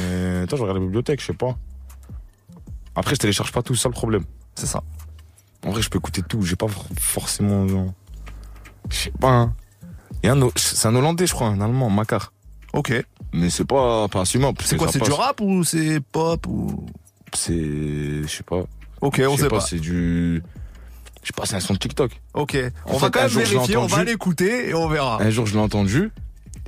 Mais 0.00 0.42
attends, 0.44 0.56
je 0.56 0.62
regarde 0.62 0.78
la 0.78 0.84
bibliothèque, 0.84 1.20
je 1.20 1.26
sais 1.26 1.32
pas. 1.34 1.56
Après, 2.96 3.14
je 3.14 3.20
télécharge 3.20 3.52
pas 3.52 3.62
tout, 3.62 3.74
c'est 3.74 3.82
ça 3.82 3.88
le 3.88 3.94
problème. 3.94 4.24
C'est 4.54 4.66
ça. 4.66 4.82
En 5.66 5.70
vrai, 5.70 5.82
je 5.82 5.90
peux 5.90 5.98
écouter 5.98 6.22
tout, 6.22 6.42
j'ai 6.42 6.56
pas 6.56 6.68
for- 6.68 6.86
forcément. 6.98 7.66
Je 8.90 8.96
sais 8.96 9.12
pas, 9.20 9.30
hein. 9.30 9.54
C'est 10.56 10.88
un 10.88 10.94
Hollandais, 10.94 11.26
je 11.26 11.34
crois, 11.34 11.48
un 11.48 11.60
Allemand, 11.60 11.90
Macar. 11.90 12.32
Ok. 12.72 12.92
Mais 13.36 13.50
c'est 13.50 13.64
pas, 13.64 14.06
pas 14.08 14.20
assumable. 14.20 14.58
C'est 14.64 14.76
quoi, 14.76 14.86
c'est 14.90 15.02
du 15.02 15.10
rap 15.10 15.40
ou 15.40 15.64
c'est 15.64 16.00
pop 16.00 16.46
ou... 16.46 16.86
C'est. 17.32 17.52
Je 18.22 18.28
sais 18.28 18.44
pas. 18.44 18.62
Ok, 19.00 19.20
on 19.28 19.36
sait 19.36 19.48
pas. 19.48 19.60
C'est 19.60 19.80
du. 19.80 20.40
Je 21.22 21.26
sais 21.26 21.32
pas, 21.34 21.44
c'est 21.46 21.56
un 21.56 21.60
son 21.60 21.72
de 21.74 21.78
TikTok. 21.78 22.12
Ok. 22.34 22.56
En 22.86 22.94
on 22.94 22.96
va 22.98 23.10
quand 23.10 23.18
un 23.18 23.22
même 23.22 23.30
jour, 23.30 23.42
je 23.44 23.48
l'ai 23.48 23.54
vérifier, 23.54 23.76
on 23.76 23.86
va 23.86 24.04
l'écouter 24.04 24.68
et 24.68 24.74
on 24.74 24.88
verra. 24.88 25.20
Un 25.20 25.30
jour, 25.30 25.46
je 25.46 25.54
l'ai 25.54 25.60
entendu 25.60 26.12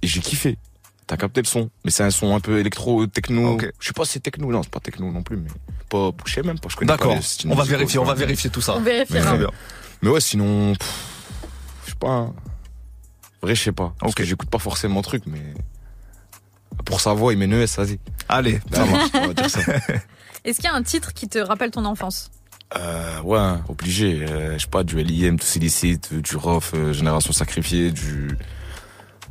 et 0.02 0.06
j'ai 0.08 0.20
kiffé. 0.20 0.58
T'as 1.06 1.16
capté 1.16 1.40
le 1.40 1.46
son, 1.46 1.70
mais 1.84 1.92
c'est 1.92 2.02
un 2.02 2.10
son 2.10 2.34
un 2.34 2.40
peu 2.40 2.58
électro, 2.58 3.06
techno. 3.06 3.52
Ok. 3.52 3.70
Je 3.78 3.86
sais 3.86 3.92
pas 3.92 4.04
si 4.04 4.14
c'est 4.14 4.20
techno, 4.20 4.50
non, 4.50 4.64
c'est 4.64 4.72
pas 4.72 4.80
techno 4.80 5.12
non 5.12 5.22
plus, 5.22 5.36
mais 5.36 5.50
pas, 5.88 6.10
je 6.24 6.34
sais 6.34 6.42
même 6.42 6.58
pas, 6.58 6.68
je 6.68 6.74
connais 6.74 6.88
pas 6.88 6.96
D'accord. 6.96 7.16
On 7.48 7.54
va 7.54 7.62
vérifier, 7.62 8.00
on 8.00 8.04
va 8.04 8.14
vérifier 8.14 8.50
tout 8.50 8.60
ça. 8.60 8.74
On 8.76 8.80
vérifiera. 8.80 9.24
Très 9.24 9.38
bien. 9.38 9.50
Mais 10.02 10.08
ouais, 10.08 10.20
sinon, 10.20 10.74
je 11.84 11.90
sais 11.90 11.96
pas. 12.00 12.08
hein. 12.08 12.34
Vrai, 13.40 13.54
je 13.54 13.62
sais 13.62 13.72
pas. 13.72 13.94
Parce 14.00 14.16
que 14.16 14.24
j'écoute 14.24 14.50
pas 14.50 14.58
forcément 14.58 14.96
le 14.96 15.04
truc, 15.04 15.22
mais 15.26 15.54
pour 16.84 17.00
sa 17.00 17.12
voix, 17.14 17.32
il 17.32 17.38
met 17.38 17.44
une 17.46 17.54
ES, 17.54 17.66
vas-y. 17.76 17.98
Allez, 18.28 18.60
ça 18.72 18.84
marche. 18.84 19.10
on 19.14 19.26
va 19.28 19.34
dire 19.34 19.50
ça. 19.50 19.60
Est-ce 20.44 20.56
qu'il 20.60 20.64
y 20.66 20.72
a 20.72 20.74
un 20.74 20.82
titre 20.82 21.12
qui 21.12 21.28
te 21.28 21.38
rappelle 21.38 21.70
ton 21.70 21.84
enfance? 21.84 22.30
Euh, 22.76 23.20
ouais, 23.22 23.38
hein, 23.38 23.62
obligé. 23.68 24.24
Euh, 24.28 24.54
je 24.58 24.62
sais 24.62 24.68
pas, 24.70 24.84
du 24.84 25.02
LIM, 25.02 25.38
tout 25.38 25.46
illicite, 25.56 26.12
du 26.14 26.36
ROF, 26.36 26.72
euh, 26.74 26.92
Génération 26.92 27.32
Sacrifiée, 27.32 27.90
du... 27.90 28.36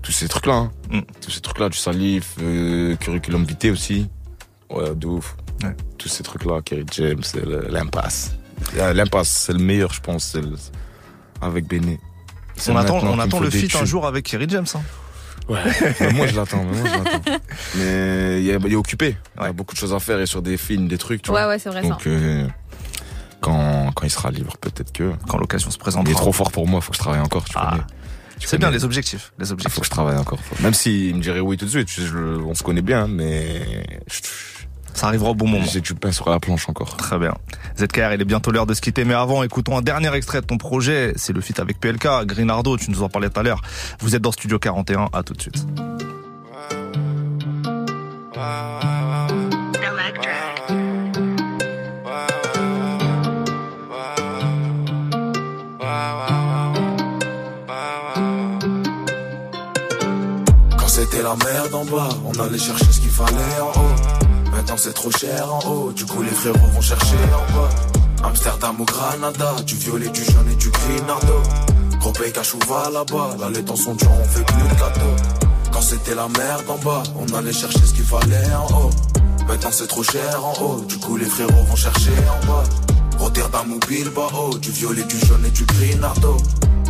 Tous 0.01 0.11
ces 0.11 0.27
trucs-là. 0.27 0.53
Hein. 0.53 0.71
Mm. 0.89 0.99
Tous 1.21 1.31
ces 1.31 1.41
trucs-là, 1.41 1.69
du 1.69 1.77
Salif, 1.77 2.35
euh, 2.41 2.95
Curriculum 2.97 3.43
Vitae 3.45 3.71
aussi. 3.71 4.07
Ouais, 4.69 4.93
de 4.95 5.07
ouf. 5.07 5.35
Ouais. 5.63 5.75
Tous 5.97 6.09
ces 6.09 6.23
trucs-là, 6.23 6.61
Kerry 6.61 6.85
James, 6.91 7.23
l'impasse. 7.69 8.35
L'impasse, 8.75 9.29
c'est 9.29 9.53
le 9.53 9.59
meilleur, 9.59 9.93
je 9.93 10.01
pense, 10.01 10.35
le- 10.35 10.55
avec 11.41 11.67
Béné. 11.67 11.99
On 12.69 12.75
attend, 12.77 12.99
on 13.03 13.19
attend 13.19 13.39
le 13.39 13.49
feat 13.49 13.75
un 13.75 13.85
jour 13.85 14.05
avec 14.07 14.25
Kerry 14.25 14.47
James. 14.49 14.65
hein. 14.75 14.81
Ouais, 15.47 16.11
moi 16.13 16.27
je 16.27 16.35
l'attends, 16.35 16.63
mais 16.63 16.77
moi 16.79 16.89
je 16.89 16.97
l'attends. 17.03 17.39
Mais 17.77 18.41
il 18.43 18.49
est, 18.49 18.57
il 18.65 18.73
est 18.73 18.75
occupé. 18.75 19.15
Il 19.35 19.39
y 19.39 19.43
a 19.43 19.47
Ouais. 19.47 19.53
beaucoup 19.53 19.73
de 19.75 19.79
choses 19.79 19.93
à 19.93 19.99
faire 19.99 20.19
et 20.19 20.25
sur 20.25 20.41
des 20.41 20.57
films, 20.57 20.87
des 20.87 20.97
trucs, 20.97 21.21
tu 21.21 21.31
Ouais, 21.31 21.41
vois. 21.41 21.49
ouais, 21.49 21.59
c'est 21.59 21.69
vrai 21.69 21.83
ça. 21.83 21.89
Donc, 21.89 22.07
euh, 22.07 22.47
quand, 23.41 23.91
quand 23.95 24.05
il 24.05 24.09
sera 24.09 24.31
libre, 24.31 24.57
peut-être 24.59 24.91
que. 24.91 25.11
Quand 25.27 25.37
l'occasion 25.37 25.69
se 25.69 25.75
Il 25.75 25.79
présentera. 25.79 26.11
est 26.11 26.15
trop 26.15 26.31
fort 26.31 26.51
pour 26.51 26.67
moi, 26.67 26.81
faut 26.81 26.89
que 26.91 26.95
je 26.97 27.01
travaille 27.01 27.19
encore, 27.21 27.45
tu 27.45 27.53
Ah, 27.55 27.77
C'est 28.39 28.57
bien 28.57 28.71
les 28.71 28.83
objectifs. 28.83 29.33
Les 29.37 29.45
Il 29.45 29.47
faut 29.47 29.53
objectifs. 29.53 29.79
que 29.81 29.85
je 29.85 29.91
travaille 29.91 30.17
encore. 30.17 30.39
Même 30.61 30.73
s'il 30.73 31.15
me 31.15 31.21
dirait 31.21 31.39
oui 31.41 31.57
tout 31.57 31.65
de 31.65 31.69
suite, 31.69 31.89
je- 31.89 32.05
je- 32.05 32.17
on 32.17 32.53
se 32.55 32.63
connaît 32.63 32.81
bien, 32.81 33.07
mais 33.07 33.85
je- 34.11 34.21
Ça 34.95 35.07
arrivera 35.07 35.31
au 35.31 35.35
bon 35.35 35.47
moment. 35.47 35.65
j'ai 35.65 35.81
du 35.81 35.93
pain 35.93 36.11
sur 36.13 36.29
la 36.29 36.39
planche 36.39 36.69
encore. 36.69 36.95
Très 36.95 37.19
bien. 37.19 37.33
ZKR, 37.77 38.13
il 38.13 38.21
est 38.21 38.25
bientôt 38.25 38.51
l'heure 38.51 38.65
de 38.65 38.73
se 38.73 38.79
quitter, 38.79 39.03
mais 39.03 39.13
avant, 39.13 39.43
écoutons 39.43 39.77
un 39.77 39.81
dernier 39.81 40.13
extrait 40.15 40.39
de 40.39 40.45
ton 40.45 40.57
projet. 40.57 41.11
C'est 41.17 41.33
le 41.33 41.41
feat 41.41 41.59
avec 41.59 41.81
PLK, 41.81 42.07
Greenardo, 42.25 42.77
tu 42.77 42.89
nous 42.91 43.03
en 43.03 43.09
parlais 43.09 43.29
tout 43.29 43.39
à 43.41 43.43
l'heure. 43.43 43.61
Vous 43.99 44.15
êtes 44.15 44.21
dans 44.21 44.31
Studio 44.31 44.57
41, 44.57 45.09
à 45.11 45.21
tout 45.21 45.33
de 45.33 45.41
suite. 45.41 45.65
Quand 60.77 60.87
c'était 60.87 61.21
la 61.21 61.35
merde 61.35 61.73
en 61.73 61.83
bas, 61.83 62.09
on 62.23 62.39
allait 62.39 62.57
chercher 62.57 62.85
ce 62.93 63.01
qu'il 63.01 63.09
fallait 63.09 63.59
en 63.61 63.77
haut. 63.81 63.94
Maintenant 64.65 64.81
c'est 64.83 64.93
trop 64.93 65.11
cher 65.11 65.53
en 65.53 65.59
haut, 65.69 65.91
du 65.91 66.03
coup 66.07 66.23
les 66.23 66.31
frérots 66.31 66.57
vont 66.73 66.81
chercher 66.81 67.17
en 67.35 67.53
bas. 67.53 67.69
Amsterdam 68.23 68.81
ou 68.81 68.85
Granada, 68.85 69.53
du 69.63 69.75
violet, 69.75 70.09
du 70.09 70.23
jaune 70.23 70.49
et 70.51 70.55
du 70.55 70.71
grinardo. 70.71 71.43
Gros 71.99 72.11
pays 72.11 72.33
chouva 72.41 72.89
là-bas, 72.91 73.35
là 73.39 73.51
les 73.53 73.63
temps 73.63 73.75
sont 73.75 73.93
durs, 73.93 74.09
on 74.09 74.23
fait 74.23 74.43
plus 74.43 74.63
de 74.63 74.73
gâteaux. 74.79 75.15
Quand 75.71 75.81
c'était 75.81 76.15
la 76.15 76.27
merde 76.29 76.63
en 76.67 76.79
bas, 76.79 77.03
on 77.15 77.31
allait 77.35 77.53
chercher 77.53 77.85
ce 77.85 77.93
qu'il 77.93 78.05
fallait 78.05 78.55
en 78.55 78.65
haut. 78.75 78.89
Maintenant 79.47 79.69
c'est 79.71 79.85
trop 79.85 80.01
cher 80.01 80.43
en 80.43 80.53
haut, 80.59 80.81
du 80.81 80.97
coup 80.97 81.15
les 81.15 81.25
frérots 81.27 81.63
vont 81.69 81.75
chercher 81.75 82.13
en 82.27 82.47
bas. 82.47 82.63
Rotterdam 83.19 83.71
ou 83.71 83.79
Bilbao, 83.87 84.57
du 84.57 84.71
violet, 84.71 85.03
du 85.03 85.19
jaune 85.27 85.45
et 85.45 85.51
du 85.51 85.63
grinardo. 85.63 86.37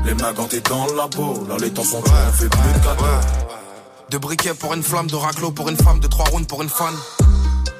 Les 0.06 0.14
mains 0.14 0.32
gantées 0.32 0.62
dans 0.62 0.86
le 0.86 0.96
labo, 0.96 1.46
là 1.50 1.58
les 1.60 1.72
temps 1.72 1.84
sont 1.84 2.00
durs, 2.00 2.14
on 2.30 2.32
fait 2.32 2.48
plus 2.48 2.80
de 2.80 2.86
gâteaux. 2.86 3.28
De 4.12 4.18
briquet 4.18 4.54
pour 4.54 4.74
une 4.74 4.84
flamme, 4.84 5.08
de 5.08 5.16
raclo 5.18 5.52
pour 5.52 5.68
une 5.68 5.76
femme, 5.76 6.00
de 6.00 6.08
trois 6.08 6.30
rounds 6.30 6.48
pour 6.48 6.62
une 6.64 6.70
fan. 6.70 6.94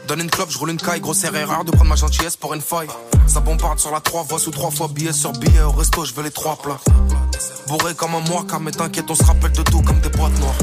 Donne 0.08 0.22
une 0.22 0.30
clope, 0.30 0.52
je 0.52 0.58
roule 0.58 0.70
une 0.70 0.78
caille, 0.78 1.00
grosse 1.00 1.24
erreur 1.24 1.66
de 1.66 1.72
prendre 1.72 1.90
ma 1.90 1.96
gentillesse 1.96 2.38
pour 2.38 2.54
une 2.54 2.62
faille. 2.62 2.88
Ça 3.28 3.40
bombarde 3.40 3.80
sur 3.80 3.92
la 3.92 4.02
trois 4.02 4.24
voies 4.24 4.40
sous 4.40 4.52
trois 4.52 4.70
fois 4.70 4.88
billet 4.88 5.14
sur 5.14 5.32
billet 5.32 5.62
au 5.62 5.72
resto, 5.72 6.06
je 6.06 6.14
veux 6.14 6.24
les 6.24 6.32
trois 6.32 6.56
plats. 6.58 6.80
Bourré 7.68 7.96
comme 7.96 8.14
un 8.14 8.20
mois, 8.22 8.46
mais 8.62 8.72
t'inquiète, 8.72 9.06
on 9.10 9.16
se 9.16 9.24
rappelle 9.24 9.52
de 9.52 9.64
tout 9.64 9.82
comme 9.82 10.00
des 10.02 10.10
boîtes 10.10 10.38
noires. 10.40 10.56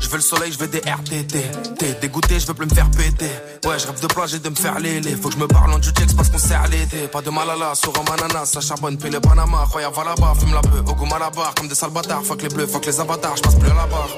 Je 0.00 0.08
veux 0.08 0.16
le 0.16 0.22
soleil, 0.22 0.52
je 0.52 0.58
veux 0.58 0.68
des 0.68 0.78
RTT. 0.78 1.44
T'es 1.78 1.98
dégoûté, 2.00 2.40
je 2.40 2.46
veux 2.46 2.54
plus 2.54 2.66
me 2.66 2.74
faire 2.74 2.90
péter. 2.90 3.30
Ouais, 3.66 3.78
je 3.78 3.86
rêve 3.86 4.00
de 4.00 4.06
plage 4.06 4.32
et 4.32 4.38
de 4.38 4.48
me 4.48 4.54
faire 4.54 4.78
léler. 4.78 5.16
Faut 5.16 5.28
que 5.28 5.34
je 5.34 5.40
me 5.40 5.48
parle 5.48 5.72
en 5.72 5.82
Jutex 5.82 6.14
parce 6.14 6.30
qu'on 6.30 6.38
à 6.38 6.66
l'été. 6.68 7.08
Pas 7.08 7.20
de 7.20 7.30
malala, 7.30 7.74
sur 7.74 7.92
un 7.98 8.10
manana, 8.10 8.46
ça 8.46 8.60
charbonne, 8.60 8.96
paye 8.96 9.10
le 9.10 9.20
Panama. 9.20 9.64
Croyez, 9.68 9.88
va 9.94 10.04
là-bas, 10.04 10.34
fume 10.38 10.54
la 10.54 10.62
peu, 10.62 10.78
au 10.78 10.94
goût 10.94 11.04
malabar. 11.04 11.52
Comme 11.54 11.68
des 11.68 11.74
sales 11.74 11.90
bâtards, 11.90 12.24
fuck 12.24 12.40
les 12.40 12.48
bleus, 12.48 12.66
fuck 12.66 12.86
les 12.86 13.00
avatars, 13.00 13.36
je 13.36 13.42
passe 13.42 13.56
plus 13.56 13.70
à 13.70 13.74
la 13.74 13.86
barre. 13.86 14.08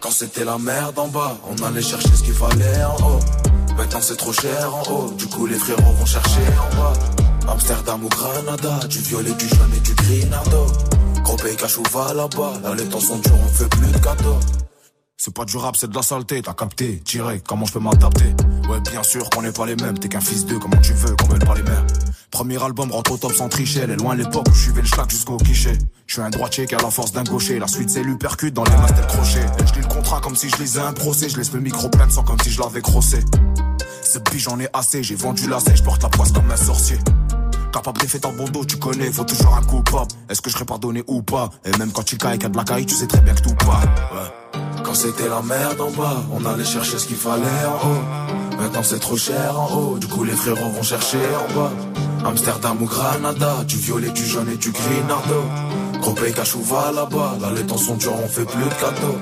Quand 0.00 0.10
c'était 0.10 0.44
la 0.44 0.58
merde 0.58 0.98
en 0.98 1.08
bas, 1.08 1.36
on 1.48 1.60
allait 1.64 1.82
chercher 1.82 2.14
ce 2.14 2.22
qu'il 2.22 2.34
fallait 2.34 2.84
en 2.84 2.96
haut. 2.96 3.51
Maintenant 3.76 4.00
c'est 4.00 4.16
trop 4.16 4.32
cher 4.32 4.74
en 4.74 4.82
haut, 4.90 5.10
du 5.12 5.26
coup 5.26 5.46
les 5.46 5.58
frérots 5.58 5.92
vont 5.98 6.06
chercher 6.06 6.40
en 6.60 6.76
bas. 6.76 6.92
Amsterdam 7.48 8.04
ou 8.04 8.08
Granada, 8.08 8.80
du 8.88 8.98
violet, 8.98 9.32
du 9.32 9.48
jaune 9.48 9.72
et 9.76 9.80
du 9.80 9.94
grinardo. 9.94 10.66
Gros 11.22 11.36
pays 11.36 11.56
va 11.92 12.14
là-bas, 12.14 12.52
là 12.62 12.74
les 12.74 12.84
temps 12.88 13.00
sont 13.00 13.18
durs, 13.18 13.34
on 13.34 13.48
fait 13.48 13.68
plus 13.68 13.86
de 13.86 13.98
gâteaux. 13.98 14.38
C'est 15.24 15.32
pas 15.32 15.44
du 15.44 15.56
rap, 15.56 15.76
c'est 15.76 15.88
de 15.88 15.94
la 15.94 16.02
saleté, 16.02 16.42
t'as 16.42 16.52
capté, 16.52 16.98
tiré, 16.98 17.40
comment 17.46 17.64
je 17.64 17.74
peux 17.74 17.78
m'adapter? 17.78 18.34
Ouais, 18.68 18.80
bien 18.90 19.04
sûr 19.04 19.30
qu'on 19.30 19.42
n'est 19.42 19.52
pas 19.52 19.66
les 19.66 19.76
mêmes, 19.76 19.96
t'es 19.96 20.08
qu'un 20.08 20.20
fils 20.20 20.44
d'eux, 20.46 20.58
comment 20.58 20.78
tu 20.78 20.92
veux 20.94 21.14
qu'on 21.14 21.28
veulent 21.28 21.44
pas 21.44 21.54
les 21.54 21.62
mères? 21.62 21.86
Premier 22.32 22.60
album 22.60 22.90
rentre 22.90 23.12
au 23.12 23.16
top 23.18 23.32
sans 23.32 23.48
tricher, 23.48 23.82
elle 23.84 23.92
est 23.92 23.96
loin 23.96 24.16
l'époque 24.16 24.48
où 24.50 24.52
je 24.52 24.62
suivais 24.62 24.80
le 24.80 24.88
schlag 24.88 25.08
jusqu'au 25.08 25.36
guichet. 25.36 25.78
Je 26.08 26.14
suis 26.14 26.22
un 26.22 26.30
droitier 26.30 26.66
qui 26.66 26.74
a 26.74 26.78
la 26.78 26.90
force 26.90 27.12
d'un 27.12 27.22
gaucher, 27.22 27.60
la 27.60 27.68
suite 27.68 27.90
c'est 27.90 28.02
l'upercute 28.02 28.52
dans 28.52 28.64
les 28.64 28.72
mains 28.72 28.88
le 28.88 29.06
crochet. 29.06 29.46
Et 29.62 29.66
je 29.68 29.74
lis 29.74 29.82
le 29.82 29.94
contrat 29.94 30.20
comme 30.20 30.34
si 30.34 30.48
je 30.50 30.56
lisais 30.56 30.80
un 30.80 30.92
procès, 30.92 31.28
je 31.28 31.36
laisse 31.36 31.52
le 31.52 31.60
micro 31.60 31.88
plein 31.88 32.08
de 32.08 32.12
sang 32.12 32.24
comme 32.24 32.40
si 32.42 32.50
je 32.50 32.60
l'avais 32.60 32.80
grossé. 32.80 33.20
Ce 34.02 34.18
bi 34.18 34.40
j'en 34.40 34.58
ai 34.58 34.66
assez, 34.72 35.04
j'ai 35.04 35.14
vendu 35.14 35.48
la 35.48 35.60
je 35.72 35.82
porte 35.84 36.02
la 36.02 36.08
poisse 36.08 36.32
comme 36.32 36.50
un 36.50 36.56
sorcier. 36.56 36.98
Capable 37.72 38.00
d'effet 38.02 38.24
en 38.26 38.32
bon 38.32 38.44
dos, 38.44 38.66
tu 38.66 38.76
connais, 38.76 39.10
faut 39.10 39.24
toujours 39.24 39.54
un 39.56 39.62
coupable. 39.62 40.10
Est-ce 40.28 40.42
que 40.42 40.50
je 40.50 40.54
serais 40.54 40.66
pardonné 40.66 41.02
ou 41.06 41.22
pas? 41.22 41.48
Et 41.64 41.70
même 41.78 41.90
quand 41.90 42.12
il 42.12 42.18
caille, 42.18 42.38
qu'il 42.38 42.42
y 42.42 42.46
a 42.46 42.48
de 42.50 42.56
la 42.56 42.84
tu 42.84 42.94
sais 42.94 43.06
très 43.06 43.22
bien 43.22 43.32
que 43.34 43.40
tout 43.40 43.54
part. 43.54 43.82
Quand 44.84 44.94
c'était 44.94 45.28
la 45.28 45.40
merde 45.40 45.80
en 45.80 45.90
bas, 45.90 46.22
on 46.32 46.44
allait 46.44 46.66
chercher 46.66 46.98
ce 46.98 47.06
qu'il 47.06 47.16
fallait 47.16 47.42
en 47.66 47.88
haut. 47.88 48.58
Maintenant 48.58 48.82
c'est 48.82 48.98
trop 48.98 49.16
cher 49.16 49.58
en 49.58 49.74
haut, 49.74 49.98
du 49.98 50.06
coup 50.06 50.22
les 50.22 50.34
frérots 50.34 50.68
vont 50.68 50.82
chercher 50.82 51.16
en 51.16 51.54
bas. 51.54 51.72
Amsterdam 52.26 52.76
ou 52.82 52.84
Granada, 52.84 53.64
du 53.64 53.76
violet, 53.78 54.10
du 54.10 54.24
jaune 54.24 54.50
et 54.50 54.56
du 54.56 54.70
grinardo. 54.70 55.42
Gros 56.02 56.12
pays 56.12 56.34
va 56.34 56.92
là-bas, 56.92 57.38
là 57.40 57.50
les 57.56 57.64
temps 57.64 57.78
sont 57.78 57.96
durs, 57.96 58.14
on 58.22 58.28
fait 58.28 58.44
plus 58.44 58.64
de 58.64 58.74
cadeaux. 58.80 59.18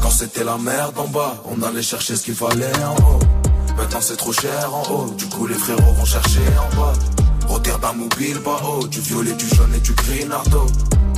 Quand 0.00 0.10
c'était 0.10 0.44
la 0.44 0.56
merde 0.56 0.98
en 0.98 1.08
bas, 1.08 1.34
on 1.44 1.62
allait 1.62 1.82
chercher 1.82 2.16
ce 2.16 2.22
qu'il 2.22 2.34
fallait 2.34 2.72
en 2.82 2.94
haut. 2.94 3.18
Maintenant 3.76 4.00
c'est 4.00 4.16
trop 4.16 4.32
cher 4.32 4.74
en 4.74 4.90
haut, 4.90 5.10
du 5.10 5.26
coup 5.26 5.46
les 5.46 5.54
frérots 5.54 5.92
vont 5.98 6.06
chercher 6.06 6.40
en 6.58 6.80
bas. 6.80 6.92
Rotterdam 7.50 8.00
ou 8.00 8.08
Bilbao, 8.16 8.86
du 8.86 9.00
violet, 9.00 9.32
du 9.32 9.48
jaune 9.48 9.74
et 9.74 9.80
du 9.80 9.92
grinardo. 9.92 10.66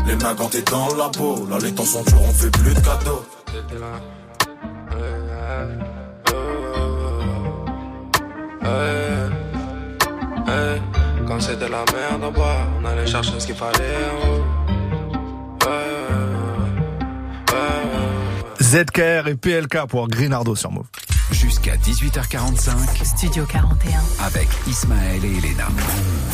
Les 0.06 0.16
mains 0.16 0.34
gantées 0.34 0.62
dans 0.62 0.88
le 0.88 0.96
labo, 0.96 1.46
là 1.50 1.58
les 1.62 1.72
temps 1.74 1.84
sont 1.84 2.02
durs, 2.04 2.22
on 2.22 2.32
fait 2.32 2.50
plus 2.50 2.74
de 2.74 2.80
cadeaux. 2.80 3.24
Quand 11.28 11.40
c'était 11.40 11.68
la 11.68 11.84
merde 11.92 12.24
en 12.24 12.32
bas, 12.32 12.66
on 12.80 12.84
allait 12.86 13.06
chercher 13.06 13.38
ce 13.38 13.46
qu'il 13.46 13.54
fallait. 13.54 14.08
ZKR 18.62 19.28
et 19.28 19.34
PLK 19.34 19.86
pour 19.86 20.08
Greenardo 20.08 20.54
sur 20.54 20.70
Move. 20.72 20.86
Jusqu'à 21.32 21.76
18h45 21.76 23.04
Studio 23.04 23.44
41. 23.46 24.00
avec 24.24 24.48
Ismaël 24.68 25.24
et 25.24 25.38
Elena. 25.38 25.66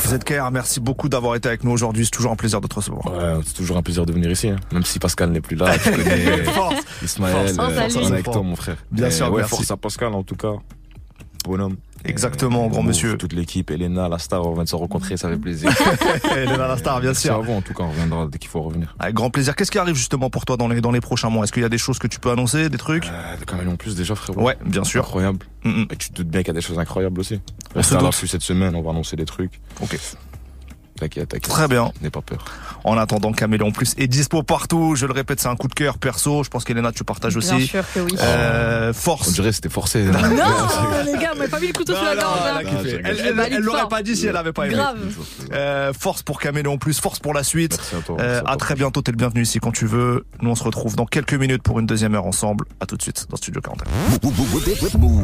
ZKR, 0.07 0.51
merci 0.51 0.81
beaucoup 0.81 1.09
d'avoir 1.09 1.37
été 1.37 1.49
avec 1.49 1.65
nous 1.65 1.71
aujourd'hui. 1.71 2.05
C'est 2.05 2.11
toujours 2.11 2.33
un 2.33 2.37
plaisir 2.37 2.61
de 2.61 2.67
te 2.67 2.75
recevoir. 2.75 3.07
Ouais, 3.07 3.41
c'est 3.47 3.55
toujours 3.55 3.77
un 3.77 3.83
plaisir 3.83 4.05
de 4.05 4.13
venir 4.13 4.31
ici, 4.31 4.49
hein. 4.49 4.57
même 4.73 4.85
si 4.85 4.99
Pascal 4.99 5.31
n'est 5.31 5.41
plus 5.41 5.57
là. 5.57 5.79
Tu 5.79 5.91
connais 5.91 6.43
Force. 6.53 6.75
Ismaël, 7.03 7.55
Force. 7.55 7.97
euh, 7.97 8.01
est 8.01 8.07
avec 8.07 8.25
toi, 8.25 8.43
mon 8.43 8.57
frère. 8.57 8.77
Bien 8.91 9.07
Et 9.07 9.11
sûr, 9.11 9.31
ouais, 9.31 9.39
merci. 9.39 9.51
force 9.51 9.71
à 9.71 9.77
Pascal 9.77 10.13
en 10.15 10.23
tout 10.25 10.37
cas. 10.37 10.55
Bonhomme. 11.45 11.77
Exactement, 12.05 12.67
Et, 12.67 12.71
grand 12.71 12.83
monsieur. 12.83 13.17
Toute 13.17 13.33
l'équipe, 13.33 13.71
Elena, 13.71 14.09
la 14.09 14.19
star, 14.19 14.47
on 14.47 14.55
vient 14.55 14.65
de 14.65 14.69
se 14.69 14.77
rencontrer, 14.77 15.17
ça 15.17 15.29
fait 15.29 15.37
plaisir. 15.37 15.71
Elena 16.37 16.69
Lastar, 16.69 17.01
bien 17.01 17.11
Merci 17.11 17.23
sûr. 17.29 17.43
vous, 17.43 17.53
en 17.53 17.63
tout 17.63 17.75
cas, 17.75 17.85
on 17.85 17.91
reviendra 17.91 18.27
dès 18.27 18.39
qu'il 18.39 18.51
faut 18.51 18.63
revenir. 18.63 18.95
Avec 18.99 19.15
grand 19.15 19.31
plaisir. 19.31 19.57
Qu'est-ce 19.57 19.71
qui 19.71 19.79
arrive 19.79 19.97
justement 19.97 20.31
pour 20.31 20.45
toi 20.45 20.57
dans 20.57 20.69
les, 20.69 20.81
dans 20.81 20.93
les 20.93 21.01
prochains 21.01 21.31
mois? 21.31 21.45
Est-ce 21.45 21.53
qu'il 21.53 21.63
y 21.63 21.67
a 21.67 21.71
des 21.71 21.79
choses 21.79 21.99
que 21.99 22.07
tu 22.07 22.21
peux 22.21 22.31
annoncer, 22.31 22.69
des 22.69 22.79
trucs? 22.79 23.07
Euh, 23.07 23.37
quand 23.47 23.57
même 23.57 23.69
en 23.69 23.77
plus 23.77 23.97
déjà, 23.97 24.15
frérot. 24.15 24.41
Ouais, 24.43 24.57
bien 24.65 24.85
sûr. 24.85 25.05
Incroyable. 25.05 25.47
Mm, 25.65 25.71
mm. 25.71 25.87
Et 25.91 25.97
tu 25.97 26.11
te 26.11 26.15
doutes 26.15 26.29
bien 26.29 26.41
qu'il 26.43 26.49
y 26.49 26.57
a 26.57 26.61
des 26.61 26.61
choses 26.61 26.79
incroyables 26.79 27.21
aussi. 27.21 27.41
On 27.75 27.83
se 27.83 27.95
à 27.95 28.13
cette 28.13 28.43
semaine, 28.43 28.75
on 28.75 28.83
va 28.83 28.91
annoncer 28.91 29.17
des 29.17 29.25
trucs. 29.25 29.61
Ok. 29.81 29.99
T'inquiète, 30.99 31.29
t'inquiète. 31.29 31.49
Très 31.51 31.69
bien. 31.69 31.93
N'aie 32.03 32.11
pas 32.11 32.23
peur. 32.23 32.45
En 32.85 32.97
attendant, 32.99 33.33
Caméléon 33.33 33.71
Plus 33.73 33.95
est 33.99 34.07
dispo 34.09 34.43
partout. 34.43 34.95
Je 34.97 35.07
le 35.07 35.13
répète, 35.13 35.41
c'est 35.41 35.49
un 35.49 35.57
coup 35.57 35.69
de 35.69 35.75
cœur 35.75 35.99
perso. 35.99 36.43
Je 36.45 36.49
pense 36.49 36.65
qu'Elena, 36.65 36.93
tu 36.93 37.05
partages 37.05 37.37
aussi. 37.37 37.55
Bien 37.55 37.67
sûr 37.67 37.85
que 37.95 38.01
oui. 38.01 38.15
Euh, 38.21 38.91
On 38.91 38.93
force. 38.93 39.33
dirait 39.33 39.51
que 39.51 39.55
c'était 39.57 39.69
forcé. 39.69 40.03
Non, 40.05 40.13
les 41.07 41.13
gars, 41.19 41.33
on 41.35 41.39
m'a 41.39 41.49
pas 41.49 41.61
mis 41.61 41.69
le 41.69 41.73
couteau 41.73 41.95
sous 41.95 42.05
la 42.05 42.15
Non, 42.15 42.23
gorge. 42.23 42.39
elle 42.61 42.67
hein. 42.67 43.01
Elle, 43.05 43.53
elle- 43.53 43.63
l'aurait 43.63 43.89
pas 43.89 44.03
dit 44.03 44.17
si 44.17 44.27
elle 44.27 44.37
avait 44.37 44.53
pas 44.53 44.67
aimé. 44.67 44.75
Grave. 44.75 44.99
Euh, 45.53 45.93
force 45.99 46.23
pour 46.23 46.41
Caméléon 46.41 46.79
Plus, 46.79 46.99
force 47.01 47.19
pour 47.21 47.35
la 47.35 47.45
suite. 47.45 47.77
Merci 47.79 47.95
à 47.97 48.01
toi. 48.01 48.17
Euh, 48.21 48.41
à 48.47 48.57
très 48.57 48.75
bientôt, 48.75 49.03
t'es 49.03 49.13
le 49.13 49.17
bienvenu 49.17 49.43
ici 49.43 49.59
quand 49.61 49.73
tu 49.73 49.87
veux. 49.87 50.25
Nous 50.43 50.51
on 50.51 50.55
se 50.55 50.65
retrouve 50.65 50.97
dans 50.97 51.07
quelques 51.07 51.35
minutes 51.35 51.63
pour 51.63 51.79
une 51.81 51.87
deuxième 51.87 52.15
heure 52.15 52.27
ensemble. 52.27 52.65
À 52.81 52.87
tout 52.87 52.97
de 52.97 53.03
suite 53.03 53.27
dans 53.31 53.37
Studio 53.37 53.61
41. 53.61 53.87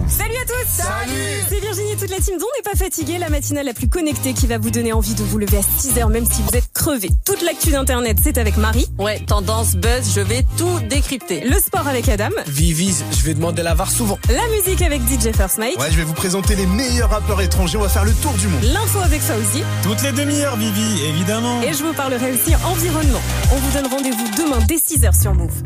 Salut 0.09 0.35
à 0.37 0.47
tous 0.47 0.69
Salut 0.69 1.13
C'est 1.49 1.61
Virginie 1.61 1.93
et 1.93 1.97
toute 1.97 2.11
la 2.11 2.17
team 2.19 2.37
dont 2.39 2.47
n'est 2.57 2.71
pas 2.71 2.77
fatiguée, 2.77 3.19
la 3.19 3.29
matinale 3.29 3.67
la 3.67 3.75
plus 3.75 3.89
connectée 3.89 4.33
qui 4.35 4.47
va 4.47 4.59
vous 4.59 4.71
donner 4.71 4.93
envie 4.93 5.15
de 5.15 5.23
vous 5.23 5.39
lever 5.39 5.59
à 5.59 5.63
6h 5.65 6.11
même 6.11 6.27
si 6.27 6.43
vous 6.43 6.57
êtes 6.57 6.73
crevé. 6.73 7.11
Toute 7.25 7.43
l'actu 7.43 7.71
d'internet, 7.71 8.19
c'est 8.23 8.39
avec 8.39 8.57
Marie. 8.57 8.87
Ouais, 8.99 9.21
tendance, 9.21 9.77
buzz, 9.77 10.13
je 10.15 10.21
vais 10.21 10.45
tout 10.57 10.81
décrypter. 10.89 11.41
Le 11.41 11.59
sport 11.59 11.87
avec 11.89 12.09
Adam. 12.09 12.31
Vivi, 12.47 12.95
je 13.13 13.23
vais 13.25 13.35
demander 13.35 13.63
la 13.63 13.75
VAR 13.75 13.91
souvent. 13.91 14.19
La 14.29 14.47
musique 14.57 14.83
avec 14.83 15.03
DJ 15.03 15.35
First 15.35 15.59
Mike. 15.59 15.79
Ouais, 15.79 15.91
je 15.91 15.97
vais 15.97 16.05
vous 16.05 16.15
présenter 16.15 16.55
les 16.57 16.67
meilleurs 16.67 17.11
rappeurs 17.11 17.41
étrangers. 17.41 17.79
On 17.79 17.83
va 17.83 17.89
faire 17.89 18.05
le 18.05 18.13
tour 18.13 18.33
du 18.35 18.49
monde. 18.49 18.63
L'info 18.65 19.01
avec 19.01 19.21
Fauzi. 19.21 19.63
Toutes 19.83 20.03
les 20.03 20.13
demi-heures, 20.13 20.57
Vivi, 20.57 21.05
évidemment. 21.05 21.63
Et 21.63 21.73
je 21.73 21.83
vous 21.83 21.93
parlerai 21.93 22.33
aussi 22.33 22.55
environnement. 22.65 23.21
On 23.53 23.57
vous 23.57 23.73
donne 23.73 23.87
rendez-vous 23.91 24.29
demain 24.37 24.59
dès 24.67 24.77
6h 24.77 25.21
sur 25.21 25.35
Move. 25.35 25.63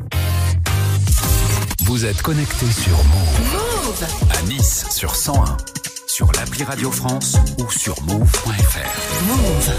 Vous 1.85 2.05
êtes 2.05 2.21
connecté 2.23 2.67
sur 2.71 2.97
Move. 2.97 4.05
À 4.39 4.43
Nice 4.43 4.85
sur 4.91 5.15
101, 5.15 5.57
sur 6.19 6.33
l'appli 6.33 6.65
Radio 6.65 6.91
France 6.91 7.37
ou 7.61 7.71
sur 7.71 7.95
move.fr. 8.03 9.29
Move. 9.29 9.73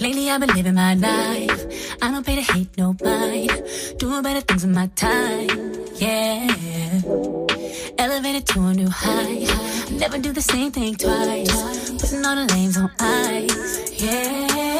Lately 0.00 0.30
I've 0.30 0.40
been 0.40 0.56
living 0.56 0.72
my 0.72 0.94
life. 0.94 1.66
I 2.00 2.10
don't 2.10 2.24
pay 2.24 2.36
to 2.36 2.52
hate 2.54 2.78
nobody. 2.78 3.48
Doing 3.98 4.22
better 4.22 4.40
things 4.40 4.64
with 4.64 4.74
my 4.74 4.86
time. 4.96 5.74
Yeah. 5.96 6.54
Elevated 7.98 8.46
to 8.46 8.60
a 8.60 8.72
new 8.72 8.88
height. 8.88 9.73
Never 9.98 10.18
do 10.18 10.32
the 10.32 10.42
same 10.42 10.70
thing 10.72 10.96
twice. 10.96 11.90
Putting 12.00 12.24
all 12.26 12.36
the 12.36 12.52
lanes 12.52 12.76
on 12.76 12.90
ice. 12.98 14.02
Yeah. 14.02 14.73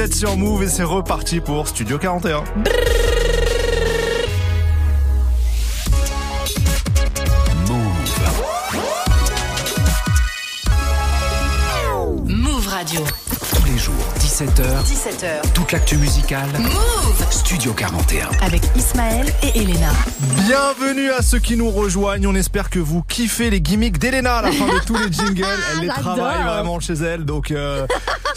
Vous 0.00 0.06
êtes 0.06 0.14
sur 0.14 0.34
Move 0.38 0.62
et 0.62 0.68
c'est 0.68 0.82
reparti 0.82 1.40
pour 1.40 1.68
Studio 1.68 1.98
41. 1.98 2.42
Move 12.26 12.66
Radio. 12.68 13.00
les 13.66 13.78
jours, 13.78 13.94
17h, 14.18 14.62
17h. 14.84 15.52
toute 15.52 15.72
l'actu 15.72 15.98
musicale. 15.98 16.48
Move 16.58 17.26
Studio 17.30 17.74
41. 17.74 18.28
avec 18.40 18.62
Ismaël 18.76 19.26
et 19.42 19.58
Elena. 19.58 19.92
Bienvenue 20.46 21.10
à 21.10 21.20
ceux 21.20 21.40
qui 21.40 21.58
nous 21.58 21.70
rejoignent. 21.70 22.26
On 22.26 22.34
espère 22.34 22.70
que 22.70 22.78
vous 22.78 23.02
kiffez 23.02 23.50
les 23.50 23.60
gimmicks 23.60 23.98
d'Elena 23.98 24.36
à 24.36 24.42
la 24.42 24.52
fin 24.52 24.66
de 24.66 24.84
tous 24.86 24.96
les 24.96 25.12
jingles. 25.12 25.44
Elle 25.72 25.80
les 25.80 25.86
J'adore. 25.88 26.14
travaille 26.16 26.42
vraiment 26.42 26.80
chez 26.80 26.94
elle. 26.94 27.26
Donc, 27.26 27.50
euh, 27.50 27.86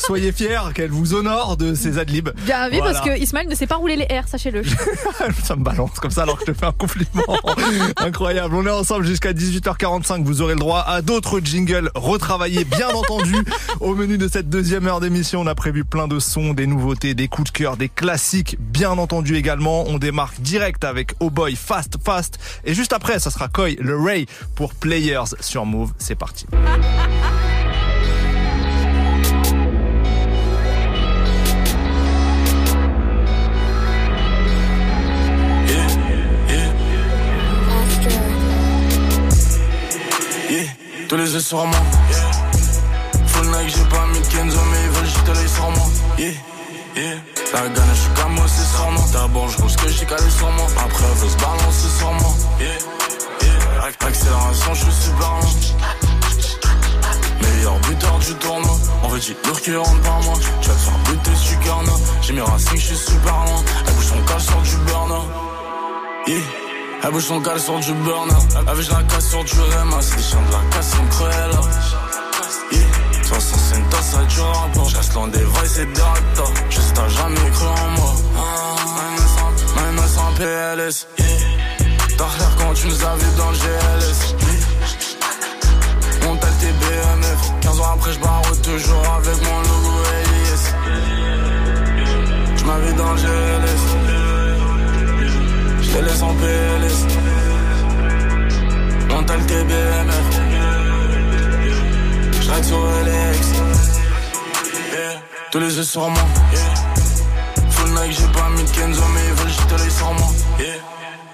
soyez 0.05 0.31
fiers 0.31 0.59
qu'elle 0.73 0.89
vous 0.91 1.13
honore 1.13 1.57
de 1.57 1.73
ses 1.75 1.97
adlibs. 1.97 2.29
Bien 2.45 2.69
Voilà. 2.69 2.83
parce 2.93 3.01
que 3.01 3.17
Ismaël 3.17 3.47
ne 3.47 3.55
sait 3.55 3.67
pas 3.67 3.75
rouler 3.75 3.95
les 3.95 4.05
airs, 4.09 4.27
sachez-le. 4.27 4.63
Ça 5.43 5.55
me 5.55 5.63
balance 5.63 5.99
comme 5.99 6.11
ça 6.11 6.23
alors 6.23 6.37
que 6.37 6.45
je 6.47 6.51
te 6.51 6.57
fais 6.57 6.65
un 6.65 6.71
compliment. 6.71 7.23
Incroyable. 7.97 8.55
On 8.55 8.65
est 8.65 8.69
ensemble 8.71 9.05
jusqu'à 9.05 9.33
18h45. 9.33 10.23
Vous 10.23 10.41
aurez 10.41 10.53
le 10.53 10.59
droit 10.59 10.81
à 10.87 11.01
d'autres 11.01 11.39
jingles 11.43 11.89
retravaillés, 11.95 12.65
bien 12.65 12.89
entendu. 12.93 13.35
Au 13.79 13.95
menu 13.95 14.17
de 14.17 14.27
cette 14.27 14.49
deuxième 14.49 14.87
heure 14.87 14.99
d'émission, 14.99 15.41
on 15.41 15.47
a 15.47 15.55
prévu 15.55 15.83
plein 15.85 16.07
de 16.07 16.19
sons, 16.19 16.53
des 16.53 16.67
nouveautés, 16.67 17.13
des 17.13 17.27
coups 17.27 17.51
de 17.51 17.57
cœur, 17.57 17.77
des 17.77 17.89
classiques, 17.89 18.57
bien 18.59 18.91
entendu 18.91 19.35
également. 19.35 19.85
On 19.87 19.97
démarque 19.97 20.39
direct 20.41 20.83
avec 20.83 21.13
Oh 21.19 21.29
Boy 21.29 21.55
Fast 21.55 21.97
Fast. 22.03 22.39
Et 22.65 22.73
juste 22.73 22.93
après, 22.93 23.19
ça 23.19 23.31
sera 23.31 23.47
Koi 23.47 23.69
le 23.79 23.97
Ray 23.99 24.25
pour 24.55 24.73
Players 24.73 25.35
sur 25.39 25.65
Move. 25.65 25.91
C'est 25.97 26.15
parti. 26.15 26.45
Tous 41.13 41.19
les 41.19 41.31
yeux 41.31 41.39
sur 41.41 41.63
moi. 41.63 41.77
Yeah. 42.09 43.27
Full 43.27 43.45
Nike, 43.45 43.75
j'ai 43.77 43.85
pas 43.85 44.05
mis 44.07 44.19
de 44.19 44.25
Kenzo, 44.25 44.59
mais 44.71 44.77
ils 44.83 44.89
veulent 44.89 45.05
jeter 45.05 45.33
l'œil 45.35 45.49
sur 45.49 45.69
moi. 45.69 45.85
Yeah, 46.17 46.31
yeah. 46.95 47.15
La 47.53 47.61
gagne, 47.69 47.93
je 47.93 47.99
suis 48.01 48.09
comme 48.19 48.33
moi, 48.33 48.45
c'est 48.47 48.75
sur 48.75 48.89
moi. 48.89 49.03
D'abord, 49.13 49.47
je 49.47 49.67
ce 49.67 49.77
que 49.77 49.89
j'ai 49.89 50.05
calé 50.07 50.29
sur 50.31 50.49
moi. 50.53 50.65
Après, 50.75 51.05
elle 51.05 51.17
veut 51.19 51.29
se 51.29 51.37
balancer 51.37 51.89
sur 51.99 52.13
moi. 52.13 52.33
Yeah, 52.59 52.67
yeah. 53.43 53.89
Ac- 53.89 54.07
Accélération, 54.07 54.73
je 54.73 54.83
suis 54.85 55.01
super 55.03 55.29
lent. 55.29 55.53
Meilleur 57.41 57.79
buteur 57.81 58.17
du 58.17 58.33
tournoi. 58.35 58.75
On 59.03 59.07
veut 59.09 59.19
dire 59.19 59.35
lourd 59.45 59.61
qui 59.61 59.75
rentre 59.75 60.01
par 60.01 60.19
moi. 60.23 60.33
Tu 60.61 60.69
vas 60.69 60.75
te 60.75 60.79
faire 60.79 60.97
buter, 61.09 61.31
je 61.31 61.47
suis. 61.47 61.57
J'ai 62.21 62.33
mis 62.33 62.41
racing, 62.41 62.79
je 62.79 62.85
suis 62.87 62.97
super 62.97 63.33
loin. 63.33 63.63
Elle 63.85 63.93
bouge 63.93 64.05
son 64.05 64.21
cal 64.25 64.41
sur 64.41 64.61
du 64.61 64.77
burner. 64.87 65.21
Yeah. 66.25 66.62
Elle 67.05 67.11
bouge 67.11 67.25
son 67.25 67.41
cal 67.41 67.59
sur 67.59 67.77
du 67.79 67.93
burner. 67.93 68.33
Avec 68.65 68.89
la 68.89 69.03
casse 69.03 69.29
sur 69.29 69.43
du 69.43 69.59
Rema. 69.59 70.01
C'est 70.01 70.15
des 70.15 70.23
chiens 70.23 70.39
de 70.47 70.51
la 70.53 70.59
casse, 70.73 70.91
c'est 70.91 71.09
cruel. 71.09 71.51
Yeah. 72.71 73.23
60 73.23 73.59
c'est 73.59 73.77
une 73.77 73.89
tasse 73.89 74.15
à 74.15 74.23
du 74.23 74.39
rapport. 74.39 74.89
Je 74.89 75.13
loin 75.13 75.27
des 75.27 75.39
vices 75.39 75.77
et 75.79 75.85
des 75.85 75.99
acteurs. 75.99 76.53
Juste 76.69 76.93
t'as 76.95 77.09
jamais 77.09 77.49
cru 77.51 77.67
en 77.67 77.89
moi. 77.97 78.13
Maintenant 79.75 80.07
sans 80.07 80.33
PLS. 80.37 81.07
T'as 82.17 82.37
l'air 82.37 82.55
quand 82.57 82.73
tu 82.73 82.87
nous 82.87 83.05
as 83.05 83.15
vus 83.15 83.35
dans 83.37 83.49
le 83.49 83.57
GLS. 83.57 84.35
Yeah. 84.39 86.29
On 86.29 86.37
t'a 86.37 86.47
le 86.47 86.53
TBMF. 86.53 87.51
15 87.61 87.79
ans 87.81 87.93
après, 87.95 88.13
je 88.13 88.19
barre 88.19 88.41
toujours 88.63 89.05
avec 89.17 89.43
mon 89.43 89.59
logo 89.59 90.03
LIS. 90.25 90.63
Je 92.55 92.63
dans 92.93 93.11
le 93.11 93.17
GLS. 93.17 94.02
Te 95.93 95.99
laisse 95.99 96.21
en 96.23 96.33
PLS. 96.35 97.05
On 99.15 99.23
t'a 99.23 99.37
le 99.37 99.45
TBMF. 99.45 100.25
Je 102.41 102.51
ride 102.51 102.65
sur 102.65 102.79
LX. 102.79 103.47
Yeah. 104.91 105.21
Tous 105.51 105.59
les 105.59 105.75
yeux 105.77 105.83
sur 105.83 106.09
moi. 106.09 106.23
Yeah. 106.51 107.69
Full 107.69 107.89
Nike, 107.91 108.17
j'ai 108.19 108.27
pas 108.39 108.49
mis 108.49 108.63
de 108.63 108.69
Kenzo, 108.71 109.03
mais 109.13 109.21
ils 109.27 109.33
veulent 109.33 109.49
jeter 109.49 109.77
l'œil 109.77 109.91
sur 109.91 110.13
moi. 110.13 110.27
Yeah. 110.59 110.67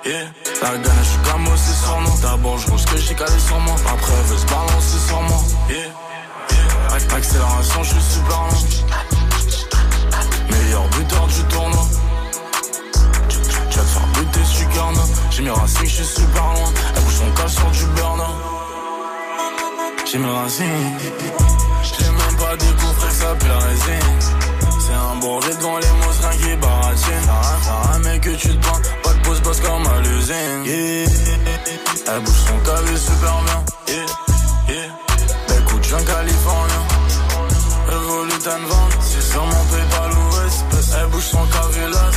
Yeah. 0.06 0.26
La 0.62 0.70
gagne, 0.78 0.94
je 1.04 1.10
suis 1.10 1.20
comme 1.32 1.48
aussi 1.48 1.74
sur 1.82 1.98
moi. 2.02 2.14
D'abord, 2.22 2.58
je 2.58 2.66
ce 2.78 2.86
que 2.88 2.98
j'ai 2.98 3.14
calé 3.16 3.40
sur 3.40 3.60
moi. 3.62 3.76
Après, 3.90 4.12
elle 4.20 4.26
veut 4.26 4.38
se 4.38 4.46
balancer 4.46 5.00
sur 5.08 5.22
moi. 5.22 5.42
Yeah. 5.70 5.78
Yeah. 5.80 6.98
Ac- 6.98 7.16
Accélération, 7.16 7.84
je 7.84 7.90
suis 7.94 8.02
super. 8.02 8.48
Meilleur 10.52 10.88
buteur 10.90 11.28
du 11.28 11.44
J'ai 20.58 20.66
même 20.66 22.36
pas 22.40 22.56
découvert 22.58 23.08
que 23.08 23.14
ça 23.14 23.36
pue 23.36 23.48
la 23.48 23.60
résine. 23.60 24.20
C'est 24.80 24.94
un 24.94 25.16
bourget 25.20 25.54
devant 25.54 25.78
les 25.78 25.88
mots, 25.88 26.26
un 26.26 26.38
qui 26.38 26.56
baratine. 26.56 27.30
Ça 27.62 27.82
rien, 27.92 28.00
mais 28.04 28.20
que 28.20 28.32
tu 28.32 28.58
te 28.58 28.66
prends. 28.66 28.80
Pas 29.04 29.14
de 29.14 29.22
pause, 29.22 29.42
bosse 29.42 29.60
comme 29.60 29.86
à 29.86 30.00
l'usine. 30.02 30.66
Elle 30.66 32.22
bouge 32.24 32.34
son 32.48 32.58
cavé 32.66 32.98
super 32.98 33.44
bien. 33.46 33.64
Yeah. 33.88 34.06
Yeah. 34.70 35.60
Écoute, 35.60 35.84
je 35.84 35.96
viens 35.96 36.04
californien. 36.04 36.84
Revolutan 37.88 38.60
vente, 38.68 38.98
c'est 39.02 39.22
sur 39.22 39.46
mon 39.46 39.66
PayPal 39.66 40.12
ou 40.12 40.48
espèce. 40.48 40.96
Elle 41.00 41.08
bouge 41.10 41.26
son 41.26 41.46
cavé 41.46 41.88
là, 41.94 42.09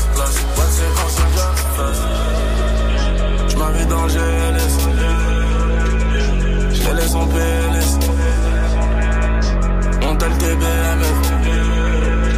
On 10.63 10.65
t'a 10.65 10.95
le 10.95 11.09
TBMF. 11.23 12.35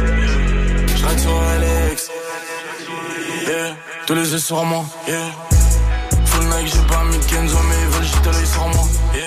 J'ride 0.95 1.19
sur 1.19 1.35
LX. 1.35 2.09
Yeah. 3.47 3.75
Tous 4.07 4.15
les 4.15 4.31
yeux 4.31 4.39
sur 4.39 4.63
moi. 4.65 4.83
Yeah. 5.07 5.31
Full 6.25 6.45
Nike, 6.45 6.73
j'ai 6.73 6.81
pas 6.87 7.03
mis 7.05 7.19
Kenzo, 7.19 7.57
mais 7.69 7.75
ils 7.81 7.89
veulent 7.89 8.03
jeter 8.03 8.31
l'œil 8.31 8.47
sur 8.47 8.67
moi. 8.69 8.87
Yeah. 9.13 9.23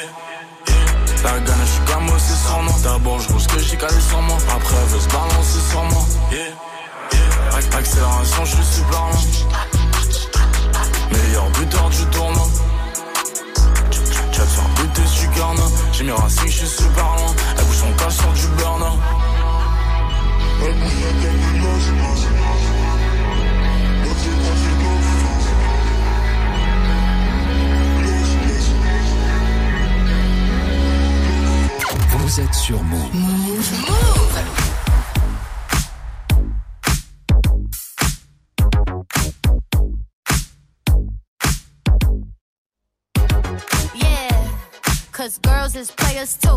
La 1.25 1.31
gagne, 1.41 1.57
je 1.61 1.71
suis 1.71 1.85
comme 1.93 2.09
aussi 2.11 2.37
sur 2.45 2.63
moi. 2.63 2.75
D'abord, 2.83 3.21
je 3.21 3.39
ce 3.39 3.49
que 3.49 3.59
j'ai 3.61 3.77
calé 3.77 4.01
sur 4.01 4.23
moi. 4.23 4.39
Après, 4.55 4.77
elle 4.83 4.89
veut 4.89 5.01
se 5.01 5.09
balancer 5.09 5.61
sur 5.71 5.83
moi. 5.85 6.05
Accélération, 7.77 8.45
je 8.45 8.57
suis 8.57 8.65
super. 8.65 9.09
Meilleur 11.13 11.49
buteur 11.51 11.89
du 11.91 12.05
tournoi. 12.07 12.49
Faire 14.33 14.69
buter, 14.77 15.03
je 15.03 15.09
suis. 15.09 15.29
J'ai 15.93 16.05
mis 16.05 16.13
racing, 16.13 16.47
je 16.47 16.59
suis 16.59 16.67
super 16.67 17.05
loin. 17.05 17.35
Elle 17.59 17.65
bouge 17.65 17.77
son 17.77 17.93
cal 17.95 18.13
sur 18.13 18.33
du 18.33 18.47
burner. 18.57 18.78
Vous 32.11 32.41
êtes 32.41 32.55
sur 32.55 32.83
Move. 32.83 33.09
Yeah, 43.95 44.29
cause 45.13 45.39
girls 45.39 45.77
is 45.77 45.91
players 45.93 46.37
too. 46.37 46.57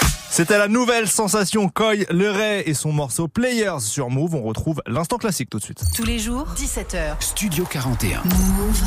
C'était 0.31 0.57
la 0.57 0.69
nouvelle 0.69 1.09
sensation 1.09 1.67
Coy 1.67 2.05
Leray 2.09 2.63
et 2.65 2.73
son 2.73 2.93
morceau 2.93 3.27
Players 3.27 3.81
sur 3.81 4.09
Move. 4.09 4.33
On 4.33 4.43
retrouve 4.43 4.81
l'instant 4.87 5.17
classique 5.17 5.49
tout 5.49 5.59
de 5.59 5.63
suite. 5.63 5.83
Tous 5.93 6.05
les 6.05 6.19
jours, 6.19 6.47
17h. 6.55 7.21
Studio 7.21 7.65
41. 7.65 8.23
Move. 8.23 8.81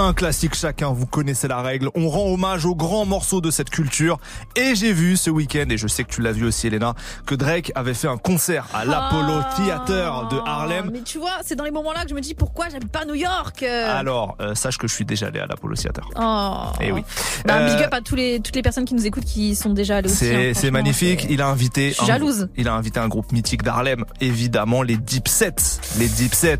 Un 0.00 0.12
classique 0.12 0.54
chacun, 0.54 0.92
vous 0.92 1.06
connaissez 1.06 1.48
la 1.48 1.60
règle. 1.60 1.90
On 1.96 2.08
rend 2.08 2.26
hommage 2.32 2.64
aux 2.64 2.76
grands 2.76 3.04
morceaux 3.04 3.40
de 3.40 3.50
cette 3.50 3.68
culture. 3.68 4.18
Et 4.54 4.76
j'ai 4.76 4.92
vu 4.92 5.16
ce 5.16 5.28
week-end, 5.28 5.64
et 5.70 5.76
je 5.76 5.88
sais 5.88 6.04
que 6.04 6.10
tu 6.12 6.20
l'as 6.22 6.30
vu 6.30 6.46
aussi 6.46 6.68
Elena, 6.68 6.94
que 7.26 7.34
Drake 7.34 7.72
avait 7.74 7.94
fait 7.94 8.06
un 8.06 8.16
concert 8.16 8.68
à 8.72 8.84
l'Apollo 8.84 9.40
Theater 9.56 10.28
de 10.28 10.36
Harlem. 10.46 10.90
Mais 10.92 11.00
tu 11.00 11.18
vois, 11.18 11.32
c'est 11.44 11.56
dans 11.56 11.64
les 11.64 11.72
moments-là 11.72 12.04
que 12.04 12.10
je 12.10 12.14
me 12.14 12.20
dis 12.20 12.34
pourquoi 12.34 12.68
j'aime 12.68 12.84
pas 12.88 13.04
New 13.06 13.16
York. 13.16 13.64
euh. 13.64 13.98
Alors, 13.98 14.36
euh, 14.40 14.54
sache 14.54 14.78
que 14.78 14.86
je 14.86 14.94
suis 14.94 15.04
déjà 15.04 15.26
allé 15.26 15.40
à 15.40 15.46
l'Apollo 15.46 15.74
Theater. 15.74 16.08
Oh. 16.14 16.66
Eh 16.80 16.92
oui. 16.92 17.02
Bah, 17.44 17.54
Euh, 17.58 17.74
big 17.74 17.84
up 17.84 17.92
à 17.92 18.00
tous 18.00 18.14
les, 18.14 18.38
toutes 18.38 18.54
les 18.54 18.62
personnes 18.62 18.84
qui 18.84 18.94
nous 18.94 19.04
écoutent 19.04 19.24
qui 19.24 19.56
sont 19.56 19.70
déjà 19.70 19.96
allées 19.96 20.08
aussi. 20.08 20.18
C'est 20.26 20.50
hein, 20.50 20.52
c'est 20.54 20.70
magnifique. 20.70 21.26
Il 21.28 21.42
a 21.42 21.48
invité. 21.48 21.88
Je 21.88 21.94
suis 21.94 22.04
un- 22.04 22.06
jalouse. 22.06 22.48
Il 22.56 22.68
a 22.68 22.74
invité 22.74 23.00
un 23.00 23.08
groupe 23.08 23.32
mythique 23.32 23.64
d'Harlem, 23.64 24.04
évidemment 24.20 24.82
les 24.82 24.96
Deep 24.96 25.26
Sets. 25.26 25.80
Les 25.98 26.06
Deep 26.08 26.34
Sets. 26.34 26.58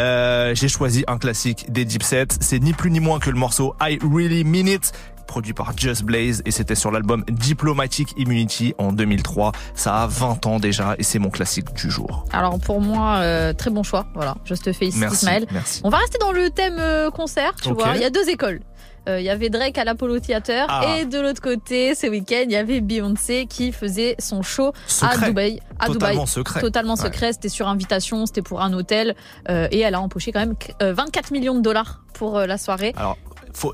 Euh, 0.00 0.54
J'ai 0.54 0.68
choisi 0.68 1.04
un 1.06 1.18
classique 1.18 1.70
des 1.70 1.84
Deep 1.84 2.02
Sets. 2.02 2.28
C'est 2.40 2.58
ni 2.60 2.72
plus 2.78 2.90
ni 2.92 3.00
moins 3.00 3.18
que 3.18 3.28
le 3.28 3.36
morceau 3.36 3.74
I 3.80 3.98
Really 4.02 4.44
Mean 4.44 4.68
It 4.68 4.92
produit 5.26 5.52
par 5.52 5.76
Just 5.76 6.04
Blaze 6.04 6.42
et 6.46 6.52
c'était 6.52 6.76
sur 6.76 6.90
l'album 6.90 7.24
Diplomatic 7.28 8.14
Immunity 8.16 8.72
en 8.78 8.92
2003. 8.92 9.52
Ça 9.74 10.02
a 10.02 10.06
20 10.06 10.46
ans 10.46 10.58
déjà 10.58 10.94
et 10.96 11.02
c'est 11.02 11.18
mon 11.18 11.28
classique 11.28 11.74
du 11.74 11.90
jour. 11.90 12.24
Alors 12.32 12.58
pour 12.58 12.80
moi, 12.80 13.16
euh, 13.16 13.52
très 13.52 13.70
bon 13.70 13.82
choix. 13.82 14.06
Voilà, 14.14 14.36
je 14.44 14.54
te 14.54 14.72
félicite 14.72 15.00
Merci, 15.00 15.16
Ismaël. 15.26 15.46
merci. 15.50 15.80
On 15.84 15.90
va 15.90 15.98
rester 15.98 16.18
dans 16.18 16.32
le 16.32 16.48
thème 16.50 16.78
euh, 16.78 17.10
concert, 17.10 17.54
tu 17.60 17.72
vois. 17.72 17.96
Il 17.96 18.00
y 18.00 18.04
a 18.04 18.10
deux 18.10 18.28
écoles. 18.30 18.60
Euh, 19.08 19.20
Il 19.20 19.24
y 19.26 19.30
avait 19.30 19.48
Drake 19.50 19.76
à 19.78 19.84
l'Apollo 19.84 20.18
Theater 20.18 20.66
Ah. 20.68 20.96
et 20.98 21.04
de 21.06 21.18
l'autre 21.18 21.40
côté, 21.40 21.94
ce 21.94 22.06
week-end, 22.06 22.42
il 22.44 22.52
y 22.52 22.56
avait 22.56 22.80
Beyoncé 22.80 23.46
qui 23.46 23.72
faisait 23.72 24.14
son 24.18 24.42
show 24.42 24.72
à. 25.02 25.16
Dubaï. 25.16 25.60
À 25.78 25.86
Totalement 25.86 26.24
Dubaï. 26.24 26.26
secret. 26.26 26.60
Totalement 26.60 26.94
Ouais. 26.94 27.02
secret. 27.02 27.32
C'était 27.32 27.48
sur 27.48 27.68
invitation, 27.68 28.26
c'était 28.26 28.42
pour 28.42 28.60
un 28.62 28.72
hôtel 28.72 29.14
euh, 29.48 29.68
et 29.70 29.80
elle 29.80 29.94
a 29.94 30.00
empoché 30.00 30.32
quand 30.32 30.40
même 30.40 30.54
euh, 30.82 30.92
24 30.92 31.30
millions 31.30 31.54
de 31.54 31.60
dollars 31.62 32.02
pour 32.14 32.36
euh, 32.36 32.46
la 32.46 32.58
soirée. 32.58 32.92
Alors, 32.96 33.16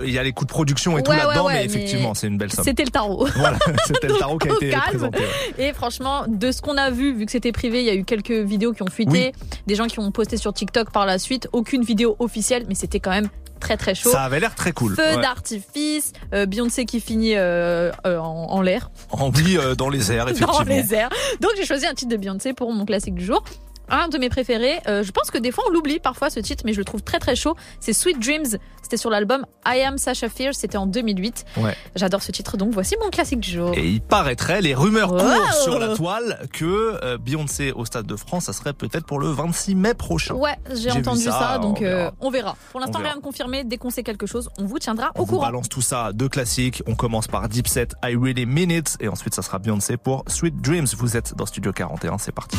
il 0.02 0.10
y 0.10 0.18
a 0.18 0.22
les 0.22 0.32
coûts 0.32 0.44
de 0.44 0.50
production 0.50 0.96
et 0.98 1.02
tout 1.02 1.10
Ouais, 1.10 1.16
là-dedans, 1.16 1.46
ouais, 1.46 1.52
mais 1.54 1.58
mais 1.60 1.64
effectivement, 1.64 2.14
c'est 2.14 2.28
une 2.28 2.38
belle 2.38 2.52
somme. 2.52 2.64
C'était 2.64 2.84
le 2.84 2.90
tarot. 2.90 3.26
Voilà, 3.36 3.58
c'était 3.86 4.06
le 4.08 4.14
tarot 4.14 4.38
qui 4.38 4.48
a 4.48 4.52
été 4.54 4.70
calme. 4.70 4.82
présenté. 4.88 5.22
Et 5.58 5.72
franchement, 5.72 6.22
de 6.28 6.52
ce 6.52 6.62
qu'on 6.62 6.76
a 6.76 6.90
vu, 6.90 7.12
vu 7.14 7.26
que 7.26 7.32
c'était 7.32 7.52
privé, 7.52 7.80
il 7.80 7.86
y 7.86 7.90
a 7.90 7.94
eu 7.94 8.04
quelques 8.04 8.30
vidéos 8.30 8.72
qui 8.72 8.82
ont 8.82 8.90
fuité, 8.90 9.32
des 9.66 9.74
gens 9.74 9.86
qui 9.86 9.98
ont 9.98 10.10
posté 10.12 10.36
sur 10.36 10.52
TikTok 10.52 10.90
par 10.90 11.06
la 11.06 11.18
suite. 11.18 11.48
Aucune 11.52 11.82
vidéo 11.82 12.16
officielle, 12.18 12.64
mais 12.68 12.74
c'était 12.74 13.00
quand 13.00 13.10
même 13.10 13.28
très 13.60 13.76
très 13.76 13.94
chaud. 13.94 14.10
Ça 14.10 14.22
avait 14.22 14.40
l'air 14.40 14.54
très 14.54 14.72
cool. 14.72 14.94
Feu 14.96 15.02
Ouais. 15.16 15.22
d'artifice, 15.22 16.12
euh, 16.34 16.46
Beyoncé 16.46 16.84
qui 16.84 17.00
finit 17.00 17.34
euh, 17.36 17.90
euh, 18.06 18.18
en, 18.18 18.46
en 18.50 18.62
l'air, 18.62 18.90
Rempli 19.10 19.56
euh, 19.58 19.74
dans 19.74 19.88
les 19.88 20.12
airs, 20.12 20.24
effectivement. 20.28 20.52
dans 20.58 20.64
les 20.64 20.94
airs. 20.94 21.10
Donc 21.40 21.52
j'ai 21.56 21.64
choisi 21.64 21.86
un 21.86 21.94
titre 21.94 22.10
de 22.10 22.16
Beyoncé 22.16 22.52
pour 22.52 22.72
mon 22.72 22.84
classique 22.84 23.14
du 23.14 23.24
jour. 23.24 23.42
Un 23.88 24.08
de 24.08 24.18
mes 24.18 24.28
préférés, 24.28 24.80
euh, 24.88 25.02
je 25.02 25.12
pense 25.12 25.30
que 25.30 25.38
des 25.38 25.50
fois 25.52 25.64
on 25.68 25.70
l'oublie 25.72 25.98
parfois 25.98 26.30
ce 26.30 26.40
titre, 26.40 26.62
mais 26.66 26.72
je 26.72 26.78
le 26.78 26.84
trouve 26.84 27.02
très 27.02 27.18
très 27.18 27.36
chaud. 27.36 27.54
C'est 27.80 27.92
Sweet 27.92 28.18
Dreams. 28.18 28.58
C'était 28.82 28.96
sur 28.96 29.08
l'album 29.10 29.46
I 29.66 29.80
Am 29.82 29.98
Sasha 29.98 30.28
Fierce. 30.28 30.58
C'était 30.58 30.76
en 30.76 30.86
2008. 30.86 31.44
Ouais. 31.58 31.74
J'adore 31.96 32.22
ce 32.22 32.32
titre, 32.32 32.56
donc 32.56 32.72
voici 32.72 32.96
mon 33.02 33.10
classique 33.10 33.40
du 33.40 33.50
jour. 33.50 33.72
Et 33.74 33.86
il 33.88 34.00
paraîtrait, 34.00 34.60
les 34.60 34.74
rumeurs 34.74 35.12
Wow. 35.12 35.18
courent 35.18 35.52
sur 35.54 35.78
la 35.78 35.94
toile 35.96 36.46
que 36.52 36.98
euh, 37.02 37.18
Beyoncé 37.18 37.72
au 37.72 37.84
Stade 37.84 38.06
de 38.06 38.16
France, 38.16 38.44
ça 38.44 38.52
serait 38.52 38.72
peut-être 38.72 39.06
pour 39.06 39.18
le 39.18 39.28
26 39.28 39.74
mai 39.74 39.94
prochain. 39.94 40.34
Ouais, 40.34 40.56
j'ai 40.74 40.90
entendu 40.90 41.22
ça, 41.22 41.32
ça, 41.32 41.58
donc 41.58 41.78
on 41.78 41.80
verra. 41.84 41.96
euh, 42.06 42.10
on 42.20 42.30
verra. 42.30 42.56
Pour 42.72 42.80
l'instant, 42.80 42.98
On 43.00 43.04
rien 43.04 43.16
de 43.16 43.20
confirmé. 43.22 43.64
Dès 43.64 43.76
qu'on 43.78 43.90
sait 43.90 44.02
quelque 44.02 44.26
chose, 44.26 44.48
on 44.58 44.64
vous 44.64 44.78
tiendra 44.78 45.12
On 45.14 45.20
au 45.22 45.24
vous 45.24 45.32
courant. 45.34 45.46
balance 45.46 45.68
tout 45.68 45.82
ça, 45.82 46.12
deux 46.12 46.28
classiques. 46.28 46.82
On 46.86 46.94
commence 46.94 47.26
par 47.28 47.48
Deep 47.48 47.68
Set, 47.68 47.94
I 48.04 48.16
Really 48.16 48.46
Mean 48.46 48.70
It. 48.70 48.96
Et 49.00 49.08
ensuite, 49.08 49.34
ça 49.34 49.42
sera 49.42 49.58
Beyoncé 49.58 49.96
pour 49.96 50.24
Sweet 50.26 50.60
Dreams. 50.60 50.86
Vous 50.98 51.16
êtes 51.16 51.34
dans 51.36 51.46
Studio 51.46 51.72
41, 51.72 52.18
c'est 52.18 52.32
parti. 52.32 52.56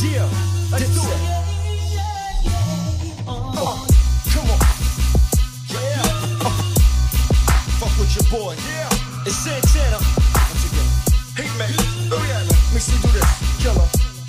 Yeah, 0.00 0.30
let's 0.70 0.94
do 0.94 1.02
it. 1.02 1.20
Oh, 3.26 3.84
come 4.30 4.46
on. 4.46 4.60
Yeah. 5.74 6.38
Uh, 6.38 6.54
fuck 7.80 7.90
with 7.98 8.14
your 8.14 8.30
boy. 8.30 8.54
Yeah. 8.54 9.26
It's 9.26 9.34
Santana. 9.42 9.98
Hey, 11.34 11.50
man. 11.58 11.74
Oh, 12.14 12.24
yeah, 12.30 12.46
man. 12.46 12.78
Do 12.78 13.10
this. 13.10 13.26
Killer. 13.58 13.88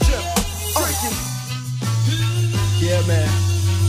Chip. 0.09 0.23
Freaking. 0.73 1.17
Yeah, 2.81 3.05
man. 3.05 3.29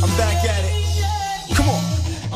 I'm 0.05 0.12
back 0.18 0.45
at 0.45 0.64
it. 0.68 1.57
Come 1.57 1.70
on. 1.70 1.83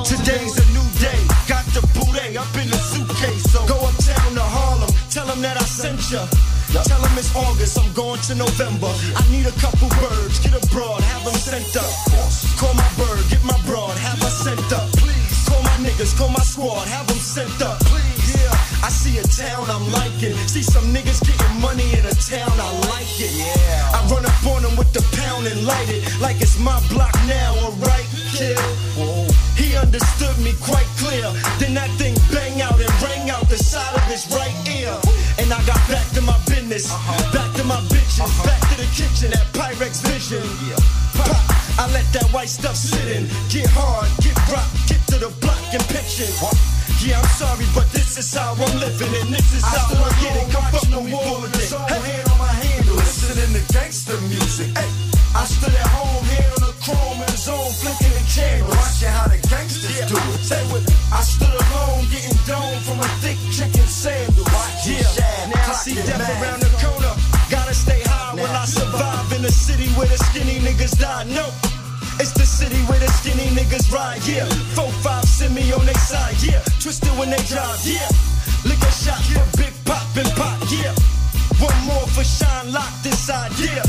Today's 0.07 0.57
a 0.57 0.65
new 0.73 0.89
day. 0.99 1.21
Got 1.47 1.67
the 1.77 1.83
booty 1.93 2.39
up 2.39 2.49
in 2.57 2.71
the 2.71 2.79
suitcase. 2.79 3.53
So 3.53 3.61
go 3.67 3.77
uptown 3.77 4.37
to 4.37 4.41
Harlem. 4.41 4.91
Tell 5.11 5.27
them 5.27 5.43
that 5.43 5.61
I 5.61 5.65
sent 5.65 6.11
ya. 6.11 6.25
Tell 6.83 7.01
them 7.01 7.15
it's 7.15 7.31
August, 7.37 7.79
I'm 7.79 7.93
going 7.95 8.21
to 8.27 8.35
November. 8.35 8.91
I 9.15 9.23
need 9.31 9.47
a 9.47 9.55
couple 9.63 9.87
birds, 10.03 10.43
get 10.43 10.59
abroad, 10.59 11.01
have 11.03 11.25
them 11.25 11.39
sent 11.39 11.71
up. 11.79 11.87
Call 12.59 12.75
my 12.75 12.89
bird, 12.99 13.23
get 13.31 13.45
my 13.45 13.55
broad, 13.63 13.95
have 13.99 14.19
her 14.19 14.35
sent 14.35 14.73
up. 14.75 14.91
Please. 14.99 15.47
Call 15.47 15.63
my 15.63 15.77
niggas, 15.87 16.17
call 16.19 16.31
my 16.31 16.43
squad, 16.43 16.89
have 16.89 17.07
them 17.07 17.19
sent 17.23 17.63
up. 17.63 17.79
Please. 17.87 18.35
Yeah, 18.35 18.51
I 18.83 18.91
see 18.91 19.19
a 19.19 19.23
town 19.23 19.71
I'm 19.71 19.87
liking. 19.93 20.35
See 20.51 20.63
some 20.63 20.91
niggas 20.91 21.23
getting 21.23 21.61
money 21.61 21.87
in 21.95 22.05
a 22.07 22.15
town, 22.19 22.51
I 22.51 22.71
like 22.91 23.15
it. 23.23 23.31
Yeah. 23.31 23.95
I 23.95 24.03
run 24.11 24.27
up 24.27 24.47
on 24.47 24.63
them 24.63 24.75
with 24.77 24.93
the 24.93 25.05
pound 25.15 25.47
and 25.47 25.65
light 25.65 25.89
it 25.89 26.03
like 26.21 26.43
it's 26.43 26.59
my 26.59 26.83
block 26.91 27.14
my 36.89 36.99
business, 36.99 37.33
back 37.33 37.51
to 37.57 37.65
my 37.65 37.81
bitches, 37.89 38.45
back 38.45 38.61
to 38.71 38.77
the 38.77 38.89
kitchen 38.93 39.33
at 39.33 39.47
Pyrex 39.53 40.03
Vision. 40.07 40.43
Pop, 41.15 41.37
I 41.79 41.91
let 41.93 42.07
that 42.13 42.29
white 42.33 42.49
stuff 42.49 42.77
sit 42.77 43.07
in. 43.09 43.29
Get 43.49 43.69
hard, 43.71 44.09
get 44.21 44.37
rock, 44.51 44.69
get 44.89 45.01
to 45.09 45.19
the 45.19 45.31
block 45.41 45.61
and 45.73 45.83
picture. 45.89 46.29
Yeah, 47.05 47.21
I'm 47.21 47.29
sorry, 47.37 47.67
but 47.75 47.91
this 47.93 48.17
is 48.17 48.33
how 48.33 48.53
I'm 48.53 48.81
living, 48.81 49.13
and 49.21 49.29
this 49.29 49.53
is 49.53 49.65
how 49.65 49.93
I 49.93 50.11
get 50.21 50.37
it. 50.37 50.53
Come 50.53 50.65
fuck 50.73 50.89
the 50.89 51.01
for 51.05 51.49
this. 51.53 51.73
Hey, 51.73 52.01
hand 52.01 52.29
on 52.33 52.39
my 52.39 52.49
handle, 52.49 52.97
listening 52.97 53.53
to 53.53 53.63
gangster 53.73 54.19
music. 54.29 54.73
Hey, 54.77 54.89
I 55.35 55.45
stood 55.45 55.75
at 55.75 55.89
home, 55.93 56.25
hand 56.25 56.53
on 56.57 56.63
the 56.69 56.75
chrome 56.81 57.21
in 57.21 57.29
the 57.29 57.37
zone, 57.37 57.73
flicking 57.81 58.13
the 58.13 58.25
candles. 58.33 58.74
the 69.45 69.53
city 69.53 69.93
where 69.93 70.09
the 70.09 70.17
skinny 70.17 70.57
niggas 70.65 70.97
die. 70.99 71.25
No. 71.29 71.45
It's 72.17 72.33
the 72.33 72.49
city 72.49 72.81
where 72.89 72.99
the 72.99 73.09
skinny 73.13 73.53
niggas 73.53 73.93
ride, 73.93 74.25
yeah. 74.25 74.49
Four, 74.73 74.89
five, 75.05 75.25
send 75.25 75.55
me 75.55 75.71
on 75.73 75.85
they 75.85 75.93
side, 76.01 76.41
yeah. 76.41 76.65
Twisted 76.81 77.13
when 77.19 77.29
they 77.29 77.43
drive, 77.45 77.77
yeah. 77.85 78.09
Lick 78.65 78.81
a 78.81 78.93
shot 78.93 79.21
for 79.21 79.45
big 79.61 79.75
pop 79.85 80.01
and 80.17 80.31
pop, 80.41 80.57
yeah. 80.73 80.97
One 81.61 81.77
more 81.85 82.09
for 82.17 82.25
Shine 82.25 82.73
Lock 82.73 82.89
this 83.03 83.21
side, 83.21 83.53
yeah. 83.61 83.85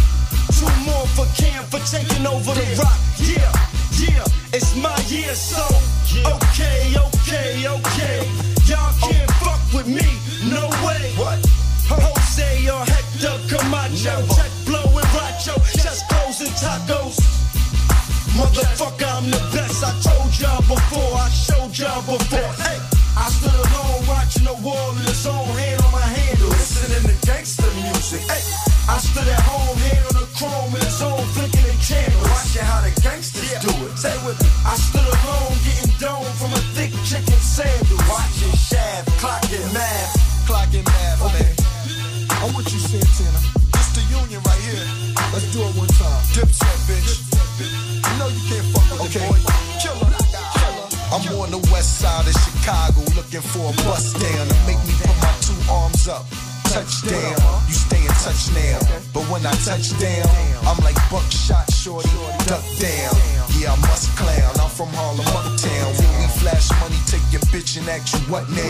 Two 0.59 0.67
more 0.83 1.07
for 1.15 1.27
Cam 1.39 1.63
for 1.71 1.79
taking 1.87 2.27
over 2.27 2.51
the 2.51 2.67
rock, 2.75 2.99
yeah. 3.23 3.47
Yeah, 3.95 4.27
it's 4.51 4.75
my 4.75 4.91
year, 5.07 5.35
so 5.35 5.63
okay, 6.35 6.91
okay, 6.99 7.63
okay. 7.63 8.27
Y'all 8.67 8.91
can't 8.99 9.31
fuck 9.39 9.63
with 9.71 9.87
me, 9.87 10.19
no 10.51 10.67
way. 10.83 11.15
What? 11.15 11.39
Jose 11.87 12.67
or 12.67 12.83
Hector 12.83 13.39
come 13.47 13.71
Camacho. 13.71 14.19
Never 14.19 14.54
and 14.87 15.09
Racho, 15.15 15.55
chest 15.73 16.03
goes 16.09 16.41
and 16.41 16.55
tacos. 16.57 17.17
Motherfucker, 18.35 19.07
I'm 19.07 19.31
the 19.31 19.39
best. 19.55 19.79
I 19.83 19.91
told 20.03 20.31
y'all 20.39 20.59
before, 20.67 21.13
I 21.15 21.29
showed 21.31 21.71
y'all 21.79 22.03
before. 22.03 22.51
Hey, 22.59 22.79
I 23.15 23.31
stood 23.31 23.55
alone 23.55 24.03
watching 24.11 24.43
the 24.43 24.57
wall 24.59 24.91
in 24.99 25.07
its 25.07 25.25
own 25.25 25.47
hand 25.55 25.79
on 25.87 25.91
my 25.95 26.03
handle, 26.03 26.49
listening 26.51 27.07
to 27.07 27.15
gangster 27.25 27.71
music. 27.79 28.27
Hey, 28.27 28.43
I 28.91 28.99
stood 28.99 29.27
at 29.27 29.39
home, 29.39 29.77
hand 29.87 30.03
on 30.11 30.15
the 30.19 30.27
chrome 30.35 30.75
in 30.75 30.81
its 30.83 31.01
own 31.01 31.23
flicking 31.31 31.63
and 31.63 31.79
channel, 31.79 32.19
watching 32.27 32.67
how 32.67 32.83
the 32.83 32.91
gangsters 32.99 33.47
yeah. 33.47 33.63
do 33.63 33.71
it. 33.87 33.95
Say 33.95 34.15
with 34.27 34.35
me, 34.43 34.49
I 34.67 34.75
stood 34.75 35.07
alone 35.07 35.55
getting 35.63 35.95
dome 35.95 36.27
from 36.35 36.51
a 36.51 36.61
thick 36.75 36.91
chicken 37.07 37.39
sandwich, 37.39 38.03
watching 38.11 38.51
Shab 38.59 39.07
clocking 39.23 39.63
math, 39.71 40.11
clocking 40.43 40.83
math. 40.83 41.23
Okay, 41.23 41.49
I 42.35 42.51
want 42.51 42.67
you 42.67 42.79
said, 42.83 43.07
Tina 43.15 43.64
the 43.95 44.03
union 44.11 44.43
right 44.43 44.59
here. 44.59 44.83
Let's 45.31 45.47
do 45.55 45.63
it 45.63 45.71
one 45.79 45.87
time. 45.95 46.21
Dipset, 46.35 46.77
bitch. 46.83 47.23
You 48.03 48.13
know 48.19 48.27
you 48.27 48.43
can't 48.51 48.67
fuck 48.75 48.83
with 48.91 49.07
okay. 49.07 49.23
boy. 49.23 49.39
Killer. 49.79 50.11
Killer. 50.11 50.87
I'm 51.15 51.23
on 51.39 51.51
the 51.55 51.63
west 51.71 52.03
side 52.03 52.27
of 52.27 52.35
Chicago 52.35 53.07
looking 53.15 53.39
for 53.39 53.71
a 53.71 53.75
bus 53.87 54.11
down 54.19 54.43
to 54.51 54.57
make 54.67 54.79
me 54.83 54.93
put 54.99 55.15
my 55.23 55.31
two 55.39 55.55
arms 55.71 56.07
up. 56.11 56.27
Touchdown, 56.67 57.39
you 57.71 57.75
stay 57.77 58.03
in 58.03 58.11
touch 58.19 58.51
now. 58.51 58.79
But 59.13 59.23
when 59.31 59.45
I 59.45 59.53
touch 59.63 59.95
down, 59.95 60.27
I'm 60.67 60.79
like 60.83 60.99
buckshot 61.07 61.71
shorty, 61.71 62.09
duck 62.51 62.65
down. 62.83 63.15
Yeah, 63.55 63.71
I 63.71 63.77
must 63.79 64.11
clown. 64.17 64.59
I'm 64.59 64.69
from 64.75 64.89
Harlem, 64.91 65.23
uptown. 65.23 66.14
Flash 66.45 66.69
money, 66.77 67.01
take 67.09 67.25
your 67.33 67.41
bitch 67.49 67.73
and 67.81 67.89
ask 67.89 68.13
you 68.13 68.21
what 68.29 68.45
now. 68.53 68.61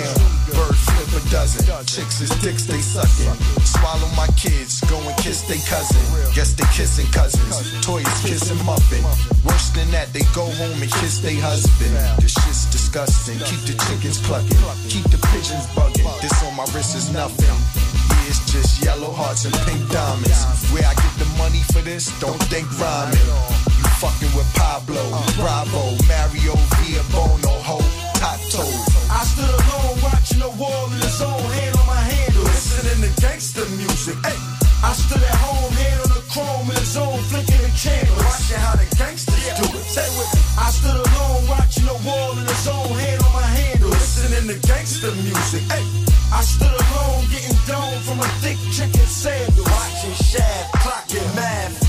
Bird 0.56 0.80
flip 0.88 1.12
a 1.12 1.22
dozen. 1.28 1.68
Chicks 1.84 2.22
is 2.24 2.32
dicks, 2.40 2.64
they 2.64 2.80
sucking. 2.80 3.36
Swallow 3.68 4.08
my 4.16 4.32
kids, 4.40 4.80
go 4.88 4.96
and 4.96 5.12
kiss 5.20 5.44
they 5.44 5.60
cousin. 5.68 6.00
Guess 6.32 6.56
they 6.56 6.64
kissing 6.72 7.12
cousins. 7.12 7.52
Toys 7.84 8.08
kissing 8.24 8.64
muffin. 8.64 9.04
Worse 9.44 9.76
than 9.76 9.92
that, 9.92 10.08
they 10.16 10.24
go 10.32 10.48
home 10.56 10.80
and 10.80 10.92
kiss 11.04 11.20
they 11.20 11.36
husband. 11.36 11.92
This 12.24 12.32
shit's 12.32 12.64
disgusting. 12.72 13.44
Keep 13.44 13.68
the 13.68 13.76
chickens 13.76 14.24
clucking. 14.24 14.56
Keep 14.88 15.12
the 15.12 15.20
pigeons 15.36 15.68
bugging. 15.76 16.08
This 16.24 16.32
on 16.48 16.56
my 16.56 16.64
wrist 16.72 16.96
is 16.96 17.12
nothing. 17.12 17.44
Yeah, 17.44 18.32
it's 18.32 18.40
just 18.56 18.86
yellow 18.86 19.12
hearts 19.12 19.44
and 19.44 19.54
pink 19.68 19.84
diamonds. 19.92 20.72
Where 20.72 20.88
I 20.88 20.96
get 20.96 21.14
the 21.20 21.28
money 21.36 21.60
for 21.76 21.84
this, 21.84 22.08
don't 22.24 22.40
think 22.48 22.72
rhyming. 22.80 23.75
Fucking 23.96 24.36
with 24.36 24.52
Pablo, 24.56 25.00
Bravo, 25.40 25.96
Mario, 26.04 26.52
Via 26.76 27.04
Bono, 27.16 27.54
Ho, 27.64 27.80
Tato. 28.20 28.68
I 29.08 29.24
stood 29.24 29.48
alone 29.48 29.96
watching 30.04 30.40
the 30.44 30.52
wall 30.60 30.92
in 30.92 31.00
its 31.00 31.22
own 31.24 31.40
hand 31.56 31.80
on 31.80 31.88
my 31.88 32.04
handle, 32.04 32.44
listening 32.44 33.08
to 33.08 33.12
gangster 33.24 33.64
music. 33.80 34.20
Hey, 34.20 34.36
I 34.84 34.92
stood 34.92 35.24
at 35.24 35.40
home, 35.40 35.72
hand 35.72 36.00
on 36.04 36.12
the 36.12 36.24
chrome 36.28 36.68
in 36.68 36.76
its 36.76 37.00
own 37.00 37.24
flicking 37.32 37.56
the 37.64 37.72
channel, 37.72 38.20
watching 38.20 38.60
how 38.60 38.76
the 38.76 38.84
gangsters 39.00 39.48
do 39.64 39.64
it. 39.64 39.86
Say 39.88 40.08
with 40.20 40.28
me. 40.28 40.42
I 40.60 40.70
stood 40.76 41.00
alone 41.00 41.48
watching 41.48 41.88
the 41.88 41.98
wall 42.04 42.36
in 42.36 42.44
its 42.44 42.68
own 42.68 42.92
hand 43.00 43.24
on 43.24 43.32
my 43.32 43.48
handle, 43.48 43.96
listening 43.96 44.52
to 44.52 44.58
gangster 44.68 45.16
music. 45.24 45.64
Hey, 45.72 45.88
I 46.36 46.44
stood 46.44 46.68
alone 46.68 47.32
getting 47.32 47.56
dome 47.64 48.00
from 48.04 48.20
a 48.20 48.28
thick 48.44 48.60
chicken 48.76 49.08
sandwich, 49.08 49.64
watching 49.64 50.20
Shaft, 50.20 50.84
clocking 50.84 51.32
math. 51.32 51.80
Move 51.80 51.85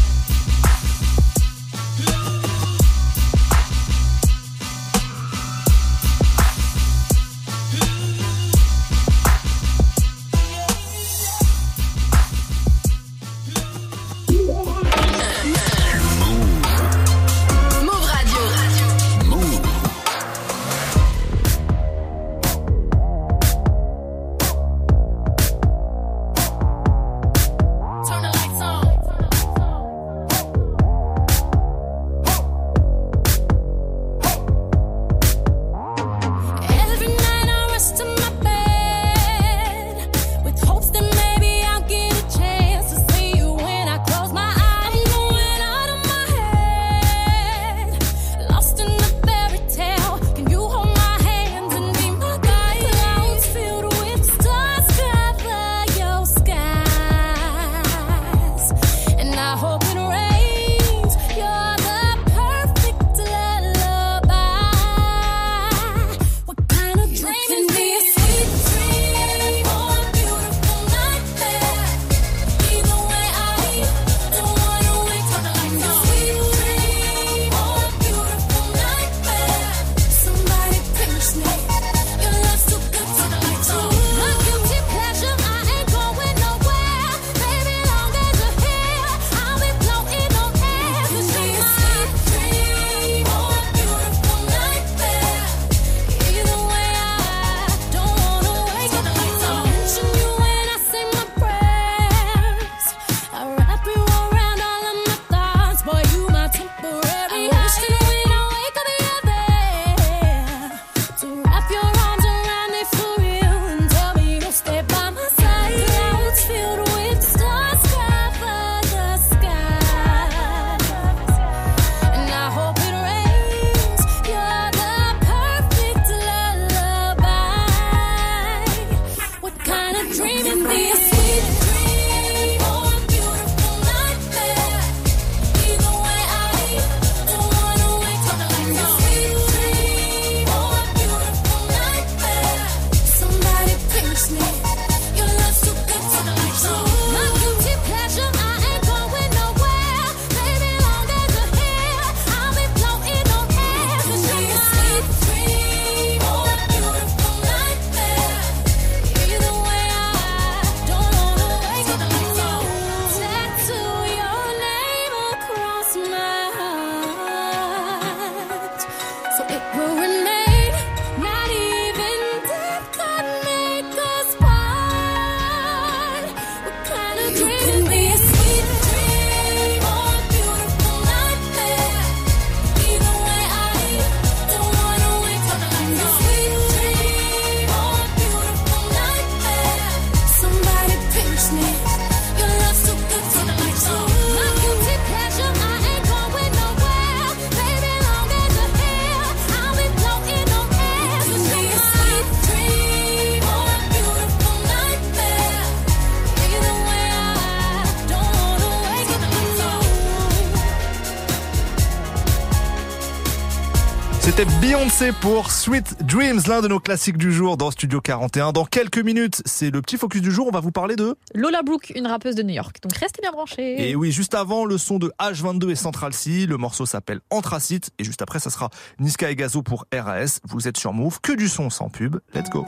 C'était 214.37 214.51
Beyoncé 214.61 215.13
pour 215.13 215.51
Sweet 215.51 216.05
Dreams, 216.05 216.43
l'un 216.47 216.61
de 216.61 216.69
nos 216.69 216.79
classiques 216.79 217.17
du 217.17 217.33
jour 217.33 217.57
dans 217.57 217.71
Studio 217.71 218.03
41. 218.03 218.53
Dans 218.53 218.67
quelques 218.67 218.99
minutes, 218.99 219.41
c'est 219.47 219.71
le 219.71 219.81
petit 219.81 219.97
focus 219.97 220.21
du 220.21 220.31
jour. 220.31 220.47
On 220.47 220.51
va 220.51 220.61
vous 220.61 220.73
parler 220.73 220.95
de. 220.95 221.17
Lola 221.35 221.63
Brooke, 221.63 221.91
une 221.97 222.07
rappeuse 222.07 222.35
de 222.35 222.43
New 222.43 222.53
York. 222.53 222.77
Donc 222.83 222.93
restez 222.93 223.23
bien 223.23 223.33
branchés. 223.33 223.89
Et 223.89 223.97
oui, 223.97 224.13
juste 224.13 224.35
avant, 224.35 224.67
le 224.67 224.77
son 224.77 224.99
de 224.99 225.11
H22 225.19 225.71
et 225.71 225.75
Central 225.75 226.13
C. 226.13 226.45
Le 226.45 226.59
morceau 226.59 226.85
s'appelle 226.85 227.21
Anthracite. 227.31 227.93
Et 227.99 228.05
juste 228.05 228.21
après, 228.21 228.39
ça 228.39 228.51
sera 228.51 228.69
Niska 229.01 229.31
et 229.31 229.37
Gazo 229.37 229.63
pour 229.63 229.87
RAS. 229.91 230.41
Vous 230.45 230.69
êtes 230.69 230.77
sur 230.77 230.93
Move. 230.93 231.19
Que 231.23 231.33
du 231.33 231.49
son 231.49 231.71
sans 231.71 231.89
pub. 231.89 232.17
Let's 232.35 232.51
go. 232.51 232.67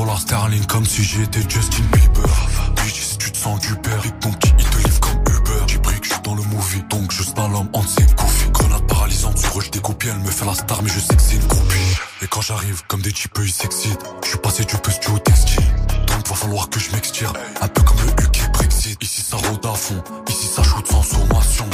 Dollars, 0.00 0.20
sterling 0.20 0.64
comme 0.66 0.86
si 0.86 1.02
j'étais 1.02 1.42
Justin 1.48 1.82
Bieber. 1.92 2.30
Bitch, 2.76 3.00
si 3.00 3.18
tu 3.18 3.30
te 3.30 3.36
sens 3.36 3.60
du 3.60 3.74
père, 3.76 4.02
ton 4.20 4.32
te 4.32 4.46
livre 4.56 5.00
comme 5.00 5.20
Uber. 5.20 5.64
J'ai 5.66 5.78
pris 5.78 6.00
que 6.00 6.06
je 6.06 6.12
suis 6.12 6.22
dans 6.22 6.34
le 6.34 6.42
movie, 6.42 6.82
donc 6.88 7.12
je 7.12 7.22
slalom 7.22 7.68
entre 7.72 7.88
ses 7.88 8.06
goofy. 8.14 8.50
Grenade 8.50 8.86
paralysante, 8.86 9.38
sur 9.38 9.58
eux 9.58 9.62
je 9.62 9.70
découpe, 9.70 10.02
elle 10.04 10.18
me 10.20 10.30
fait 10.30 10.46
la 10.46 10.54
star, 10.54 10.82
mais 10.82 10.90
je 10.90 11.00
sais 11.00 11.14
que 11.14 11.22
c'est 11.22 11.36
une 11.36 11.46
groupie. 11.46 11.96
Et 12.22 12.26
quand 12.26 12.40
j'arrive, 12.40 12.82
comme 12.88 13.02
des 13.02 13.12
types, 13.12 13.38
ils 13.42 13.52
s'excitent. 13.52 14.00
Je 14.24 14.28
suis 14.28 14.38
passé 14.38 14.64
du 14.64 14.76
pustu 14.76 15.10
au 15.10 15.18
textile. 15.18 15.64
Donc 16.06 16.28
va 16.28 16.34
falloir 16.34 16.68
que 16.70 16.80
je 16.80 16.90
m'extire. 16.92 17.32
Un 17.60 17.68
peu 17.68 17.82
comme 17.82 17.98
le 17.98 18.24
UK 18.24 18.52
Brexit. 18.52 19.02
Ici 19.02 19.22
ça 19.22 19.36
rôde 19.36 19.64
à 19.66 19.74
fond, 19.74 20.02
ici 20.28 20.46
ça 20.46 20.62
shoot 20.62 20.86
sans 20.86 21.02
sommation. 21.02 21.66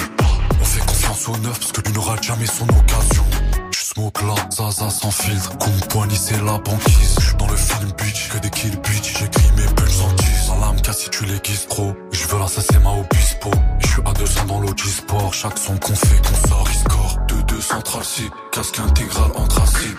On 0.60 0.64
fait 0.64 0.84
confiance 0.86 1.28
au 1.28 1.36
neuf 1.38 1.58
parce 1.60 1.72
que 1.72 1.80
lui 1.82 1.92
n'aura 1.92 2.16
jamais 2.20 2.46
son 2.46 2.64
occasion. 2.64 3.24
Je 3.70 3.80
smoke 3.80 4.24
là, 4.26 4.34
Zaza 4.50 4.90
sans 4.90 5.10
filtre. 5.10 5.56
Poignet, 5.88 6.16
c'est 6.16 6.42
la 6.42 6.58
banquise. 6.58 7.16
Je 7.20 7.36
dans 7.36 7.46
le 7.48 7.56
film 7.56 7.92
que 8.36 8.42
des 8.42 8.50
kills 8.50 8.76
bitch. 8.76 9.18
J'écris 9.18 9.50
mes 9.56 9.66
bulles 9.74 10.02
en 10.04 10.12
10. 10.12 10.24
Salam, 10.46 10.80
car 10.82 10.94
si 10.94 11.10
tu 11.10 11.24
les 11.24 11.38
guises 11.40 11.66
trop. 11.68 11.94
Je 12.12 12.26
veux 12.28 12.38
l'assassin 12.38 12.78
ma 12.80 12.92
obispo. 12.92 13.50
Je 13.78 13.86
suis 13.86 14.02
à 14.04 14.12
200 14.12 14.44
dans 14.46 14.60
l'Ogisport. 14.60 15.34
Chaque 15.34 15.58
son 15.58 15.76
qu'on 15.78 15.94
fait, 15.94 16.20
qu'on 16.22 16.48
sort, 16.48 16.68
il 16.72 16.78
score. 16.78 17.18
2-2 17.28 17.60
central 17.60 18.04
C, 18.04 18.22
casque 18.52 18.78
intégral 18.78 19.30
anthracite. 19.36 19.96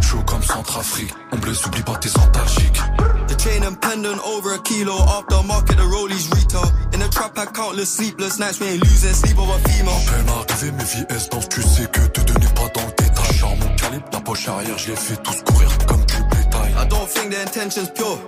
Chaud 0.00 0.22
comme 0.26 0.42
Centrafrique. 0.42 1.14
On 1.32 1.38
blesse, 1.38 1.64
oublie 1.66 1.82
pas 1.82 1.96
tes 1.96 2.10
antalgiques. 2.18 2.80
The 3.28 3.40
chain 3.40 3.62
and 3.62 3.76
pendant 3.80 4.18
over 4.26 4.54
a 4.54 4.58
kilo. 4.58 4.94
After 4.94 5.46
market, 5.46 5.76
the 5.76 5.86
rollies 5.86 6.28
retail. 6.34 6.66
In 6.92 6.98
the 6.98 7.08
trap, 7.10 7.38
I 7.38 7.46
countless 7.46 7.88
sleepless 7.88 8.38
nights. 8.38 8.60
We 8.60 8.68
ain't 8.68 8.84
losing 8.84 9.14
sleep 9.14 9.38
over 9.38 9.58
female. 9.68 10.00
peine 10.10 10.28
arrivé, 10.28 10.72
mes 10.72 10.84
VS 10.84 11.28
danse, 11.30 11.48
tu 11.48 11.62
sais 11.62 11.86
que 11.86 12.00
te 12.08 12.20
donner 12.20 12.46
pas 12.54 12.68
dans 12.74 12.86
le 12.86 12.92
détail. 12.98 13.36
Genre 13.36 13.56
mon 13.56 13.76
calibre, 13.76 14.08
la 14.12 14.20
poche 14.20 14.48
arrière, 14.48 14.78
je 14.78 14.90
les 14.90 14.96
fais 14.96 15.16
tous 15.16 15.42
courir 15.44 15.71
think 17.22 17.34
the 17.34 17.42
intention's 17.42 17.90
pure. 17.90 18.18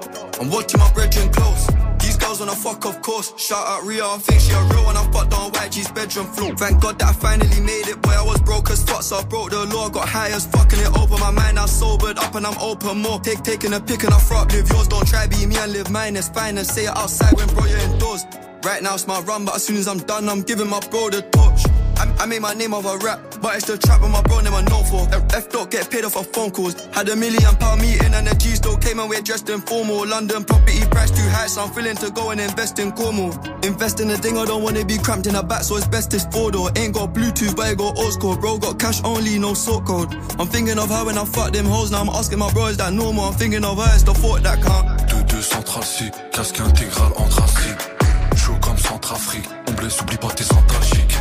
I'm 0.41 0.51
watching 0.51 0.79
my 0.79 0.91
brethren 0.93 1.29
close. 1.33 1.67
These 1.99 2.17
girls 2.17 2.41
wanna 2.41 2.55
fuck, 2.55 2.85
of 2.85 3.03
course. 3.03 3.33
Shout 3.37 3.67
out 3.67 3.83
Ria, 3.85 4.07
I 4.07 4.19
think 4.19 4.41
she 4.41 4.53
a 4.53 4.63
real 4.71 4.85
one. 4.85 4.97
I 4.97 5.05
fucked 5.11 5.33
on 5.35 5.51
YG's 5.53 5.91
bedroom 5.91 6.27
floor. 6.27 6.55
Thank 6.55 6.83
God 6.83 6.99
that 6.99 7.09
I 7.09 7.13
finally 7.13 7.61
made 7.61 7.89
it. 7.89 8.01
Boy, 8.03 8.13
I 8.13 8.23
was 8.23 8.41
broke 8.41 8.71
as 8.71 8.83
fuck, 8.85 9.03
so 9.03 9.17
I 9.17 9.25
broke 9.25 9.51
the 9.51 9.65
law. 9.67 9.89
Got 9.89 10.09
high 10.09 10.31
as 10.31 10.47
fucking 10.47 10.79
it 10.79 10.93
open. 10.99 11.19
My 11.21 11.31
mind, 11.31 11.59
I'm 11.59 11.69
sobered 11.69 12.19
up 12.19 12.35
and 12.35 12.47
I'm 12.47 12.59
open 12.59 12.99
more. 12.99 13.19
Take, 13.21 13.43
taking 13.43 13.73
a 13.73 13.81
pick 13.81 14.05
and 14.05 14.15
I 14.15 14.19
front 14.19 14.53
live 14.53 14.69
yours. 14.71 14.89
Don't 14.89 15.07
try 15.07 15.27
be 15.27 15.47
me 15.47 15.57
and 15.57 15.73
live 15.73 15.91
mine. 15.91 16.17
It's 16.17 16.29
fine 16.29 16.59
and 16.59 16.67
say 16.67 16.85
it 16.85 16.97
outside 16.97 17.35
when 17.37 17.49
bro, 17.55 17.65
you're 17.65 17.79
indoors. 17.79 18.25
Right 18.63 18.83
now 18.83 18.95
it's 18.95 19.07
my 19.07 19.21
run, 19.21 19.45
but 19.45 19.57
as 19.57 19.65
soon 19.65 19.77
as 19.77 19.89
I'm 19.89 19.99
done, 19.99 20.29
I'm 20.29 20.43
giving 20.43 20.69
my 20.69 20.81
bro 20.91 21.11
the 21.11 21.23
torch. 21.23 21.63
I, 21.97 22.27
made 22.27 22.43
my 22.43 22.55
name 22.55 22.75
of 22.75 22.87
a 22.87 22.97
rap, 22.99 23.21
but 23.41 23.57
it's 23.57 23.67
the 23.67 23.79
trap 23.79 24.01
with 24.01 24.11
my 24.11 24.23
bro 24.23 24.41
name 24.41 24.55
I 24.55 24.63
know 24.63 24.83
for. 24.85 25.07
F, 25.35 25.51
don't 25.51 25.71
get 25.71 25.91
paid 25.91 26.05
off 26.05 26.17
of 26.17 26.27
phone 26.29 26.51
calls. 26.51 26.75
Had 26.93 27.09
a 27.09 27.17
million 27.17 27.55
pound 27.57 27.81
meeting 27.81 28.15
and 28.15 28.27
the 28.27 28.35
G 28.37 28.55
still 28.57 28.77
came 28.77 28.99
and 28.99 29.09
we're 29.09 29.21
dressed 29.23 29.49
in 29.51 29.61
formal. 29.61 30.07
London 30.07 30.45
property 30.45 30.85
price 30.91 31.11
too 31.11 31.29
high, 31.31 31.47
so 31.47 31.63
I'm 31.63 31.75
willing 31.75 31.97
to 31.97 32.11
go 32.11 32.31
and 32.31 32.41
invest 32.41 32.79
in 32.79 32.93
Cornwall. 32.93 33.33
Invest 33.63 34.01
in 34.01 34.11
a 34.11 34.17
thing, 34.17 34.39
I 34.39 34.45
don't 34.45 34.63
wanna 34.63 34.85
be 34.85 34.99
cramped 34.99 35.27
in 35.27 35.35
a 35.35 35.43
back, 35.43 35.63
so 35.63 35.77
it's 35.77 35.87
best 35.87 36.15
it's 36.15 36.25
four 36.27 36.51
door. 36.51 36.71
Ain't 36.77 36.95
got 36.95 37.13
Bluetooth, 37.13 37.57
but 37.57 37.67
I 37.67 37.75
got 37.75 37.99
old. 37.99 38.41
Bro 38.41 38.59
got 38.59 38.79
cash 38.79 39.03
only, 39.05 39.39
no 39.39 39.55
sort 39.55 39.85
code. 39.85 40.15
I'm 40.39 40.47
thinking 40.49 40.79
of 40.79 40.89
her 40.89 41.05
when 41.05 41.19
I 41.19 41.25
fuck 41.25 41.53
them 41.53 41.67
hoes. 41.67 41.91
Now 41.91 42.01
I'm 42.01 42.09
asking 42.09 42.39
my 42.39 42.51
bro, 42.53 42.67
is 42.67 42.77
that 42.79 42.93
normal? 42.93 43.25
I'm 43.25 43.35
thinking 43.35 43.65
of 43.65 43.79
her, 43.79 43.91
it's 43.95 44.03
the 44.03 44.15
thought 44.15 44.43
that 44.43 44.63
count. 44.63 44.87
2-2 45.11 45.43
central 45.43 45.83
C, 45.83 46.11
casque 46.33 46.57
intégral 46.57 47.13
anthracite. 47.21 47.95
Chaud 48.37 48.57
comme 48.61 48.77
Centrafrique. 48.77 49.49
On 49.69 49.73
blesse, 49.73 50.01
oublie 50.01 50.19
pas 50.19 50.29
tes 50.35 50.45
antalgiques. 50.53 51.14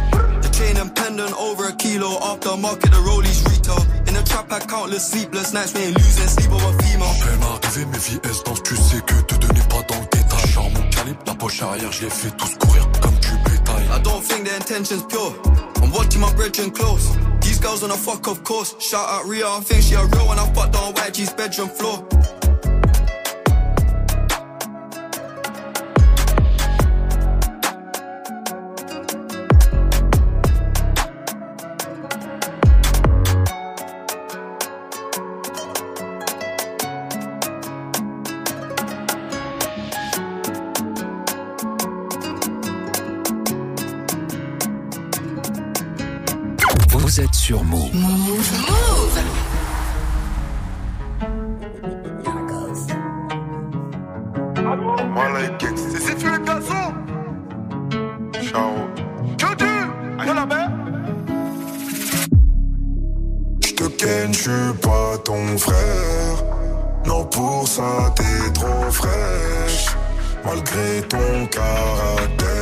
The 1.14 1.22
pendant 1.22 1.40
over 1.40 1.68
a 1.68 1.76
kilo. 1.76 2.18
After 2.24 2.58
market, 2.58 2.90
the 2.90 2.98
rollies 2.98 3.44
retail. 3.46 3.78
In 4.08 4.16
the 4.16 4.24
trap, 4.24 4.52
I 4.52 4.60
countless 4.60 5.12
sleepless 5.12 5.54
nights. 5.54 5.74
We 5.74 5.82
ain't 5.82 5.98
losing 5.98 6.28
sleep 6.28 6.52
over 6.52 6.74
female. 6.82 7.14
peine 7.22 7.90
mes 7.92 8.44
danse, 8.44 8.64
tu 8.64 8.76
sais 8.76 9.02
que 9.06 9.22
te 9.22 9.36
donner 9.36 9.62
pas 9.70 9.84
dans 9.84 10.00
le 10.00 10.08
détail. 10.10 10.48
Genre 10.52 10.70
mon 10.72 10.90
calibre, 10.90 11.24
la 11.28 11.36
poche 11.36 11.62
arrière, 11.62 11.92
je 11.92 12.06
les 12.06 12.10
fais 12.10 12.32
tous 12.32 12.56
courir 12.58 12.90
comme 13.02 13.16
du 13.20 13.30
bétail. 13.46 13.86
I 13.96 14.02
don't 14.02 14.22
think 14.24 14.48
the 14.48 14.56
intention's 14.56 15.06
pure. 15.06 15.34
I'm 15.84 15.92
watching 15.92 16.22
my 16.22 16.34
brethren 16.34 16.72
close. 16.72 17.12
These 17.42 17.60
girls 17.60 17.82
wanna 17.84 17.94
fuck, 17.94 18.28
of 18.28 18.44
course. 18.44 18.76
Shout 18.80 19.08
out 19.08 19.26
Ria, 19.28 19.48
I 19.48 19.60
think 19.62 19.84
she 19.84 19.94
a 19.94 20.04
real 20.06 20.26
one. 20.26 20.40
I 20.40 20.52
fucked 20.54 20.76
on 20.76 20.94
YG's 20.96 21.34
bedroom 21.34 21.70
floor. 21.70 22.04
Vous 46.96 47.20
êtes 47.20 47.34
sur 47.34 47.64
Move. 47.64 47.90
Voilà 55.16 55.42
les 55.42 55.58
kicks. 55.58 55.70
C'est 55.76 56.00
si 56.00 56.16
tu 56.16 56.28
es 56.28 56.40
garçon. 56.46 56.94
Ciao. 58.44 58.74
Que 59.38 59.56
du. 59.56 59.74
Allez 60.20 60.34
la 60.36 60.46
baie. 60.46 60.70
J'te 63.62 63.88
ken, 63.98 64.32
j'suis 64.32 64.74
pas 64.82 65.18
ton 65.26 65.58
frère. 65.58 66.44
Non, 67.08 67.26
pour 67.26 67.68
ça 67.68 68.14
t'es 68.16 68.52
trop 68.54 68.92
fraîche. 68.92 69.96
Malgré 70.46 71.02
ton 71.10 71.48
caractère, 71.48 72.53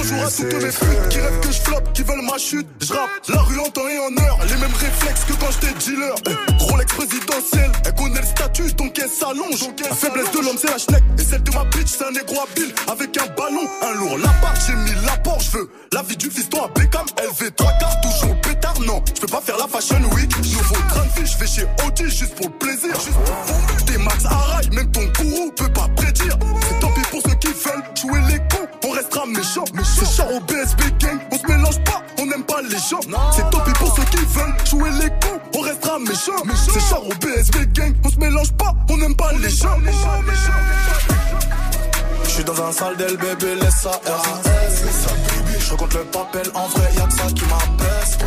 Bonjour 0.00 0.24
à 0.24 0.30
toutes 0.30 0.54
mes 0.54 0.70
putes 0.70 1.08
qui 1.10 1.20
rêvent 1.20 1.40
que 1.40 1.52
je 1.52 1.60
floppe, 1.60 1.92
qui 1.92 2.02
veulent 2.02 2.24
ma 2.24 2.38
chute. 2.38 2.66
Je 2.80 2.90
rappe 2.90 3.10
la 3.28 3.42
rue 3.42 3.58
en 3.58 3.68
temps 3.68 3.86
et 3.86 3.98
en 3.98 4.24
heure. 4.24 4.38
Les 4.48 4.56
mêmes 4.56 4.72
réflexes 4.72 5.24
que 5.24 5.34
quand 5.34 5.50
j'étais 5.50 5.74
dealer. 5.74 6.14
Eh, 6.26 6.62
Rolex 6.64 6.94
présidentiel, 6.94 7.70
elle 7.84 7.94
connaît 7.94 8.20
le 8.20 8.26
statut, 8.26 8.72
donc 8.72 8.98
elle 8.98 9.10
s'allonge. 9.10 9.60
La 9.90 9.94
faiblesse 9.94 10.30
de 10.30 10.38
l'homme, 10.38 10.56
c'est 10.58 10.70
la 10.70 10.78
schneck. 10.78 11.02
Et 11.18 11.22
celle 11.22 11.42
de 11.42 11.50
ma 11.50 11.64
bitch, 11.64 11.88
c'est 11.88 12.04
un 12.04 12.12
négro 12.12 12.40
habile. 12.40 12.72
Avec 12.90 13.14
un 13.18 13.26
ballon, 13.36 13.68
un 13.82 13.94
lourd 13.98 14.16
lapin. 14.16 14.54
J'ai 14.66 14.74
mis 14.74 15.04
l'apport, 15.04 15.38
je 15.38 15.58
veux 15.58 15.70
la 15.92 16.00
vie 16.00 16.16
du 16.16 16.30
fiston 16.30 16.64
à 16.64 16.68
Beckham. 16.68 17.04
LV, 17.18 17.50
trois 17.54 17.72
cartouches 17.72 18.30
au 18.30 18.34
pétard, 18.36 18.80
non. 18.80 19.04
Je 19.14 19.20
peux 19.20 19.26
pas 19.26 19.42
faire 19.42 19.58
la 19.58 19.68
fashion 19.68 20.00
week. 20.16 20.34
Nouveau 20.38 20.76
train 20.88 21.04
de 21.20 21.26
je 21.26 21.36
vais 21.36 21.46
chez 21.46 21.64
OG 21.86 22.08
juste 22.08 22.34
pour 22.36 22.46
le 22.46 22.56
plaisir. 22.56 22.94
Juste 22.94 23.12
pour 23.12 23.84
T'es 23.84 23.98
max 23.98 24.24
à 24.24 24.30
rail, 24.30 24.70
même 24.70 24.90
ton 24.92 25.04
gourou 25.18 25.52
peut 25.52 25.68
pas 25.68 25.88
prédire. 25.94 26.38
Pour 27.10 27.20
ceux 27.22 27.34
qui 27.34 27.48
veulent 27.48 27.84
jouer 28.00 28.20
les 28.28 28.38
cons. 28.38 28.66
On 28.86 28.90
restera 28.92 29.26
méchants. 29.26 29.64
C'est 29.82 30.16
char 30.16 30.32
au 30.32 30.40
BSB 30.40 30.80
gang. 30.98 31.18
On 31.32 31.38
se 31.38 31.46
mélange 31.46 31.80
pas, 31.84 32.02
on 32.18 32.26
n'aime 32.26 32.44
pas 32.44 32.62
les 32.62 32.78
gens. 32.78 33.00
C'est 33.34 33.50
tant 33.50 33.60
pis 33.60 33.72
pour 33.72 33.94
ceux 33.96 34.04
qui 34.04 34.24
veulent 34.24 34.54
jouer 34.66 34.90
les 35.02 35.08
cons. 35.08 35.40
On 35.56 35.60
restera 35.60 35.98
méchants. 35.98 36.42
C'est 36.54 36.80
char 36.80 37.04
au 37.04 37.14
BSB 37.14 37.72
gang. 37.72 37.94
On 38.04 38.10
se 38.10 38.18
mélange 38.18 38.52
pas, 38.52 38.74
on 38.88 38.96
n'aime 38.96 39.16
pas 39.16 39.32
les 39.32 39.50
gens. 39.50 39.76
Je 42.24 42.30
suis 42.30 42.44
dans 42.44 42.62
un 42.62 42.72
sale 42.72 42.96
del 42.96 43.16
bébé, 43.16 43.56
laisse 43.56 43.80
ça 43.82 43.90
RAS. 43.90 44.42
Je 45.58 45.74
compte 45.74 45.94
le 45.94 46.04
papel, 46.04 46.46
en 46.54 46.68
vrai, 46.68 46.90
y'a 46.96 47.06
que 47.06 47.12
ça 47.12 47.26
qui 47.34 47.44
m'apaise. 47.44 48.18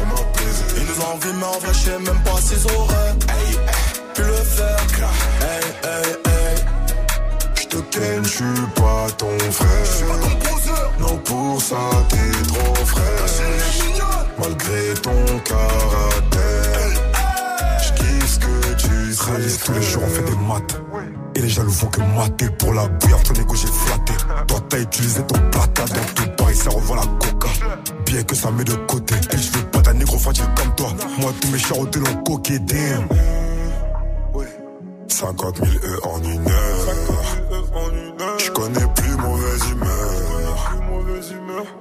Ils 0.75 0.83
nous 0.83 1.01
envient, 1.05 1.37
mais 1.39 1.45
en 1.45 1.59
vrai, 1.59 1.73
je 1.73 1.79
sais 1.79 1.99
même 1.99 2.23
pas 2.23 2.41
s'ils 2.41 2.65
auraient 2.75 3.15
pu 4.13 4.21
le 4.21 4.33
faire. 4.33 4.77
Hey, 5.41 5.89
hey, 5.89 6.11
hey. 6.25 6.32
J'te 7.73 7.81
ken, 7.89 8.23
j'suis 8.23 8.43
pas 8.75 9.07
ton 9.17 9.39
frère. 9.51 9.67
Non, 10.99 11.17
pour 11.17 11.59
ça 11.59 11.89
t'es 12.07 12.43
trop 12.47 12.85
frère. 12.85 13.03
Malgré 14.37 14.93
ton 15.01 15.39
caractère, 15.39 16.89
j'kiffe 17.79 18.27
ce 18.27 18.39
que 18.39 18.73
tu 18.75 19.13
sais. 19.13 19.23
Réalise 19.31 19.57
tous 19.57 19.71
les 19.73 19.81
jours, 19.81 20.03
on 20.05 20.09
fait 20.09 20.21
des 20.21 20.35
maths. 20.35 20.81
Et 21.33 21.41
les 21.41 21.49
jaloux 21.49 21.71
font 21.71 21.87
que 21.87 22.01
mater. 22.01 22.49
Pour 22.59 22.75
la 22.75 22.87
bouillarde, 22.87 23.23
ton 23.23 23.33
égo, 23.41 23.55
j'ai 23.55 23.67
flatté. 23.67 24.13
Toi, 24.47 24.59
t'as 24.69 24.79
utilisé 24.79 25.23
ton 25.23 25.39
plata. 25.49 25.85
Dans 25.85 26.13
tout 26.13 26.29
Paris, 26.37 26.55
ça 26.55 26.69
revoit 26.69 26.97
la 26.97 27.27
coca. 27.27 27.47
Bien 28.05 28.21
que 28.21 28.35
ça 28.35 28.51
met 28.51 28.65
de 28.65 28.75
côté. 28.75 29.15
Et 29.31 29.37
je 29.37 29.51
veux 29.51 29.65
pas 29.65 29.79
d'un 29.79 29.93
négro 29.93 30.19
fragile 30.19 30.45
comme 30.55 30.75
toi. 30.75 30.89
Moi, 31.19 31.33
tous 31.41 31.47
mes 31.47 31.57
charros 31.57 31.87
te 31.87 31.97
l'ont 31.97 32.23
coqué, 32.23 32.59
damn. 32.59 33.07
50 35.07 35.57
000 35.57 35.69
E 35.85 35.99
en 36.03 36.21
une 36.23 36.47
heure. 36.47 37.22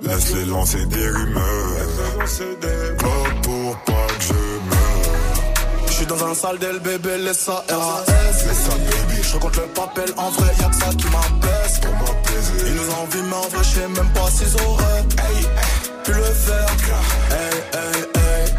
Laisse 0.03 0.35
les 0.35 0.45
lancer 0.45 0.85
des 0.87 1.09
rumeurs. 1.09 1.43
Globe 2.99 3.43
pour 3.43 3.77
pas 3.85 4.07
que 4.19 4.25
je 4.25 4.33
meure. 4.33 5.03
Je 5.87 5.93
suis 5.93 6.07
dans 6.07 6.25
un 6.25 6.35
sale 6.35 6.59
d'elle 6.59 6.81
bébé, 6.81 7.19
laisse 7.19 7.39
ça 7.39 7.65
RAS. 7.69 8.05
Laisse 8.07 8.59
ça, 8.59 8.75
baby. 8.77 9.23
Je 9.23 9.37
compte 9.39 9.57
le 9.57 9.63
papel, 9.75 10.13
en 10.17 10.31
vrai, 10.31 10.53
y'a 10.61 10.69
que 10.69 10.75
ça 10.77 10.91
qui 10.91 11.07
m'apaise. 11.07 11.81
Pour 11.81 11.93
m'apaiser. 11.93 12.67
Ils 12.67 12.75
nous 12.75 12.91
envient, 13.03 13.25
mais 13.29 13.37
en 13.37 13.49
vrai, 13.49 13.63
je 13.63 13.69
sais 13.69 13.89
même 13.89 14.13
pas 14.13 14.31
s'ils 14.31 14.63
auraient 14.63 15.05
hey, 15.19 15.47
pu 16.05 16.13
le 16.13 16.23
faire. 16.23 16.69
Hey, 17.31 17.57
hey, 17.73 18.01
hey. 18.17 18.55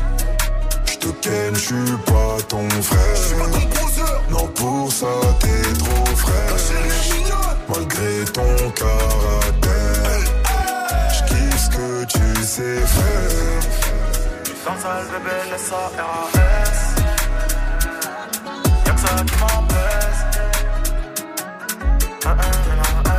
Je 0.85 0.97
te 0.97 1.07
ken, 1.21 1.53
je 1.53 1.59
suis 1.59 1.97
pas 2.05 2.37
ton 2.47 2.69
frère. 2.81 3.17
Non, 4.29 4.47
pour 4.47 4.91
ça, 4.91 5.05
t'es 5.39 5.61
trop 5.77 6.15
frère. 6.15 6.55
Malgré 7.69 8.25
ton 8.33 8.71
caractère, 8.71 9.62
que 12.05 12.11
tu 12.11 12.43
sais 12.43 12.79
faire. 12.85 13.61
Dans 14.65 14.71
un 14.71 14.77
sale 14.77 15.05
bébé, 15.11 15.31
laisse 15.51 15.61
ça 15.61 15.91
RAS. 15.97 16.95
Y'a 18.85 18.93
que 18.93 18.99
ça 18.99 19.07
qui 19.07 19.35
m'apaise. 19.39 20.19
Ah, 22.25 22.37
ah, 22.39 22.43
ah, 23.05 23.13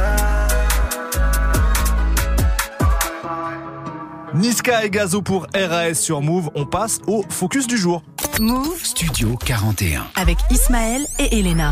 Niska 4.34 4.84
et 4.84 4.90
Gazo 4.90 5.22
pour 5.22 5.46
RAS 5.54 5.94
sur 5.94 6.20
Move. 6.20 6.50
On 6.54 6.66
passe 6.66 7.00
au 7.06 7.24
focus 7.28 7.66
du 7.66 7.78
jour. 7.78 8.02
Move 8.40 8.82
Studio 8.82 9.36
41. 9.44 10.06
avec 10.16 10.38
Ismaël 10.50 11.06
et 11.18 11.38
Elena. 11.38 11.70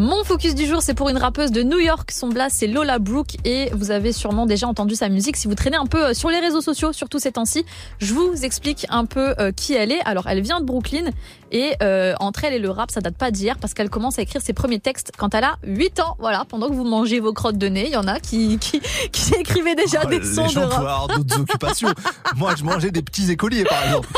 Mon 0.00 0.24
focus 0.24 0.54
du 0.54 0.64
jour, 0.64 0.80
c'est 0.80 0.94
pour 0.94 1.10
une 1.10 1.18
rappeuse 1.18 1.50
de 1.50 1.62
New 1.62 1.78
York. 1.78 2.10
Son 2.10 2.28
blast, 2.28 2.56
c'est 2.58 2.66
Lola 2.66 2.98
Brooke. 2.98 3.36
Et 3.44 3.68
vous 3.74 3.90
avez 3.90 4.14
sûrement 4.14 4.46
déjà 4.46 4.66
entendu 4.66 4.94
sa 4.94 5.10
musique 5.10 5.36
si 5.36 5.46
vous 5.46 5.54
traînez 5.54 5.76
un 5.76 5.84
peu 5.84 6.06
euh, 6.06 6.14
sur 6.14 6.30
les 6.30 6.38
réseaux 6.40 6.62
sociaux, 6.62 6.94
surtout 6.94 7.18
ces 7.18 7.32
temps-ci. 7.32 7.66
Je 7.98 8.14
vous 8.14 8.42
explique 8.42 8.86
un 8.88 9.04
peu 9.04 9.34
euh, 9.38 9.52
qui 9.52 9.74
elle 9.74 9.92
est. 9.92 10.00
Alors, 10.06 10.26
elle 10.26 10.40
vient 10.40 10.60
de 10.60 10.64
Brooklyn. 10.64 11.10
Et 11.52 11.74
euh, 11.82 12.14
entre 12.18 12.44
elle 12.44 12.54
et 12.54 12.58
le 12.58 12.70
rap, 12.70 12.90
ça 12.90 13.02
date 13.02 13.16
pas 13.18 13.30
d'hier 13.30 13.58
parce 13.58 13.74
qu'elle 13.74 13.90
commence 13.90 14.18
à 14.18 14.22
écrire 14.22 14.40
ses 14.40 14.54
premiers 14.54 14.80
textes 14.80 15.12
quand 15.18 15.34
elle 15.34 15.44
a 15.44 15.56
8 15.64 16.00
ans. 16.00 16.16
Voilà, 16.18 16.46
pendant 16.48 16.70
que 16.70 16.74
vous 16.74 16.84
mangez 16.84 17.20
vos 17.20 17.34
crottes 17.34 17.58
de 17.58 17.68
nez, 17.68 17.88
il 17.88 17.92
y 17.92 17.96
en 17.96 18.08
a 18.08 18.20
qui, 18.20 18.56
qui, 18.56 18.80
qui 19.12 19.34
écrivaient 19.34 19.74
déjà 19.74 20.00
Oh, 20.06 20.08
des 20.08 20.24
sons 20.24 20.46
de 20.46 20.60
rap. 20.60 21.14
d'autres 21.14 21.40
occupations. 21.40 21.92
Moi, 22.36 22.54
je 22.56 22.64
mangeais 22.64 22.90
des 22.90 23.02
petits 23.02 23.30
écoliers, 23.30 23.64
par 23.64 23.84
exemple. 23.84 24.08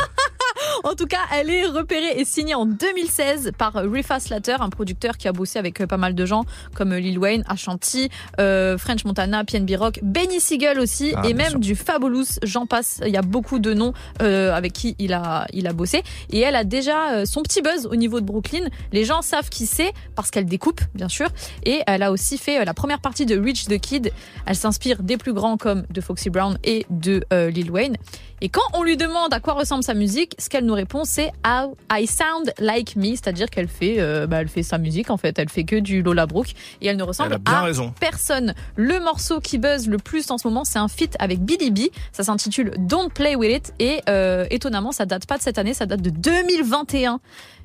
En 0.85 0.95
tout 0.95 1.07
cas, 1.07 1.19
elle 1.33 1.49
est 1.51 1.67
repérée 1.67 2.19
et 2.21 2.25
signée 2.25 2.55
en 2.55 2.67
2016 2.67 3.53
par 3.57 3.75
Rifa 3.75 4.19
Slater, 4.19 4.57
un 4.61 4.69
producteur 4.69 5.17
qui 5.17 5.29
a 5.29 5.33
bossé 5.33 5.59
avec 5.59 5.81
euh, 5.81 5.87
pas 5.87 5.97
mal 5.97 6.15
de 6.15 6.27
gens 6.27 6.45
comme 6.75 6.93
Lil 6.95 7.19
Wayne, 7.19 7.45
Ashanti, 7.49 8.09
euh, 8.41 8.77
French 8.79 9.05
Montana, 9.05 9.45
PNB 9.45 9.77
Rock, 9.77 10.01
Benny 10.03 10.41
Siegel 10.41 10.81
aussi, 10.81 11.13
Ah, 11.17 11.23
et 11.29 11.35
même 11.35 11.51
sûr. 11.51 11.59
du 11.61 11.77
Fabulous. 11.77 12.25
J'en 12.43 12.67
passe. 12.67 13.01
Il 13.07 13.13
y 13.13 13.17
a 13.17 13.23
beaucoup 13.23 13.59
de 13.61 13.75
noms 13.75 13.93
euh, 14.23 14.53
avec 14.53 14.73
qui 14.73 14.97
il 14.99 15.13
a 15.13 15.47
il 15.53 15.67
a 15.69 15.73
bossé. 15.73 16.03
Et 16.31 16.41
elle 16.41 16.57
a 16.57 16.65
déjà 16.65 17.13
euh, 17.13 17.25
son 17.27 17.43
petit 17.43 17.63
buzz 17.63 17.87
au 17.87 17.95
niveau 17.97 18.21
de 18.21 18.27
Brooklyn. 18.27 18.67
Les 18.93 19.05
gens 19.05 19.23
savent 19.23 19.49
qui 19.51 19.67
c'est 19.67 19.93
parce 20.17 20.31
qu'elle 20.31 20.47
découpe, 20.47 20.81
bien 20.95 21.09
sûr. 21.09 21.29
Et 21.65 21.83
elle 21.87 22.03
a 22.03 22.11
aussi 22.11 22.39
fait 22.39 22.65
la 22.65 22.75
première 22.75 23.01
partie 23.01 23.27
de 23.27 23.39
Reach 23.39 23.67
the 23.67 23.79
Kid. 23.79 24.13
Elle 24.47 24.57
s'inspire 24.57 25.03
des 25.03 25.17
plus 25.17 25.33
grands 25.33 25.57
comme 25.57 25.85
de 25.91 26.01
Foxy 26.01 26.29
Brown 26.31 26.59
et 26.65 26.87
de 26.91 27.25
Lil 27.31 27.71
Wayne. 27.71 27.97
Et 28.41 28.49
quand 28.49 28.63
on 28.75 28.83
lui 28.83 28.97
demande 28.97 29.33
à 29.33 29.39
quoi 29.39 29.53
ressemble 29.55 29.85
sa 29.85 29.95
musique, 29.95 30.35
ce 30.39 30.49
qu'elle 30.49 30.65
nous 30.65 30.72
répond, 30.73 31.05
c'est 31.05 31.31
How 31.47 31.77
I 31.91 32.07
sound 32.07 32.53
like 32.59 32.97
me, 32.97 33.11
c'est-à-dire 33.11 33.49
qu'elle 33.51 33.69
fait, 33.69 33.97
euh, 33.99 34.27
bah, 34.27 34.41
elle 34.41 34.49
fait 34.49 34.63
sa 34.63 34.79
musique 34.79 35.11
en 35.11 35.17
fait, 35.17 35.39
elle 35.39 35.49
fait 35.49 35.65
que 35.65 35.77
du 35.77 36.03
Lola 36.03 36.27
Brooke 36.27 36.55
et 36.81 36.87
elle 36.87 36.97
ne 36.97 37.03
ressemble 37.03 37.35
Elle 37.47 37.55
à 37.55 37.63
raison. 37.63 37.93
personne. 38.01 38.55
Le 38.77 39.01
morceau 39.01 39.41
qui 39.41 39.59
buzz 39.59 39.89
le 39.89 39.99
plus 39.99 40.31
en 40.31 40.39
ce 40.39 40.47
moment, 40.47 40.65
c'est 40.65 40.79
un 40.79 40.89
feat 40.89 41.17
avec 41.19 41.41
Billy 41.41 41.71
B. 41.71 41.93
Ça 42.13 42.25
s'intitule 42.25 42.73
Don't 42.79 43.11
Play 43.11 43.37
With 43.37 43.69
It 43.69 43.75
et 43.79 44.01
euh, 44.09 44.47
étonnamment, 44.51 44.93
ça 44.93 45.07
date 45.07 45.27
pas 45.27 45.39
de 45.39 45.43
cette 45.43 45.59
année, 45.59 45.75
ça 45.75 45.87
date 45.87 46.03
de 46.03 46.11
2021. 46.11 47.21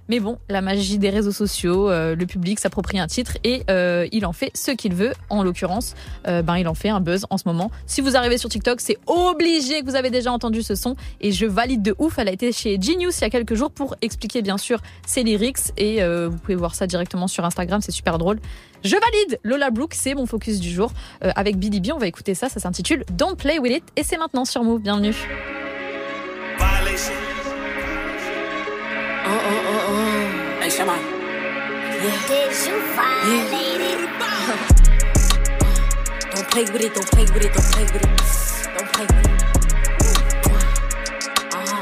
Mais 0.10 0.20
bon, 0.20 0.38
la 0.50 0.62
magie 0.62 0.98
des 0.98 1.10
réseaux 1.10 1.32
sociaux, 1.32 1.90
euh, 1.90 2.16
le 2.16 2.26
public 2.26 2.60
s'approprie 2.60 2.98
un 3.00 3.08
titre 3.08 3.38
et 3.44 3.64
euh, 3.70 4.08
il 4.12 4.26
en 4.26 4.32
fait 4.32 4.52
ce 4.56 4.72
qu'il 4.72 4.94
veut. 4.94 5.14
En 5.30 5.44
l'occurrence, 5.44 5.96
euh, 6.28 6.42
ben 6.42 6.58
il 6.58 6.68
en 6.68 6.74
fait 6.74 6.90
un 6.90 7.02
buzz 7.02 7.26
en 7.30 7.38
ce 7.38 7.44
moment. 7.46 7.72
Si 7.86 8.00
vous 8.00 8.16
arrivez 8.16 8.38
sur 8.38 8.50
TikTok, 8.50 8.80
c'est 8.80 8.98
obligé 9.06 9.82
que 9.82 9.86
vous 9.86 9.96
avez 9.96 10.10
déjà 10.10 10.32
entendu 10.32 10.62
ce 10.62 10.76
son 10.76 10.96
et 11.20 11.32
je 11.32 11.46
valide 11.46 11.82
de 11.82 11.94
ouf. 12.00 12.20
Elle 12.20 12.30
a 12.30 12.32
été 12.32 12.54
chez 12.54 12.80
Genius 12.82 13.20
il 13.20 13.22
y 13.22 13.26
a 13.26 13.30
quelques 13.30 13.56
jours 13.56 13.72
pour 13.72 13.96
expliquer 14.02 14.42
bien 14.42 14.58
sûr 14.58 14.80
ses 15.06 15.24
lyrics 15.24 15.74
et 15.78 16.02
vous 16.04 16.38
pouvez 16.38 16.56
voir 16.56 16.76
ça 16.76 16.88
directement 16.88 17.28
sur 17.28 17.44
Instagram, 17.46 17.82
c'est 17.82 17.92
super 17.92 18.18
drôle. 18.18 18.40
Je 18.84 18.96
valide 18.96 19.40
Lola 19.44 19.72
Brooke, 19.72 19.94
c'est 19.94 20.14
mon 20.14 20.26
focus 20.26 20.60
du 20.60 20.70
jour 20.70 20.92
avec 21.22 21.58
Billy 21.58 21.82
B. 21.82 21.88
On 21.94 21.98
va 21.98 22.08
écouter 22.08 22.34
ça, 22.34 22.50
ça 22.50 22.60
s'intitule 22.60 23.04
Don't 23.12 23.36
Play 23.36 23.60
With 23.60 23.78
It 23.78 23.84
et 23.96 24.04
c'est 24.04 24.18
maintenant 24.18 24.46
sur 24.46 24.64
Move. 24.64 24.82
Bienvenue. 24.82 25.16
Hey, 30.78 30.86
Shama. 30.86 30.98
Yeah. 31.02 32.28
Did 32.28 32.54
you 32.68 32.78
violate 32.94 33.82
it? 33.90 33.98
Don't 36.36 36.48
play 36.52 36.66
with 36.66 36.82
it, 36.84 36.94
don't 36.94 37.10
play 37.10 37.26
with 37.26 37.44
it, 37.46 37.52
don't 37.52 37.66
play 37.74 37.84
with 37.84 37.96
it. 37.96 38.02
Don't 38.78 38.94
play 38.94 39.06
with 39.10 39.26
it. 39.26 39.32
Uh-huh. 41.58 41.82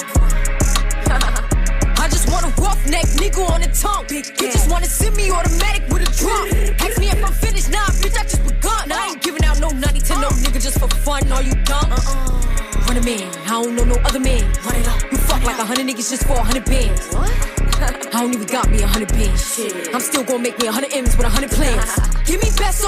I 2.03 2.07
just 2.07 2.31
want 2.31 2.45
a 2.45 2.49
roughneck 2.61 3.05
nigga 3.19 3.43
on 3.51 3.59
the 3.59 3.67
tongue. 3.75 4.05
You 4.09 4.21
just 4.49 4.71
wanna 4.71 4.85
send 4.85 5.17
me 5.17 5.29
automatic 5.29 5.83
with 5.89 6.07
a 6.07 6.11
drum. 6.15 6.47
Ask 6.79 6.97
me 6.97 7.09
if 7.09 7.21
I'm 7.21 7.33
finished, 7.33 7.69
nah, 7.71 7.91
bitch, 7.99 8.17
I 8.17 8.23
just 8.23 8.43
begun. 8.47 8.93
I 8.93 9.07
ain't 9.09 9.21
giving 9.21 9.43
out 9.43 9.59
no 9.59 9.71
nutty 9.71 9.99
to 9.99 10.13
no 10.21 10.29
nigga 10.39 10.61
just 10.63 10.79
for 10.79 10.87
fun. 10.87 11.29
Are 11.33 11.43
you 11.43 11.53
dumb? 11.65 11.91
Uh-uh. 11.91 12.87
Run 12.87 12.95
a 12.95 13.01
man, 13.03 13.27
I 13.43 13.61
don't 13.61 13.75
know 13.75 13.83
no 13.83 13.95
other 14.05 14.21
man. 14.21 14.49
Run 14.63 14.75
it 14.75 14.87
up. 14.87 15.11
You 15.11 15.17
fuck 15.17 15.43
like 15.43 15.59
a 15.59 15.65
hundred 15.65 15.85
niggas 15.85 16.09
just 16.09 16.23
for 16.23 16.35
a 16.35 16.43
hundred 16.43 16.63
bands. 16.63 17.54
I 17.77 18.21
don't 18.21 18.33
even 18.33 18.47
got 18.47 18.69
me 18.69 18.81
a 18.81 18.87
hundred 18.87 19.09
bands. 19.09 19.59
I'm 19.93 19.99
still 19.99 20.23
gonna 20.23 20.39
make 20.39 20.57
me 20.59 20.67
a 20.67 20.71
hundred 20.71 20.93
M's 20.93 21.17
with 21.17 21.25
a 21.25 21.29
hundred 21.29 21.51
plans. 21.51 21.91
Give 22.25 22.41
me 22.41 22.49
peso, 22.55 22.87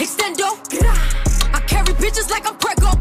extendo. 0.00 0.56
I 1.52 1.60
carry 1.68 1.92
bitches 2.00 2.30
like 2.30 2.48
I'm 2.48 2.56
Prego. 2.56 2.96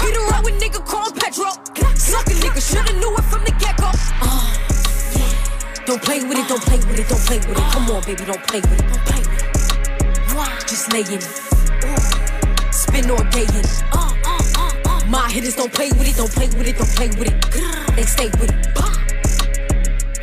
Beat 0.00 0.16
around 0.16 0.44
with 0.44 0.56
nigga 0.60 0.84
called 0.86 1.14
Petro. 1.16 1.52
Suck 1.94 2.26
a 2.26 2.34
nigga, 2.40 2.60
shoulda 2.64 2.92
knew 2.98 3.12
it 3.14 3.24
from 3.24 3.44
the 3.44 3.52
get 3.60 3.76
go. 3.76 3.90
Uh, 4.24 5.84
don't 5.84 6.02
play 6.02 6.24
with 6.24 6.38
it, 6.38 6.48
don't 6.48 6.62
play 6.62 6.78
with 6.78 6.98
it, 6.98 7.08
don't 7.08 7.20
play 7.28 7.38
with 7.38 7.58
it. 7.58 7.72
Come 7.72 7.90
on, 7.90 8.02
baby, 8.02 8.24
don't 8.24 8.42
play 8.48 8.60
with 8.60 8.80
it, 8.80 8.88
don't 8.88 9.04
play 9.04 9.20
with 9.20 9.42
it. 9.42 10.66
Just 10.66 10.92
lay 10.92 11.00
in 11.00 11.20
it. 11.20 12.72
Spin 12.72 13.10
all 13.10 13.22
day 13.30 13.44
in 13.44 13.60
it. 13.60 13.82
Uh, 13.92 14.14
uh, 14.24 15.00
My 15.08 15.28
hitters 15.30 15.56
don't 15.56 15.72
play 15.72 15.90
with 15.90 16.08
it, 16.08 16.16
don't 16.16 16.32
play 16.32 16.48
with 16.48 16.66
it, 16.66 16.78
don't 16.78 16.88
play 16.96 17.08
with 17.08 17.28
it. 17.28 17.96
They 17.96 18.04
stay 18.04 18.30
with 18.40 18.48
it. 18.48 19.01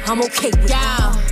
I'm 0.09 0.23
okay 0.23 0.49
with 0.49 0.71
it. 0.71 1.28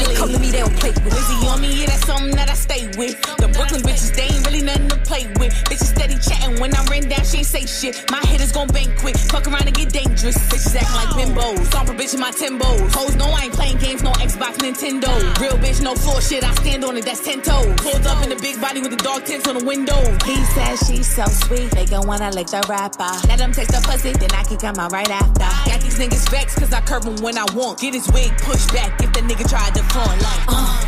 They 0.00 0.14
come 0.14 0.32
to 0.32 0.38
me, 0.38 0.50
they 0.50 0.60
don't 0.60 0.76
play 0.80 0.90
with 0.90 1.06
it. 1.06 1.12
Busy 1.12 1.46
on 1.46 1.60
me, 1.60 1.80
yeah, 1.80 1.86
that's 1.86 2.06
something 2.06 2.34
that 2.36 2.48
I 2.48 2.54
stay 2.54 2.88
with. 2.96 3.20
The 3.36 3.48
Brooklyn 3.48 3.82
bitches, 3.82 4.14
they 4.16 4.32
ain't 4.32 4.46
really 4.46 4.62
nothing 4.62 4.88
to 4.88 4.96
play 5.04 5.26
with. 5.36 5.52
Bitches 5.68 5.92
steady 5.92 6.16
chatting 6.16 6.58
when 6.60 6.74
I 6.74 6.82
ran 6.86 7.08
down, 7.08 7.24
she 7.24 7.38
ain't 7.38 7.46
say 7.46 7.66
shit. 7.66 8.10
My 8.10 8.20
hitters 8.24 8.52
gon' 8.52 8.68
bank 8.68 8.96
quick, 8.98 9.16
fuck 9.16 9.46
around 9.46 9.66
and 9.66 9.76
get 9.76 9.92
dangerous. 9.92 10.36
Bitches 10.48 10.74
acting 10.76 10.96
like 10.96 11.10
bimbos, 11.16 11.66
stomp 11.66 11.90
a 11.90 11.92
bitch 11.92 12.14
in 12.14 12.20
my 12.20 12.30
Timbos. 12.30 12.92
Hoes 12.94 13.14
know 13.16 13.28
I 13.28 13.44
ain't 13.44 13.52
playing 13.52 13.78
games, 13.78 14.02
no 14.02 14.12
Xbox, 14.12 14.56
Nintendo. 14.64 15.12
Real 15.38 15.58
bitch, 15.58 15.82
no 15.82 15.94
floor 15.94 16.20
shit, 16.20 16.44
I 16.44 16.54
stand 16.54 16.84
on 16.84 16.96
it, 16.96 17.04
that's 17.04 17.20
10 17.20 17.42
toes. 17.42 17.74
Pulled 17.76 18.06
up 18.06 18.22
in 18.24 18.30
the 18.30 18.40
big 18.40 18.60
body 18.60 18.80
with 18.80 18.90
the 18.90 19.02
dog 19.02 19.24
tints 19.24 19.46
on 19.48 19.58
the 19.58 19.64
window. 19.64 20.00
He 20.24 20.36
says 20.56 20.80
she's 20.86 21.08
so 21.14 21.24
sweet, 21.26 21.70
they 21.72 21.84
gon' 21.84 22.06
wanna 22.06 22.30
lick 22.30 22.46
the 22.48 22.64
rapper. 22.68 23.12
Let 23.28 23.38
them 23.38 23.52
taste 23.52 23.72
the 23.72 23.82
pussy, 23.84 24.12
then 24.12 24.32
I 24.32 24.44
can 24.44 24.56
come 24.56 24.76
out 24.76 24.92
right 24.92 25.10
after. 25.10 25.48
Got 25.68 25.80
these 25.82 25.98
niggas 25.98 26.28
vexed, 26.30 26.56
cause 26.58 26.72
I 26.72 26.80
curve 26.80 27.06
'em 27.06 27.16
when 27.22 27.36
I 27.36 27.44
want. 27.54 27.80
Get 27.80 27.94
his 27.94 28.08
wig 28.08 28.32
pushed 28.38 28.72
back 28.72 29.02
if 29.02 29.12
the 29.12 29.20
nigga 29.20 29.48
tried 29.48 29.74
to 29.74 29.82
like. 29.98 30.44
Uh, 30.48 30.84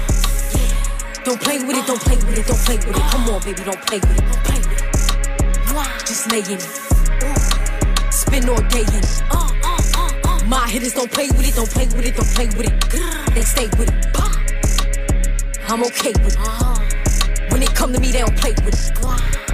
Don't 1.24 1.40
play 1.40 1.58
with 1.58 1.76
it, 1.76 1.86
don't 1.86 2.00
play 2.00 2.16
with 2.16 2.38
it, 2.38 2.46
don't 2.46 2.58
play 2.60 2.76
with 2.78 2.88
it. 2.96 3.02
Come 3.12 3.30
on, 3.30 3.42
baby, 3.44 3.62
don't 3.64 3.80
play 3.86 4.00
with 4.00 4.18
it, 4.18 4.24
don't 4.26 4.44
play 4.44 4.58
with 4.58 4.72
it. 4.72 6.06
Just 6.06 6.30
lay 6.32 6.40
in 6.40 6.58
it. 6.58 8.12
Spin 8.12 8.48
all 8.48 8.62
day 8.70 8.82
in 8.82 9.02
it. 9.04 9.22
Uh, 9.30 9.50
uh, 9.64 10.10
uh, 10.24 10.44
My 10.46 10.68
hitters 10.68 10.94
don't 10.94 11.10
play 11.12 11.28
with 11.28 11.46
it, 11.48 11.54
don't 11.54 11.70
play 11.70 11.86
with 11.86 12.06
it, 12.06 12.16
don't 12.16 12.28
play 12.34 12.46
with 12.48 12.66
it. 12.66 13.34
They 13.34 13.42
stay 13.42 13.68
with 13.78 13.88
it. 13.88 14.06
I'm 15.68 15.82
okay 15.84 16.12
with 16.24 16.34
it. 16.34 16.38
Uh-huh. 16.38 17.48
When 17.50 17.60
they 17.60 17.66
come 17.68 17.92
to 17.92 18.00
me, 18.00 18.12
they 18.12 18.20
don't 18.20 18.36
play 18.36 18.52
with 18.64 18.74
it. 18.74 19.51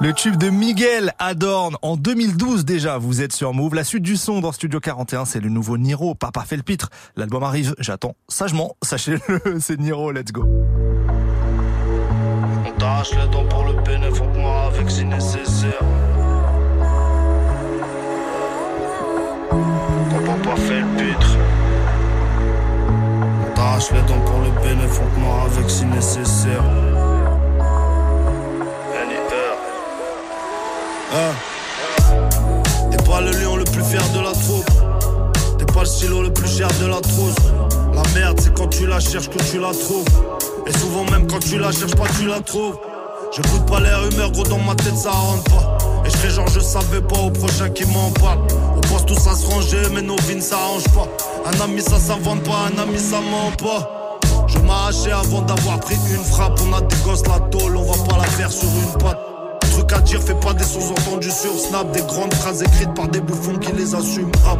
Le 0.00 0.12
tube 0.12 0.36
de 0.36 0.48
Miguel 0.48 1.12
Adorn 1.18 1.76
en 1.82 1.96
2012 1.96 2.64
déjà, 2.64 2.98
vous 2.98 3.20
êtes 3.20 3.32
sur 3.32 3.52
Move. 3.52 3.74
La 3.74 3.82
suite 3.82 4.04
du 4.04 4.16
son 4.16 4.40
dans 4.40 4.52
Studio 4.52 4.78
41, 4.78 5.24
c'est 5.24 5.40
le 5.40 5.48
nouveau 5.48 5.76
Niro, 5.76 6.14
Papa 6.14 6.42
fait 6.42 6.56
le 6.56 6.62
pitre. 6.62 6.88
L'album 7.16 7.42
arrive, 7.42 7.74
j'attends 7.80 8.14
sagement, 8.28 8.76
sachez-le, 8.80 9.58
c'est 9.60 9.76
Niro, 9.80 10.12
let's 10.12 10.30
go. 10.30 10.44
On 12.64 12.70
t'arrache 12.78 13.10
les 13.10 13.28
dents 13.28 13.44
pour 13.48 13.64
le 13.64 13.72
avec 14.72 14.88
si 14.88 15.04
nécessaire. 15.04 15.82
On 23.42 23.54
t'arrache 23.56 23.90
les 23.90 24.02
dents 24.02 24.20
pour 24.24 24.42
le 24.42 25.56
avec 25.56 25.68
si 25.68 25.84
nécessaire. 25.86 26.97
Hein. 31.10 31.32
T'es 32.90 33.02
pas 33.04 33.20
le 33.22 33.30
lion 33.30 33.56
le 33.56 33.64
plus 33.64 33.82
fier 33.82 34.02
de 34.14 34.20
la 34.20 34.32
troupe. 34.32 34.68
T'es 35.58 35.64
pas 35.64 35.80
le 35.80 35.86
stylo 35.86 36.22
le 36.22 36.32
plus 36.32 36.58
cher 36.58 36.68
de 36.80 36.86
la 36.86 37.00
trousse. 37.00 37.34
La 37.94 38.02
merde, 38.14 38.38
c'est 38.42 38.52
quand 38.54 38.68
tu 38.68 38.86
la 38.86 39.00
cherches 39.00 39.30
que 39.30 39.42
tu 39.44 39.58
la 39.58 39.72
trouves. 39.72 40.04
Et 40.66 40.72
souvent, 40.78 41.04
même 41.10 41.26
quand 41.26 41.38
tu 41.38 41.58
la 41.58 41.72
cherches 41.72 41.94
pas, 41.94 42.04
tu 42.18 42.26
la 42.26 42.40
trouves. 42.40 42.76
J'écoute 43.34 43.66
pas 43.66 43.80
les 43.80 43.94
rumeurs, 43.94 44.30
gros, 44.32 44.42
dans 44.44 44.58
ma 44.58 44.74
tête, 44.74 44.96
ça 44.96 45.10
rentre 45.10 45.44
pas. 45.44 45.78
Et 46.04 46.10
je 46.10 46.28
genre, 46.28 46.48
je 46.48 46.60
savais 46.60 47.00
pas 47.00 47.18
au 47.18 47.30
prochain 47.30 47.70
qui 47.70 47.84
m'en 47.86 48.10
parle. 48.10 48.40
On 48.76 48.80
pense 48.80 49.06
tous 49.06 49.26
à 49.26 49.34
se 49.34 49.46
ranger, 49.46 49.82
mais 49.92 50.02
nos 50.02 50.16
vies 50.16 50.36
ne 50.36 50.40
s'arrangent 50.40 50.88
pas. 50.94 51.08
Un 51.46 51.60
ami, 51.64 51.80
ça 51.80 51.98
s'invente 51.98 52.42
pas, 52.42 52.68
un 52.72 52.82
ami, 52.82 52.98
ça 52.98 53.20
ment 53.20 53.52
pas. 53.58 54.10
Je 54.46 54.58
m'arrachais 54.58 55.12
avant 55.12 55.42
d'avoir 55.42 55.80
pris 55.80 55.96
une 56.10 56.24
frappe. 56.24 56.58
On 56.66 56.72
a 56.74 56.80
des 56.80 56.96
gosses 57.04 57.26
la 57.26 57.40
tôle, 57.48 57.76
on 57.76 57.82
va 57.82 58.04
pas 58.04 58.18
la 58.18 58.24
faire 58.24 58.50
sur 58.52 58.68
une 58.68 59.02
patte. 59.02 59.27
Truc 59.78 59.92
à 59.92 60.00
dire, 60.00 60.20
fais 60.20 60.34
pas 60.34 60.52
des 60.54 60.64
sous-entendus 60.64 61.30
sur 61.30 61.56
Snap. 61.56 61.92
Des 61.92 62.00
grandes 62.00 62.34
phrases 62.34 62.62
écrites 62.62 62.92
par 62.94 63.06
des 63.06 63.20
bouffons 63.20 63.56
qui 63.58 63.70
les 63.70 63.94
assument. 63.94 64.32
Rap. 64.42 64.58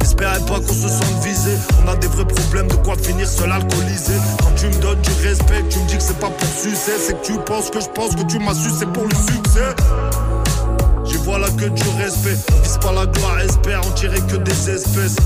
N'espérez 0.00 0.38
pas 0.40 0.60
qu'on 0.60 0.74
se 0.74 0.86
sente 0.86 1.24
visé. 1.24 1.52
On 1.82 1.90
a 1.90 1.96
des 1.96 2.08
vrais 2.08 2.26
problèmes 2.26 2.68
de 2.68 2.74
quoi 2.74 2.94
finir 2.98 3.26
seul 3.26 3.50
alcoolisé. 3.50 4.12
Quand 4.42 4.54
tu 4.54 4.66
me 4.66 4.82
donnes 4.82 5.00
du 5.00 5.10
respect, 5.26 5.64
tu 5.70 5.78
me 5.78 5.88
dis 5.88 5.96
que 5.96 6.02
c'est 6.02 6.18
pas 6.18 6.28
pour 6.28 6.48
sucer. 6.48 6.92
C'est 6.98 7.22
que 7.22 7.26
tu 7.26 7.32
penses 7.46 7.70
que 7.70 7.80
je 7.80 7.88
pense 7.88 8.14
que 8.14 8.22
tu 8.24 8.38
m'as 8.38 8.52
su, 8.52 8.68
c'est 8.78 8.92
pour 8.92 9.04
le 9.04 9.14
succès. 9.14 9.74
J'y 11.06 11.16
vois 11.16 11.38
là 11.38 11.48
que 11.48 11.64
du 11.64 11.88
respect. 11.96 12.36
Vise 12.62 12.78
pas 12.82 12.92
la 12.92 13.06
gloire, 13.06 13.40
espère 13.40 13.80
en 13.80 13.90
tirer 13.92 14.20
que 14.30 14.36
des 14.36 14.70
espèces. 14.70 15.16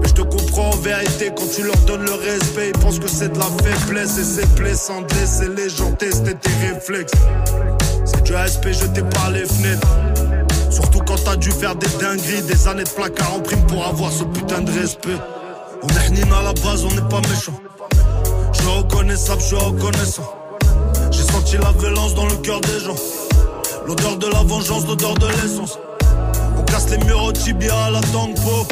Mais 0.00 0.06
je 0.06 0.14
te 0.14 0.22
comprends 0.22 0.70
en 0.70 0.76
vérité 0.76 1.32
quand 1.36 1.50
tu 1.52 1.64
leur 1.64 1.76
donnes 1.78 2.04
le 2.04 2.14
respect. 2.14 2.70
Ils 2.72 2.78
pensent 2.78 3.00
que 3.00 3.08
c'est 3.08 3.32
de 3.32 3.38
la 3.40 3.46
faiblesse 3.64 4.18
et 4.18 4.24
c'est 4.24 4.54
blessant 4.54 5.00
de 5.00 5.14
laisser 5.14 5.48
les 5.48 5.68
gens 5.68 5.90
tester 5.90 6.34
tes 6.34 6.68
réflexes. 6.68 7.12
C'est 8.04 8.22
du 8.22 8.34
respect 8.34 8.72
jeté 8.72 9.02
par 9.02 9.30
les 9.30 9.44
fenêtres. 9.44 9.88
Surtout 10.70 11.00
quand 11.00 11.22
t'as 11.24 11.36
dû 11.36 11.50
faire 11.50 11.74
des 11.76 11.88
dingueries, 12.00 12.42
des 12.42 12.68
années 12.68 12.84
de 12.84 12.88
placard 12.90 13.34
en 13.34 13.40
prime 13.40 13.66
pour 13.66 13.84
avoir 13.86 14.10
ce 14.12 14.24
putain 14.24 14.60
de 14.60 14.70
respect. 14.70 15.16
On 15.82 15.88
est 15.88 16.08
hnine 16.08 16.32
à 16.32 16.42
la 16.42 16.52
base, 16.52 16.84
on 16.84 16.90
n'est 16.90 17.08
pas 17.08 17.20
méchant. 17.28 17.54
Je 18.52 18.60
suis 18.60 18.70
reconnaissable, 18.70 19.40
je 19.40 19.46
suis 19.46 19.56
reconnaissant. 19.56 20.34
J'ai 21.10 21.22
senti 21.22 21.56
la 21.56 21.72
violence 21.72 22.14
dans 22.14 22.26
le 22.26 22.36
cœur 22.36 22.60
des 22.60 22.80
gens. 22.80 22.96
L'odeur 23.86 24.16
de 24.16 24.26
la 24.26 24.42
vengeance, 24.42 24.86
l'odeur 24.86 25.14
de 25.14 25.26
l'essence. 25.26 25.78
On 26.56 26.62
casse 26.62 26.88
les 26.90 26.98
murs 27.04 27.24
au 27.24 27.32
tibia 27.32 27.76
à 27.84 27.90
la 27.90 28.00
tango. 28.00 28.66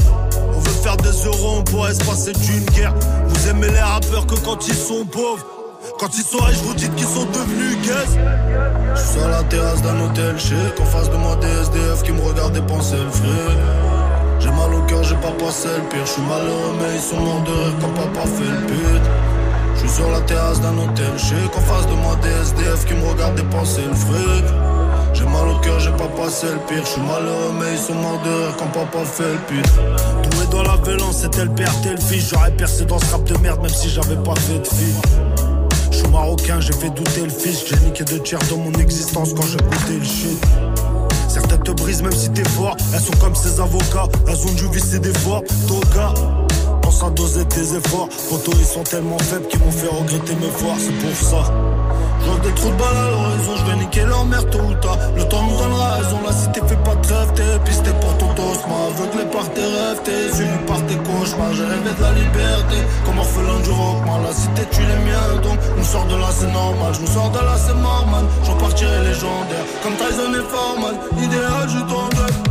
On 0.54 0.58
veut 0.60 0.70
faire 0.82 0.96
des 0.98 1.24
euros, 1.26 1.56
on 1.58 1.62
pourrait 1.62 1.94
se 1.94 2.04
passer 2.04 2.32
d'une 2.32 2.64
guerre. 2.66 2.94
Vous 3.26 3.48
aimez 3.48 3.68
les 3.68 3.80
rappeurs 3.80 4.26
que 4.26 4.36
quand 4.36 4.66
ils 4.68 4.74
sont 4.74 5.04
pauvres. 5.04 5.57
Quand 5.96 6.08
ils 6.16 6.24
sont 6.24 6.38
riches, 6.38 6.62
vous 6.64 6.74
dites 6.74 6.94
qu'ils 6.96 7.06
sont 7.06 7.24
devenus 7.24 7.78
gays. 7.82 8.18
Je 8.94 9.00
suis 9.00 9.18
sur 9.18 9.28
la 9.28 9.42
terrasse 9.44 9.80
d'un 9.82 9.98
hôtel 10.00 10.38
chic. 10.38 10.80
En 10.80 10.84
face 10.84 11.10
de 11.10 11.16
moi, 11.16 11.36
des 11.36 11.46
SDF 11.46 12.02
qui 12.02 12.12
me 12.12 12.20
regardent 12.20 12.52
dépenser 12.52 12.96
le 12.96 13.10
fric. 13.10 13.58
J'ai 14.40 14.50
mal 14.50 14.74
au 14.74 14.82
cœur, 14.82 15.02
j'ai 15.02 15.16
pas 15.16 15.32
passé 15.32 15.68
le 15.68 15.88
pire. 15.88 16.04
Je 16.04 16.10
suis 16.10 16.22
malheureux, 16.22 16.74
mais 16.78 16.96
ils 16.96 17.00
sont 17.00 17.20
morts 17.20 17.42
de 17.42 17.50
rire 17.50 17.74
quand 17.80 17.94
papa 17.94 18.26
fait 18.26 18.44
le 18.44 18.66
pute. 18.66 19.08
Je 19.74 19.80
suis 19.80 19.88
sur 19.88 20.10
la 20.10 20.20
terrasse 20.22 20.60
d'un 20.60 20.76
hôtel 20.76 21.18
chic. 21.18 21.56
En 21.56 21.60
face 21.60 21.86
de 21.86 21.94
moi, 21.94 22.16
des 22.22 22.28
SDF 22.28 22.84
qui 22.84 22.94
me 22.94 23.08
regardent 23.08 23.36
dépenser 23.36 23.82
le 23.82 23.94
fric. 23.94 24.44
J'ai 25.14 25.24
mal 25.24 25.48
au 25.48 25.58
cœur, 25.60 25.80
j'ai 25.80 25.90
pas 25.92 26.08
passé 26.08 26.46
le 26.46 26.60
pire. 26.68 26.84
Je 26.84 26.90
suis 26.90 27.00
malheureux, 27.00 27.52
mais 27.58 27.72
ils 27.72 27.78
sont 27.78 27.94
morts 27.94 28.20
de 28.24 28.30
rire 28.30 28.56
quand 28.58 28.66
papa 28.66 29.04
fait 29.04 29.32
le 29.32 29.38
pute. 29.48 29.74
Doué 30.30 30.46
dans 30.50 30.62
la 30.62 30.76
violence, 30.76 31.22
c'était 31.22 31.44
le 31.44 31.50
père, 31.50 31.72
t'es 31.82 31.90
le 31.90 32.00
fils. 32.00 32.28
J'aurais 32.30 32.52
percé 32.52 32.84
dans 32.84 32.98
ce 32.98 33.10
rap 33.12 33.24
de 33.24 33.36
merde, 33.38 33.60
même 33.60 33.70
si 33.70 33.88
j'avais 33.88 34.16
pas 34.16 34.34
fait 34.36 34.58
de 34.58 34.66
fille. 34.66 34.94
Marocain, 36.10 36.60
j'ai 36.60 36.72
fait 36.72 36.90
douter 36.90 37.22
le 37.22 37.30
fils. 37.30 37.64
J'ai 37.66 37.76
niqué 37.86 38.04
deux 38.04 38.20
tiers 38.20 38.38
dans 38.50 38.58
mon 38.58 38.72
existence 38.72 39.34
quand 39.34 39.46
j'ai 39.46 39.58
goûté 39.58 39.98
le 39.98 40.04
shit. 40.04 40.44
Certaines 41.28 41.62
te 41.62 41.70
brisent 41.72 42.02
même 42.02 42.12
si 42.12 42.30
t'es 42.30 42.48
fort. 42.48 42.76
Elles 42.94 43.00
sont 43.00 43.16
comme 43.20 43.34
ces 43.34 43.60
avocats, 43.60 44.08
elles 44.26 44.46
ont 44.46 44.52
dû 44.52 44.68
visser 44.72 44.98
des 44.98 45.12
fois. 45.18 45.42
Toga, 45.66 46.14
pense 46.82 47.02
à 47.02 47.10
doser 47.10 47.44
tes 47.44 47.74
efforts. 47.76 48.08
Photos, 48.10 48.54
ils 48.58 48.64
sont 48.64 48.82
tellement 48.82 49.18
faibles 49.18 49.46
qu'ils 49.48 49.60
m'ont 49.60 49.70
fait 49.70 49.88
regretter 49.88 50.34
me 50.36 50.48
voir, 50.58 50.76
c'est 50.78 50.92
pour 50.92 51.14
ça. 51.14 51.52
J'ouvre 52.24 52.40
des 52.40 52.54
trous 52.54 52.70
de 52.70 52.76
balle 52.76 52.96
à 52.96 53.10
l'horizon, 53.10 53.56
je 53.56 53.70
vais 53.70 53.76
niquer 53.78 54.04
leur 54.04 54.24
mère 54.24 54.48
tôt 54.50 54.58
ou. 54.58 54.70
Le 55.16 55.24
temps 55.28 55.42
nous 55.42 55.56
donnera 55.58 55.94
raison, 55.96 56.18
la 56.26 56.32
cité 56.32 56.60
fait 56.66 56.82
pas 56.82 56.94
de 56.94 57.02
trêve, 57.02 57.32
t'es 57.34 57.70
pisté 57.70 57.90
pour 58.00 58.17
ton 58.38 58.44
toast. 58.44 58.66
Moi, 58.68 58.78
aveuglé 58.88 59.24
par 59.30 59.48
tes 59.52 59.60
rêves, 59.60 60.00
t'es 60.04 60.32
suivi 60.34 60.58
par 60.66 60.80
tes 60.86 60.96
cauchemars. 60.96 61.52
J'ai 61.54 61.64
rêvé 61.64 61.90
de 61.96 62.02
la 62.02 62.12
liberté, 62.12 62.78
comme 63.04 63.18
orphelin 63.18 63.60
du 63.64 63.70
rock. 63.70 63.98
Moi, 64.06 64.18
la 64.26 64.32
cité, 64.32 64.62
tu 64.70 64.80
les 64.80 65.00
miens, 65.06 65.40
donc 65.42 65.58
on 65.78 65.84
sort 65.84 66.06
de 66.06 66.16
là, 66.16 66.28
c'est 66.30 66.52
normal. 66.52 66.92
Je 66.94 67.00
me 67.00 67.06
sors 67.06 67.30
de 67.30 67.38
là, 67.38 67.56
c'est 67.56 67.74
normal. 67.74 68.24
J'en 68.44 68.56
partirai 68.56 68.98
légendaire, 69.04 69.66
comme 69.82 69.94
Tyson 69.94 70.32
et 70.34 70.46
Foreman. 70.50 70.96
Idéal, 71.22 71.68
je 71.68 71.80
bordel. 71.90 72.47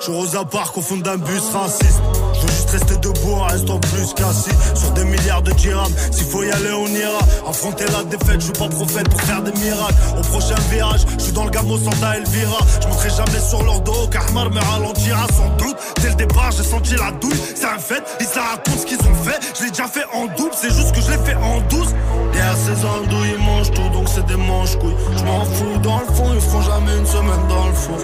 Je 0.00 0.04
suis 0.06 0.14
Rosa 0.14 0.46
Park 0.46 0.78
au 0.78 0.80
fond 0.80 0.96
d'un 0.96 1.18
bus 1.18 1.42
raciste. 1.52 2.00
Je 2.32 2.40
veux 2.40 2.48
juste 2.48 2.70
rester 2.70 2.96
debout 2.96 3.32
en 3.32 3.44
restant 3.44 3.78
plus 3.78 4.14
qu'assis. 4.14 4.56
Sur 4.74 4.92
des 4.92 5.04
milliards 5.04 5.42
de 5.42 5.52
dirhams 5.52 5.92
S'il 6.10 6.24
faut 6.24 6.42
y 6.42 6.50
aller 6.50 6.72
on 6.72 6.86
ira. 6.86 7.18
Affronter 7.46 7.84
la 7.92 8.02
défaite, 8.04 8.40
je 8.40 8.46
suis 8.46 8.52
pas 8.52 8.68
prophète 8.68 9.10
pour 9.10 9.20
faire 9.20 9.42
des 9.42 9.52
miracles. 9.52 9.94
Au 10.18 10.22
prochain 10.22 10.54
virage, 10.70 11.02
je 11.18 11.24
suis 11.24 11.32
dans 11.32 11.44
le 11.44 11.50
gamo 11.50 11.76
Santa 11.76 12.16
Elvira. 12.16 12.60
Je 12.80 12.88
monterai 12.88 13.10
jamais 13.10 13.40
sur 13.40 13.62
leur 13.62 13.80
dos 13.82 14.08
Car 14.10 14.32
Mar 14.32 14.50
me 14.50 14.60
ralentira 14.60 15.26
sans 15.36 15.54
doute. 15.62 15.76
Dès 16.00 16.08
le 16.08 16.14
départ 16.14 16.50
j'ai 16.52 16.64
senti 16.64 16.94
la 16.96 17.10
douille. 17.20 17.38
C'est 17.54 17.66
un 17.66 17.78
fait, 17.78 18.02
ils 18.20 18.26
se 18.26 18.38
racontent 18.38 18.78
ce 18.78 18.86
qu'ils 18.86 19.00
ont 19.00 19.22
fait. 19.22 19.38
Je 19.58 19.64
l'ai 19.64 19.70
déjà 19.70 19.86
fait 19.86 20.06
en 20.14 20.24
double, 20.34 20.54
c'est 20.54 20.72
juste 20.72 20.92
que 20.94 21.02
je 21.02 21.10
l'ai 21.10 21.18
fait 21.18 21.36
en 21.36 21.60
douce 21.68 21.90
Derrière 22.32 22.56
ces 22.56 22.84
andouilles 22.86 23.34
ils 23.36 23.44
mangent 23.44 23.72
tout 23.72 23.88
Donc 23.92 24.08
c'est 24.08 24.24
des 24.24 24.36
manches 24.36 24.76
couilles 24.78 24.96
Je 25.16 25.24
m'en 25.24 25.44
fous 25.44 25.78
dans 25.82 26.00
le 26.00 26.06
fond 26.06 26.32
Ils 26.34 26.40
feront 26.40 26.62
jamais 26.62 26.96
une 26.96 27.06
semaine 27.06 27.48
dans 27.48 27.66
le 27.66 27.74
four 27.74 27.98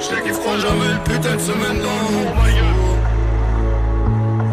je 0.00 0.06
sais 0.06 0.22
qu'ils 0.22 0.32
feront 0.32 0.58
jamais 0.58 0.88
le 0.94 1.04
putain 1.04 1.34
de 1.34 1.40
semaine 1.40 1.80
dans 1.80 1.90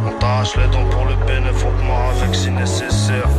On 0.08 0.20
t'arrache 0.20 0.58
les 0.58 0.68
dents 0.68 0.90
pour 0.90 1.06
le 1.06 1.16
bénéfice, 1.26 1.66
avec 2.22 2.36
si 2.36 2.52
nécessaire. 2.52 3.30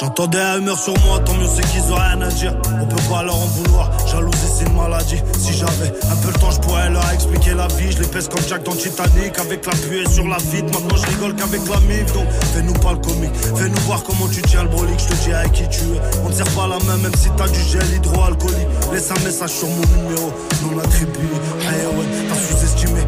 J'entends 0.00 0.28
des 0.28 0.40
rumeurs 0.40 0.78
sur 0.78 0.98
moi, 1.00 1.18
tant 1.20 1.34
mieux 1.34 1.46
c'est 1.46 1.60
qu'ils 1.68 1.92
ont 1.92 1.96
rien 1.96 2.22
à 2.22 2.28
dire. 2.28 2.54
On 2.80 2.86
peut 2.86 3.02
pas 3.10 3.22
leur 3.22 3.36
en 3.36 3.44
vouloir, 3.44 3.90
jalousie 4.08 4.38
c'est 4.56 4.64
une 4.64 4.74
maladie. 4.74 5.20
Si 5.38 5.52
j'avais 5.52 5.92
un 6.10 6.16
peu 6.16 6.28
le 6.28 6.38
temps, 6.40 6.50
je 6.50 6.58
pourrais 6.60 6.88
leur 6.88 7.06
expliquer 7.12 7.52
la 7.52 7.66
vie. 7.68 7.92
Je 7.92 7.98
les 7.98 8.08
pèse 8.08 8.26
comme 8.28 8.42
Jack 8.48 8.62
dans 8.62 8.72
Titanic, 8.72 9.38
avec 9.38 9.66
la 9.66 9.72
pluie 9.72 10.08
sur 10.10 10.26
la 10.26 10.38
vide. 10.38 10.72
Maintenant 10.72 10.96
je 10.96 11.06
rigole 11.06 11.34
qu'avec 11.34 11.60
la 11.68 11.80
mif, 11.80 12.10
donc 12.14 12.26
fais-nous 12.54 12.72
pas 12.80 12.92
le 12.92 12.98
comique. 12.98 13.34
Fais-nous 13.56 13.80
voir 13.80 14.02
comment 14.02 14.26
tu 14.28 14.40
tiens 14.40 14.62
le 14.62 14.70
brolique, 14.70 15.00
je 15.00 15.14
te 15.14 15.22
dis 15.22 15.34
avec 15.34 15.52
qui 15.52 15.68
tu 15.68 15.82
es. 15.82 16.00
On 16.24 16.30
ne 16.30 16.34
serre 16.34 16.50
pas 16.56 16.66
la 16.66 16.78
main, 16.78 16.96
même 16.96 17.14
si 17.16 17.28
t'as 17.36 17.48
du 17.48 17.60
gel 17.60 17.84
hydroalcoolique. 17.96 18.68
Laisse 18.94 19.10
un 19.10 19.22
message 19.22 19.50
sur 19.50 19.68
mon 19.68 19.84
numéro, 20.02 20.32
non 20.62 20.78
attribué. 20.78 21.28
Hey 21.60 21.84
ouais, 21.84 22.06
t'as 22.26 22.36
sous-estimé 22.36 23.00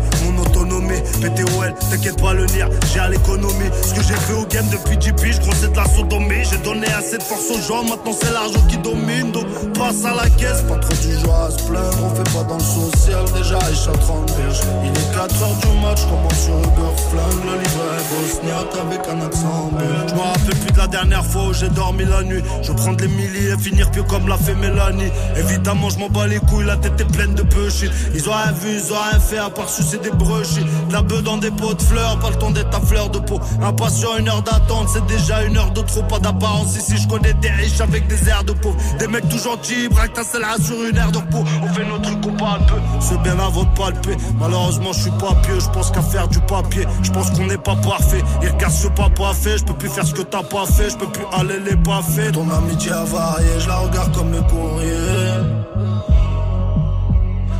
PTOL, 0.89 1.75
t'inquiète 1.91 2.21
pas 2.21 2.35
le 2.35 2.45
lire, 2.47 2.69
j'ai 2.93 3.01
à 3.01 3.09
l'économie. 3.09 3.71
Ce 3.83 3.95
que 3.95 4.03
j'ai 4.03 4.15
fait 4.15 4.35
au 4.35 4.45
game 4.47 4.67
depuis 4.71 4.97
10 4.97 5.13
piges, 5.13 5.41
gros 5.41 5.53
c'est 5.61 5.73
de 5.73 5.77
la 5.77 5.87
sodomie. 5.87 6.45
J'ai 6.51 6.59
donné 6.59 6.87
assez 6.93 7.19
de 7.19 7.23
force 7.23 7.51
aux 7.51 7.61
gens, 7.61 7.85
maintenant 7.85 8.13
c'est 8.19 8.33
l'argent 8.33 8.61
qui 8.69 8.79
domine. 8.79 9.33
Donc 9.33 9.47
passe 9.75 10.05
à 10.05 10.15
la 10.15 10.29
caisse, 10.31 10.63
pas 10.63 10.77
trop 10.77 10.95
du 10.95 11.19
joie 11.21 11.47
à 11.47 11.51
se 11.51 11.63
plaindre. 11.65 11.99
On 12.03 12.15
fait 12.15 12.37
pas 12.37 12.45
dans 12.45 12.59
le 12.59 12.61
social, 12.61 13.25
déjà 13.37 13.59
à 13.59 13.97
30 13.97 14.27
berges. 14.37 14.61
Il 14.85 14.91
est 14.91 15.17
4h 15.17 15.61
du 15.61 15.81
match, 15.81 16.03
commence 16.07 16.41
sur 16.45 16.59
Uber 16.59 16.93
flingue. 17.11 17.45
Le 17.45 17.59
livret 17.59 17.93
est 17.99 18.81
avec 18.81 19.09
un 19.09 19.27
accent. 19.27 19.71
Je 20.09 20.15
me 20.15 20.21
rappelle 20.21 20.57
plus 20.57 20.73
de 20.73 20.79
la 20.79 20.87
dernière 20.87 21.25
fois 21.25 21.45
où 21.49 21.53
j'ai 21.53 21.69
dormi 21.69 22.05
la 22.05 22.23
nuit. 22.23 22.43
Je 22.63 22.73
prends 22.73 22.93
les 22.93 23.09
milliers 23.09 23.53
et 23.53 23.59
finir 23.59 23.91
pieux 23.91 24.03
comme 24.05 24.29
l'a 24.29 24.37
fait 24.37 24.55
Mélanie. 24.55 25.11
Évidemment, 25.37 25.91
je 25.91 25.99
m'en 25.99 26.09
bats 26.09 26.27
les 26.27 26.39
couilles, 26.39 26.67
la 26.67 26.77
tête 26.77 27.01
est 27.01 27.13
pleine 27.13 27.35
de 27.35 27.43
bullshit. 27.43 27.91
Ils 28.15 28.29
ont 28.29 28.33
rien 28.33 28.53
vu, 28.53 28.71
ils 28.75 28.93
ont 28.93 28.97
rien 29.11 29.21
fait 29.21 29.39
à 29.39 29.51
part 29.51 29.69
sucer 29.69 29.99
des 29.99 30.11
brushis. 30.11 30.65
La 30.91 31.03
bœuf 31.03 31.23
dans 31.23 31.39
des 31.39 31.51
pots 31.51 31.75
de 31.75 31.83
fleurs, 31.83 32.19
pas 32.19 32.31
le 32.31 32.37
temps 32.37 32.51
d'être 32.51 32.71
ta 32.71 32.81
fleur 32.81 33.11
de 33.11 33.19
peau. 33.19 33.41
Impatient, 33.63 34.17
une 34.19 34.29
heure 34.29 34.43
d'attente, 34.43 34.89
c'est 34.93 35.07
déjà 35.07 35.43
une 35.43 35.57
heure 35.57 35.71
de 35.71 35.81
trop. 35.83 36.03
Pas 36.03 36.19
d'apparence 36.19 36.77
ici, 36.77 36.97
je 36.97 37.09
connais 37.09 37.35
des 37.35 37.51
riches 37.51 37.81
avec 37.81 38.07
des 38.09 38.29
airs 38.29 38.45
de 38.45 38.53
pauvres. 38.53 38.77
Des 38.99 39.07
mecs 39.07 39.29
tout 39.29 39.39
gentils, 39.39 39.89
braque 39.89 40.13
ta 40.13 40.23
là 40.39 40.57
sur 40.63 40.77
une 40.83 40.97
aire 40.97 41.13
de 41.13 41.19
repos. 41.19 41.45
On 41.63 41.69
fait 41.69 41.85
notre 41.85 42.03
trucs 42.03 42.27
on 42.27 42.33
parle 42.37 42.67
peu, 42.67 42.75
c'est 43.01 43.21
bien 43.23 43.39
avant 43.39 43.65
de 43.65 43.75
palper. 43.77 44.17
Malheureusement, 44.39 44.93
je 44.93 45.01
suis 45.03 45.11
pas 45.13 45.35
pieux, 45.43 45.61
je 45.61 45.69
pense 45.71 45.91
qu'à 45.91 46.03
faire 46.03 46.29
du 46.29 46.41
papier. 46.41 46.87
Je 47.03 47.11
pense 47.11 47.31
qu'on 47.31 47.47
n'est 47.47 47.59
pas 47.59 47.77
parfait. 47.77 48.23
Il 48.43 48.49
regarde 48.49 48.73
ce 48.73 48.89
pas 48.89 49.09
fait, 49.33 49.59
je 49.59 49.65
peux 49.65 49.75
plus 49.75 49.89
faire 49.89 50.07
ce 50.07 50.15
que 50.15 50.23
t'as 50.23 50.43
pas 50.43 50.67
fait, 50.67 50.91
je 50.91 50.97
peux 50.97 51.07
plus 51.07 51.25
aller 51.33 51.59
les 51.61 51.77
paffer. 51.77 52.33
Ton 52.33 52.49
amitié 52.51 52.93
a 52.93 53.05
varié, 53.05 53.49
je 53.59 53.69
la 53.69 53.77
regarde 53.77 54.15
comme 54.15 54.31
mes 54.31 54.47
courrier. 54.49 54.93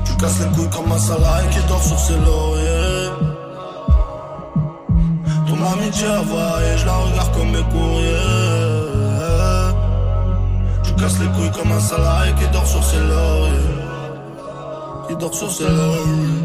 Tu 0.05 0.17
casses 0.17 0.41
les 0.41 0.57
couilles 0.57 0.71
comme 0.71 0.91
un 0.93 0.99
salarié 0.99 1.49
qui 1.51 1.69
dort 1.69 1.83
sur 1.83 1.99
ses 1.99 2.19
lauriers. 2.19 3.02
Tout 5.53 5.59
m'a 5.59 5.77
midi 5.77 6.03
à 6.07 6.23
voyer, 6.23 6.79
je 6.79 6.87
la 6.87 6.95
regarde 6.95 7.35
comme 7.35 7.51
mes 7.51 7.63
courriers. 7.65 8.17
Je 10.83 10.93
casse 10.95 11.19
les 11.21 11.27
couilles 11.27 11.51
comme 11.51 11.73
un 11.73 11.79
salarié 11.79 12.33
qui 12.39 12.49
dort 12.55 12.67
sur 12.67 12.83
ses 12.83 13.01
lauriers. 13.01 13.53
Qui 15.09 15.17
dort 15.17 15.35
sur 15.35 15.51
ses 15.51 15.65
lauriers. 15.69 16.42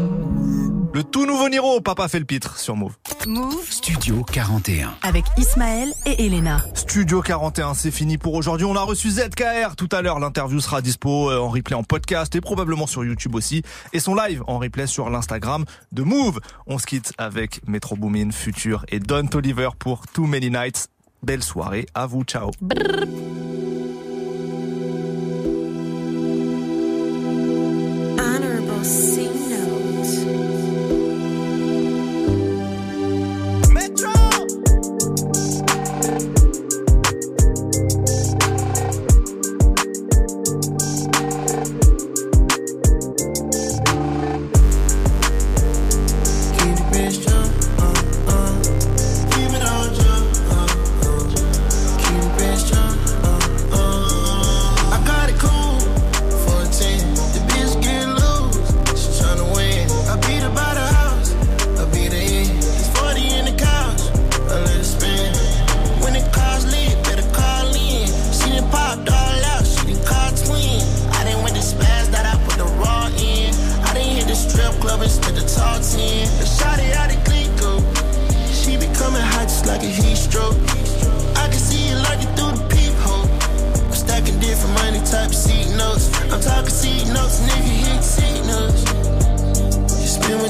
Le 0.98 1.04
tout 1.04 1.26
nouveau 1.26 1.48
Niro, 1.48 1.80
Papa 1.80 2.08
fait 2.08 2.18
le 2.18 2.24
pitre 2.24 2.58
sur 2.58 2.74
Move. 2.74 2.96
Move 3.24 3.70
Studio 3.70 4.24
41 4.24 4.96
avec 5.02 5.26
Ismaël 5.36 5.92
et 6.06 6.26
Elena. 6.26 6.60
Studio 6.74 7.22
41, 7.22 7.74
c'est 7.74 7.92
fini 7.92 8.18
pour 8.18 8.34
aujourd'hui. 8.34 8.66
On 8.66 8.74
a 8.74 8.82
reçu 8.82 9.08
ZKR 9.08 9.76
tout 9.76 9.88
à 9.92 10.02
l'heure. 10.02 10.18
L'interview 10.18 10.58
sera 10.58 10.82
dispo 10.82 11.30
euh, 11.30 11.38
en 11.38 11.50
replay 11.50 11.76
en 11.76 11.84
podcast 11.84 12.34
et 12.34 12.40
probablement 12.40 12.88
sur 12.88 13.04
YouTube 13.04 13.36
aussi 13.36 13.62
et 13.92 14.00
son 14.00 14.16
live 14.16 14.42
en 14.48 14.58
replay 14.58 14.88
sur 14.88 15.08
l'Instagram 15.08 15.64
de 15.92 16.02
Move. 16.02 16.40
On 16.66 16.78
se 16.78 16.86
quitte 16.86 17.12
avec 17.16 17.60
Metro 17.68 17.94
Boomin, 17.94 18.32
Future 18.32 18.84
et 18.88 18.98
Don 18.98 19.28
Toliver 19.28 19.68
pour 19.78 20.04
Too 20.08 20.26
Many 20.26 20.50
Nights. 20.50 20.88
Belle 21.22 21.44
soirée 21.44 21.86
à 21.94 22.06
vous. 22.06 22.24
Ciao. 22.24 22.50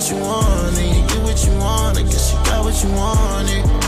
what 0.09 0.17
you 0.17 0.25
want, 0.25 0.79
and 0.79 0.97
you 0.97 1.07
get 1.07 1.23
what 1.23 1.45
you 1.45 1.53
want. 1.59 1.99
I 1.99 2.03
guess 2.03 2.33
you 2.33 2.39
got 2.45 2.65
what 2.65 2.83
you 2.83 2.91
wanted. 2.93 3.88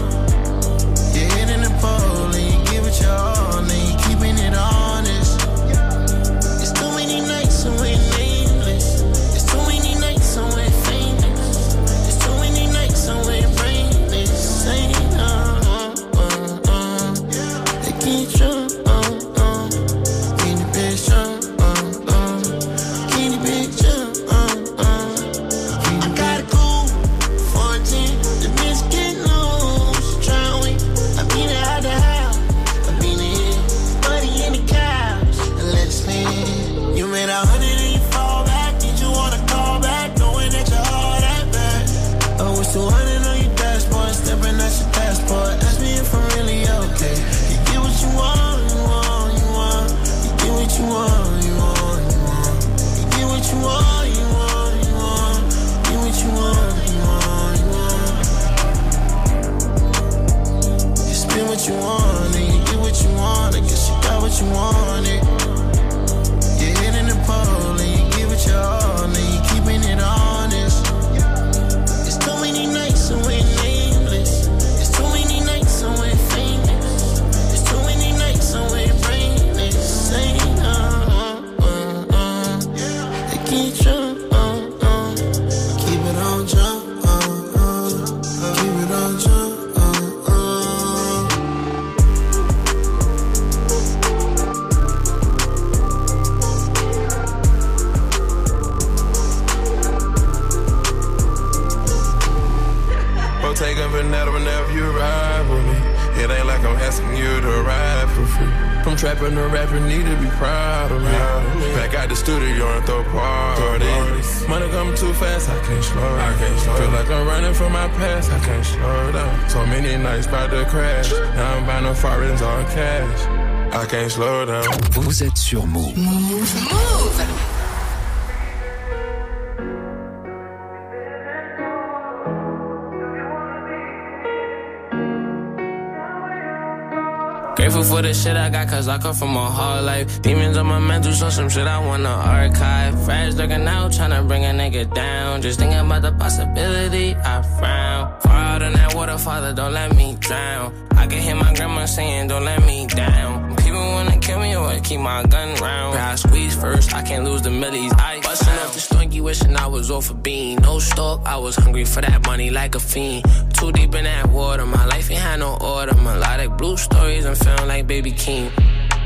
Got, 138.50 138.68
cause 138.68 138.88
I 138.88 138.98
come 138.98 139.14
from 139.14 139.36
a 139.36 139.48
hard 139.48 139.84
life. 139.84 140.22
Demons 140.22 140.56
on 140.56 140.66
my 140.66 140.80
mental, 140.80 141.12
so 141.12 141.30
some 141.30 141.48
shit 141.48 141.68
I 141.68 141.78
wanna 141.86 142.08
archive. 142.08 143.00
Friends 143.04 143.36
looking 143.36 143.64
out, 143.68 143.92
tryna 143.92 144.26
bring 144.26 144.44
a 144.44 144.48
nigga 144.48 144.92
down. 144.92 145.40
Just 145.40 145.60
thinking 145.60 145.78
about 145.78 146.02
the 146.02 146.10
possibility, 146.10 147.14
I 147.14 147.42
frown. 147.42 148.20
Far 148.22 148.32
out 148.32 148.62
in 148.62 148.72
that 148.72 148.92
water, 148.94 149.18
father, 149.18 149.52
don't 149.52 149.72
let 149.72 149.94
me 149.94 150.16
drown. 150.18 150.74
I 150.96 151.06
can 151.06 151.18
hear 151.22 151.36
my 151.36 151.54
grandma 151.54 151.86
saying, 151.86 152.26
don't 152.28 152.44
let 152.44 152.66
me 152.66 152.86
down. 152.86 153.54
People 153.56 153.78
wanna 153.78 154.18
kill 154.18 154.40
me, 154.40 154.56
or 154.56 154.78
keep 154.80 154.98
my 154.98 155.22
gun 155.22 155.54
round. 155.60 155.96
I 155.96 156.16
squeeze 156.16 156.56
first, 156.56 156.92
I 156.92 157.02
can't 157.02 157.24
lose 157.24 157.42
the 157.42 157.50
millies. 157.50 157.92
I 157.92 158.20
bustin' 158.20 158.58
up 158.58 158.72
the 158.72 158.80
slinky, 158.80 159.20
wishing 159.20 159.54
I 159.56 159.68
was 159.68 159.92
off 159.92 160.10
a 160.10 160.14
bean. 160.14 160.58
No 160.62 160.80
stalk, 160.80 161.22
I 161.24 161.36
was 161.36 161.54
hungry 161.54 161.84
for 161.84 162.00
that 162.00 162.26
money 162.26 162.50
like 162.50 162.74
a 162.74 162.80
fiend 162.80 163.24
too 163.60 163.72
deep 163.72 163.94
in 163.94 164.04
that 164.04 164.26
water. 164.30 164.64
My 164.64 164.86
life 164.86 165.10
ain't 165.10 165.20
had 165.20 165.40
no 165.40 165.56
order. 165.60 165.94
Melodic 165.94 166.56
blue 166.56 166.76
stories, 166.76 167.26
I'm 167.26 167.34
feeling 167.34 167.68
like 167.68 167.86
Baby 167.86 168.10
King. 168.10 168.50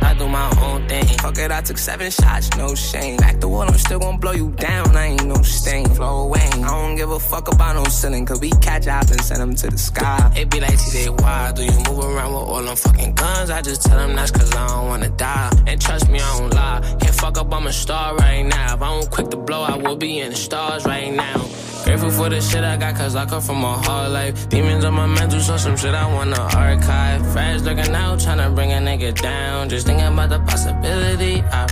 I 0.01 0.15
do 0.15 0.29
my 0.29 0.49
own 0.63 0.87
thing. 0.89 1.07
Fuck 1.19 1.39
it, 1.39 1.51
I 1.51 1.61
took 1.63 1.79
seven 1.79 2.11
shots, 2.11 2.57
no 2.57 2.75
shame. 2.75 3.17
Back 3.17 3.41
the 3.41 3.49
wall, 3.49 3.63
I'm 3.63 3.79
still 3.79 3.99
gonna 3.99 4.19
blow 4.19 4.33
you 4.33 4.51
down. 4.51 4.97
I 4.97 5.07
ain't 5.07 5.25
no 5.25 5.43
stain. 5.43 5.87
Flow 5.95 6.25
away. 6.27 6.49
I 6.53 6.69
don't 6.69 6.95
give 6.95 7.11
a 7.11 7.19
fuck 7.19 7.53
about 7.53 7.75
no 7.75 7.85
ceiling, 7.85 8.27
cause 8.27 8.41
we 8.41 8.51
catch 8.51 8.87
up 8.87 9.09
and 9.11 9.21
send 9.21 9.41
them 9.41 9.55
to 9.57 9.71
the 9.71 9.79
sky. 9.79 10.33
It 10.37 10.51
be 10.51 10.61
like 10.61 10.79
TJ, 10.79 11.21
why 11.21 11.53
do 11.53 11.65
you 11.65 11.79
move 11.89 12.05
around 12.05 12.33
with 12.35 12.49
all 12.53 12.63
them 12.63 12.77
fucking 12.77 13.15
guns? 13.15 13.51
I 13.51 13.61
just 13.61 13.83
tell 13.83 13.99
them 13.99 14.15
that's 14.15 14.31
cause 14.31 14.55
I 14.55 14.69
don't 14.69 14.87
wanna 14.87 15.11
die. 15.11 15.51
And 15.67 15.81
trust 15.81 16.09
me, 16.09 16.21
I 16.21 16.39
don't 16.39 16.55
lie. 16.55 16.97
Can't 17.01 17.15
fuck 17.15 17.39
up, 17.39 17.53
I'm 17.53 17.67
a 17.67 17.73
star 17.73 18.15
right 18.17 18.43
now. 18.43 18.75
If 18.75 18.83
I 18.83 18.89
don't 18.89 19.11
quick 19.11 19.31
to 19.31 19.37
blow, 19.37 19.63
I 19.63 19.77
will 19.77 19.97
be 19.97 20.21
in 20.21 20.31
the 20.31 20.37
stars 20.37 20.85
right 20.85 21.13
now. 21.13 21.64
Grateful 21.85 22.11
for 22.11 22.31
the 22.31 22.41
shit 22.41 22.65
I 22.65 22.79
got, 22.79 22.95
cause 22.97 23.15
I 23.15 23.27
come 23.27 23.43
from 23.43 23.63
a 23.63 23.75
hard 23.77 24.13
life. 24.13 24.49
Demons 24.49 24.85
on 24.87 24.95
my 24.95 25.07
mental, 25.07 25.39
so 25.39 25.59
some 25.59 25.77
shit 25.77 25.95
I 25.95 26.11
wanna 26.13 26.41
archive. 26.41 27.21
Friends 27.33 27.63
looking 27.63 27.95
out, 27.95 28.19
tryna 28.19 28.55
bring 28.55 28.73
a 28.73 28.77
nigga 28.77 29.15
down. 29.21 29.69
Just 29.69 29.87
thinking 29.87 30.07
about 30.07 30.31
the 30.31 30.41
possibility, 30.41 31.43
I. 31.53 31.67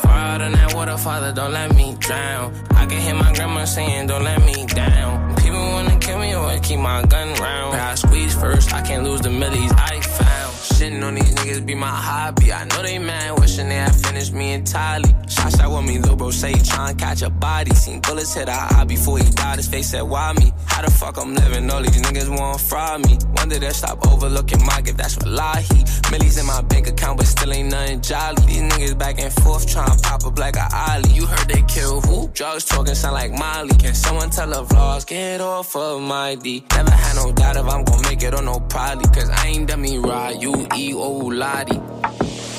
Pour 0.00 0.10
out 0.10 0.40
in 0.40 0.52
that 0.52 0.74
water, 0.74 0.96
father, 0.96 1.32
don't 1.32 1.52
let 1.52 1.74
me 1.74 1.94
drown. 1.98 2.54
I 2.70 2.86
can 2.86 3.00
hear 3.00 3.14
my 3.14 3.32
grandma 3.34 3.64
saying, 3.66 4.06
don't 4.06 4.24
let 4.24 4.42
me 4.44 4.64
down. 4.66 5.36
People 5.36 5.58
wanna 5.58 5.98
kill 5.98 6.18
me, 6.18 6.34
or 6.34 6.58
keep 6.60 6.78
my 6.78 7.02
gun 7.04 7.28
round. 7.34 7.72
But 7.72 7.80
I 7.80 7.94
squeeze 7.94 8.34
first, 8.34 8.72
I 8.72 8.80
can't 8.80 9.04
lose 9.04 9.20
the 9.20 9.30
millies 9.30 9.72
I 9.72 10.00
found. 10.00 10.35
Shitting 10.76 11.02
on 11.02 11.14
these 11.14 11.32
niggas 11.36 11.64
be 11.64 11.74
my 11.74 11.86
hobby. 11.88 12.52
I 12.52 12.64
know 12.64 12.82
they 12.82 12.98
mad, 12.98 13.40
wishing 13.40 13.70
they 13.70 13.76
had 13.76 13.96
finished 13.96 14.34
me 14.34 14.52
entirely. 14.52 15.08
Shot 15.26 15.50
shot 15.56 15.70
with 15.70 15.86
me, 15.86 15.98
little 15.98 16.16
bro 16.16 16.30
say 16.30 16.52
he 16.52 16.58
tryna 16.58 16.98
catch 16.98 17.22
a 17.22 17.30
body. 17.30 17.74
Seen 17.74 18.02
bullets 18.02 18.34
hit 18.34 18.50
our 18.50 18.74
eye 18.74 18.84
before 18.84 19.16
he 19.16 19.24
died. 19.30 19.56
His 19.56 19.68
face 19.68 19.88
said, 19.88 20.02
Why 20.02 20.34
me? 20.34 20.52
How 20.66 20.82
the 20.82 20.90
fuck 20.90 21.16
I'm 21.16 21.34
living? 21.34 21.70
All 21.70 21.80
these 21.80 21.96
niggas 22.02 22.28
want 22.28 22.60
fraud 22.60 23.06
me. 23.06 23.16
Wonder 23.36 23.58
they 23.58 23.70
stop 23.70 24.06
overlooking 24.06 24.66
my 24.66 24.82
gift, 24.82 24.98
that's 24.98 25.16
wallahi. 25.16 25.82
Millies 26.10 26.36
in 26.36 26.44
my 26.44 26.60
bank 26.60 26.88
account, 26.88 27.16
but 27.16 27.26
still 27.26 27.54
ain't 27.54 27.70
nothing 27.70 28.02
jolly. 28.02 28.44
These 28.44 28.60
niggas 28.60 28.98
back 28.98 29.18
and 29.18 29.32
forth 29.32 29.66
tryna 29.66 30.02
pop 30.02 30.26
up 30.26 30.38
like 30.38 30.56
a 30.56 30.68
ollie. 30.74 31.08
You 31.08 31.24
heard 31.24 31.48
they 31.48 31.62
kill 31.62 32.02
who? 32.02 32.28
Drugs 32.34 32.66
talking 32.66 32.94
sound 32.94 33.14
like 33.14 33.32
Molly. 33.32 33.74
Can 33.78 33.94
someone 33.94 34.28
tell 34.28 34.48
the 34.48 34.62
vlogs? 34.62 35.06
Get 35.06 35.40
off 35.40 35.74
of 35.74 36.02
my 36.02 36.34
D. 36.34 36.66
Never 36.74 36.90
had 36.90 37.16
no 37.16 37.32
doubt 37.32 37.56
if 37.56 37.64
I'm 37.66 37.82
gon' 37.82 38.02
make 38.02 38.22
it 38.22 38.34
or 38.34 38.42
no 38.42 38.60
probably. 38.60 39.06
Cause 39.06 39.30
I 39.30 39.46
ain't 39.46 39.66
me 39.78 39.98
right, 39.98 40.40
you 40.40 40.65
E 40.74 40.92
O 40.94 41.10
Lottie. 41.18 41.80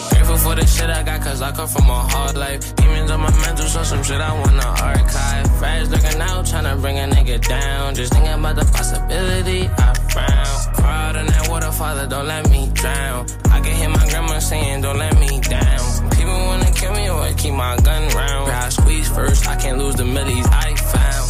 Grateful 0.10 0.38
for 0.38 0.56
the 0.56 0.66
shit 0.66 0.90
I 0.90 1.04
got, 1.04 1.22
cause 1.22 1.42
I 1.42 1.52
come 1.52 1.68
from 1.68 1.90
a 1.90 1.94
hard 1.94 2.36
life. 2.36 2.76
Demons 2.76 3.12
on 3.12 3.22
my 3.22 3.32
mental, 3.42 3.68
so 3.68 3.84
some 3.84 4.04
shit 4.04 4.20
I 4.20 4.34
wanna 4.34 4.66
archive. 4.66 5.58
Friends 5.58 5.90
looking 5.90 6.22
out, 6.22 6.46
tryna 6.46 6.80
bring 6.82 6.98
a 6.98 7.08
nigga 7.08 7.40
down. 7.48 7.96
Just 7.96 8.14
thinking 8.14 8.34
about 8.34 8.56
the 8.56 8.66
possibility, 8.66 9.68
I 9.68 9.94
frown. 10.12 10.76
Crowd 10.76 11.16
in 11.16 11.28
that 11.28 11.48
water, 11.50 11.72
father, 11.72 12.08
don't 12.08 12.28
let 12.28 12.50
me 12.50 12.70
drown. 12.74 13.26
I 13.52 13.62
can 13.62 13.76
hear 13.76 13.90
my 13.90 14.06
grandma 14.10 14.40
saying, 14.40 14.82
don't 14.82 14.98
let 14.98 15.18
me 15.20 15.40
down. 15.40 16.10
People 16.12 16.34
wanna 16.34 16.72
kill 16.72 16.94
me 16.94 17.10
or 17.10 17.34
keep 17.34 17.54
my 17.54 17.78
gun 17.78 18.08
round. 18.10 18.52
I 18.52 18.70
squeeze 18.70 19.10
first, 19.10 19.48
I 19.48 19.56
can't 19.56 19.78
lose 19.78 19.96
the 19.96 20.06
millies 20.06 20.46
I 20.52 20.76
found. 20.76 21.28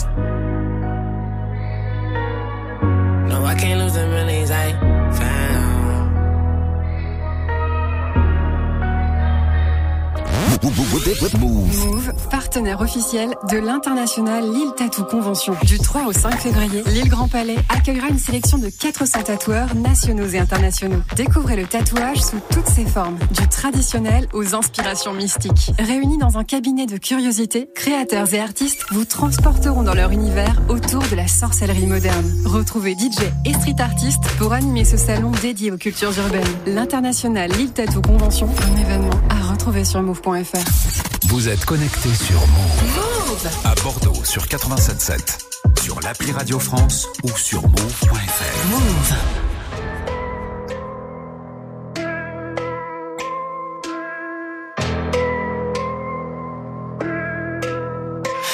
No, 3.29 3.45
I 3.45 3.55
can't 3.55 3.79
lose 3.79 3.93
the 3.93 4.07
millies 4.07 4.49
I 4.51 4.96
Move, 11.39 12.13
partenaire 12.29 12.81
officiel 12.81 13.35
de 13.51 13.57
l'international 13.57 14.43
Lille 14.43 14.71
Tattoo 14.75 15.03
Convention. 15.03 15.55
Du 15.63 15.77
3 15.77 16.05
au 16.05 16.13
5 16.13 16.39
février, 16.39 16.83
Lille 16.87 17.09
Grand 17.09 17.27
Palais 17.27 17.57
accueillera 17.69 18.07
une 18.07 18.17
sélection 18.17 18.57
de 18.57 18.69
400 18.69 19.23
tatoueurs 19.23 19.75
nationaux 19.75 20.27
et 20.27 20.39
internationaux. 20.39 21.01
Découvrez 21.15 21.55
le 21.55 21.65
tatouage 21.65 22.21
sous 22.21 22.39
toutes 22.51 22.67
ses 22.67 22.85
formes, 22.85 23.17
du 23.31 23.47
traditionnel 23.47 24.27
aux 24.33 24.55
inspirations 24.55 25.13
mystiques. 25.13 25.71
Réunis 25.79 26.17
dans 26.17 26.37
un 26.37 26.43
cabinet 26.43 26.85
de 26.85 26.97
curiosité, 26.97 27.69
créateurs 27.75 28.33
et 28.33 28.39
artistes 28.39 28.85
vous 28.91 29.05
transporteront 29.05 29.83
dans 29.83 29.93
leur 29.95 30.11
univers 30.11 30.61
autour 30.69 31.03
de 31.11 31.15
la 31.15 31.27
sorcellerie 31.27 31.87
moderne. 31.87 32.33
Retrouvez 32.45 32.93
DJ 32.93 33.23
et 33.45 33.53
street 33.53 33.79
artistes 33.79 34.23
pour 34.37 34.53
animer 34.53 34.85
ce 34.85 34.97
salon 34.97 35.31
dédié 35.41 35.71
aux 35.71 35.77
cultures 35.77 36.17
urbaines. 36.17 36.43
L'international 36.67 37.51
Lille 37.51 37.71
Tattoo 37.71 38.01
Convention, 38.01 38.49
un 38.71 38.81
événement 38.81 39.19
à 39.29 39.51
retrouver 39.51 39.83
sur 39.83 40.01
move.fr. 40.01 40.36
Vous 41.29 41.49
êtes 41.49 41.65
connecté 41.65 42.09
sur 42.13 42.39
Move. 42.47 43.47
À 43.63 43.73
Bordeaux 43.81 44.23
sur 44.23 44.45
87.7. 44.45 45.81
Sur 45.81 45.99
l'appli 46.01 46.31
Radio 46.31 46.59
France 46.59 47.07
ou 47.23 47.29
sur 47.35 47.61
move.fr. 47.63 48.67
Move. 48.69 49.13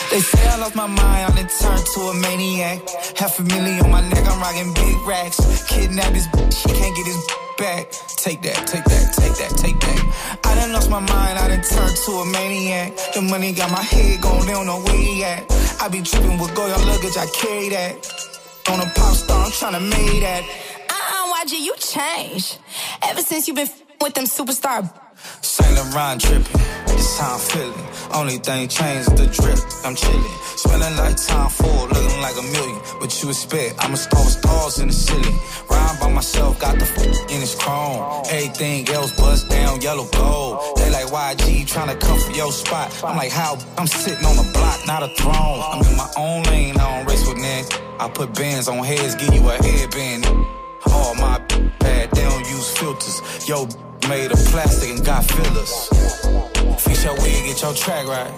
They 0.09 0.19
say 0.21 0.47
I 0.47 0.57
lost 0.59 0.75
my 0.75 0.87
mind, 0.87 1.33
I 1.33 1.43
turned 1.59 1.85
to 1.95 2.01
a 2.01 2.13
maniac. 2.13 2.79
Half 3.17 3.39
a 3.39 3.43
million 3.43 3.85
on 3.85 3.91
my 3.91 4.07
neck, 4.09 4.25
I'm 4.25 4.39
rocking 4.39 4.73
big 4.73 5.07
racks. 5.07 5.37
Kidnap 5.67 6.13
his 6.13 6.27
bitch, 6.27 6.53
she 6.53 6.69
can't 6.69 6.95
get 6.95 7.07
his 7.07 7.42
back. 7.57 7.91
Take 8.17 8.41
that, 8.43 8.67
take 8.67 8.83
that, 8.85 9.13
take 9.13 9.35
that, 9.37 9.57
take 9.57 9.79
that. 9.79 10.39
I 10.45 10.55
done 10.55 10.73
lost 10.73 10.89
my 10.89 10.99
mind, 10.99 11.37
I 11.39 11.47
done 11.47 11.61
turned 11.61 11.97
to 12.05 12.11
a 12.11 12.25
maniac. 12.25 12.95
The 13.13 13.21
money 13.21 13.53
got 13.53 13.71
my 13.71 13.81
head 13.81 14.21
going, 14.21 14.45
they 14.45 14.53
don't 14.53 14.65
know 14.65 14.81
where 14.81 14.97
he 14.97 15.23
at. 15.23 15.45
I 15.81 15.87
be 15.89 16.01
tripping 16.01 16.39
with 16.39 16.55
Goya 16.55 16.77
luggage, 16.85 17.17
I 17.17 17.27
carry 17.33 17.69
that. 17.69 17.95
On 18.69 18.79
a 18.79 18.85
pop 18.95 19.15
star, 19.15 19.45
I'm 19.45 19.51
tryna 19.51 19.81
make 19.89 20.21
that. 20.21 20.43
Uh-uh, 20.89 21.45
YG, 21.45 21.59
you 21.59 21.75
changed. 21.77 22.59
Ever 23.03 23.21
since 23.21 23.47
you 23.47 23.53
been 23.53 23.67
with 24.01 24.13
them 24.13 24.25
superstar. 24.25 25.02
Saint 25.41 25.73
Laurent 25.75 26.21
dripping, 26.21 26.61
this 26.87 27.19
how 27.19 27.33
I'm 27.33 27.39
feeling. 27.39 27.87
Only 28.13 28.37
thing 28.37 28.67
changed 28.67 29.17
the 29.17 29.25
drip. 29.27 29.59
I'm 29.83 29.95
chilling, 29.95 30.35
spending 30.55 30.95
like 30.97 31.17
time 31.17 31.49
full, 31.49 31.87
looking 31.87 32.21
like 32.21 32.37
a 32.37 32.43
million. 32.43 32.77
What 32.99 33.11
you 33.23 33.29
expect? 33.29 33.75
I'm 33.79 33.93
a 33.93 33.97
star 33.97 34.23
with 34.23 34.33
stars 34.33 34.79
in 34.79 34.87
the 34.87 34.93
ceiling. 34.93 35.37
Rhyme 35.69 35.97
by 35.99 36.09
myself, 36.11 36.59
got 36.59 36.77
the 36.77 36.85
f- 36.85 37.31
in 37.31 37.41
his 37.41 37.55
chrome. 37.55 38.23
Everything 38.29 38.87
else 38.89 39.11
bust 39.17 39.49
down, 39.49 39.81
yellow 39.81 40.07
gold. 40.11 40.77
They 40.77 40.89
like 40.91 41.07
YG 41.07 41.65
trying 41.67 41.89
to 41.89 41.95
come 42.05 42.19
for 42.19 42.31
your 42.31 42.51
spot. 42.51 42.91
I'm 43.03 43.17
like, 43.17 43.31
how? 43.31 43.57
I'm 43.77 43.87
sitting 43.87 44.25
on 44.25 44.37
a 44.37 44.51
block, 44.53 44.85
not 44.85 45.01
a 45.03 45.09
throne. 45.15 45.59
I'm 45.63 45.81
in 45.85 45.97
my 45.97 46.09
own 46.17 46.43
lane, 46.43 46.77
I 46.77 46.97
don't 46.97 47.07
race 47.09 47.27
with 47.27 47.37
niggas. 47.37 47.81
I 47.99 48.09
put 48.09 48.33
bands 48.35 48.67
on 48.67 48.83
heads, 48.83 49.15
give 49.15 49.33
you 49.33 49.47
a 49.49 49.53
headband. 49.63 50.25
All 50.91 51.15
my 51.15 51.39
bad, 51.79 52.11
they 52.11 52.23
don't 52.23 52.47
use 52.49 52.77
filters. 52.77 53.47
Yo, 53.47 53.67
made 54.07 54.31
of 54.31 54.39
plastic 54.45 54.89
and 54.89 55.05
got 55.05 55.23
fillers. 55.25 55.87
Fix 56.81 57.03
your 57.03 57.15
wig, 57.15 57.45
get 57.45 57.61
your 57.61 57.73
track 57.73 58.07
right. 58.07 58.31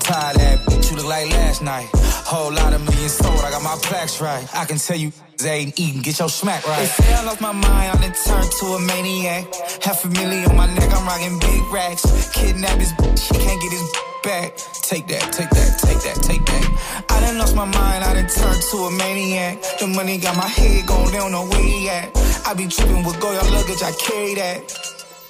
Tie 0.00 0.32
that 0.34 0.58
bitch, 0.66 0.90
you 0.90 0.96
look 0.96 1.06
like 1.06 1.30
last 1.30 1.62
night. 1.62 2.09
Whole 2.30 2.52
lot 2.52 2.72
of 2.72 2.80
millions 2.84 3.14
sold, 3.18 3.40
I 3.40 3.50
got 3.50 3.60
my 3.60 3.74
plaques 3.82 4.20
right. 4.20 4.46
I 4.54 4.64
can 4.64 4.78
tell 4.78 4.96
you, 4.96 5.10
they 5.38 5.66
ain't 5.66 5.80
eating, 5.80 6.00
get 6.00 6.20
your 6.20 6.28
smack 6.28 6.64
right. 6.64 6.78
They 6.78 6.86
say 6.86 7.12
I 7.12 7.24
lost 7.24 7.40
my 7.40 7.50
mind, 7.50 7.90
I 7.90 7.94
done 7.98 8.14
turned 8.14 8.52
to 8.60 8.66
a 8.66 8.80
maniac. 8.86 9.52
Half 9.82 10.04
a 10.04 10.08
million 10.10 10.48
on 10.48 10.56
my 10.56 10.72
neck, 10.72 10.94
I'm 10.94 11.04
rocking 11.10 11.40
big 11.40 11.62
racks. 11.74 12.06
Kidnap 12.30 12.78
his 12.78 12.92
bitch, 12.92 13.18
she 13.18 13.34
can't 13.34 13.60
get 13.60 13.72
his 13.72 13.82
back. 14.22 14.56
Take 14.86 15.08
that, 15.08 15.32
take 15.32 15.50
that, 15.50 15.70
take 15.82 16.00
that, 16.06 16.22
take 16.22 16.44
that. 16.46 17.04
I 17.10 17.18
done 17.18 17.38
lost 17.38 17.56
my 17.56 17.64
mind, 17.64 18.04
I 18.04 18.14
done 18.14 18.30
turned 18.30 18.62
to 18.62 18.76
a 18.76 18.90
maniac. 18.92 19.58
The 19.80 19.88
money 19.88 20.16
got 20.18 20.36
my 20.36 20.46
head 20.46 20.86
going, 20.86 21.10
they 21.10 21.18
don't 21.18 21.32
know 21.32 21.48
where 21.48 21.64
he 21.64 21.88
at. 21.88 22.14
I 22.46 22.54
be 22.54 22.68
tripping 22.68 23.02
with 23.02 23.18
Goya 23.18 23.42
luggage, 23.42 23.82
I 23.82 23.90
carry 23.98 24.34
that. 24.36 24.60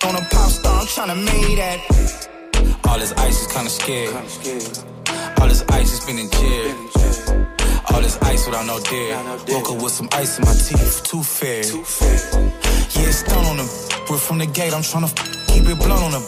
On 0.04 0.14
a 0.16 0.20
pop 0.28 0.50
star, 0.52 0.80
I'm 0.80 0.86
tryna 0.86 1.16
make 1.16 1.56
that. 1.56 1.80
All 2.84 2.98
this 2.98 3.12
ice 3.12 3.40
is 3.40 3.46
kinda 3.50 3.70
scared. 3.70 4.99
All 5.40 5.48
this 5.48 5.64
ice 5.70 5.90
has 5.90 6.04
been 6.06 6.18
in 6.18 6.30
jail. 6.30 6.76
All 7.90 8.00
this 8.02 8.18
ice 8.22 8.46
without 8.46 8.66
no 8.66 8.78
dare. 8.80 9.16
Woke 9.48 9.70
up 9.70 9.82
with 9.82 9.92
some 9.92 10.08
ice 10.12 10.38
in 10.38 10.44
my 10.44 10.52
teeth, 10.52 11.02
too 11.04 11.22
fair. 11.22 11.64
Yeah, 11.64 13.08
it's 13.08 13.22
down 13.22 13.44
on 13.46 13.56
the. 13.56 13.66
We're 14.10 14.18
from 14.18 14.38
the 14.38 14.46
gate, 14.46 14.74
I'm 14.74 14.82
tryna 14.82 15.10
keep 15.48 15.64
it 15.66 15.78
blunt 15.78 16.02
on 16.02 16.12
the. 16.12 16.20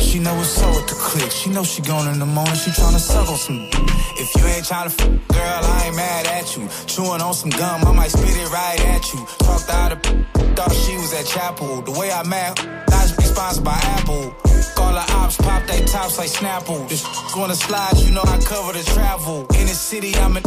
She 0.00 0.20
know 0.20 0.34
what's 0.34 0.62
up 0.62 0.74
with 0.76 0.86
the 0.88 0.94
click. 0.94 1.30
She 1.30 1.50
know 1.50 1.64
she 1.64 1.82
going 1.82 2.06
in 2.12 2.18
the 2.18 2.26
morning. 2.26 2.54
She 2.54 2.70
tryna 2.70 3.00
suck 3.00 3.28
on 3.28 3.36
some. 3.36 3.68
If 4.16 4.34
you 4.36 4.44
ain't 4.46 4.64
tryna 4.64 4.92
f, 4.94 4.98
girl, 5.28 5.60
I 5.72 5.86
ain't 5.86 5.96
mad 5.96 6.26
at 6.26 6.56
you. 6.56 6.68
Chewing 6.86 7.20
on 7.20 7.34
some 7.34 7.50
gum, 7.50 7.84
I 7.84 7.92
might 7.92 8.10
spit 8.10 8.36
it 8.36 8.50
right 8.52 8.80
at 8.94 9.12
you. 9.12 9.26
Talked 9.38 9.70
out 9.70 9.92
of 9.92 10.34
thought 10.54 10.72
she 10.72 10.96
was 10.96 11.12
at 11.14 11.26
chapel. 11.26 11.82
The 11.82 11.90
way 11.92 12.12
I 12.12 12.22
mad, 12.24 12.60
I 12.60 13.06
should 13.06 13.16
be 13.16 13.24
sponsored 13.24 13.64
by 13.64 13.78
Apple. 13.98 14.53
Call 14.74 14.92
the 14.92 15.04
ops, 15.14 15.36
pop 15.36 15.66
they 15.66 15.84
tops 15.84 16.18
like 16.18 16.30
Snapple. 16.30 16.88
This 16.88 17.04
wanna 17.36 17.54
slide, 17.54 17.96
you 17.98 18.10
know 18.12 18.22
I 18.22 18.38
cover 18.38 18.72
the 18.72 18.84
travel. 18.94 19.46
In 19.58 19.66
the 19.66 19.74
city, 19.74 20.14
I'm 20.16 20.36
in. 20.36 20.42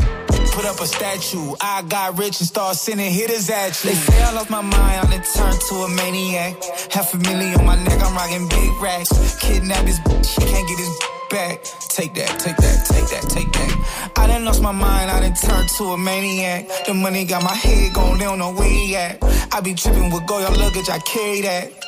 Put 0.58 0.66
up 0.66 0.80
a 0.82 0.88
statue. 0.88 1.54
I 1.62 1.84
got 1.84 2.18
rich 2.18 2.40
and 2.40 2.48
start 2.48 2.78
sending 2.78 3.12
hitters 3.12 3.48
at 3.50 3.84
you. 3.84 3.92
They 3.92 3.96
say 3.96 4.24
I 4.24 4.34
lost 4.34 4.50
my 4.50 4.62
mind, 4.62 4.74
I 4.74 5.06
done 5.06 5.24
turned 5.36 5.62
to 5.70 5.76
a 5.86 5.90
maniac. 5.90 6.64
Half 6.92 7.14
a 7.14 7.18
million 7.18 7.60
on 7.60 7.66
my 7.66 7.76
neck, 7.84 8.02
I'm 8.02 8.16
rocking 8.16 8.48
big 8.50 8.82
racks. 8.82 9.38
Kidnap 9.40 9.86
his 9.86 10.00
bitch, 10.00 10.26
she 10.26 10.42
can't 10.42 10.68
get 10.68 10.80
his 10.80 11.00
back. 11.30 11.64
Take 11.90 12.16
that, 12.16 12.40
take 12.40 12.58
that, 12.58 12.86
take 12.86 13.08
that, 13.10 13.30
take 13.30 13.52
that. 13.52 14.12
I 14.18 14.28
done 14.28 14.46
lost 14.46 14.62
my 14.64 14.72
mind, 14.72 15.12
I 15.12 15.20
done 15.20 15.36
turned 15.36 15.70
to 15.78 15.84
a 15.94 15.98
maniac. 15.98 16.68
The 16.88 16.94
money 16.96 17.26
got 17.26 17.44
my 17.44 17.54
head 17.54 17.94
going, 17.94 18.18
they 18.18 18.26
don't 18.26 18.40
know 18.40 18.54
where 18.54 18.70
he 18.70 18.96
at. 18.96 19.24
I 19.54 19.62
be 19.62 19.76
tripping 19.76 20.12
with 20.12 20.26
Goya 20.26 20.50
luggage, 20.50 20.90
I 20.90 21.00
carry 21.00 21.42
that. 21.42 21.87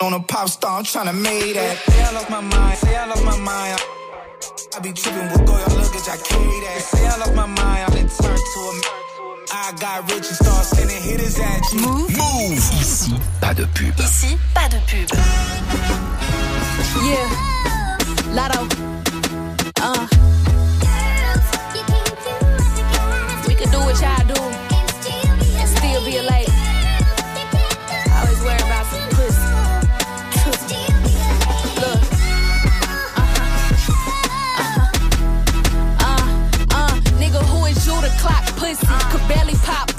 On 0.00 0.12
a 0.12 0.20
pop 0.20 0.48
star, 0.48 0.78
I'm 0.78 0.84
tryna 0.84 1.14
make 1.22 1.54
that. 1.54 1.76
Say 1.76 2.02
I 2.02 2.12
lost 2.12 2.30
my 2.30 2.40
mind, 2.40 2.78
say 2.78 2.96
I 2.96 3.06
lost 3.06 3.24
my 3.24 3.36
mind. 3.38 3.80
I 4.76 4.80
be 4.80 4.92
tripping 4.92 5.26
with 5.26 5.44
gold 5.44 5.58
luggage, 5.74 6.08
I 6.08 6.16
carry 6.22 6.60
that. 6.66 6.80
Say 6.82 7.06
I 7.06 7.16
lost 7.18 7.34
my 7.34 7.46
mind, 7.46 7.82
I 7.82 7.88
been 7.90 8.08
turned 8.08 8.38
to 8.38 8.60
a 8.60 8.98
I 9.50 9.72
got 9.80 10.02
rich 10.12 10.28
and 10.28 10.36
start 10.38 10.64
sending 10.66 11.02
hitters 11.02 11.38
at 11.40 11.72
you. 11.72 11.80
Move. 11.80 12.16
Move. 12.16 12.58
Ici, 12.78 13.12
pas 13.40 13.54
de 13.54 13.66
pub. 13.66 13.98
Ici, 13.98 14.38
pas 14.54 14.68
de 14.68 14.78
pub. 14.86 15.08
Yeah. 17.02 17.28
Lotto. 18.34 18.68
Uh. 19.82 20.06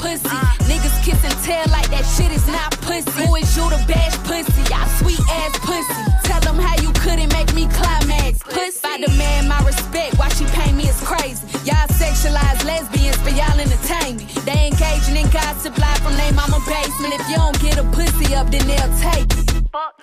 Pussy. 0.09 0.37
Niggas 0.65 0.97
kiss 1.05 1.21
and 1.23 1.37
tell 1.45 1.65
like 1.69 1.89
that 1.89 2.05
shit 2.15 2.31
is 2.31 2.45
not 2.47 2.71
pussy. 2.81 3.09
Who 3.21 3.35
is 3.35 3.49
you 3.57 3.69
to 3.69 3.79
bash 3.85 4.17
pussy? 4.25 4.61
Y'all 4.71 4.89
sweet 4.97 5.21
ass 5.29 5.53
pussy. 5.61 6.01
Tell 6.25 6.41
them 6.41 6.57
how 6.57 6.75
you 6.81 6.91
couldn't 7.03 7.31
make 7.33 7.53
me 7.53 7.67
climax. 7.69 8.41
Pussy. 8.43 8.81
I 8.83 8.97
demand 8.97 9.49
my 9.49 9.61
respect. 9.61 10.17
Why 10.17 10.29
she 10.29 10.45
pay 10.57 10.71
me 10.71 10.89
is 10.89 10.99
crazy. 11.01 11.45
Y'all 11.65 11.89
sexualize 12.01 12.63
lesbians 12.65 13.17
for 13.17 13.29
y'all 13.29 13.59
entertain 13.59 14.17
me. 14.17 14.25
They 14.45 14.69
engaging 14.73 15.17
in 15.17 15.29
gossip 15.29 15.77
live 15.77 15.99
from 15.99 16.15
their 16.17 16.33
mama 16.33 16.59
basement. 16.65 17.13
If 17.13 17.29
you 17.29 17.37
don't 17.37 17.59
get 17.61 17.77
a 17.77 17.85
pussy 17.93 18.33
up, 18.35 18.49
then 18.49 18.65
they'll 18.65 18.93
take 18.97 19.29
it. 19.29 19.45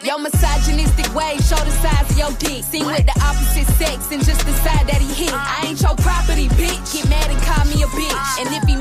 Your 0.05 0.21
misogynistic 0.21 1.11
ways 1.15 1.43
show 1.49 1.59
the 1.67 1.75
size 1.83 2.07
of 2.11 2.17
your 2.17 2.31
dick. 2.39 2.63
Seen 2.63 2.87
with 2.87 3.05
the 3.05 3.17
opposite 3.27 3.67
sex 3.75 4.13
and 4.13 4.23
just 4.23 4.47
decide 4.47 4.87
that 4.87 5.03
he 5.03 5.11
hit. 5.27 5.35
I 5.35 5.67
ain't 5.67 5.81
your 5.83 5.97
property, 5.97 6.47
bitch. 6.55 6.95
Get 6.95 7.09
mad 7.11 7.29
and 7.31 7.43
call 7.43 7.65
me 7.67 7.83
a 7.83 7.89
bitch. 7.91 8.23
And 8.39 8.47
if 8.55 8.63
he 8.71 8.77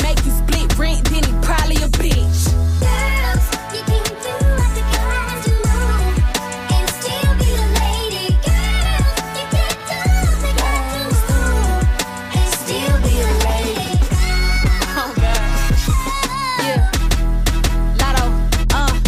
rent, 0.78 1.04
then 1.10 1.24
he 1.24 1.32
probably 1.42 1.76
a 1.78 1.88
bitch. 1.88 2.85